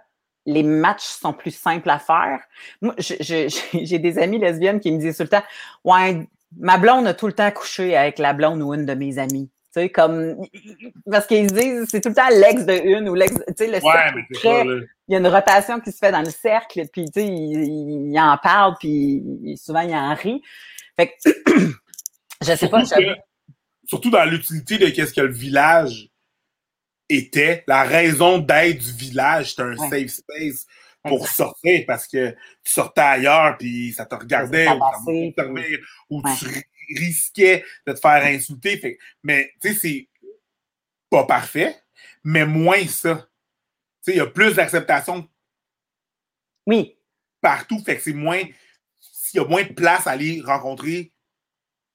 les 0.46 0.62
matchs 0.62 1.04
sont 1.04 1.32
plus 1.32 1.54
simples 1.54 1.90
à 1.90 1.98
faire. 1.98 2.40
Moi, 2.80 2.94
j'ai 2.98 3.98
des 3.98 4.18
amies 4.18 4.38
lesbiennes 4.38 4.80
qui 4.80 4.90
me 4.92 4.98
disent 4.98 5.16
tout 5.16 5.22
le 5.22 5.28
temps 5.28 5.44
Ouais, 5.84 6.26
ma 6.58 6.78
blonde 6.78 7.06
a 7.06 7.14
tout 7.14 7.26
le 7.26 7.32
temps 7.32 7.50
couché 7.50 7.96
avec 7.96 8.18
la 8.18 8.32
blonde 8.32 8.62
ou 8.62 8.74
une 8.74 8.86
de 8.86 8.94
mes 8.94 9.18
amies. 9.18 9.50
Tu 9.72 9.82
sais, 9.82 9.88
comme. 9.88 10.36
Parce 11.08 11.28
qu'ils 11.28 11.46
disent, 11.46 11.86
c'est 11.88 12.00
tout 12.00 12.08
le 12.08 12.14
temps 12.14 12.28
l'ex 12.28 12.66
de 12.66 12.72
une 12.72 13.08
ou 13.08 13.14
l'ex. 13.14 13.32
Tu 13.34 13.54
sais, 13.56 13.66
le 13.68 13.78
cercle. 13.78 14.88
il 15.06 15.12
y 15.12 15.14
a 15.14 15.18
une 15.18 15.28
rotation 15.28 15.78
qui 15.78 15.92
se 15.92 15.98
fait 15.98 16.10
dans 16.10 16.22
le 16.22 16.30
cercle, 16.30 16.82
puis, 16.92 17.04
tu 17.04 17.20
sais, 17.20 17.26
il, 17.28 18.18
en 18.18 18.36
parle, 18.42 18.74
puis 18.80 19.22
souvent, 19.62 19.80
il 19.80 19.94
en 19.94 20.12
rit. 20.14 20.42
Fait 20.96 21.14
que, 21.24 21.30
je 22.44 22.54
sais 22.56 22.68
pas 22.68 22.82
surtout 23.90 24.10
dans 24.10 24.24
l'utilité 24.24 24.78
de 24.78 24.88
qu'est-ce 24.88 25.12
que 25.12 25.20
le 25.20 25.32
village 25.32 26.10
était. 27.08 27.64
La 27.66 27.82
raison 27.82 28.38
d'être 28.38 28.78
du 28.78 28.92
village, 28.92 29.50
c'était 29.50 29.62
un 29.62 29.76
safe 29.76 30.10
space 30.10 30.66
pour 31.02 31.26
sortir 31.26 31.82
parce 31.88 32.06
que 32.06 32.30
tu 32.62 32.72
sortais 32.72 33.00
ailleurs 33.00 33.58
puis 33.58 33.92
ça 33.92 34.06
te 34.06 34.14
regardait 34.14 34.68
ou, 36.08 36.22
tu 36.38 36.46
risquais 36.96 37.64
de 37.84 37.92
te 37.92 37.98
faire 37.98 38.24
insulter. 38.24 38.98
mais 39.24 39.52
tu 39.60 39.72
sais, 39.72 39.74
c'est 39.74 40.08
pas 41.10 41.24
parfait, 41.24 41.82
mais 42.22 42.46
moins 42.46 42.86
ça. 42.86 43.28
Tu 44.04 44.12
sais, 44.12 44.12
il 44.12 44.18
y 44.18 44.20
a 44.20 44.26
plus 44.26 44.54
d'acceptation. 44.54 45.28
Oui. 46.66 46.96
Partout, 47.40 47.82
fait 47.84 47.96
que 47.96 48.02
c'est 48.02 48.12
moins. 48.12 48.42
S'il 49.00 49.40
y 49.40 49.44
a 49.44 49.48
moins 49.48 49.64
de 49.64 49.72
place 49.72 50.06
à 50.06 50.12
aller 50.12 50.40
rencontrer 50.44 51.12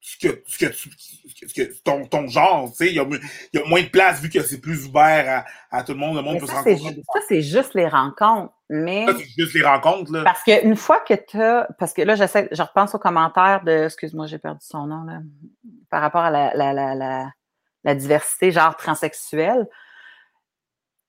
ce 0.08 0.20
que, 0.20 0.44
ce 0.46 1.54
que, 1.56 1.82
ton, 1.84 2.06
ton 2.06 2.28
genre, 2.28 2.70
tu 2.70 2.78
sais, 2.78 2.88
il 2.90 2.94
y 2.94 3.00
a, 3.00 3.06
y 3.54 3.58
a, 3.58 3.66
moins 3.66 3.82
de 3.82 3.88
place 3.88 4.22
vu 4.22 4.30
que 4.30 4.44
c'est 4.44 4.62
plus 4.62 4.86
ouvert 4.86 5.46
à, 5.72 5.78
à, 5.78 5.84
tout 5.84 5.94
le 5.94 5.98
monde, 5.98 6.16
le 6.16 6.22
monde 6.22 6.40
peut 6.40 6.46
ça, 6.46 6.64
se 6.64 6.70
rencontrer. 6.70 7.02
Ça, 7.12 7.20
c'est 7.28 7.42
juste 7.42 7.74
les 7.74 7.88
rencontres, 7.88 8.54
mais... 8.70 9.08
Ça, 9.08 9.14
c'est 9.18 9.42
juste 9.44 9.56
les 9.56 9.64
rencontres, 9.64 10.12
là. 10.12 10.24
Parce 10.24 10.44
qu'une 10.44 10.76
fois 10.76 11.00
que 11.00 11.16
tu 11.16 11.42
as... 11.42 11.68
Parce 11.80 11.92
que 11.92 12.04
là, 12.04 12.14
j'essaie, 12.14 12.48
je 12.52 12.62
repense 12.62 12.94
aux 12.94 13.00
commentaires 13.00 13.64
de... 13.64 13.86
Excuse-moi, 13.86 14.28
j'ai 14.28 14.38
perdu 14.38 14.64
son 14.64 14.86
nom, 14.86 15.06
là. 15.06 15.22
Par 15.90 16.02
rapport 16.02 16.22
à 16.22 16.30
la, 16.30 16.54
la, 16.54 16.72
la, 16.72 17.32
la, 17.84 17.96
diversité, 17.96 18.52
genre 18.52 18.76
transsexuelle. 18.76 19.68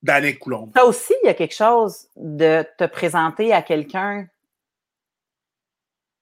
D'Annick 0.03 0.39
Coulomb. 0.39 0.71
Ça 0.75 0.87
aussi, 0.87 1.13
il 1.23 1.27
y 1.27 1.31
a 1.31 1.35
quelque 1.35 1.55
chose 1.55 2.09
de 2.17 2.65
te 2.79 2.85
présenter 2.85 3.53
à 3.53 3.61
quelqu'un 3.61 4.27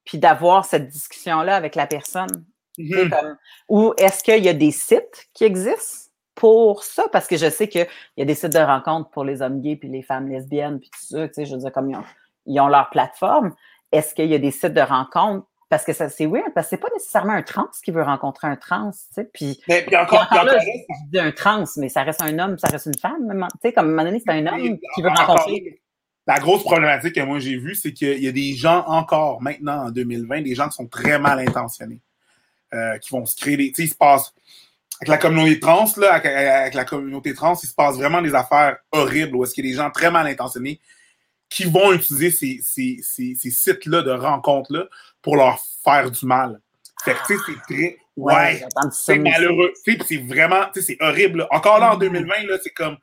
puis 0.04 0.18
d'avoir 0.18 0.64
cette 0.64 0.88
discussion-là 0.88 1.54
avec 1.54 1.76
la 1.76 1.86
personne. 1.86 2.44
Mm-hmm. 2.78 3.36
ou 3.68 3.94
est-ce 3.98 4.24
qu'il 4.24 4.42
y 4.42 4.48
a 4.48 4.52
des 4.52 4.72
sites 4.72 5.28
qui 5.32 5.44
existent 5.44 6.10
pour 6.34 6.82
ça? 6.82 7.04
Parce 7.12 7.26
que 7.26 7.36
je 7.36 7.48
sais 7.48 7.68
qu'il 7.68 7.86
y 8.16 8.22
a 8.22 8.24
des 8.24 8.34
sites 8.34 8.52
de 8.52 8.58
rencontres 8.58 9.10
pour 9.10 9.24
les 9.24 9.42
hommes 9.42 9.60
gays 9.60 9.76
puis 9.76 9.88
les 9.88 10.02
femmes 10.02 10.28
lesbiennes, 10.28 10.80
puis 10.80 10.90
tout 10.90 11.06
ça, 11.06 11.28
tu 11.28 11.34
sais, 11.34 11.46
je 11.46 11.54
veux 11.54 11.60
dire, 11.60 11.72
comme 11.72 11.92
ils 12.46 12.60
ont, 12.60 12.68
leur 12.68 12.90
plateforme. 12.90 13.54
Est-ce 13.92 14.14
qu'il 14.14 14.26
y 14.26 14.34
a 14.34 14.38
des 14.38 14.50
sites 14.50 14.74
de 14.74 14.80
rencontres? 14.80 15.46
Parce 15.68 15.84
que 15.84 15.92
ça, 15.92 16.08
c'est 16.08 16.26
weird, 16.26 16.52
parce 16.54 16.66
que 16.66 16.70
c'est 16.70 16.82
pas 16.82 16.90
nécessairement 16.92 17.32
un 17.32 17.42
trans 17.42 17.68
qui 17.82 17.90
veut 17.90 18.02
rencontrer 18.02 18.48
un 18.48 18.56
trans, 18.56 18.90
tu 18.90 19.14
sais. 19.14 19.30
Puis, 19.32 19.60
mais, 19.66 19.84
encore, 19.96 20.26
je 20.30 21.10
dis 21.10 21.18
un 21.18 21.32
trans, 21.32 21.64
mais 21.78 21.88
ça 21.88 22.02
reste 22.02 22.22
un 22.22 22.38
homme, 22.38 22.58
ça 22.58 22.68
reste 22.68 22.86
une 22.86 22.98
femme. 22.98 23.48
Tu 23.54 23.58
sais, 23.62 23.72
comme 23.72 23.86
à 23.86 23.88
un 23.88 23.90
moment 23.90 24.04
donné, 24.04 24.22
c'est 24.24 24.32
un 24.32 24.46
homme 24.46 24.78
qui 24.94 25.02
veut 25.02 25.08
rencontrer. 25.08 25.80
La 26.26 26.38
grosse 26.38 26.62
problématique 26.62 27.14
que 27.14 27.20
moi 27.20 27.38
j'ai 27.38 27.56
vue, 27.56 27.74
c'est 27.74 27.92
qu'il 27.92 28.22
y 28.22 28.28
a 28.28 28.32
des 28.32 28.54
gens 28.54 28.84
encore, 28.86 29.42
maintenant 29.42 29.86
en 29.86 29.90
2020, 29.90 30.42
des 30.42 30.54
gens 30.54 30.68
qui 30.68 30.76
sont 30.76 30.86
très 30.86 31.18
mal 31.18 31.38
intentionnés. 31.38 32.00
Euh, 32.74 32.98
qui 32.98 33.10
vont 33.10 33.24
se 33.24 33.36
créer 33.36 33.56
des. 33.56 33.68
Tu 33.68 33.74
sais, 33.74 33.82
il 33.84 33.88
se 33.88 33.94
passe. 33.94 34.34
avec 35.00 35.08
la 35.08 35.18
communauté 35.18 35.60
trans, 35.60 35.88
là, 35.96 36.14
avec, 36.14 36.74
la 36.74 36.84
communauté 36.84 37.32
trans, 37.32 37.54
il 37.62 37.68
se 37.68 37.74
passe 37.74 37.96
vraiment 37.96 38.20
des 38.20 38.34
affaires 38.34 38.78
horribles 38.90 39.36
où 39.36 39.44
est-ce 39.44 39.54
qu'il 39.54 39.64
y 39.64 39.68
a 39.68 39.70
des 39.70 39.76
gens 39.76 39.90
très 39.90 40.10
mal 40.10 40.26
intentionnés 40.26 40.80
qui 41.48 41.64
vont 41.64 41.92
utiliser 41.92 42.32
ces, 42.32 42.58
ces, 42.62 42.98
ces, 43.02 43.50
sites-là 43.50 44.02
de 44.02 44.10
rencontres-là 44.10 44.86
pour 45.22 45.36
leur 45.36 45.60
faire 45.84 46.10
du 46.10 46.26
mal. 46.26 46.60
Fait 47.04 47.14
que, 47.14 47.26
tu 47.26 47.36
sais, 47.36 47.42
c'est 47.46 47.74
très. 47.74 47.98
Ouais, 48.16 48.64
c'est 48.90 49.18
malheureux. 49.18 49.72
c'est 49.84 50.16
vraiment, 50.16 50.64
tu 50.72 50.80
sais, 50.80 50.96
c'est 50.98 51.04
horrible. 51.04 51.46
Encore 51.50 51.78
là, 51.78 51.94
en 51.94 51.96
2020, 51.96 52.26
mm. 52.26 52.46
là, 52.48 52.58
c'est 52.60 52.70
comme 52.70 52.96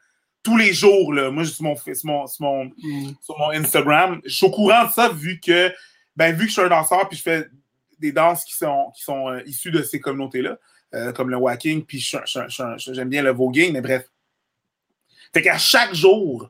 tous 0.44 0.58
les 0.58 0.74
jours, 0.74 1.14
là. 1.14 1.32
Moi, 1.32 1.46
sur 1.46 1.64
mon, 1.64 1.76
mon, 2.04 2.26
mon, 2.40 2.66
mm. 2.66 3.16
sur 3.22 3.38
mon 3.38 3.52
Instagram, 3.52 4.20
je 4.26 4.36
suis 4.36 4.46
au 4.46 4.52
courant 4.52 4.86
de 4.86 4.92
ça 4.92 5.08
vu 5.10 5.40
que, 5.40 5.72
ben, 6.18 6.36
vu 6.36 6.44
que 6.44 6.48
je 6.48 6.54
suis 6.54 6.62
un 6.62 6.68
danseur 6.68 7.08
puis 7.08 7.18
je 7.18 7.24
fais 7.24 7.48
des 8.02 8.12
danses 8.12 8.44
qui 8.44 8.54
sont, 8.54 8.92
qui 8.96 9.04
sont 9.04 9.30
euh, 9.30 9.42
issues 9.46 9.72
de 9.72 9.82
ces 9.84 10.00
communautés-là. 10.00 10.58
Euh, 10.94 11.14
comme 11.14 11.30
le 11.30 11.38
walking, 11.38 11.86
puis 11.86 12.00
j'aime 12.02 13.08
bien 13.08 13.24
le 13.24 13.32
voguing, 13.32 13.72
mais 13.72 13.80
bref. 13.80 14.10
Fait 15.34 15.42
qu'à 15.42 15.58
chaque 15.58 15.94
jour, 15.94 16.50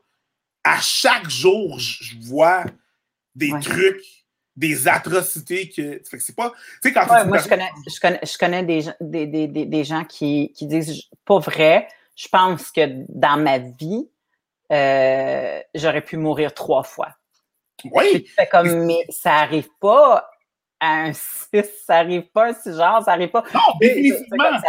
à 0.64 0.80
chaque 0.82 1.30
jour, 1.30 1.78
je 1.78 2.16
vois 2.22 2.66
des 3.36 3.52
trucs, 3.62 4.04
des 4.56 4.88
atrocités 4.88 5.70
que. 5.70 6.02
Fait 6.10 6.18
que 6.18 6.24
c'est 6.24 6.36
pas. 6.36 6.52
Tu 6.82 6.90
sais, 6.90 6.92
quand 6.92 7.06
moi, 7.28 7.38
je 7.38 7.48
connais, 7.48 7.70
je 7.88 8.00
connais, 8.00 8.20
je 8.24 8.38
connais 8.40 8.64
des, 8.64 8.86
des, 9.00 9.48
des, 9.48 9.66
des, 9.68 9.84
gens 9.84 10.06
qui, 10.06 10.52
qui 10.54 10.66
disent 10.66 11.04
pas 11.24 11.38
vrai. 11.38 11.88
Je 12.16 12.28
pense 12.28 12.72
que 12.72 12.82
dans 13.10 13.38
ma 13.38 13.60
vie, 13.60 14.10
euh, 14.72 15.62
j'aurais 15.76 16.02
pu 16.02 16.18
mourir 16.18 16.56
trois 16.56 16.82
fois. 16.82 17.16
Oui. 17.92 18.28
comme, 18.52 18.86
mais 18.86 19.06
ça 19.10 19.36
arrive 19.36 19.70
pas 19.80 20.31
un 20.82 21.14
6, 21.14 21.64
ça 21.86 21.98
arrive 21.98 22.24
pas 22.34 22.50
un 22.50 22.54
6 22.54 22.76
genre, 22.76 23.04
ça 23.04 23.12
arrive 23.12 23.30
pas. 23.30 23.44
Non, 23.54 23.60
définitivement. 23.80 24.60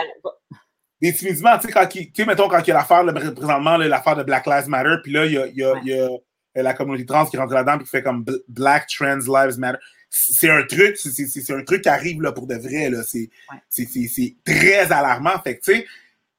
Définitivement, 1.01 1.59
tu 1.59 1.67
sais, 1.67 1.73
quand 1.73 1.87
tu 1.87 2.13
sais, 2.15 2.25
mettons, 2.25 2.49
quand 2.49 2.61
il 2.61 2.69
y 2.69 2.71
a 2.71 2.75
l'affaire, 2.75 3.05
présentement, 3.35 3.77
l'affaire 3.77 4.17
de 4.17 4.23
Black 4.23 4.47
Lives 4.47 4.69
Matter, 4.69 4.97
puis 5.03 5.13
là, 5.13 5.27
il 5.27 5.33
y 5.33 5.39
a, 5.39 5.47
y 5.47 5.65
a, 5.65 5.81
y 5.83 5.93
a 5.95 6.05
euh, 6.05 6.63
la 6.63 6.75
communauté 6.75 7.07
trans 7.07 7.27
qui 7.27 7.37
rentre 7.37 7.55
là-dedans 7.55 7.81
et 7.81 7.83
qui 7.83 7.89
fait 7.89 8.03
comme 8.03 8.25
Black 8.49 8.87
Trans 8.89 9.19
Lives 9.19 9.59
Matter. 9.59 9.79
C'est 10.11 10.51
un 10.51 10.63
truc, 10.65 10.97
c'est 10.97 11.53
un 11.53 11.65
truc 11.65 11.83
qui 11.83 11.89
arrive 11.89 12.21
là, 12.21 12.33
pour 12.33 12.47
de 12.47 12.55
vrai. 12.55 12.91
C'est 13.05 13.31
ouais. 13.51 14.37
très 14.45 14.93
alarmant. 14.93 15.41
Fait 15.43 15.59
que, 15.59 15.65
tu 15.65 15.73
sais, 15.73 15.87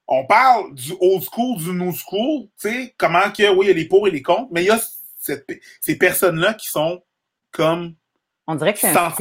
on 0.07 0.25
parle 0.25 0.73
du 0.75 0.93
old 0.99 1.23
school, 1.23 1.57
du 1.57 1.71
new 1.73 1.91
school, 1.91 2.47
tu 2.61 2.69
sais, 2.69 2.95
comment 2.97 3.31
que, 3.31 3.49
oui, 3.49 3.65
il 3.65 3.69
y 3.69 3.71
a 3.71 3.73
les 3.73 3.87
pour 3.87 4.07
et 4.07 4.11
les 4.11 4.21
contre, 4.21 4.49
mais 4.51 4.63
il 4.63 4.67
y 4.67 4.71
a 4.71 4.79
cette, 5.19 5.45
ces 5.81 5.97
personnes-là 5.97 6.53
qui 6.53 6.69
sont 6.69 7.01
comme 7.51 7.95
on 8.47 8.55
dirait 8.55 8.73
que 8.73 8.79
c'est 8.79 8.95
un 8.95 9.11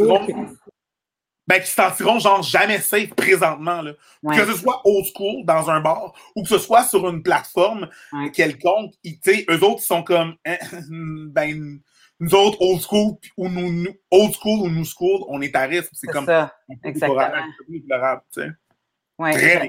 ben, 1.48 1.60
qui 1.60 1.66
se 1.66 1.74
sentiront 1.74 2.18
genre 2.20 2.42
jamais 2.42 2.78
safe 2.78 3.10
présentement. 3.14 3.82
Là. 3.82 3.92
Que 4.32 4.46
ce 4.46 4.54
soit 4.54 4.80
old 4.84 5.04
school 5.12 5.44
dans 5.44 5.70
un 5.70 5.80
bar 5.80 6.14
ou 6.36 6.42
que 6.42 6.48
ce 6.48 6.58
soit 6.58 6.84
sur 6.84 7.08
une 7.08 7.22
plateforme 7.22 7.88
quelconque, 8.32 8.92
eux 9.04 9.64
autres 9.64 9.82
sont 9.82 10.02
comme 10.02 10.36
hein, 10.46 10.56
ben 10.90 11.80
nous 12.20 12.34
autres 12.34 12.58
old 12.60 12.80
school 12.80 13.16
ou 13.36 13.48
nous, 13.48 13.88
old 14.12 14.32
school 14.32 14.60
ou 14.60 14.68
new 14.68 14.84
school, 14.84 15.24
on 15.28 15.42
est 15.42 15.56
à 15.56 15.62
risque. 15.62 15.90
C'est 15.92 16.06
comme 16.06 16.26
ça. 16.26 16.54
Exactement. 16.84 17.18
Ouais, 19.18 19.68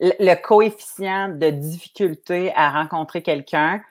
le, 0.00 0.12
le 0.18 0.34
coefficient 0.34 1.28
de 1.28 1.50
difficulté 1.50 2.52
à 2.56 2.70
rencontrer 2.70 3.22
quelqu'un, 3.22 3.82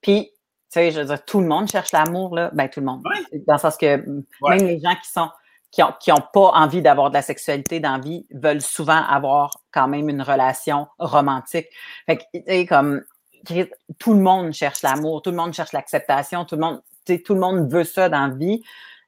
puis 0.00 0.32
sais, 0.70 0.90
je 0.90 1.00
veux 1.00 1.06
dire, 1.06 1.24
tout 1.24 1.40
le 1.40 1.46
monde 1.46 1.68
cherche 1.68 1.92
l'amour, 1.92 2.34
là. 2.34 2.50
Ben, 2.52 2.68
tout 2.68 2.80
le 2.80 2.86
monde. 2.86 3.02
Dans 3.46 3.54
le 3.54 3.58
sens 3.58 3.76
que 3.76 3.96
même 3.96 4.66
les 4.66 4.80
gens 4.80 4.94
qui 5.02 5.10
sont 5.10 5.28
qui 5.70 5.82
ont, 5.82 5.92
qui 6.00 6.10
ont 6.10 6.22
pas 6.32 6.50
envie 6.54 6.82
d'avoir 6.82 7.10
de 7.10 7.14
la 7.14 7.22
sexualité 7.22 7.80
dans 7.80 7.92
la 7.92 7.98
vie 7.98 8.26
veulent 8.32 8.60
souvent 8.60 9.04
avoir 9.04 9.50
quand 9.72 9.86
même 9.86 10.08
une 10.08 10.22
relation 10.22 10.88
romantique. 10.98 11.68
Fait 12.06 12.16
que, 12.16 12.22
tu 12.34 12.42
sais, 12.46 12.66
comme, 12.66 13.02
tout 13.98 14.14
le 14.14 14.20
monde 14.20 14.52
cherche 14.52 14.82
l'amour, 14.82 15.22
tout 15.22 15.30
le 15.30 15.36
monde 15.36 15.52
cherche 15.52 15.72
l'acceptation, 15.72 16.44
tout 16.44 16.56
le 16.56 16.62
monde, 16.62 16.82
tu 17.06 17.14
sais, 17.14 17.22
tout 17.22 17.34
le 17.34 17.40
monde 17.40 17.72
veut 17.72 17.84
ça 17.84 18.08
dans 18.08 18.26
la 18.26 18.34
vie. 18.34 18.62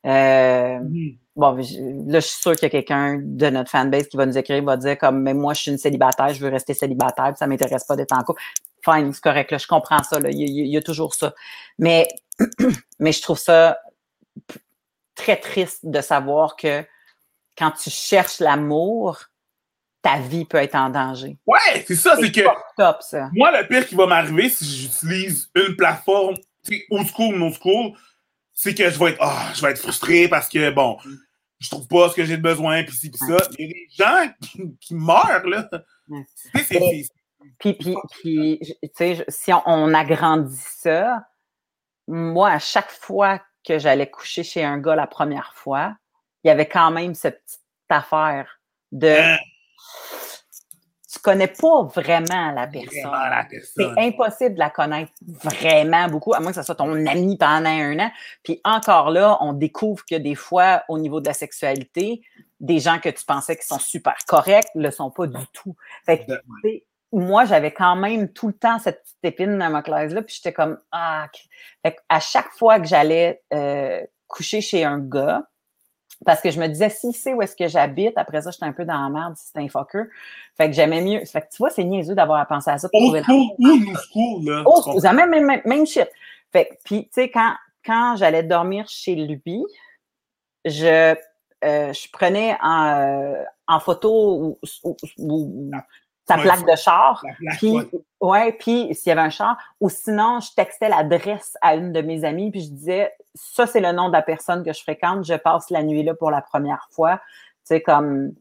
Euh, 0.05 0.78
mm-hmm. 0.78 1.18
Bon, 1.34 1.53
là, 1.53 2.20
je 2.20 2.26
suis 2.26 2.40
sûre 2.42 2.53
qu'il 2.57 2.64
y 2.64 2.66
a 2.66 2.70
quelqu'un 2.70 3.18
de 3.22 3.48
notre 3.48 3.70
fanbase 3.70 4.07
qui 4.09 4.18
va 4.18 4.26
nous 4.26 4.36
écrire, 4.36 4.62
va 4.62 4.76
dire 4.76 4.98
comme, 4.98 5.22
mais 5.22 5.32
moi, 5.32 5.55
je 5.55 5.62
suis 5.62 5.70
une 5.70 5.78
célibataire, 5.78 6.34
je 6.34 6.40
veux 6.40 6.50
rester 6.50 6.74
célibataire, 6.74 7.32
ça 7.38 7.46
m'intéresse 7.46 7.84
pas 7.84 7.96
d'être 7.96 8.12
en 8.12 8.22
couple 8.22 8.42
fine, 8.84 9.12
c'est 9.12 9.22
correct, 9.22 9.50
là, 9.50 9.59
je 9.59 9.66
comprends 9.66 10.03
ça, 10.03 10.18
là, 10.20 10.30
il, 10.30 10.66
y, 10.66 10.76
a 10.76 10.82
toujours 10.82 11.14
ça. 11.14 11.34
Mais, 11.78 12.09
mais 12.98 13.12
je 13.12 13.22
trouve 13.22 13.38
ça 13.38 13.78
très 15.14 15.36
triste 15.36 15.80
de 15.84 16.00
savoir 16.00 16.57
que 16.57 16.84
quand 17.57 17.70
tu 17.70 17.90
cherches 17.90 18.40
l'amour, 18.40 19.20
ta 20.00 20.18
vie 20.18 20.44
peut 20.44 20.59
être 20.59 20.74
en 20.74 20.90
danger. 20.90 21.38
Ouais, 21.46 21.84
c'est 21.86 21.94
ça, 21.94 22.16
c'est 22.20 22.32
que. 22.32 22.40
Top, 22.76 23.03
ça. 23.03 23.30
Moi, 23.34 23.53
le 23.61 23.66
pire 23.68 23.86
qui 23.86 23.94
va 23.94 24.07
m'arriver 24.07 24.48
si 24.48 24.64
j'utilise 24.64 25.48
une 25.55 25.76
plateforme, 25.76 26.34
old 26.90 27.07
school, 27.07 27.38
no 27.38 27.53
school, 27.53 27.92
c'est 28.62 28.76
que 28.76 28.88
je 28.88 28.96
vais 28.96 29.10
être, 29.10 29.18
oh, 29.20 29.52
je 29.56 29.60
vais 29.60 29.72
être 29.72 29.80
frustré 29.80 30.28
parce 30.28 30.48
que, 30.48 30.70
bon, 30.70 30.96
je 31.58 31.68
trouve 31.68 31.88
pas 31.88 32.08
ce 32.10 32.14
que 32.14 32.24
j'ai 32.24 32.36
besoin, 32.36 32.84
puis 32.84 32.94
ci, 32.94 33.10
puis 33.10 33.18
ça. 33.18 33.36
Il 33.58 33.66
y 33.66 33.70
a 33.70 33.72
des 33.72 33.88
gens 33.90 34.72
qui, 34.80 34.94
meurent, 34.94 35.46
là. 35.46 35.68
C'est 36.54 36.78
puis, 37.58 37.74
puis, 37.74 37.96
puis 38.10 38.60
tu 38.82 38.88
sais, 38.94 39.24
si 39.26 39.52
on, 39.52 39.92
agrandit 39.92 40.54
ça, 40.56 41.26
moi, 42.06 42.50
à 42.50 42.58
chaque 42.60 42.92
fois 42.92 43.40
que 43.66 43.80
j'allais 43.80 44.08
coucher 44.08 44.44
chez 44.44 44.62
un 44.62 44.78
gars 44.78 44.94
la 44.94 45.08
première 45.08 45.52
fois, 45.54 45.96
il 46.44 46.48
y 46.48 46.50
avait 46.52 46.68
quand 46.68 46.92
même 46.92 47.16
cette 47.16 47.42
petite 47.44 47.60
affaire 47.88 48.60
de 48.92 49.08
hein? 49.08 49.38
Connais 51.23 51.47
pas 51.47 51.85
vraiment 51.85 52.51
la 52.53 52.66
personne. 52.66 53.11
C'est 53.62 53.99
impossible 53.99 54.55
de 54.55 54.59
la 54.59 54.70
connaître 54.70 55.12
vraiment 55.25 56.09
beaucoup, 56.09 56.35
à 56.35 56.41
moins 56.41 56.51
que 56.51 56.57
ce 56.57 56.62
soit 56.62 56.75
ton 56.75 57.07
ami 57.07 57.39
pendant 57.39 57.70
un 57.70 57.99
an. 58.01 58.11
Puis 58.43 58.61
encore 58.64 59.11
là, 59.11 59.39
on 59.41 59.53
découvre 59.53 60.05
que 60.05 60.16
des 60.16 60.35
fois, 60.35 60.83
au 60.89 60.99
niveau 60.99 61.20
de 61.20 61.27
la 61.27 61.35
sexualité, 61.35 62.23
des 62.61 62.79
gens 62.79 62.99
que 62.99 63.09
tu 63.09 63.25
pensais 63.25 63.57
qui 63.57 63.66
sont 63.66 63.79
super 63.79 64.16
corrects 64.27 64.68
ne 64.75 64.83
le 64.83 64.91
sont 64.91 65.11
pas 65.11 65.27
du 65.27 65.47
tout. 65.53 65.75
Fait 66.05 66.25
que, 66.25 66.33
moi, 67.12 67.45
j'avais 67.45 67.73
quand 67.73 67.97
même 67.97 68.33
tout 68.33 68.49
le 68.49 68.55
temps 68.55 68.79
cette 68.79 69.03
petite 69.03 69.25
épine 69.25 69.59
dans 69.59 69.70
ma 69.70 69.83
classe-là, 69.83 70.23
puis 70.23 70.35
j'étais 70.37 70.53
comme, 70.53 70.79
ah, 70.93 71.29
fait 71.85 71.99
à 72.09 72.20
chaque 72.20 72.51
fois 72.51 72.81
que 72.81 72.87
j'allais 72.87 73.43
euh, 73.53 74.01
coucher 74.29 74.61
chez 74.61 74.85
un 74.85 74.99
gars, 74.99 75.43
parce 76.25 76.41
que 76.41 76.51
je 76.51 76.61
me 76.61 76.66
disais, 76.68 76.89
si 76.89 77.12
c'est 77.12 77.35
où 77.35 77.43
est-ce 77.43 77.57
que 77.57 77.68
j'habite, 77.68 78.16
après 78.16 78.43
ça, 78.43 78.51
j'étais 78.51 78.64
un 78.64 78.73
peu 78.73 78.85
dans 78.85 79.01
la 79.01 79.09
merde 79.09 79.37
si 79.37 79.47
c'était 79.47 79.61
un 79.61 79.68
fucker. 79.68 80.05
Fait 80.57 80.66
que 80.68 80.73
j'aimais 80.73 81.03
mieux. 81.03 81.25
Fait 81.25 81.41
que 81.41 81.47
tu 81.51 81.59
vois, 81.59 81.70
c'est 81.70 81.85
niaiseux 81.85 82.14
d'avoir 82.14 82.41
à 82.41 82.47
penser 82.47 82.70
à 82.70 82.79
ça. 82.79 82.89
Pour 82.89 83.01
trouver 83.01 83.23
school, 84.12 84.45
là. 84.45 84.62
Oh, 84.66 85.01
même, 85.12 85.31
même, 85.31 85.62
même 85.64 85.87
shit. 85.87 86.09
Fait 86.53 86.66
que, 86.66 86.75
puis, 86.85 87.05
tu 87.05 87.11
sais, 87.12 87.31
quand, 87.31 87.55
quand 87.85 88.16
j'allais 88.16 88.43
dormir 88.43 88.87
chez 88.89 89.14
lui, 89.14 89.64
je, 90.64 91.14
euh, 91.64 91.93
je 91.93 92.11
prenais 92.12 92.57
en, 92.62 92.87
euh, 92.87 93.45
en 93.66 93.81
photo 93.81 94.59
ou, 94.85 94.95
ou, 95.18 95.70
sa 96.27 96.39
plaque 96.39 96.66
de 96.66 96.77
char. 96.77 97.23
Puis, 97.59 97.77
ouais, 98.20 98.53
puis 98.53 98.95
s'il 98.95 99.09
y 99.09 99.12
avait 99.12 99.23
un 99.23 99.31
char. 99.31 99.57
Ou 99.81 99.89
sinon, 99.89 100.41
je 100.41 100.55
textais 100.55 100.89
l'adresse 100.89 101.57
à 101.61 101.75
une 101.75 101.93
de 101.93 102.01
mes 102.01 102.25
amies, 102.25 102.51
puis 102.51 102.62
je 102.62 102.70
disais, 102.70 103.12
ça, 103.35 103.66
c'est 103.66 103.81
le 103.81 103.93
nom 103.93 104.09
de 104.09 104.12
la 104.12 104.23
personne 104.23 104.64
que 104.64 104.73
je 104.73 104.81
fréquente, 104.81 105.25
je 105.25 105.35
passe 105.35 105.70
la 105.70 105.83
nuit 105.83 106.03
là 106.03 106.14
pour 106.14 106.31
la 106.31 106.41
première 106.41 106.89
fois. 106.91 107.18
Tu 107.18 107.75
sais, 107.75 107.81
comme, 107.81 108.35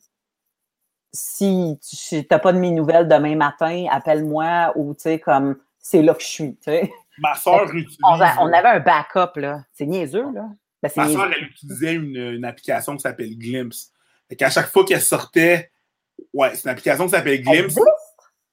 si 1.14 1.80
tu 2.10 2.26
n'as 2.30 2.40
pas 2.40 2.54
de 2.54 2.60
mes 2.60 2.72
nouvelles 2.72 3.08
demain 3.08 3.36
matin, 3.36 3.86
appelle-moi, 3.90 4.74
ou 4.76 4.94
tu 4.94 5.02
sais, 5.02 5.20
comme, 5.20 5.58
c'est 5.80 6.02
là 6.02 6.14
que 6.14 6.22
je 6.22 6.28
suis, 6.28 6.56
tu 6.58 6.64
sais. 6.66 6.92
Ma 7.18 7.36
soeur 7.36 7.66
utilise... 7.74 7.98
On, 8.04 8.54
avait 8.54 8.70
un 8.70 8.80
backup, 8.80 9.38
là. 9.40 9.64
C'est 9.74 9.86
niaiseux, 9.86 10.32
là. 10.34 10.48
Ben, 10.82 10.90
Ma 10.96 11.08
soeur, 11.10 11.32
elle 11.32 11.44
utilisait 11.44 11.94
une, 11.94 12.16
une 12.16 12.46
application 12.46 12.96
qui 12.96 13.02
s'appelle 13.02 13.38
Glimpse. 13.38 13.92
Et 14.30 14.36
qu'à 14.36 14.50
chaque 14.50 14.68
fois 14.68 14.86
qu'elle 14.86 15.02
sortait 15.02 15.71
Ouais, 16.34 16.56
c'est 16.56 16.64
une 16.64 16.70
application 16.70 17.06
qui 17.06 17.12
s'appelle 17.12 17.42
Glimpse. 17.42 17.76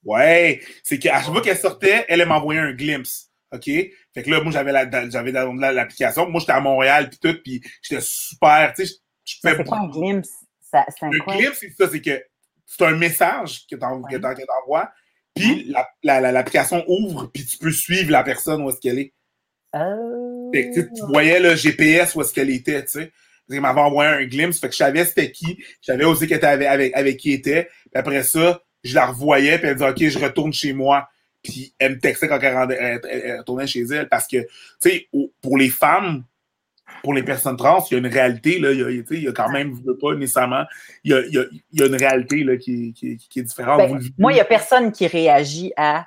Ouais, 0.04 0.60
c'est 0.82 0.98
qu'à 0.98 1.20
chaque 1.20 1.32
fois 1.32 1.42
qu'elle 1.42 1.58
sortait, 1.58 2.04
elle, 2.08 2.24
m'envoyait 2.26 2.60
un 2.60 2.72
glimpse. 2.72 3.30
OK? 3.52 3.64
Fait 3.64 4.22
que 4.22 4.30
là, 4.30 4.40
moi, 4.42 4.52
j'avais 4.52 4.72
j'avais 5.10 5.32
l'application. 5.32 6.28
Moi, 6.28 6.40
j'étais 6.40 6.52
à 6.52 6.60
Montréal, 6.60 7.10
puis 7.10 7.18
tout, 7.18 7.38
puis 7.42 7.62
j'étais 7.82 8.02
super, 8.02 8.72
tu 8.74 8.86
sais, 8.86 8.94
je 9.24 9.34
fais... 9.42 9.56
C'est 9.56 9.64
quoi 9.64 9.78
un 9.78 9.88
glimpse? 9.88 10.30
un, 10.72 11.10
glimpse, 11.10 11.58
c'est 11.60 11.70
ça, 11.70 11.88
c'est 11.90 12.00
que 12.00 12.22
c'est 12.66 12.84
un 12.84 12.96
message 12.96 13.66
que 13.70 13.76
t'envoies, 13.76 14.90
puis 15.34 15.72
l'application 16.02 16.84
ouvre, 16.86 17.30
puis 17.32 17.44
tu 17.44 17.56
peux 17.58 17.72
suivre 17.72 18.10
la 18.10 18.22
personne 18.22 18.62
où 18.62 18.70
est-ce 18.70 18.80
qu'elle 18.80 18.98
est. 18.98 19.14
Oh. 19.74 20.50
Fait 20.52 20.70
que 20.70 20.80
tu 20.80 21.06
voyais 21.08 21.40
le 21.40 21.54
GPS 21.54 22.14
où 22.14 22.22
est-ce 22.22 22.32
qu'elle 22.32 22.50
était, 22.50 22.82
tu 22.84 23.00
sais. 23.00 23.12
Il 23.48 23.60
m'avait 23.60 23.80
envoyé 23.80 24.10
un 24.10 24.24
glimpse, 24.24 24.60
fait 24.60 24.68
que 24.68 24.72
je 24.72 24.78
savais 24.78 25.04
c'était 25.04 25.30
qui. 25.30 25.58
Je 25.80 25.92
savais 25.92 26.04
aussi 26.04 26.26
qu'elle 26.26 26.38
était 26.38 26.46
avec, 26.46 26.94
avec, 26.94 27.16
qui 27.16 27.32
était. 27.32 27.64
Puis 27.64 27.90
après 27.94 28.22
ça, 28.22 28.62
je 28.84 28.94
la 28.94 29.06
revoyais, 29.06 29.58
puis 29.58 29.68
elle 29.68 29.74
me 29.74 29.78
disait, 29.78 29.90
OK, 29.90 30.12
je 30.12 30.24
retourne 30.24 30.52
chez 30.52 30.72
moi. 30.72 31.08
Puis 31.42 31.72
elle 31.78 31.94
me 31.94 31.98
textait 31.98 32.28
quand 32.28 32.40
elle, 32.40 33.38
retournait 33.38 33.66
chez 33.66 33.82
elle. 33.90 34.08
Parce 34.08 34.26
que, 34.26 34.38
tu 34.38 34.90
sais, 34.90 35.08
pour 35.40 35.56
les 35.56 35.70
femmes, 35.70 36.24
pour 37.02 37.14
les 37.14 37.22
personnes 37.22 37.56
trans, 37.56 37.84
il 37.90 37.94
y 37.94 37.96
a 37.96 37.98
une 37.98 38.06
réalité, 38.12 38.58
là, 38.58 38.72
il, 38.72 38.80
y 38.80 38.82
a, 38.82 38.90
il 38.90 39.22
y 39.22 39.28
a 39.28 39.32
quand 39.32 39.50
même, 39.50 39.78
pas 40.00 40.14
nécessairement, 40.14 40.64
il 41.04 41.12
y 41.12 41.14
a, 41.14 41.20
il 41.20 41.62
y 41.72 41.82
a, 41.82 41.86
une 41.86 41.94
réalité 41.94 42.44
là, 42.44 42.56
qui, 42.56 42.92
qui, 42.92 43.16
qui 43.16 43.40
est 43.40 43.42
différente. 43.42 43.78
Ben, 43.78 44.00
moi, 44.18 44.32
il 44.32 44.36
n'y 44.36 44.40
a 44.40 44.44
personne 44.44 44.90
qui 44.92 45.06
réagit 45.06 45.72
à 45.76 46.06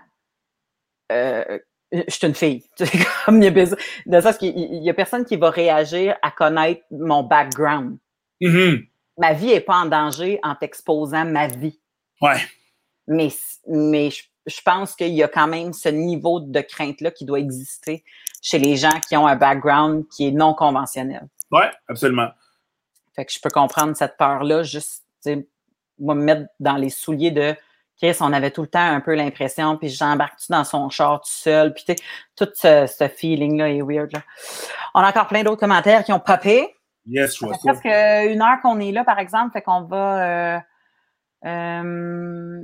euh, 1.12 1.60
je 1.92 2.04
suis 2.08 2.28
une 2.28 2.36
fille. 2.36 2.64
Comme 3.26 3.42
il 3.42 3.46
y 3.46 3.48
a 3.48 3.52
besoin, 3.52 3.78
il 4.06 4.84
y 4.84 4.89
a 4.89 4.94
personne 4.94 5.26
qui 5.26 5.36
va 5.36 5.50
réagir 5.50 6.16
à 6.22 6.32
connaître 6.32 6.82
mon 6.92 7.24
background. 7.24 7.98
Mm-hmm. 8.42 8.88
Ma 9.18 9.34
vie 9.34 9.48
n'est 9.48 9.62
pas 9.62 9.76
en 9.76 9.86
danger 9.86 10.39
en 10.44 10.56
t'exposant 10.56 11.26
ma 11.26 11.48
vie. 11.48 11.80
Ouais. 12.22 12.38
Mais, 13.08 13.30
mais 13.68 14.10
je, 14.10 14.62
pense 14.64 14.96
qu'il 14.96 15.14
y 15.14 15.24
a 15.24 15.28
quand 15.28 15.48
même 15.48 15.74
ce 15.74 15.89
niveau 15.89 16.39
de 16.39 16.62
crainte-là 16.62 17.12
qui 17.12 17.26
doit 17.26 17.39
exister 17.39 18.04
chez 18.42 18.58
les 18.58 18.78
gens 18.78 19.00
qui 19.08 19.18
ont 19.18 19.28
un 19.28 19.36
background 19.36 20.06
qui 20.08 20.28
est 20.28 20.32
non 20.32 20.54
conventionnel. 20.54 21.28
Oui, 21.52 21.64
absolument. 21.88 22.30
Fait 23.16 23.26
que 23.26 23.34
je 23.34 23.39
peux 23.42 23.50
comprendre 23.50 23.96
cette 23.96 24.16
peur-là, 24.18 24.64
juste, 24.64 25.04
moi, 26.00 26.16
me 26.16 26.24
mettre 26.24 26.48
dans 26.60 26.78
les 26.78 26.89
souliers 26.89 27.32
de 27.32 27.54
Chris, 28.02 28.18
on 28.20 28.34
avait 28.34 28.49
tout 28.49 28.62
le 28.62 28.68
temps 28.68 28.80
un 28.80 28.99
peu 28.99 29.14
l'impression, 29.14 29.78
puis 29.78 29.89
j'embarque-tu 29.89 30.52
dans 30.52 30.64
son 30.64 30.89
char 30.89 31.22
tout 31.22 31.30
seul, 31.30 31.72
puis 31.72 31.84
tu 31.86 31.93
sais, 31.93 32.04
tout 32.36 32.49
ce, 32.56 33.08
feeling-là 33.16 33.70
est 33.70 33.82
weird. 33.82 34.12
Là. 34.12 34.22
On 34.95 35.02
a 35.02 35.10
encore 35.10 35.28
plein 35.28 35.43
d'autres 35.43 35.60
commentaires 35.60 36.04
qui 36.04 36.12
ont 36.12 36.20
popé. 36.20 36.76
Yes, 37.06 37.38
je 37.38 37.45
vois 37.45 37.54
ça. 37.54 37.62
Parce 37.66 37.80
qu'une 37.80 38.41
heure 38.41 38.60
qu'on 38.64 38.80
est 38.80 38.91
là, 38.91 39.04
par 39.04 39.20
exemple, 39.20 39.52
fait 39.54 39.62
qu'on 39.62 39.84
va... 39.84 40.56
Euh, 40.56 40.60
euh, 41.45 42.62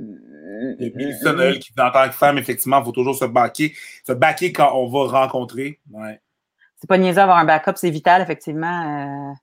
et 0.80 0.90
puis, 0.90 1.06
Noël 1.22 1.58
qui 1.60 1.72
en 1.78 1.90
tant 1.90 2.06
que 2.08 2.14
femme, 2.14 2.38
effectivement, 2.38 2.80
il 2.80 2.84
faut 2.84 2.92
toujours 2.92 3.14
se 3.14 3.24
baquer, 3.24 3.74
se 4.06 4.12
baquer 4.12 4.52
quand 4.52 4.72
on 4.74 4.88
va 4.88 5.20
rencontrer. 5.20 5.78
Ouais. 5.92 6.20
C'est 6.76 6.88
pas 6.88 6.98
niaiseux 6.98 7.20
avoir 7.20 7.38
un 7.38 7.44
backup, 7.44 7.72
c'est 7.76 7.90
vital, 7.90 8.22
effectivement. 8.22 9.34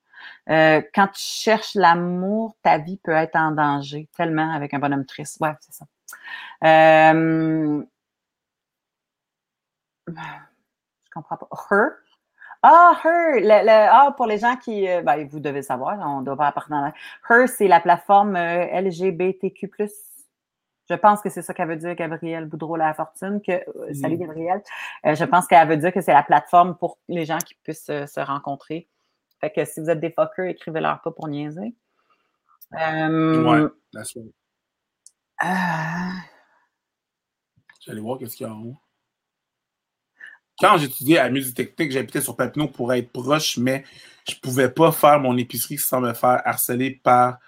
Euh, 0.49 0.53
euh, 0.77 0.81
quand 0.93 1.07
tu 1.07 1.21
cherches 1.21 1.75
l'amour, 1.75 2.55
ta 2.61 2.77
vie 2.77 2.97
peut 2.97 3.11
être 3.11 3.35
en 3.35 3.51
danger 3.51 4.07
tellement 4.15 4.51
avec 4.53 4.73
un 4.73 4.79
bonhomme 4.79 5.05
triste. 5.05 5.37
Ouais, 5.41 5.53
c'est 5.59 5.73
ça. 5.73 5.85
Euh, 6.63 7.83
je 10.07 10.13
comprends 11.13 11.37
pas. 11.37 11.47
Her? 11.71 11.89
Ah, 12.61 12.99
Her! 13.03 13.89
ah, 13.91 14.13
pour 14.15 14.27
les 14.27 14.37
gens 14.37 14.55
qui. 14.55 14.87
Euh, 14.87 15.01
ben, 15.01 15.27
vous 15.27 15.39
devez 15.39 15.61
savoir, 15.61 15.99
on 15.99 16.21
doit 16.21 16.37
pas 16.37 16.47
appartenir 16.47 16.81
dans 16.81 17.35
Her, 17.35 17.47
c'est 17.47 17.67
la 17.67 17.79
plateforme 17.79 18.37
LGBTQ. 18.37 19.71
Je 20.87 20.93
pense 20.93 21.21
que 21.21 21.29
c'est 21.29 21.41
ça 21.41 21.55
qu'elle 21.55 21.67
veut 21.67 21.77
dire, 21.77 21.95
Gabrielle 21.95 22.45
Boudreau-La 22.45 22.93
Fortune. 22.93 23.41
Que, 23.41 23.63
Salut, 23.99 24.17
Gabrielle. 24.17 24.61
je 25.03 25.25
pense 25.25 25.47
qu'elle 25.47 25.67
veut 25.67 25.77
dire 25.77 25.91
que 25.91 26.01
c'est 26.01 26.13
la 26.13 26.21
plateforme 26.21 26.77
pour 26.77 26.99
les 27.07 27.25
gens 27.25 27.39
qui 27.39 27.55
puissent 27.63 27.85
se 27.85 28.19
rencontrer 28.19 28.87
fait 29.39 29.51
que 29.51 29.65
si 29.65 29.79
vous 29.79 29.89
êtes 29.89 29.99
des 29.99 30.11
fuckers, 30.11 30.45
écrivez-leur 30.45 31.01
pas 31.01 31.11
pour 31.11 31.27
niaiser. 31.27 31.75
Euh, 32.73 33.43
ouais, 33.43 33.69
la 33.93 34.03
suite. 34.03 34.33
Euh... 35.43 35.47
J'allais 37.81 38.01
voir 38.01 38.17
qu'est-ce 38.17 38.35
qu'il 38.35 38.47
y 38.47 38.49
a 38.49 38.53
en 38.53 38.63
haut. 38.63 38.77
Quand 40.59 40.77
j'étudiais 40.77 41.19
à 41.19 41.29
musique 41.29 41.55
technique, 41.55 41.91
j'habitais 41.91 42.21
sur 42.21 42.35
Papineau 42.35 42.67
pour 42.67 42.93
être 42.93 43.11
proche, 43.11 43.57
mais 43.57 43.83
je 44.27 44.35
pouvais 44.35 44.69
pas 44.69 44.91
faire 44.91 45.19
mon 45.19 45.37
épicerie 45.37 45.77
sans 45.77 45.99
me 45.99 46.13
faire 46.13 46.41
harceler 46.45 46.91
par 46.91 47.39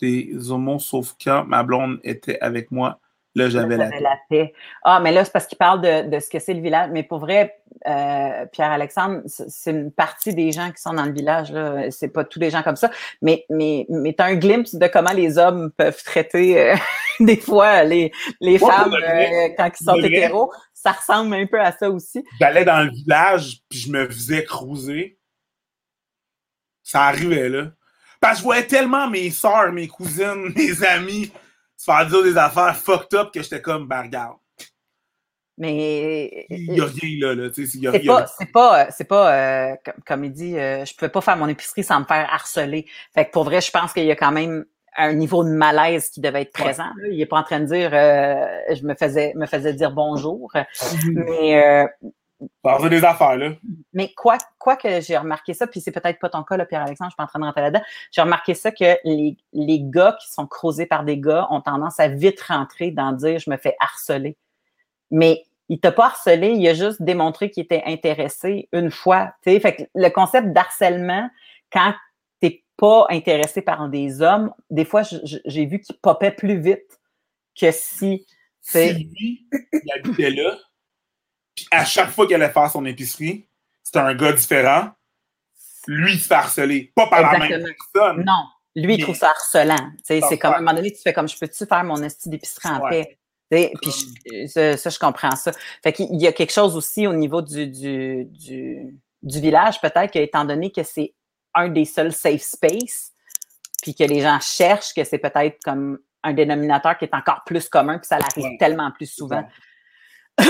des 0.00 0.50
homos, 0.50 0.80
sauf 0.80 1.14
quand 1.22 1.44
ma 1.44 1.62
blonde 1.62 2.00
était 2.02 2.38
avec 2.40 2.70
moi 2.70 3.00
Là, 3.36 3.50
j'avais 3.50 3.76
la, 3.76 3.90
paix. 4.30 4.54
Ah, 4.82 4.98
mais 4.98 5.12
là, 5.12 5.22
c'est 5.22 5.30
parce 5.30 5.46
qu'il 5.46 5.58
parle 5.58 5.82
de, 5.82 6.18
ce 6.18 6.30
que 6.30 6.38
c'est 6.38 6.54
le 6.54 6.62
village. 6.62 6.88
Mais 6.90 7.02
pour 7.02 7.18
vrai, 7.18 7.58
euh, 7.86 8.46
Pierre-Alexandre, 8.50 9.20
c'est 9.26 9.72
une 9.72 9.92
partie 9.92 10.34
des 10.34 10.52
gens 10.52 10.70
qui 10.72 10.80
sont 10.80 10.94
dans 10.94 11.04
le 11.04 11.12
village. 11.12 11.52
C'est 11.90 12.08
pas 12.08 12.24
tous 12.24 12.40
les 12.40 12.48
gens 12.48 12.62
comme 12.62 12.76
ça. 12.76 12.90
Mais, 13.20 13.44
mais, 13.50 13.84
mais 13.90 14.14
tu 14.14 14.22
as 14.22 14.26
un 14.26 14.36
glimpse 14.36 14.74
de 14.74 14.86
comment 14.86 15.12
les 15.12 15.36
hommes 15.36 15.70
peuvent 15.76 16.02
traiter 16.02 16.58
euh, 16.58 16.76
des 17.20 17.36
fois 17.36 17.84
les, 17.84 18.10
les 18.40 18.58
femmes 18.58 18.94
euh, 18.94 19.50
quand 19.54 19.70
ils 19.78 19.84
sont 19.84 19.96
hétéros. 19.96 20.50
Ça 20.72 20.92
ressemble 20.92 21.34
un 21.34 21.44
peu 21.44 21.60
à 21.60 21.72
ça 21.72 21.90
aussi. 21.90 22.24
J'allais 22.40 22.64
dans 22.64 22.84
le 22.84 22.90
village, 22.90 23.58
puis 23.68 23.80
je 23.80 23.92
me 23.92 24.06
faisais 24.08 24.44
cruiser. 24.44 25.18
Ça 26.82 27.02
arrivait, 27.02 27.50
là. 27.50 27.66
Parce 28.18 28.36
que 28.36 28.38
je 28.38 28.44
voyais 28.44 28.66
tellement 28.66 29.10
mes 29.10 29.30
soeurs, 29.30 29.72
mes 29.72 29.88
cousines, 29.88 30.52
mes 30.56 30.84
amis 30.86 31.30
faire 31.86 32.06
dire 32.06 32.22
des 32.22 32.36
affaires 32.36 32.76
fucked 32.76 33.18
up 33.18 33.30
que 33.32 33.42
j'étais 33.42 33.62
comme, 33.62 33.86
ben 33.86 34.02
regarde. 34.02 34.36
Mais. 35.58 36.46
Il 36.50 36.72
n'y 36.72 36.80
a 36.80 36.84
rien 36.84 37.28
là, 37.28 37.34
là. 37.34 37.50
C'est 37.54 38.04
pas, 38.04 38.26
c'est 38.26 38.52
pas, 38.52 38.90
c'est 38.90 39.04
pas 39.04 39.34
euh, 39.34 39.76
comme, 40.06 40.24
il 40.24 40.32
dit, 40.32 40.58
euh, 40.58 40.84
je 40.84 40.94
pouvais 40.94 41.08
pas 41.08 41.20
faire 41.22 41.36
mon 41.36 41.48
épicerie 41.48 41.84
sans 41.84 42.00
me 42.00 42.04
faire 42.04 42.28
harceler. 42.30 42.86
Fait 43.14 43.24
que 43.24 43.30
pour 43.30 43.44
vrai, 43.44 43.60
je 43.60 43.70
pense 43.70 43.92
qu'il 43.92 44.04
y 44.04 44.10
a 44.10 44.16
quand 44.16 44.32
même 44.32 44.66
un 44.98 45.12
niveau 45.12 45.44
de 45.44 45.50
malaise 45.50 46.10
qui 46.10 46.20
devait 46.20 46.42
être 46.42 46.52
présent. 46.52 46.90
Il 47.10 47.20
est 47.20 47.26
pas 47.26 47.38
en 47.38 47.42
train 47.42 47.60
de 47.60 47.66
dire, 47.66 47.90
euh, 47.92 48.74
je 48.74 48.82
me 48.82 48.94
faisais, 48.94 49.32
me 49.36 49.46
faisais 49.46 49.72
dire 49.74 49.92
bonjour. 49.92 50.50
Mm-hmm. 50.54 51.24
Mais 51.24 51.86
Parler 52.62 52.90
des 52.90 53.04
affaires, 53.04 53.36
là. 53.36 53.52
Mais 53.92 54.12
quoi, 54.14 54.36
quoi 54.58 54.76
que 54.76 55.00
j'ai 55.00 55.16
remarqué 55.16 55.54
ça, 55.54 55.66
puis 55.66 55.80
c'est 55.80 55.90
peut-être 55.90 56.18
pas 56.18 56.28
ton 56.28 56.42
cas, 56.42 56.56
là, 56.56 56.66
Pierre-Alexandre, 56.66 57.10
je 57.10 57.14
suis 57.14 57.16
pas 57.16 57.24
en 57.24 57.26
train 57.26 57.38
de 57.38 57.44
rentrer 57.44 57.62
là-dedans. 57.62 57.84
J'ai 58.10 58.20
remarqué 58.20 58.54
ça 58.54 58.70
que 58.72 58.98
les, 59.04 59.38
les 59.52 59.80
gars 59.80 60.16
qui 60.20 60.30
sont 60.30 60.46
creusés 60.46 60.86
par 60.86 61.04
des 61.04 61.18
gars 61.18 61.46
ont 61.50 61.62
tendance 61.62 61.98
à 61.98 62.08
vite 62.08 62.40
rentrer 62.42 62.90
dans 62.90 63.12
dire 63.12 63.38
je 63.38 63.48
me 63.48 63.56
fais 63.56 63.74
harceler. 63.80 64.36
Mais 65.10 65.44
il 65.68 65.80
t'a 65.80 65.92
pas 65.92 66.06
harcelé, 66.06 66.50
il 66.50 66.68
a 66.68 66.74
juste 66.74 67.02
démontré 67.02 67.50
qu'il 67.50 67.64
était 67.64 67.82
intéressé 67.86 68.68
une 68.72 68.90
fois. 68.90 69.32
Fait 69.42 69.60
que 69.60 69.82
le 69.94 70.08
concept 70.10 70.52
d'harcèlement, 70.52 71.28
quand 71.72 71.94
t'es 72.40 72.64
pas 72.76 73.06
intéressé 73.10 73.62
par 73.62 73.88
des 73.88 74.22
hommes, 74.22 74.52
des 74.70 74.84
fois, 74.84 75.02
j'ai 75.02 75.66
vu 75.66 75.80
qu'il 75.80 75.96
popait 75.96 76.30
plus 76.30 76.60
vite 76.60 77.00
que 77.58 77.70
si. 77.72 78.26
Si 78.60 78.92
lui, 78.94 79.46
il 79.72 79.92
habitait 79.94 80.30
là, 80.30 80.58
puis 81.56 81.66
à 81.70 81.84
chaque 81.84 82.10
fois 82.10 82.26
qu'elle 82.26 82.42
allait 82.42 82.52
faire 82.52 82.70
son 82.70 82.84
épicerie, 82.84 83.48
c'était 83.82 83.98
un 83.98 84.14
gars 84.14 84.32
différent. 84.32 84.90
Lui, 85.88 86.12
il 86.12 86.20
se 86.20 86.26
fait 86.26 86.34
harceler. 86.34 86.92
Pas 86.94 87.06
par 87.06 87.22
la 87.22 87.38
même 87.38 87.64
personne. 87.64 88.24
Non. 88.24 88.44
Lui, 88.74 88.96
il 88.96 89.02
trouve 89.02 89.16
ça 89.16 89.30
harcelant. 89.30 89.90
C'est 90.04 90.38
comme 90.38 90.52
à 90.52 90.56
un 90.56 90.60
moment 90.60 90.74
donné, 90.74 90.92
tu 90.92 91.00
fais 91.00 91.14
comme 91.14 91.28
je 91.28 91.38
peux-tu 91.38 91.64
faire 91.64 91.82
mon 91.82 92.02
esti 92.02 92.28
d'épicerie 92.28 92.68
en 92.68 92.88
paix? 92.88 93.18
Puis 93.50 94.48
ça, 94.48 94.74
je 94.76 94.98
comprends 94.98 95.34
ça. 95.34 95.52
Fait 95.82 95.92
qu'il 95.92 96.20
y 96.20 96.26
a 96.26 96.32
quelque 96.32 96.52
chose 96.52 96.76
aussi 96.76 97.06
au 97.06 97.14
niveau 97.14 97.40
du, 97.40 97.66
du, 97.68 98.26
du, 98.26 99.00
du 99.22 99.40
village, 99.40 99.80
peut-être 99.80 100.10
qu'étant 100.10 100.44
donné 100.44 100.70
que 100.70 100.82
c'est 100.82 101.14
un 101.54 101.68
des 101.68 101.86
seuls 101.86 102.12
safe 102.12 102.42
space, 102.42 103.12
puis 103.82 103.94
que 103.94 104.04
les 104.04 104.20
gens 104.20 104.40
cherchent 104.40 104.92
que 104.92 105.04
c'est 105.04 105.18
peut-être 105.18 105.58
comme 105.64 105.98
un 106.22 106.34
dénominateur 106.34 106.98
qui 106.98 107.06
est 107.06 107.14
encore 107.14 107.44
plus 107.46 107.68
commun, 107.68 107.98
puis 107.98 108.08
ça 108.08 108.16
arrive 108.16 108.58
tellement 108.58 108.90
plus 108.90 109.06
souvent. 109.06 109.48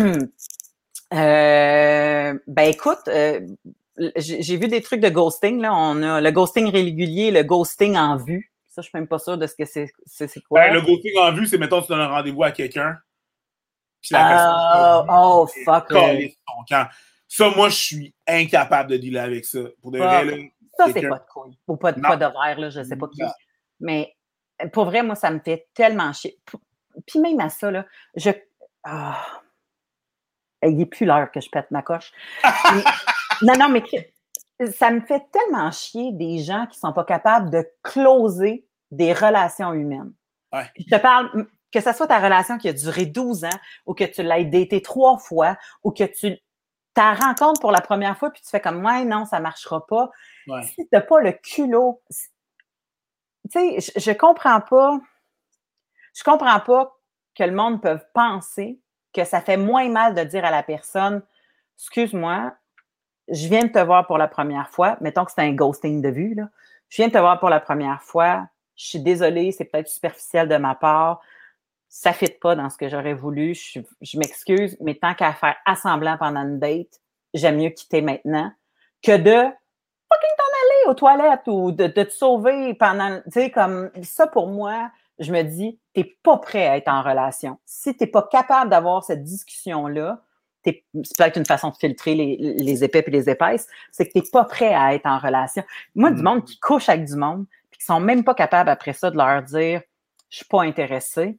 Euh, 1.12 2.38
ben 2.46 2.62
écoute, 2.68 3.08
euh, 3.08 3.40
j'ai 4.16 4.56
vu 4.56 4.68
des 4.68 4.80
trucs 4.80 5.00
de 5.00 5.08
ghosting. 5.08 5.60
Là. 5.60 5.74
On 5.74 6.00
a 6.02 6.20
le 6.20 6.30
ghosting 6.30 6.70
régulier, 6.70 7.32
le 7.32 7.42
ghosting 7.42 7.96
en 7.96 8.16
vue. 8.16 8.52
Ça, 8.68 8.80
je 8.80 8.88
suis 8.88 8.96
même 8.96 9.08
pas 9.08 9.18
sûre 9.18 9.36
de 9.36 9.46
ce 9.48 9.56
que 9.56 9.64
c'est. 9.64 9.92
C'est 10.06 10.40
quoi? 10.42 10.60
Ben, 10.60 10.74
le 10.74 10.82
ghosting 10.82 11.18
en 11.18 11.32
vue, 11.32 11.46
c'est 11.46 11.58
mettons 11.58 11.82
tu 11.82 11.88
donnes 11.88 12.00
un 12.00 12.08
rendez-vous 12.08 12.44
à 12.44 12.52
quelqu'un. 12.52 12.96
oh, 14.14 15.04
oh 15.08 15.46
fuck. 15.64 15.92
Ça, 17.26 17.50
moi, 17.56 17.68
je 17.68 17.76
suis 17.76 18.14
incapable 18.26 18.90
de 18.90 18.96
dealer 18.96 19.20
avec 19.20 19.44
ça. 19.44 19.60
Pour 19.82 19.90
de 19.90 19.98
vrai, 19.98 20.52
ça, 20.76 20.86
c'est 20.92 21.08
pas 21.08 21.18
de 21.18 21.26
couille. 21.28 21.58
Ou 21.66 21.76
pas 21.76 21.92
de, 21.92 22.00
pas 22.00 22.16
verre, 22.16 22.60
là, 22.60 22.70
je 22.70 22.82
sais 22.82 22.96
pas 22.96 23.08
qui. 23.08 23.22
Mais 23.80 24.14
pour 24.72 24.84
vrai, 24.84 25.02
moi, 25.02 25.16
ça 25.16 25.30
me 25.30 25.40
fait 25.40 25.66
tellement 25.74 26.12
chier. 26.12 26.38
Puis 27.06 27.18
même 27.18 27.40
à 27.40 27.48
ça, 27.48 27.70
là, 27.70 27.84
je 28.14 28.30
ah. 28.84 29.42
Il 30.62 30.76
n'est 30.76 30.86
plus 30.86 31.06
l'heure 31.06 31.30
que 31.30 31.40
je 31.40 31.48
pète 31.50 31.70
ma 31.70 31.82
coche. 31.82 32.12
non, 33.42 33.54
non, 33.58 33.68
mais 33.68 33.82
ça 34.72 34.90
me 34.90 35.00
fait 35.00 35.24
tellement 35.32 35.70
chier 35.70 36.12
des 36.12 36.38
gens 36.38 36.66
qui 36.66 36.76
ne 36.76 36.88
sont 36.88 36.92
pas 36.92 37.04
capables 37.04 37.50
de 37.50 37.66
closer 37.82 38.66
des 38.90 39.12
relations 39.12 39.72
humaines. 39.72 40.12
Je 40.76 40.84
te 40.84 41.00
parle, 41.00 41.46
que 41.72 41.80
ce 41.80 41.92
soit 41.92 42.08
ta 42.08 42.18
relation 42.18 42.58
qui 42.58 42.68
a 42.68 42.72
duré 42.72 43.06
12 43.06 43.44
ans 43.44 43.58
ou 43.86 43.94
que 43.94 44.04
tu 44.04 44.22
l'as 44.22 44.42
daté 44.44 44.82
trois 44.82 45.18
fois 45.18 45.56
ou 45.82 45.92
que 45.92 46.04
tu 46.04 46.36
ta 46.92 47.14
rencontre 47.14 47.60
pour 47.60 47.70
la 47.70 47.80
première 47.80 48.18
fois 48.18 48.30
puis 48.30 48.42
tu 48.42 48.48
fais 48.50 48.60
comme 48.60 48.84
ouais 48.84 49.04
non 49.04 49.24
ça 49.24 49.38
marchera 49.38 49.86
pas 49.86 50.10
si 50.64 50.74
tu 50.74 50.88
n'as 50.92 51.00
pas 51.00 51.20
le 51.20 51.30
culot 51.30 52.02
tu 52.10 52.16
sais 53.48 53.80
je, 53.80 54.00
je 54.00 54.10
comprends 54.10 54.60
pas 54.60 54.98
je 56.16 56.24
comprends 56.24 56.58
pas 56.58 56.96
que 57.36 57.44
le 57.44 57.52
monde 57.52 57.80
peut 57.80 58.00
penser 58.12 58.80
que 59.12 59.24
ça 59.24 59.40
fait 59.40 59.56
moins 59.56 59.88
mal 59.88 60.14
de 60.14 60.22
dire 60.22 60.44
à 60.44 60.50
la 60.50 60.62
personne 60.62 61.22
Excuse-moi, 61.78 62.52
je 63.28 63.48
viens 63.48 63.64
de 63.64 63.72
te 63.72 63.78
voir 63.78 64.06
pour 64.06 64.18
la 64.18 64.28
première 64.28 64.68
fois. 64.68 64.98
Mettons 65.00 65.24
que 65.24 65.32
c'est 65.32 65.40
un 65.40 65.52
ghosting 65.52 66.02
de 66.02 66.10
vue. 66.10 66.36
Je 66.90 66.96
viens 66.96 67.08
de 67.08 67.12
te 67.12 67.18
voir 67.18 67.40
pour 67.40 67.48
la 67.48 67.60
première 67.60 68.02
fois. 68.02 68.46
Je 68.76 68.86
suis 68.86 69.00
désolée, 69.00 69.50
c'est 69.52 69.64
peut-être 69.64 69.88
superficiel 69.88 70.46
de 70.46 70.56
ma 70.56 70.74
part. 70.74 71.20
Ça 71.88 72.10
ne 72.10 72.14
fit 72.14 72.36
pas 72.40 72.54
dans 72.54 72.68
ce 72.68 72.76
que 72.76 72.88
j'aurais 72.88 73.14
voulu. 73.14 73.54
Je, 73.54 74.18
m'excuse, 74.18 74.76
mais 74.80 74.94
tant 74.94 75.14
qu'à 75.14 75.32
faire 75.32 75.56
assemblant 75.64 76.18
pendant 76.18 76.42
une 76.42 76.58
date, 76.58 77.00
j'aime 77.32 77.56
mieux 77.56 77.70
quitter 77.70 78.02
maintenant 78.02 78.52
que 79.02 79.16
de 79.16 79.50
aux 80.86 80.94
toilettes 80.94 81.46
ou 81.46 81.72
de, 81.72 81.86
de 81.86 82.02
te 82.02 82.10
sauver 82.10 82.74
pendant. 82.74 83.20
Tu 83.24 83.30
sais, 83.32 83.50
comme 83.50 83.90
ça 84.02 84.26
pour 84.26 84.48
moi, 84.48 84.90
je 85.20 85.32
me 85.32 85.42
dis, 85.42 85.78
tu 85.94 86.00
n'es 86.00 86.16
pas 86.22 86.38
prêt 86.38 86.66
à 86.66 86.76
être 86.76 86.88
en 86.88 87.02
relation. 87.02 87.58
Si 87.64 87.94
tu 87.94 88.04
n'es 88.04 88.10
pas 88.10 88.22
capable 88.22 88.70
d'avoir 88.70 89.04
cette 89.04 89.22
discussion-là, 89.22 90.22
c'est 90.64 90.84
peut-être 90.92 91.36
une 91.36 91.46
façon 91.46 91.70
de 91.70 91.76
filtrer 91.76 92.14
les, 92.14 92.36
les 92.36 92.84
épais 92.84 93.04
et 93.06 93.10
les 93.10 93.30
épaisses, 93.30 93.66
c'est 93.92 94.06
que 94.06 94.12
tu 94.12 94.18
n'es 94.18 94.24
pas 94.30 94.44
prêt 94.44 94.74
à 94.74 94.94
être 94.94 95.06
en 95.06 95.18
relation. 95.18 95.62
Moi, 95.94 96.10
du 96.10 96.20
mm. 96.20 96.24
monde 96.24 96.44
qui 96.44 96.58
couche 96.58 96.88
avec 96.88 97.04
du 97.04 97.16
monde, 97.16 97.46
puis 97.70 97.78
qui 97.78 97.84
sont 97.84 98.00
même 98.00 98.24
pas 98.24 98.34
capables 98.34 98.68
après 98.68 98.92
ça 98.92 99.10
de 99.10 99.16
leur 99.16 99.42
dire 99.42 99.82
je 100.28 100.36
suis 100.36 100.46
pas 100.46 100.62
intéressé, 100.62 101.38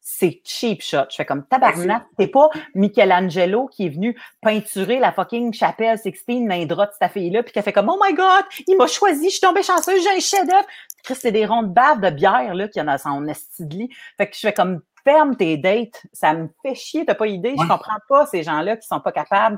c'est 0.00 0.40
cheap 0.42 0.80
shot. 0.80 1.04
Je 1.10 1.16
fais 1.16 1.26
comme 1.26 1.44
tabarnak. 1.44 2.04
T'es 2.16 2.28
pas 2.28 2.48
Michelangelo 2.74 3.66
qui 3.66 3.86
est 3.86 3.88
venu 3.90 4.18
peinturer 4.40 5.00
la 5.00 5.12
fucking 5.12 5.52
chapelle 5.52 5.98
Sixtine 5.98 6.48
dans 6.48 6.76
de 6.76 6.90
cette 6.98 7.12
fille-là, 7.12 7.42
puis 7.42 7.52
qui 7.52 7.58
a 7.58 7.62
fait 7.62 7.74
comme 7.74 7.90
Oh 7.90 8.00
my 8.02 8.14
God, 8.14 8.44
il 8.66 8.76
m'a 8.78 8.86
choisi, 8.86 9.26
je 9.26 9.32
suis 9.32 9.40
tombée 9.40 9.62
chanceuse, 9.62 10.02
j'ai 10.02 10.16
un 10.16 10.20
chef-d'œuvre. 10.20 10.66
C'est 11.04 11.32
des 11.32 11.46
ronds 11.46 11.62
de 11.62 11.72
bave 11.72 12.00
de 12.00 12.10
bière 12.10 12.54
là, 12.54 12.68
qui 12.68 12.80
en 12.80 12.88
a 12.88 12.98
son 12.98 13.26
esti 13.26 13.88
Fait 14.16 14.28
que 14.28 14.34
je 14.34 14.40
fais 14.40 14.52
comme 14.52 14.82
ferme 15.04 15.36
tes 15.36 15.56
dates. 15.56 16.02
Ça 16.12 16.34
me 16.34 16.48
fait 16.62 16.74
chier, 16.74 17.04
t'as 17.06 17.14
pas 17.14 17.26
idée. 17.26 17.54
Je 17.58 17.66
comprends 17.66 17.98
pas 18.08 18.26
ces 18.26 18.42
gens-là 18.42 18.76
qui 18.76 18.86
sont 18.86 19.00
pas 19.00 19.12
capables. 19.12 19.56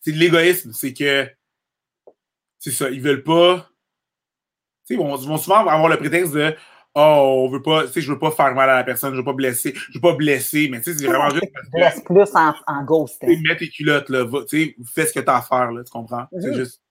C'est 0.00 0.12
de 0.12 0.18
l'égoïsme. 0.18 0.72
C'est 0.72 0.94
que 0.94 1.28
c'est 2.58 2.70
ça, 2.70 2.90
ils 2.90 3.00
veulent 3.00 3.24
pas. 3.24 3.68
Tu 4.86 4.94
sais, 4.96 5.00
ils 5.00 5.06
vont 5.06 5.36
souvent 5.36 5.66
avoir 5.66 5.88
le 5.88 5.98
prétexte 5.98 6.32
de 6.32 6.54
oh, 6.94 7.44
on 7.46 7.48
veut 7.48 7.62
pas, 7.62 7.86
tu 7.86 7.92
sais, 7.92 8.00
je 8.00 8.12
veux 8.12 8.18
pas 8.18 8.30
faire 8.30 8.54
mal 8.54 8.68
à 8.70 8.76
la 8.76 8.84
personne, 8.84 9.12
je 9.12 9.18
veux 9.18 9.24
pas 9.24 9.32
blesser, 9.32 9.72
je 9.74 9.98
veux 9.98 10.00
pas 10.00 10.14
blesser, 10.14 10.68
mais 10.70 10.80
tu 10.80 10.92
sais, 10.92 10.98
c'est 10.98 11.06
vraiment 11.06 11.30
juste. 11.30 11.52
Blesse 11.72 12.00
plus 12.04 12.34
en, 12.34 12.54
en 12.66 12.84
ghost. 12.84 13.22
Hein. 13.22 13.34
Mets 13.46 13.56
tes 13.56 13.68
culottes, 13.68 14.08
là, 14.08 14.26
tu 14.48 14.64
sais, 14.64 14.76
fais 14.84 15.06
ce 15.06 15.12
que 15.12 15.20
t'as 15.20 15.38
à 15.38 15.42
faire, 15.42 15.70
là, 15.70 15.84
tu 15.84 15.90
comprends? 15.90 16.26
C'est 16.40 16.54
juste. 16.54 16.82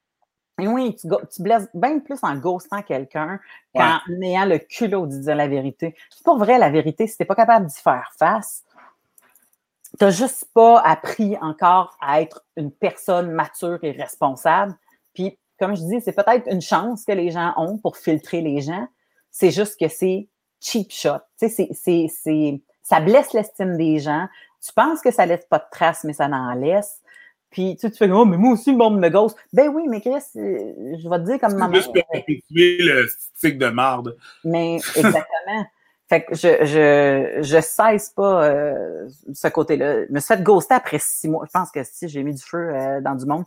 Et 0.60 0.68
oui, 0.68 0.96
tu, 0.96 1.08
tu, 1.08 1.42
blesses 1.42 1.70
bien 1.74 2.00
plus 2.00 2.18
en 2.24 2.36
ghostant 2.36 2.82
quelqu'un 2.82 3.40
qu'en 3.76 4.00
ayant 4.22 4.46
le 4.46 4.58
culot 4.58 5.06
de 5.06 5.20
dire 5.20 5.36
la 5.36 5.48
vérité. 5.48 5.96
C'est 6.10 6.24
pas 6.24 6.36
vrai, 6.36 6.58
la 6.58 6.72
vérité, 6.72 7.06
si 7.06 7.16
t'es 7.16 7.26
pas 7.26 7.36
capable 7.36 7.68
d'y 7.68 7.80
faire 7.80 8.12
face, 8.18 8.64
t'as 10.00 10.10
juste 10.10 10.46
pas 10.54 10.80
appris 10.80 11.38
encore 11.42 11.96
à 12.02 12.22
être 12.22 12.44
une 12.56 12.72
personne 12.72 13.32
mature 13.32 13.80
et 13.84 13.92
responsable. 13.92 14.76
Puis, 15.14 15.38
comme 15.60 15.76
je 15.76 15.82
dis, 15.84 16.02
c'est 16.02 16.12
peut-être 16.12 16.52
une 16.52 16.62
chance 16.62 17.06
que 17.06 17.12
les 17.12 17.32
gens 17.32 17.54
ont 17.58 17.78
pour 17.78 17.98
filtrer 17.98 18.42
les 18.42 18.62
gens, 18.62 18.88
c'est 19.32 19.52
juste 19.52 19.80
que 19.80 19.88
c'est 19.88 20.28
cheap 20.60 20.92
shot. 20.92 21.20
Tu 21.40 21.50
sais, 21.50 21.70
c'est, 21.74 22.08
c'est, 22.10 22.62
ça 22.82 23.00
blesse 23.00 23.34
l'estime 23.34 23.78
des 23.78 24.00
gens. 24.00 24.28
Tu 24.66 24.74
penses 24.74 25.02
que 25.02 25.12
ça 25.12 25.26
laisse 25.26 25.46
pas 25.46 25.60
de 25.60 25.66
traces, 25.72 26.04
mais 26.04 26.14
ça 26.14 26.26
en 26.26 26.54
laisse. 26.54 27.02
Puis 27.50 27.78
tu, 27.78 27.90
tu 27.90 27.98
fais 27.98 28.10
oh, 28.12 28.26
mais 28.26 28.38
moi 28.38 28.54
aussi, 28.54 28.72
le 28.72 28.78
monde 28.78 29.00
me 29.00 29.10
gosse. 29.10 29.36
Ben 29.54 29.70
oui, 29.70 29.88
mais 29.88 30.02
Chris, 30.02 30.12
euh, 30.36 30.98
je 30.98 31.10
vais 31.10 31.18
te 31.20 31.26
dire 31.26 31.40
comme 31.40 31.56
maman. 31.56 31.74
Juste 31.74 31.94
perpétuer 31.94 32.78
le 32.80 33.08
stick 33.08 33.58
de 33.58 33.68
marde. 33.68 34.18
Mais 34.44 34.76
exactement. 34.96 35.66
fait 36.10 36.26
que 36.26 36.36
je, 36.36 36.66
je, 36.66 37.40
je 37.42 37.62
cesse 37.62 38.10
pas 38.10 38.44
euh, 38.46 39.08
ce 39.34 39.48
côté-là. 39.48 40.06
Je 40.06 40.12
me 40.12 40.20
suis 40.20 40.28
fait 40.28 40.44
ghoster 40.44 40.76
après 40.76 41.00
six 41.00 41.30
mois. 41.30 41.46
Je 41.46 41.52
pense 41.52 41.72
que 41.72 41.84
si 41.84 42.10
j'ai 42.10 42.24
mis 42.24 42.34
du 42.34 42.44
feu 42.44 42.70
euh, 42.76 43.02
dans 43.02 43.16
du 43.16 43.26
monde. 43.26 43.46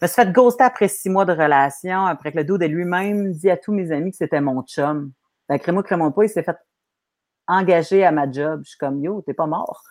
Je 0.00 0.06
me 0.06 0.08
suis 0.08 0.14
fait 0.14 0.32
ghoster 0.32 0.64
après 0.64 0.88
six 0.88 1.10
mois 1.10 1.26
de 1.26 1.32
relation, 1.32 2.06
après 2.06 2.32
que 2.32 2.38
le 2.38 2.44
dos 2.44 2.56
de 2.56 2.66
lui-même 2.66 3.32
dit 3.32 3.50
à 3.50 3.58
tous 3.58 3.72
mes 3.72 3.92
amis 3.92 4.12
que 4.12 4.16
c'était 4.16 4.40
mon 4.40 4.62
chum. 4.62 5.12
Ben, 5.48 5.58
crée-moi, 5.58 5.82
crée 5.82 5.96
pas, 5.98 6.24
il 6.24 6.28
s'est 6.30 6.42
fait 6.42 6.56
engager 7.46 8.04
à 8.04 8.12
ma 8.12 8.30
job. 8.30 8.62
Je 8.64 8.70
suis 8.70 8.78
comme, 8.78 9.02
yo, 9.02 9.20
t'es 9.20 9.34
pas 9.34 9.46
mort. 9.46 9.84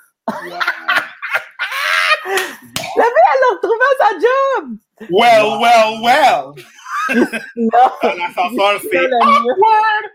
La 2.62 3.04
fille, 3.04 3.30
elle 3.34 3.42
l'a 3.42 3.56
retrouvé 3.56 3.86
sa 4.00 4.10
job! 4.20 4.78
Well, 5.10 5.60
well, 5.60 6.02
well! 6.04 6.54
non! 7.56 7.92
L'ascenseur, 8.04 8.82
c'est 8.90 9.12
awkward! 9.14 10.12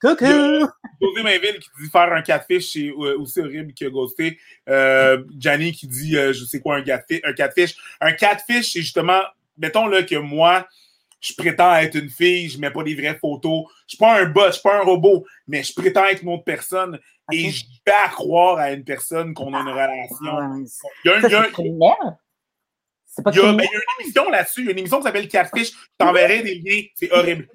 Coucou! 0.00 0.66
José 1.02 1.22
Mainville 1.22 1.58
qui 1.58 1.68
dit 1.82 1.90
faire 1.90 2.12
un 2.12 2.22
catfish, 2.22 2.72
c'est 2.72 2.90
aussi 2.90 3.40
horrible 3.40 3.74
que 3.74 3.86
ghoster. 3.86 4.38
Euh, 4.68 5.22
Gianni 5.36 5.72
qui 5.72 5.86
dit, 5.86 6.16
euh, 6.16 6.32
je 6.32 6.44
sais 6.44 6.60
quoi, 6.60 6.76
un 6.76 6.82
catfish. 6.82 7.20
Un 7.22 7.32
catfish, 7.34 7.76
un 8.00 8.12
catfish 8.12 8.72
c'est 8.72 8.80
justement, 8.80 9.20
mettons 9.58 9.86
là 9.86 10.02
que 10.02 10.16
moi, 10.16 10.66
je 11.20 11.34
prétends 11.34 11.74
être 11.76 11.96
une 11.96 12.08
fille, 12.08 12.48
je 12.48 12.58
mets 12.58 12.70
pas 12.70 12.82
des 12.82 12.94
vraies 12.94 13.18
photos. 13.20 13.64
Je 13.86 13.90
suis 13.94 13.98
pas 13.98 14.20
un 14.20 14.26
bot, 14.26 14.46
je 14.46 14.52
suis 14.52 14.62
pas 14.62 14.78
un 14.78 14.84
robot, 14.84 15.26
mais 15.46 15.62
je 15.62 15.74
prétends 15.74 16.06
être 16.06 16.22
une 16.22 16.30
autre 16.30 16.44
personne 16.44 16.98
et 17.32 17.50
je 17.50 17.64
vais 17.86 17.92
à 17.92 18.08
croire 18.08 18.58
à 18.58 18.72
une 18.72 18.84
personne 18.84 19.34
qu'on 19.34 19.52
a 19.54 19.60
une 19.60 19.68
relation. 19.68 20.66
il 21.04 21.10
y 21.10 21.12
a, 21.12 21.18
il 21.18 21.30
y 21.30 21.34
a, 21.34 22.18
c'est 23.06 23.22
pas 23.22 23.30
il 23.32 23.38
y, 23.38 23.40
a, 23.40 23.52
ben, 23.52 23.58
il 23.58 23.64
y 23.64 23.76
a 23.76 23.80
une 23.80 24.04
émission 24.04 24.30
là-dessus, 24.30 24.60
il 24.60 24.66
y 24.66 24.68
a 24.68 24.72
une 24.72 24.78
émission 24.78 24.98
qui 24.98 25.02
s'appelle 25.04 25.28
Catfish. 25.28 25.72
Je 25.72 25.76
t'enverrai 25.98 26.42
des 26.42 26.54
liens, 26.56 26.82
c'est 26.94 27.10
horrible. 27.12 27.48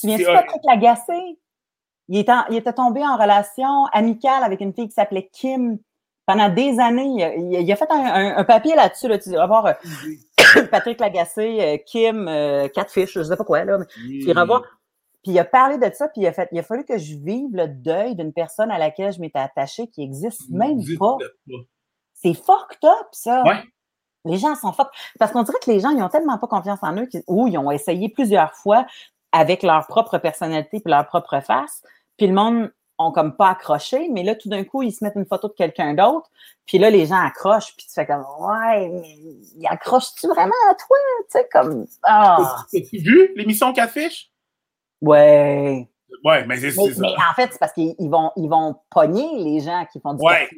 Tu 0.00 0.06
viens-tu 0.06 0.24
Patrick 0.24 0.62
Lagacé? 0.64 1.38
Il 2.08 2.18
était, 2.18 2.32
il 2.50 2.56
était 2.56 2.72
tombé 2.72 3.00
en 3.00 3.16
relation 3.16 3.86
amicale 3.86 4.44
avec 4.44 4.60
une 4.60 4.72
fille 4.72 4.88
qui 4.88 4.94
s'appelait 4.94 5.28
Kim 5.32 5.78
pendant 6.26 6.48
des 6.48 6.78
années. 6.78 7.34
Il, 7.36 7.72
a, 7.72 7.76
fait 7.76 7.88
un, 7.90 8.44
papier 8.44 8.74
là-dessus. 8.74 9.08
Là, 9.08 9.18
tu 9.18 9.30
vas 9.30 9.46
voir 9.46 9.66
euh, 9.66 10.62
Patrick 10.70 11.00
Lagacé, 11.00 11.58
euh, 11.60 11.76
Kim, 11.84 12.28
euh, 12.28 12.68
Catfish, 12.68 13.14
je 13.14 13.22
sais 13.22 13.36
pas 13.36 13.44
quoi, 13.44 13.64
là. 13.64 13.78
Mais, 13.78 14.34
Puis 15.22 15.32
il 15.32 15.38
a 15.38 15.44
parlé 15.44 15.78
de 15.78 15.88
ça, 15.94 16.08
puis 16.08 16.22
il 16.22 16.26
a, 16.26 16.32
fait, 16.32 16.48
il 16.50 16.58
a 16.58 16.62
fallu 16.62 16.84
que 16.84 16.98
je 16.98 17.16
vive 17.16 17.54
le 17.54 17.68
deuil 17.68 18.16
d'une 18.16 18.32
personne 18.32 18.70
à 18.70 18.78
laquelle 18.78 19.12
je 19.12 19.20
m'étais 19.20 19.38
attachée 19.38 19.86
qui 19.88 20.02
existe 20.02 20.50
même 20.50 20.80
pas. 20.98 21.16
C'est 22.14 22.34
fucked 22.34 22.78
up, 22.84 23.06
ça. 23.12 23.44
Les 24.24 24.38
gens 24.38 24.54
sont 24.54 24.72
fucked. 24.72 24.92
Parce 25.18 25.32
qu'on 25.32 25.42
dirait 25.42 25.58
que 25.62 25.70
les 25.70 25.80
gens, 25.80 25.90
ils 25.90 26.02
ont 26.02 26.08
tellement 26.08 26.38
pas 26.38 26.46
confiance 26.46 26.80
en 26.82 26.96
eux, 26.96 27.08
ou 27.28 27.48
ils 27.48 27.58
ont 27.58 27.70
essayé 27.70 28.08
plusieurs 28.08 28.54
fois 28.54 28.86
avec 29.32 29.62
leur 29.62 29.86
propre 29.86 30.18
personnalité 30.18 30.82
et 30.84 30.88
leur 30.88 31.06
propre 31.06 31.40
face. 31.40 31.82
Puis 32.16 32.26
le 32.26 32.34
monde 32.34 32.72
ont 32.98 33.12
comme 33.12 33.36
pas 33.36 33.50
accroché, 33.50 34.08
mais 34.10 34.22
là, 34.22 34.34
tout 34.34 34.48
d'un 34.48 34.64
coup, 34.64 34.82
ils 34.82 34.92
se 34.92 35.04
mettent 35.04 35.16
une 35.16 35.26
photo 35.26 35.48
de 35.48 35.54
quelqu'un 35.54 35.94
d'autre, 35.94 36.30
puis 36.66 36.78
là, 36.78 36.90
les 36.90 37.06
gens 37.06 37.20
accrochent, 37.20 37.74
puis 37.76 37.86
tu 37.86 37.92
fais 37.92 38.06
comme 38.06 38.24
Ouais, 38.38 38.88
mais 38.88 39.16
ils 39.56 39.66
accrochent-tu 39.68 40.28
vraiment 40.28 40.52
à 40.70 40.74
toi? 40.74 40.96
Tu 41.22 41.38
sais, 41.38 41.48
comme. 41.50 41.86
Ah. 42.02 42.64
As-tu 42.72 42.98
vu 42.98 43.32
l'émission 43.36 43.72
Catfish? 43.72 44.31
Ouais. 45.02 45.88
Ouais, 46.24 46.46
mais 46.46 46.56
c'est 46.56 46.70
ça. 46.70 46.82
Mais 46.98 47.08
en 47.08 47.34
fait, 47.34 47.50
c'est 47.52 47.58
parce 47.58 47.72
qu'ils 47.72 47.94
vont, 47.98 48.30
ils 48.36 48.48
vont 48.48 48.76
pogner 48.90 49.42
les 49.42 49.60
gens 49.60 49.84
qui 49.92 50.00
font 50.00 50.14
du 50.14 50.24
ouais. 50.24 50.48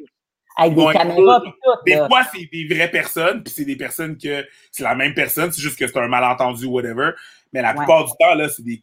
Avec 0.57 0.75
des 0.75 0.85
caméras 0.93 1.41
et 1.45 1.49
tout. 1.49 1.71
Des 1.85 1.97
fois, 1.97 2.21
c'est 2.33 2.49
des 2.49 2.65
vraies 2.73 2.89
personnes, 2.89 3.43
puis 3.43 3.53
c'est 3.53 3.65
des 3.65 3.75
personnes 3.75 4.17
que 4.17 4.45
c'est 4.71 4.83
la 4.83 4.95
même 4.95 5.13
personne, 5.13 5.51
c'est 5.51 5.61
juste 5.61 5.77
que 5.77 5.85
c'est 5.85 5.99
un 5.99 6.07
malentendu, 6.07 6.65
whatever. 6.65 7.11
Mais 7.51 7.61
la 7.61 7.73
plupart 7.73 8.05
du 8.05 8.11
temps, 8.17 8.35
là, 8.35 8.47
c'est 8.47 8.63
des 8.63 8.81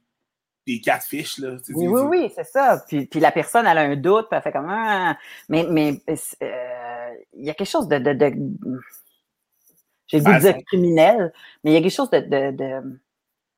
des 0.66 0.80
catfish, 0.80 1.38
là. 1.38 1.56
Oui, 1.70 1.88
oui, 1.88 2.00
oui, 2.02 2.32
c'est 2.34 2.44
ça. 2.44 2.82
Puis, 2.86 3.06
puis, 3.06 3.20
la 3.20 3.32
personne, 3.32 3.66
elle 3.66 3.78
a 3.78 3.82
un 3.82 3.96
doute, 3.96 4.28
puis 4.28 4.36
elle 4.36 4.42
fait 4.42 4.52
comme 4.52 4.68
ah. 4.70 5.16
Mais, 5.48 5.66
mais 5.68 6.00
euh, 6.08 7.14
il 7.34 7.44
y 7.44 7.50
a 7.50 7.54
quelque 7.54 7.68
chose 7.68 7.88
de. 7.88 7.98
de, 7.98 8.12
de... 8.12 8.32
J'ai 10.06 10.20
dit 10.20 10.38
dire 10.38 10.56
criminel, 10.66 11.32
mais 11.64 11.70
il 11.70 11.74
y 11.74 11.76
a 11.76 11.80
quelque 11.80 11.94
chose 11.94 12.10
de. 12.10 12.20
de, 12.20 12.56
de 12.56 13.00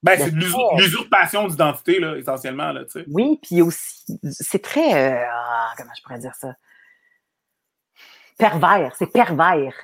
ben, 0.05 0.19
c'est 0.19 0.31
l'usurpation 0.77 1.49
d'identité, 1.49 1.99
là, 1.99 2.17
essentiellement, 2.17 2.73
là, 2.73 2.85
tu 2.85 2.91
sais. 2.91 3.05
Oui, 3.09 3.39
puis 3.43 3.63
aussi, 3.63 4.05
c'est 4.31 4.63
très. 4.63 4.93
Euh, 4.93 5.25
ah, 5.33 5.73
comment 5.79 5.93
je 5.97 6.03
pourrais 6.03 6.19
dire 6.19 6.35
ça? 6.35 6.55
Pervers, 8.37 8.95
c'est 8.99 9.11
pervers. 9.11 9.75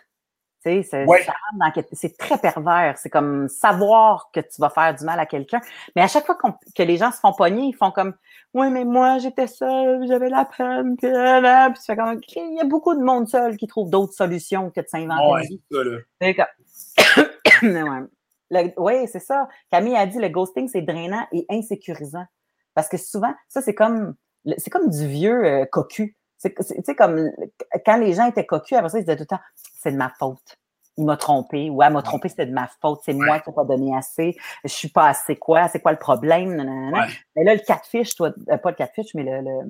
C'est 0.63 2.19
très 2.19 2.37
pervers. 2.37 2.99
C'est 2.99 3.09
comme 3.09 3.49
savoir 3.49 4.29
que 4.31 4.41
tu 4.41 4.61
vas 4.61 4.69
faire 4.69 4.95
du 4.95 5.05
mal 5.05 5.19
à 5.19 5.25
quelqu'un. 5.25 5.63
Mais 5.97 6.03
à 6.03 6.09
chaque 6.09 6.27
fois 6.27 6.37
que 6.37 6.83
les 6.83 6.99
gens 6.99 7.11
se 7.13 7.19
font 7.19 7.33
pogner, 7.33 7.69
ils 7.69 7.75
font 7.75 7.91
comme 7.91 8.13
Oui, 8.53 8.69
mais 8.69 8.85
moi, 8.85 9.17
j'étais 9.21 9.47
seule, 9.47 10.07
j'avais 10.07 10.29
la 10.29 10.45
peine, 10.45 10.99
puis, 10.99 11.09
puis 11.09 11.83
tu 11.83 11.97
comme 11.97 12.21
Il 12.37 12.59
y 12.59 12.61
a 12.61 12.65
beaucoup 12.65 12.95
de 12.95 13.03
monde 13.03 13.27
seul 13.27 13.57
qui 13.57 13.67
trouve 13.67 13.89
d'autres 13.89 14.13
solutions 14.13 14.71
que 14.71 14.83
de 14.83 14.87
s'inventer. 14.87 15.23
Oui, 18.77 19.07
c'est 19.07 19.21
ça. 19.21 19.49
Camille 19.71 19.97
a 19.97 20.07
dit 20.07 20.19
le 20.19 20.29
ghosting, 20.29 20.69
c'est 20.69 20.83
drainant 20.83 21.27
et 21.33 21.47
insécurisant. 21.51 22.25
Parce 22.75 22.89
que 22.89 22.97
souvent, 22.97 23.35
ça, 23.49 23.61
c'est 23.63 23.75
comme 23.75 24.15
c'est 24.59 24.71
comme 24.71 24.89
du 24.89 25.07
vieux 25.07 25.45
euh, 25.45 25.65
cocu. 25.67 26.17
Tu 26.43 26.51
sais, 26.85 26.95
comme 26.95 27.31
quand 27.85 27.97
les 27.99 28.15
gens 28.15 28.27
étaient 28.27 28.47
cocus, 28.47 28.79
après 28.79 28.89
ça, 28.89 28.99
ils 28.99 29.03
disaient 29.03 29.17
tout 29.17 29.25
le 29.25 29.37
temps 29.37 29.41
c'est 29.55 29.93
de 29.93 29.97
ma 29.97 30.11
faute. 30.19 30.57
Il 30.97 31.05
m'a 31.05 31.17
trompé. 31.17 31.71
Ouais, 31.71 31.87
elle 31.87 31.93
m'a 31.93 32.03
trompé, 32.03 32.29
c'est 32.29 32.47
de 32.47 32.53
ma 32.53 32.69
faute. 32.81 33.01
C'est 33.05 33.13
moi 33.15 33.41
qui 33.41 33.49
n'ai 33.49 33.55
pas 33.55 33.65
donné 33.65 33.97
assez. 33.97 34.37
Je 34.65 34.69
suis 34.69 34.89
pas 34.89 35.09
assez 35.09 35.37
quoi? 35.37 35.69
C'est 35.69 35.81
quoi 35.81 35.93
le 35.93 35.99
problème? 35.99 36.57
Mais 37.37 37.45
là, 37.45 37.55
le 37.55 37.61
catfish, 37.61 38.15
toi, 38.15 38.33
euh, 38.51 38.57
pas 38.59 38.71
le 38.71 38.77
catfish, 38.77 39.15
mais 39.15 39.23
le, 39.23 39.41
le, 39.41 39.61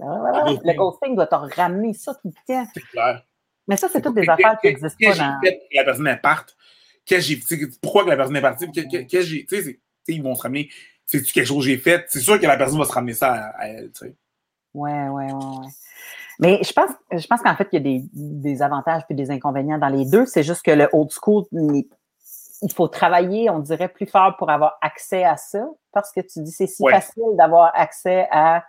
le 0.00 0.76
ghosting 0.76 1.14
doit 1.14 1.26
te 1.26 1.34
ramener 1.34 1.94
ça 1.94 2.14
tout 2.14 2.28
le 2.28 2.32
temps. 2.54 2.66
C'est 2.74 2.80
clair. 2.80 3.22
Mais 3.66 3.76
ça, 3.76 3.88
c'est 3.90 4.02
toutes 4.02 4.14
des 4.16 4.28
affaires 4.28 4.58
qui 4.60 4.66
n'existent 4.66 5.10
pas 5.10 5.16
dans. 5.16 5.40
la 5.72 5.84
personne 5.84 6.06
est 6.08 6.16
parte? 6.16 6.54
Pourquoi 7.82 8.04
que 8.04 8.10
la 8.10 8.16
personne 8.16 8.36
est 8.36 8.40
partie? 8.40 8.66
ils 10.06 10.22
vont 10.22 10.34
se 10.34 10.42
ramener. 10.42 10.68
C'est 11.06 11.22
quelque 11.22 11.46
chose 11.46 11.64
que 11.64 11.70
j'ai 11.70 11.78
fait? 11.78 12.04
C'est 12.08 12.20
sûr 12.20 12.38
que 12.40 12.46
la 12.46 12.56
personne 12.56 12.78
va 12.78 12.84
se 12.84 12.92
ramener 12.92 13.14
ça 13.14 13.32
à, 13.56 13.68
elle. 13.68 13.90
sais. 13.94 14.14
Ouais, 14.72 15.08
ouais, 15.08 15.32
ouais, 15.32 15.32
ouais. 15.32 15.66
Mais 16.40 16.60
je 16.64 16.72
pense, 16.72 16.90
je 17.12 17.26
pense 17.26 17.40
qu'en 17.42 17.54
fait, 17.54 17.68
il 17.72 17.76
y 17.76 17.78
a 17.78 17.80
des, 17.80 18.04
des, 18.12 18.62
avantages 18.62 19.02
puis 19.06 19.14
des 19.14 19.30
inconvénients 19.30 19.78
dans 19.78 19.88
les 19.88 20.04
deux. 20.04 20.26
C'est 20.26 20.42
juste 20.42 20.62
que 20.62 20.72
le 20.72 20.88
old 20.92 21.10
school, 21.10 21.44
il 21.52 22.72
faut 22.72 22.88
travailler, 22.88 23.50
on 23.50 23.60
dirait, 23.60 23.88
plus 23.88 24.06
fort 24.06 24.36
pour 24.36 24.50
avoir 24.50 24.76
accès 24.80 25.22
à 25.22 25.36
ça, 25.36 25.64
parce 25.92 26.10
que 26.12 26.20
tu 26.20 26.42
dis 26.42 26.50
c'est 26.50 26.66
si 26.66 26.82
Ouais. 26.82 26.92
facile 26.92 27.22
d'avoir 27.38 27.70
accès 27.74 28.26
à 28.30 28.64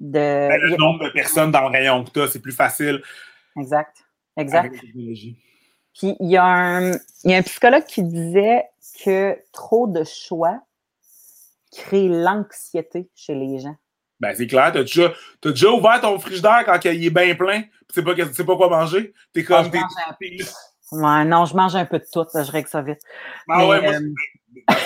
de. 0.00 0.12
Ben, 0.12 0.60
le 0.60 0.76
nombre 0.76 1.04
de 1.04 1.10
personnes 1.10 1.50
dans 1.50 1.62
le 1.62 1.68
rayon 1.68 2.04
que 2.04 2.10
tu 2.10 2.20
as, 2.20 2.28
c'est 2.28 2.40
plus 2.40 2.52
facile 2.52 3.02
Exact. 3.56 3.96
Exact. 4.36 4.66
avec 4.66 4.72
la 4.74 4.80
technologie. 4.80 5.38
Puis 5.98 6.14
il 6.20 6.30
y, 6.30 6.36
a 6.36 6.44
un, 6.44 6.92
il 7.24 7.30
y 7.30 7.34
a 7.34 7.38
un 7.38 7.42
psychologue 7.42 7.84
qui 7.84 8.02
disait 8.02 8.64
que 9.04 9.36
trop 9.52 9.86
de 9.86 10.04
choix 10.04 10.60
crée 11.72 12.08
l'anxiété 12.08 13.08
chez 13.14 13.34
les 13.34 13.58
gens. 13.58 13.76
Ben, 14.20 14.34
c'est 14.34 14.46
clair, 14.46 14.72
t'as 14.72 14.80
déjà, 14.80 15.12
t'as 15.40 15.50
déjà 15.50 15.70
ouvert 15.70 16.00
ton 16.00 16.18
frigidaire 16.18 16.62
quand 16.64 16.82
il 16.86 17.04
est 17.04 17.10
bien 17.10 17.34
plein, 17.34 17.62
tu 17.62 17.94
sais 17.94 18.02
pas, 18.02 18.14
pas 18.14 18.56
quoi 18.56 18.68
manger. 18.70 19.12
T'es 19.32 19.44
Ah, 19.50 19.62
comme. 19.62 19.72
je 19.72 19.78
mange 19.78 19.90
un 20.08 20.12
t'es- 20.20 20.44
Ouais, 20.92 21.24
non, 21.24 21.44
je 21.46 21.54
mange 21.56 21.74
un 21.74 21.84
peu 21.84 21.98
de 21.98 22.06
tout, 22.10 22.24
ça, 22.30 22.44
je 22.44 22.50
règle 22.52 22.68
ça 22.68 22.80
vite. 22.80 23.00
Ah 23.48 23.58
Mais, 23.58 23.68
ouais, 23.68 23.80
moi, 23.82 23.92
euh, 23.94 24.00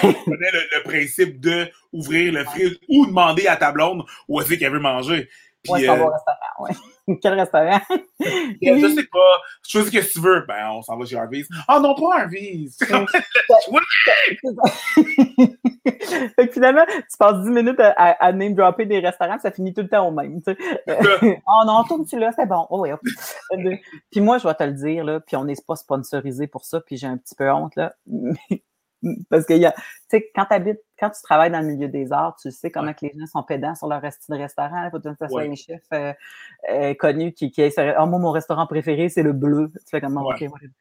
je 0.03 0.25
connais 0.25 0.51
le, 0.53 0.79
le 0.79 0.83
principe 0.83 1.39
de 1.41 1.69
ouvrir 1.93 2.33
le 2.33 2.45
frigo 2.45 2.75
ou 2.89 3.07
demander 3.07 3.47
à 3.47 3.57
ta 3.57 3.71
blonde 3.71 4.05
où 4.27 4.41
est-ce 4.41 4.55
qu'elle 4.55 4.73
veut 4.73 4.81
manger. 4.81 5.29
Puis, 5.63 5.73
ouais, 5.73 5.89
un 5.89 5.95
euh, 5.95 5.99
bon 5.99 6.11
restaurant, 6.11 6.37
ouais. 6.61 6.71
Quel 7.23 7.35
restaurant? 7.35 7.81
je 8.21 8.95
sais 8.95 9.07
pas, 9.13 9.43
choisis 9.67 9.93
ce 9.93 9.99
que 9.99 10.13
tu 10.13 10.21
veux. 10.21 10.45
Ben, 10.47 10.71
on 10.71 10.83
s'en 10.83 10.97
va 10.97 11.05
chez 11.05 11.17
Harvey's. 11.17 11.49
Ah 11.69 11.81
non, 11.81 11.95
pas 11.95 12.21
Harvey's. 12.21 12.79
Fait 16.37 16.47
que 16.47 16.53
finalement, 16.53 16.85
tu 16.87 17.17
passes 17.19 17.43
10 17.45 17.51
minutes 17.51 17.81
à, 17.81 17.91
à, 17.91 18.27
à 18.27 18.33
name 18.33 18.55
dropper 18.55 18.87
des 18.87 19.01
restaurants, 19.01 19.39
ça 19.39 19.51
finit 19.51 19.75
tout 19.75 19.83
le 19.83 19.89
temps 19.89 20.09
au 20.09 20.13
même. 20.13 20.41
tu 20.43 20.55
sais. 20.55 20.59
oh 21.47 21.63
non, 21.67 21.85
tourne-tu 21.85 22.19
là, 22.19 22.33
c'est 22.35 22.47
bon. 22.47 22.67
Oh, 22.71 22.87
oui. 22.87 23.81
Puis 24.11 24.21
moi, 24.21 24.39
je 24.39 24.47
vais 24.47 24.55
te 24.55 24.65
le 24.65 24.73
dire, 24.73 25.05
là, 25.05 25.21
puis 25.21 25.37
on 25.37 25.45
n'est 25.45 25.55
pas 25.67 25.77
sponsorisé 25.77 26.47
pour 26.47 26.65
ça, 26.65 26.81
puis 26.81 26.97
j'ai 26.97 27.07
un 27.07 27.19
petit 27.19 27.35
peu 27.35 27.51
honte, 27.51 27.77
là. 27.77 27.95
Parce 29.31 29.47
que, 29.47 29.55
y 29.55 29.65
a- 29.67 29.73
tu 29.73 29.83
sais, 30.11 30.31
quand, 30.35 30.47
t'habites- 30.47 30.83
quand 30.99 31.11
tu 31.11 31.23
travailles 31.23 31.51
dans 31.51 31.61
le 31.61 31.67
milieu 31.67 31.89
des 31.89 32.13
arts, 32.13 32.37
tu 32.41 32.51
sais 32.51 32.71
comment 32.71 32.89
Ouais. 32.89 32.95
que 32.95 33.07
les 33.07 33.13
gens 33.19 33.27
sont 33.27 33.43
pédants 33.43 33.75
sur 33.75 33.89
leur 33.89 34.01
resti 34.03 34.31
de 34.31 34.37
restaurant. 34.37 34.85
Il 34.85 34.91
faut 34.91 35.01
que 35.01 35.15
soit 35.15 35.29
Ouais. 35.33 35.49
un 35.51 35.55
chef 35.55 35.83
euh, 35.93 36.13
euh, 36.71 36.95
connu 36.95 37.33
qui, 37.33 37.51
qui 37.51 37.63
Ah, 37.79 38.07
moi, 38.07 38.19
mon 38.19 38.31
restaurant 38.31 38.67
préféré, 38.67 39.09
c'est 39.09 39.23
le 39.23 39.33
bleu. 39.33 39.71
Tu 39.75 39.81
fais 39.91 40.01
comme, 40.01 40.17
Ouais. 40.17 40.35
OK, 40.35 40.53
whatever. 40.53 40.73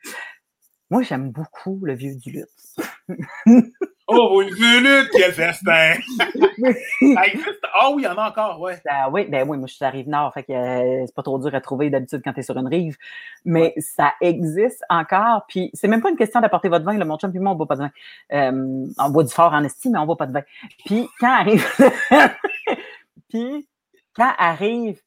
Moi, 0.90 1.04
j'aime 1.04 1.30
beaucoup 1.32 1.80
le 1.84 1.94
vieux 1.94 2.16
du 2.16 2.32
lutte. 2.32 2.76
oh, 4.10 4.42
une 4.42 4.54
minute, 4.54 5.10
quel 5.12 5.32
festin! 5.32 5.94
Ça 6.18 7.26
existe? 7.28 7.60
Ah 7.82 7.92
oui, 7.92 8.04
il 8.04 8.06
y 8.06 8.08
en 8.08 8.18
a 8.18 8.30
encore, 8.30 8.60
ouais. 8.60 8.78
Ah 8.90 9.10
oui, 9.10 9.26
ben 9.30 9.48
oui, 9.48 9.58
moi 9.58 9.68
je 9.68 9.76
suis 9.76 9.86
à 9.86 9.90
Rive-Nord, 9.90 10.34
fait 10.34 10.44
que 10.44 10.52
euh, 10.52 11.06
c'est 11.06 11.16
pas 11.16 11.24
trop 11.24 11.40
dur 11.40 11.54
à 11.54 11.62
trouver 11.62 11.90
d'habitude 11.90 12.22
quand 12.24 12.34
tu 12.34 12.40
es 12.40 12.44
sur 12.44 12.58
une 12.58 12.68
rive. 12.68 12.98
Mais 13.46 13.74
ça 13.78 14.14
existe 14.22 14.84
encore. 14.90 15.46
Puis 15.48 15.70
c'est 15.74 15.88
même 15.88 16.02
pas 16.02 16.10
une 16.10 16.18
question 16.18 16.42
d'apporter 16.42 16.68
votre 16.68 16.84
vin. 16.84 16.98
Le 16.98 17.06
mon 17.06 17.18
chum 17.18 17.32
puis 17.32 17.40
moi, 17.40 17.54
on 17.54 17.56
boit 17.56 17.68
pas 17.68 17.76
de 17.76 17.82
vin. 17.82 17.92
Euh, 18.34 18.88
on 18.98 19.10
boit 19.12 19.24
du 19.24 19.32
fort 19.32 19.54
en 19.54 19.64
estime, 19.64 19.94
mais 19.94 20.00
on 20.00 20.06
boit 20.06 20.18
pas 20.18 20.28
de 20.28 20.34
vin. 20.34 20.44
Puis 20.86 21.08
quand 21.20 21.32
arrive. 21.32 21.66
puis 23.30 23.68
quand 24.16 24.34
arrive 24.38 25.00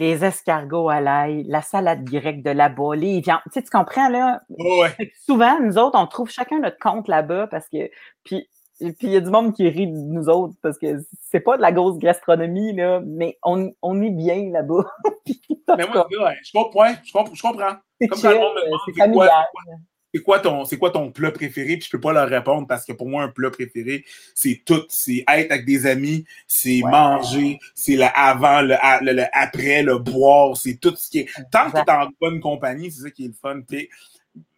les 0.00 0.24
escargots 0.24 0.88
à 0.88 1.00
l'ail, 1.00 1.44
la 1.46 1.60
salade 1.60 2.04
grecque 2.04 2.42
de 2.42 2.50
là-bas, 2.50 2.96
les 2.96 3.20
viandes. 3.20 3.40
Tu 3.44 3.52
sais, 3.52 3.62
tu 3.62 3.70
comprends 3.70 4.08
là? 4.08 4.40
Ouais. 4.48 5.12
Souvent, 5.26 5.60
nous 5.60 5.76
autres, 5.76 5.98
on 5.98 6.06
trouve 6.06 6.30
chacun 6.30 6.58
notre 6.58 6.78
compte 6.78 7.06
là-bas 7.06 7.46
parce 7.46 7.68
que. 7.68 7.90
Puis 8.24 8.48
puis 8.80 8.94
il 9.02 9.10
y 9.10 9.16
a 9.16 9.20
du 9.20 9.28
monde 9.28 9.52
qui 9.52 9.68
rit 9.68 9.88
de 9.88 9.92
nous 9.92 10.30
autres 10.30 10.54
parce 10.62 10.78
que 10.78 10.86
c'est 11.30 11.40
pas 11.40 11.58
de 11.58 11.62
la 11.62 11.70
grosse 11.70 11.98
gastronomie, 11.98 12.74
là, 12.74 13.02
mais 13.04 13.36
on, 13.42 13.70
on 13.82 14.00
est 14.00 14.10
bien 14.10 14.50
là-bas. 14.50 14.84
Mais 15.76 15.86
moi, 15.86 16.08
ouais, 16.08 16.36
je 16.42 16.52
comprends, 16.52 16.94
je 17.04 17.12
comprends. 17.12 17.34
Je 17.34 17.42
comprends. 17.42 17.76
Comme 18.08 18.32
le 18.32 18.38
monde 18.38 18.54
me 18.54 18.64
demande 18.64 18.80
c'est 18.86 19.12
quoi? 19.12 19.28
C'est 20.14 20.22
quoi 20.22 20.40
ton, 20.40 20.64
c'est 20.64 20.76
quoi 20.76 20.90
ton 20.90 21.10
plat 21.12 21.30
préféré, 21.30 21.76
puis 21.76 21.86
je 21.86 21.90
peux 21.90 22.00
pas 22.00 22.12
leur 22.12 22.28
répondre 22.28 22.66
parce 22.66 22.84
que 22.84 22.92
pour 22.92 23.08
moi, 23.08 23.22
un 23.22 23.28
plat 23.28 23.50
préféré, 23.50 24.04
c'est 24.34 24.62
tout. 24.64 24.82
C'est 24.88 25.24
être 25.28 25.52
avec 25.52 25.64
des 25.66 25.86
amis, 25.86 26.24
c'est 26.46 26.82
Ouais. 26.82 26.90
manger, 26.90 27.58
c'est 27.74 27.96
le 27.96 28.06
avant, 28.14 28.60
le, 28.62 28.74
a- 28.74 29.00
le- 29.02 29.12
le 29.12 29.24
après, 29.32 29.82
le 29.82 29.98
boire, 29.98 30.56
c'est 30.56 30.74
tout 30.80 30.94
ce 30.96 31.08
qui 31.10 31.20
est. 31.20 31.28
Tant 31.50 31.70
que 31.70 31.84
t'es 31.84 31.90
en 31.92 32.08
bonne 32.20 32.40
compagnie, 32.40 32.90
c'est 32.90 33.02
ça 33.02 33.10
qui 33.10 33.24
est 33.24 33.28
le 33.28 33.34
fun. 33.40 33.60
Puis 33.66 33.88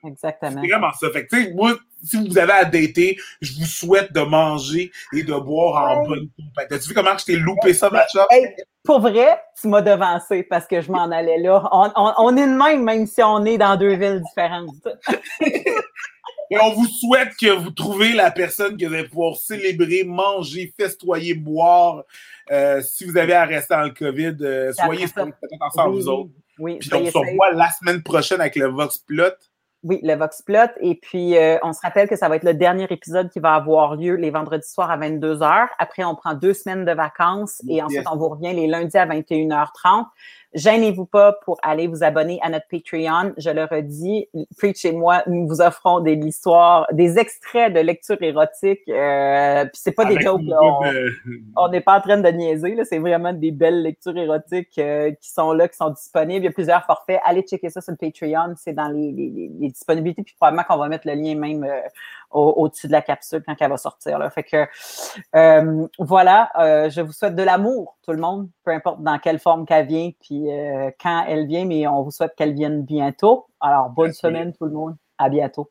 Exactement. 0.04 0.60
C'est 0.62 0.68
vraiment 0.68 0.92
ça. 0.92 1.10
Fait 1.10 1.26
que, 1.26 1.34
tu 1.36 1.44
sais, 1.44 1.52
moi, 1.54 1.74
si 2.02 2.28
vous 2.28 2.36
avez 2.38 2.52
à 2.52 2.64
dater, 2.64 3.16
je 3.40 3.52
vous 3.58 3.64
souhaite 3.66 4.12
de 4.12 4.20
manger 4.20 4.90
et 5.12 5.22
de 5.22 5.34
boire 5.34 5.90
en 5.90 6.06
bonne 6.06 6.28
compagnie. 6.36 6.68
T'as-tu 6.68 6.88
vu 6.88 6.94
comment 6.94 7.16
je 7.16 7.24
t'ai 7.24 7.36
loupé 7.36 7.72
ça, 7.72 7.88
ma 7.90 8.04
chum? 8.08 8.24
Hey, 8.30 8.54
pour 8.82 9.00
vrai, 9.00 9.40
tu 9.60 9.68
m'as 9.68 9.80
devancé 9.82 10.42
parce 10.42 10.66
que 10.66 10.80
je 10.80 10.90
m'en 10.90 11.04
allais 11.10 11.38
là. 11.38 11.68
On, 11.72 11.90
on- 11.94 12.14
on 12.18 12.36
est 12.36 12.46
de 12.46 12.52
même, 12.56 12.82
même 12.82 13.06
si 13.06 13.22
on 13.22 13.44
est 13.44 13.56
dans 13.58 13.76
deux 13.76 13.94
villes 13.94 14.20
différentes. 14.26 14.74
Et 16.50 16.58
on 16.60 16.72
vous 16.72 16.86
souhaite 16.86 17.30
que 17.40 17.50
vous 17.50 17.70
trouviez 17.70 18.12
la 18.12 18.30
personne 18.30 18.76
que 18.76 18.84
vous 18.84 18.92
allez 18.92 19.08
pouvoir 19.08 19.36
célébrer, 19.36 20.04
manger, 20.04 20.74
festoyer, 20.78 21.32
boire. 21.34 22.02
Euh, 22.50 22.82
si 22.82 23.04
vous 23.06 23.16
avez 23.16 23.32
à 23.32 23.44
rester 23.46 23.74
dans 23.74 23.82
le 23.84 23.90
COVID, 23.90 24.36
euh, 24.42 24.72
soyez 24.74 25.04
ensemble, 25.04 25.32
oui, 25.94 26.00
vous 26.02 26.08
autres. 26.08 26.30
oui, 26.58 26.78
Puis 26.78 26.90
on 26.92 27.06
se 27.06 27.16
revoit 27.16 27.52
la 27.52 27.70
semaine 27.70 28.02
prochaine 28.02 28.40
avec 28.40 28.56
le 28.56 28.66
Vox 28.66 28.98
Plot. 28.98 29.30
Oui, 29.84 29.98
le 30.02 30.14
Vox 30.14 30.42
Plot. 30.42 30.70
Et 30.80 30.94
puis, 30.94 31.36
euh, 31.36 31.58
on 31.62 31.72
se 31.72 31.80
rappelle 31.80 32.08
que 32.08 32.14
ça 32.14 32.28
va 32.28 32.36
être 32.36 32.44
le 32.44 32.54
dernier 32.54 32.86
épisode 32.90 33.30
qui 33.30 33.40
va 33.40 33.54
avoir 33.54 33.96
lieu 33.96 34.14
les 34.14 34.30
vendredis 34.30 34.68
soirs 34.68 34.90
à 34.90 34.96
22h. 34.96 35.68
Après, 35.78 36.04
on 36.04 36.14
prend 36.14 36.34
deux 36.34 36.54
semaines 36.54 36.84
de 36.84 36.92
vacances 36.92 37.60
et 37.68 37.82
ensuite, 37.82 38.06
on 38.10 38.16
vous 38.16 38.28
revient 38.28 38.52
les 38.52 38.68
lundis 38.68 38.96
à 38.96 39.06
21h30. 39.06 40.06
Gênez-vous 40.54 41.06
pas 41.06 41.32
pour 41.44 41.58
aller 41.62 41.86
vous 41.86 42.04
abonner 42.04 42.38
à 42.42 42.50
notre 42.50 42.66
Patreon. 42.68 43.32
Je 43.38 43.50
le 43.50 43.64
redis, 43.64 44.28
Preach 44.58 44.84
et 44.84 44.92
moi, 44.92 45.22
nous 45.26 45.46
vous 45.48 45.60
offrons 45.62 46.00
des 46.00 46.14
histoires, 46.14 46.86
des 46.92 47.18
extraits 47.18 47.72
de 47.72 47.80
lecture 47.80 48.20
érotique. 48.22 48.80
Euh, 48.88 49.64
puis 49.64 49.80
c'est 49.82 49.92
pas 49.92 50.04
des 50.04 50.20
jokes. 50.20 50.42
On- 51.56 51.68
n'est 51.68 51.80
pas 51.80 51.96
en 51.98 52.00
train 52.02 52.18
de 52.18 52.28
niaiser, 52.28 52.74
là. 52.74 52.84
c'est 52.84 52.98
vraiment 52.98 53.32
des 53.32 53.50
belles 53.50 53.82
lectures 53.82 54.16
érotiques 54.16 54.76
euh, 54.78 55.10
qui 55.20 55.30
sont 55.30 55.52
là, 55.52 55.68
qui 55.68 55.76
sont 55.76 55.90
disponibles. 55.90 56.42
Il 56.42 56.44
y 56.44 56.48
a 56.48 56.52
plusieurs 56.52 56.84
forfaits. 56.84 57.20
Allez 57.24 57.42
checker 57.42 57.70
ça 57.70 57.80
sur 57.80 57.92
le 57.92 57.96
Patreon, 57.96 58.54
c'est 58.58 58.74
dans 58.74 58.88
les, 58.88 59.10
les- 59.12 59.30
les- 59.30 59.50
les 59.58 59.68
disponibilités. 59.70 60.22
Puis 60.22 60.34
probablement 60.34 60.64
qu'on 60.68 60.76
va 60.76 60.88
mettre 60.88 61.06
le 61.06 61.14
lien 61.14 61.34
même 61.34 61.64
euh, 61.64 61.80
au- 62.32 62.54
au-dessus 62.62 62.86
de 62.86 62.92
la 62.92 63.02
capsule 63.02 63.42
quand 63.46 63.54
elle 63.60 63.70
va 63.70 63.76
sortir. 63.76 64.18
Là. 64.18 64.30
Fait 64.30 64.42
que 64.42 64.66
euh, 65.36 65.86
voilà, 65.98 66.50
euh, 66.58 66.90
je 66.90 67.00
vous 67.00 67.12
souhaite 67.12 67.34
de 67.34 67.42
l'amour, 67.42 67.96
tout 68.02 68.12
le 68.12 68.18
monde, 68.18 68.48
peu 68.64 68.70
importe 68.72 69.02
dans 69.02 69.18
quelle 69.18 69.38
forme 69.38 69.66
qu'elle 69.66 69.86
vient, 69.86 70.10
puis 70.20 70.50
euh, 70.50 70.90
quand 71.00 71.24
elle 71.28 71.46
vient, 71.46 71.64
mais 71.64 71.86
on 71.86 72.02
vous 72.02 72.10
souhaite 72.10 72.34
qu'elle 72.36 72.54
vienne 72.54 72.82
bientôt. 72.82 73.46
Alors, 73.60 73.90
bonne 73.90 74.06
Merci. 74.06 74.20
semaine 74.20 74.52
tout 74.52 74.64
le 74.64 74.72
monde. 74.72 74.96
À 75.18 75.28
bientôt. 75.28 75.70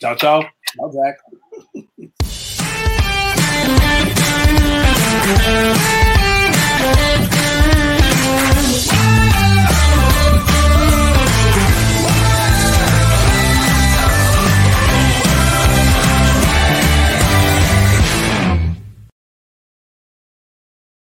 Ciao, 0.00 0.14
ciao. 0.16 0.42
Ciao, 0.76 0.90
Zach. 0.90 1.16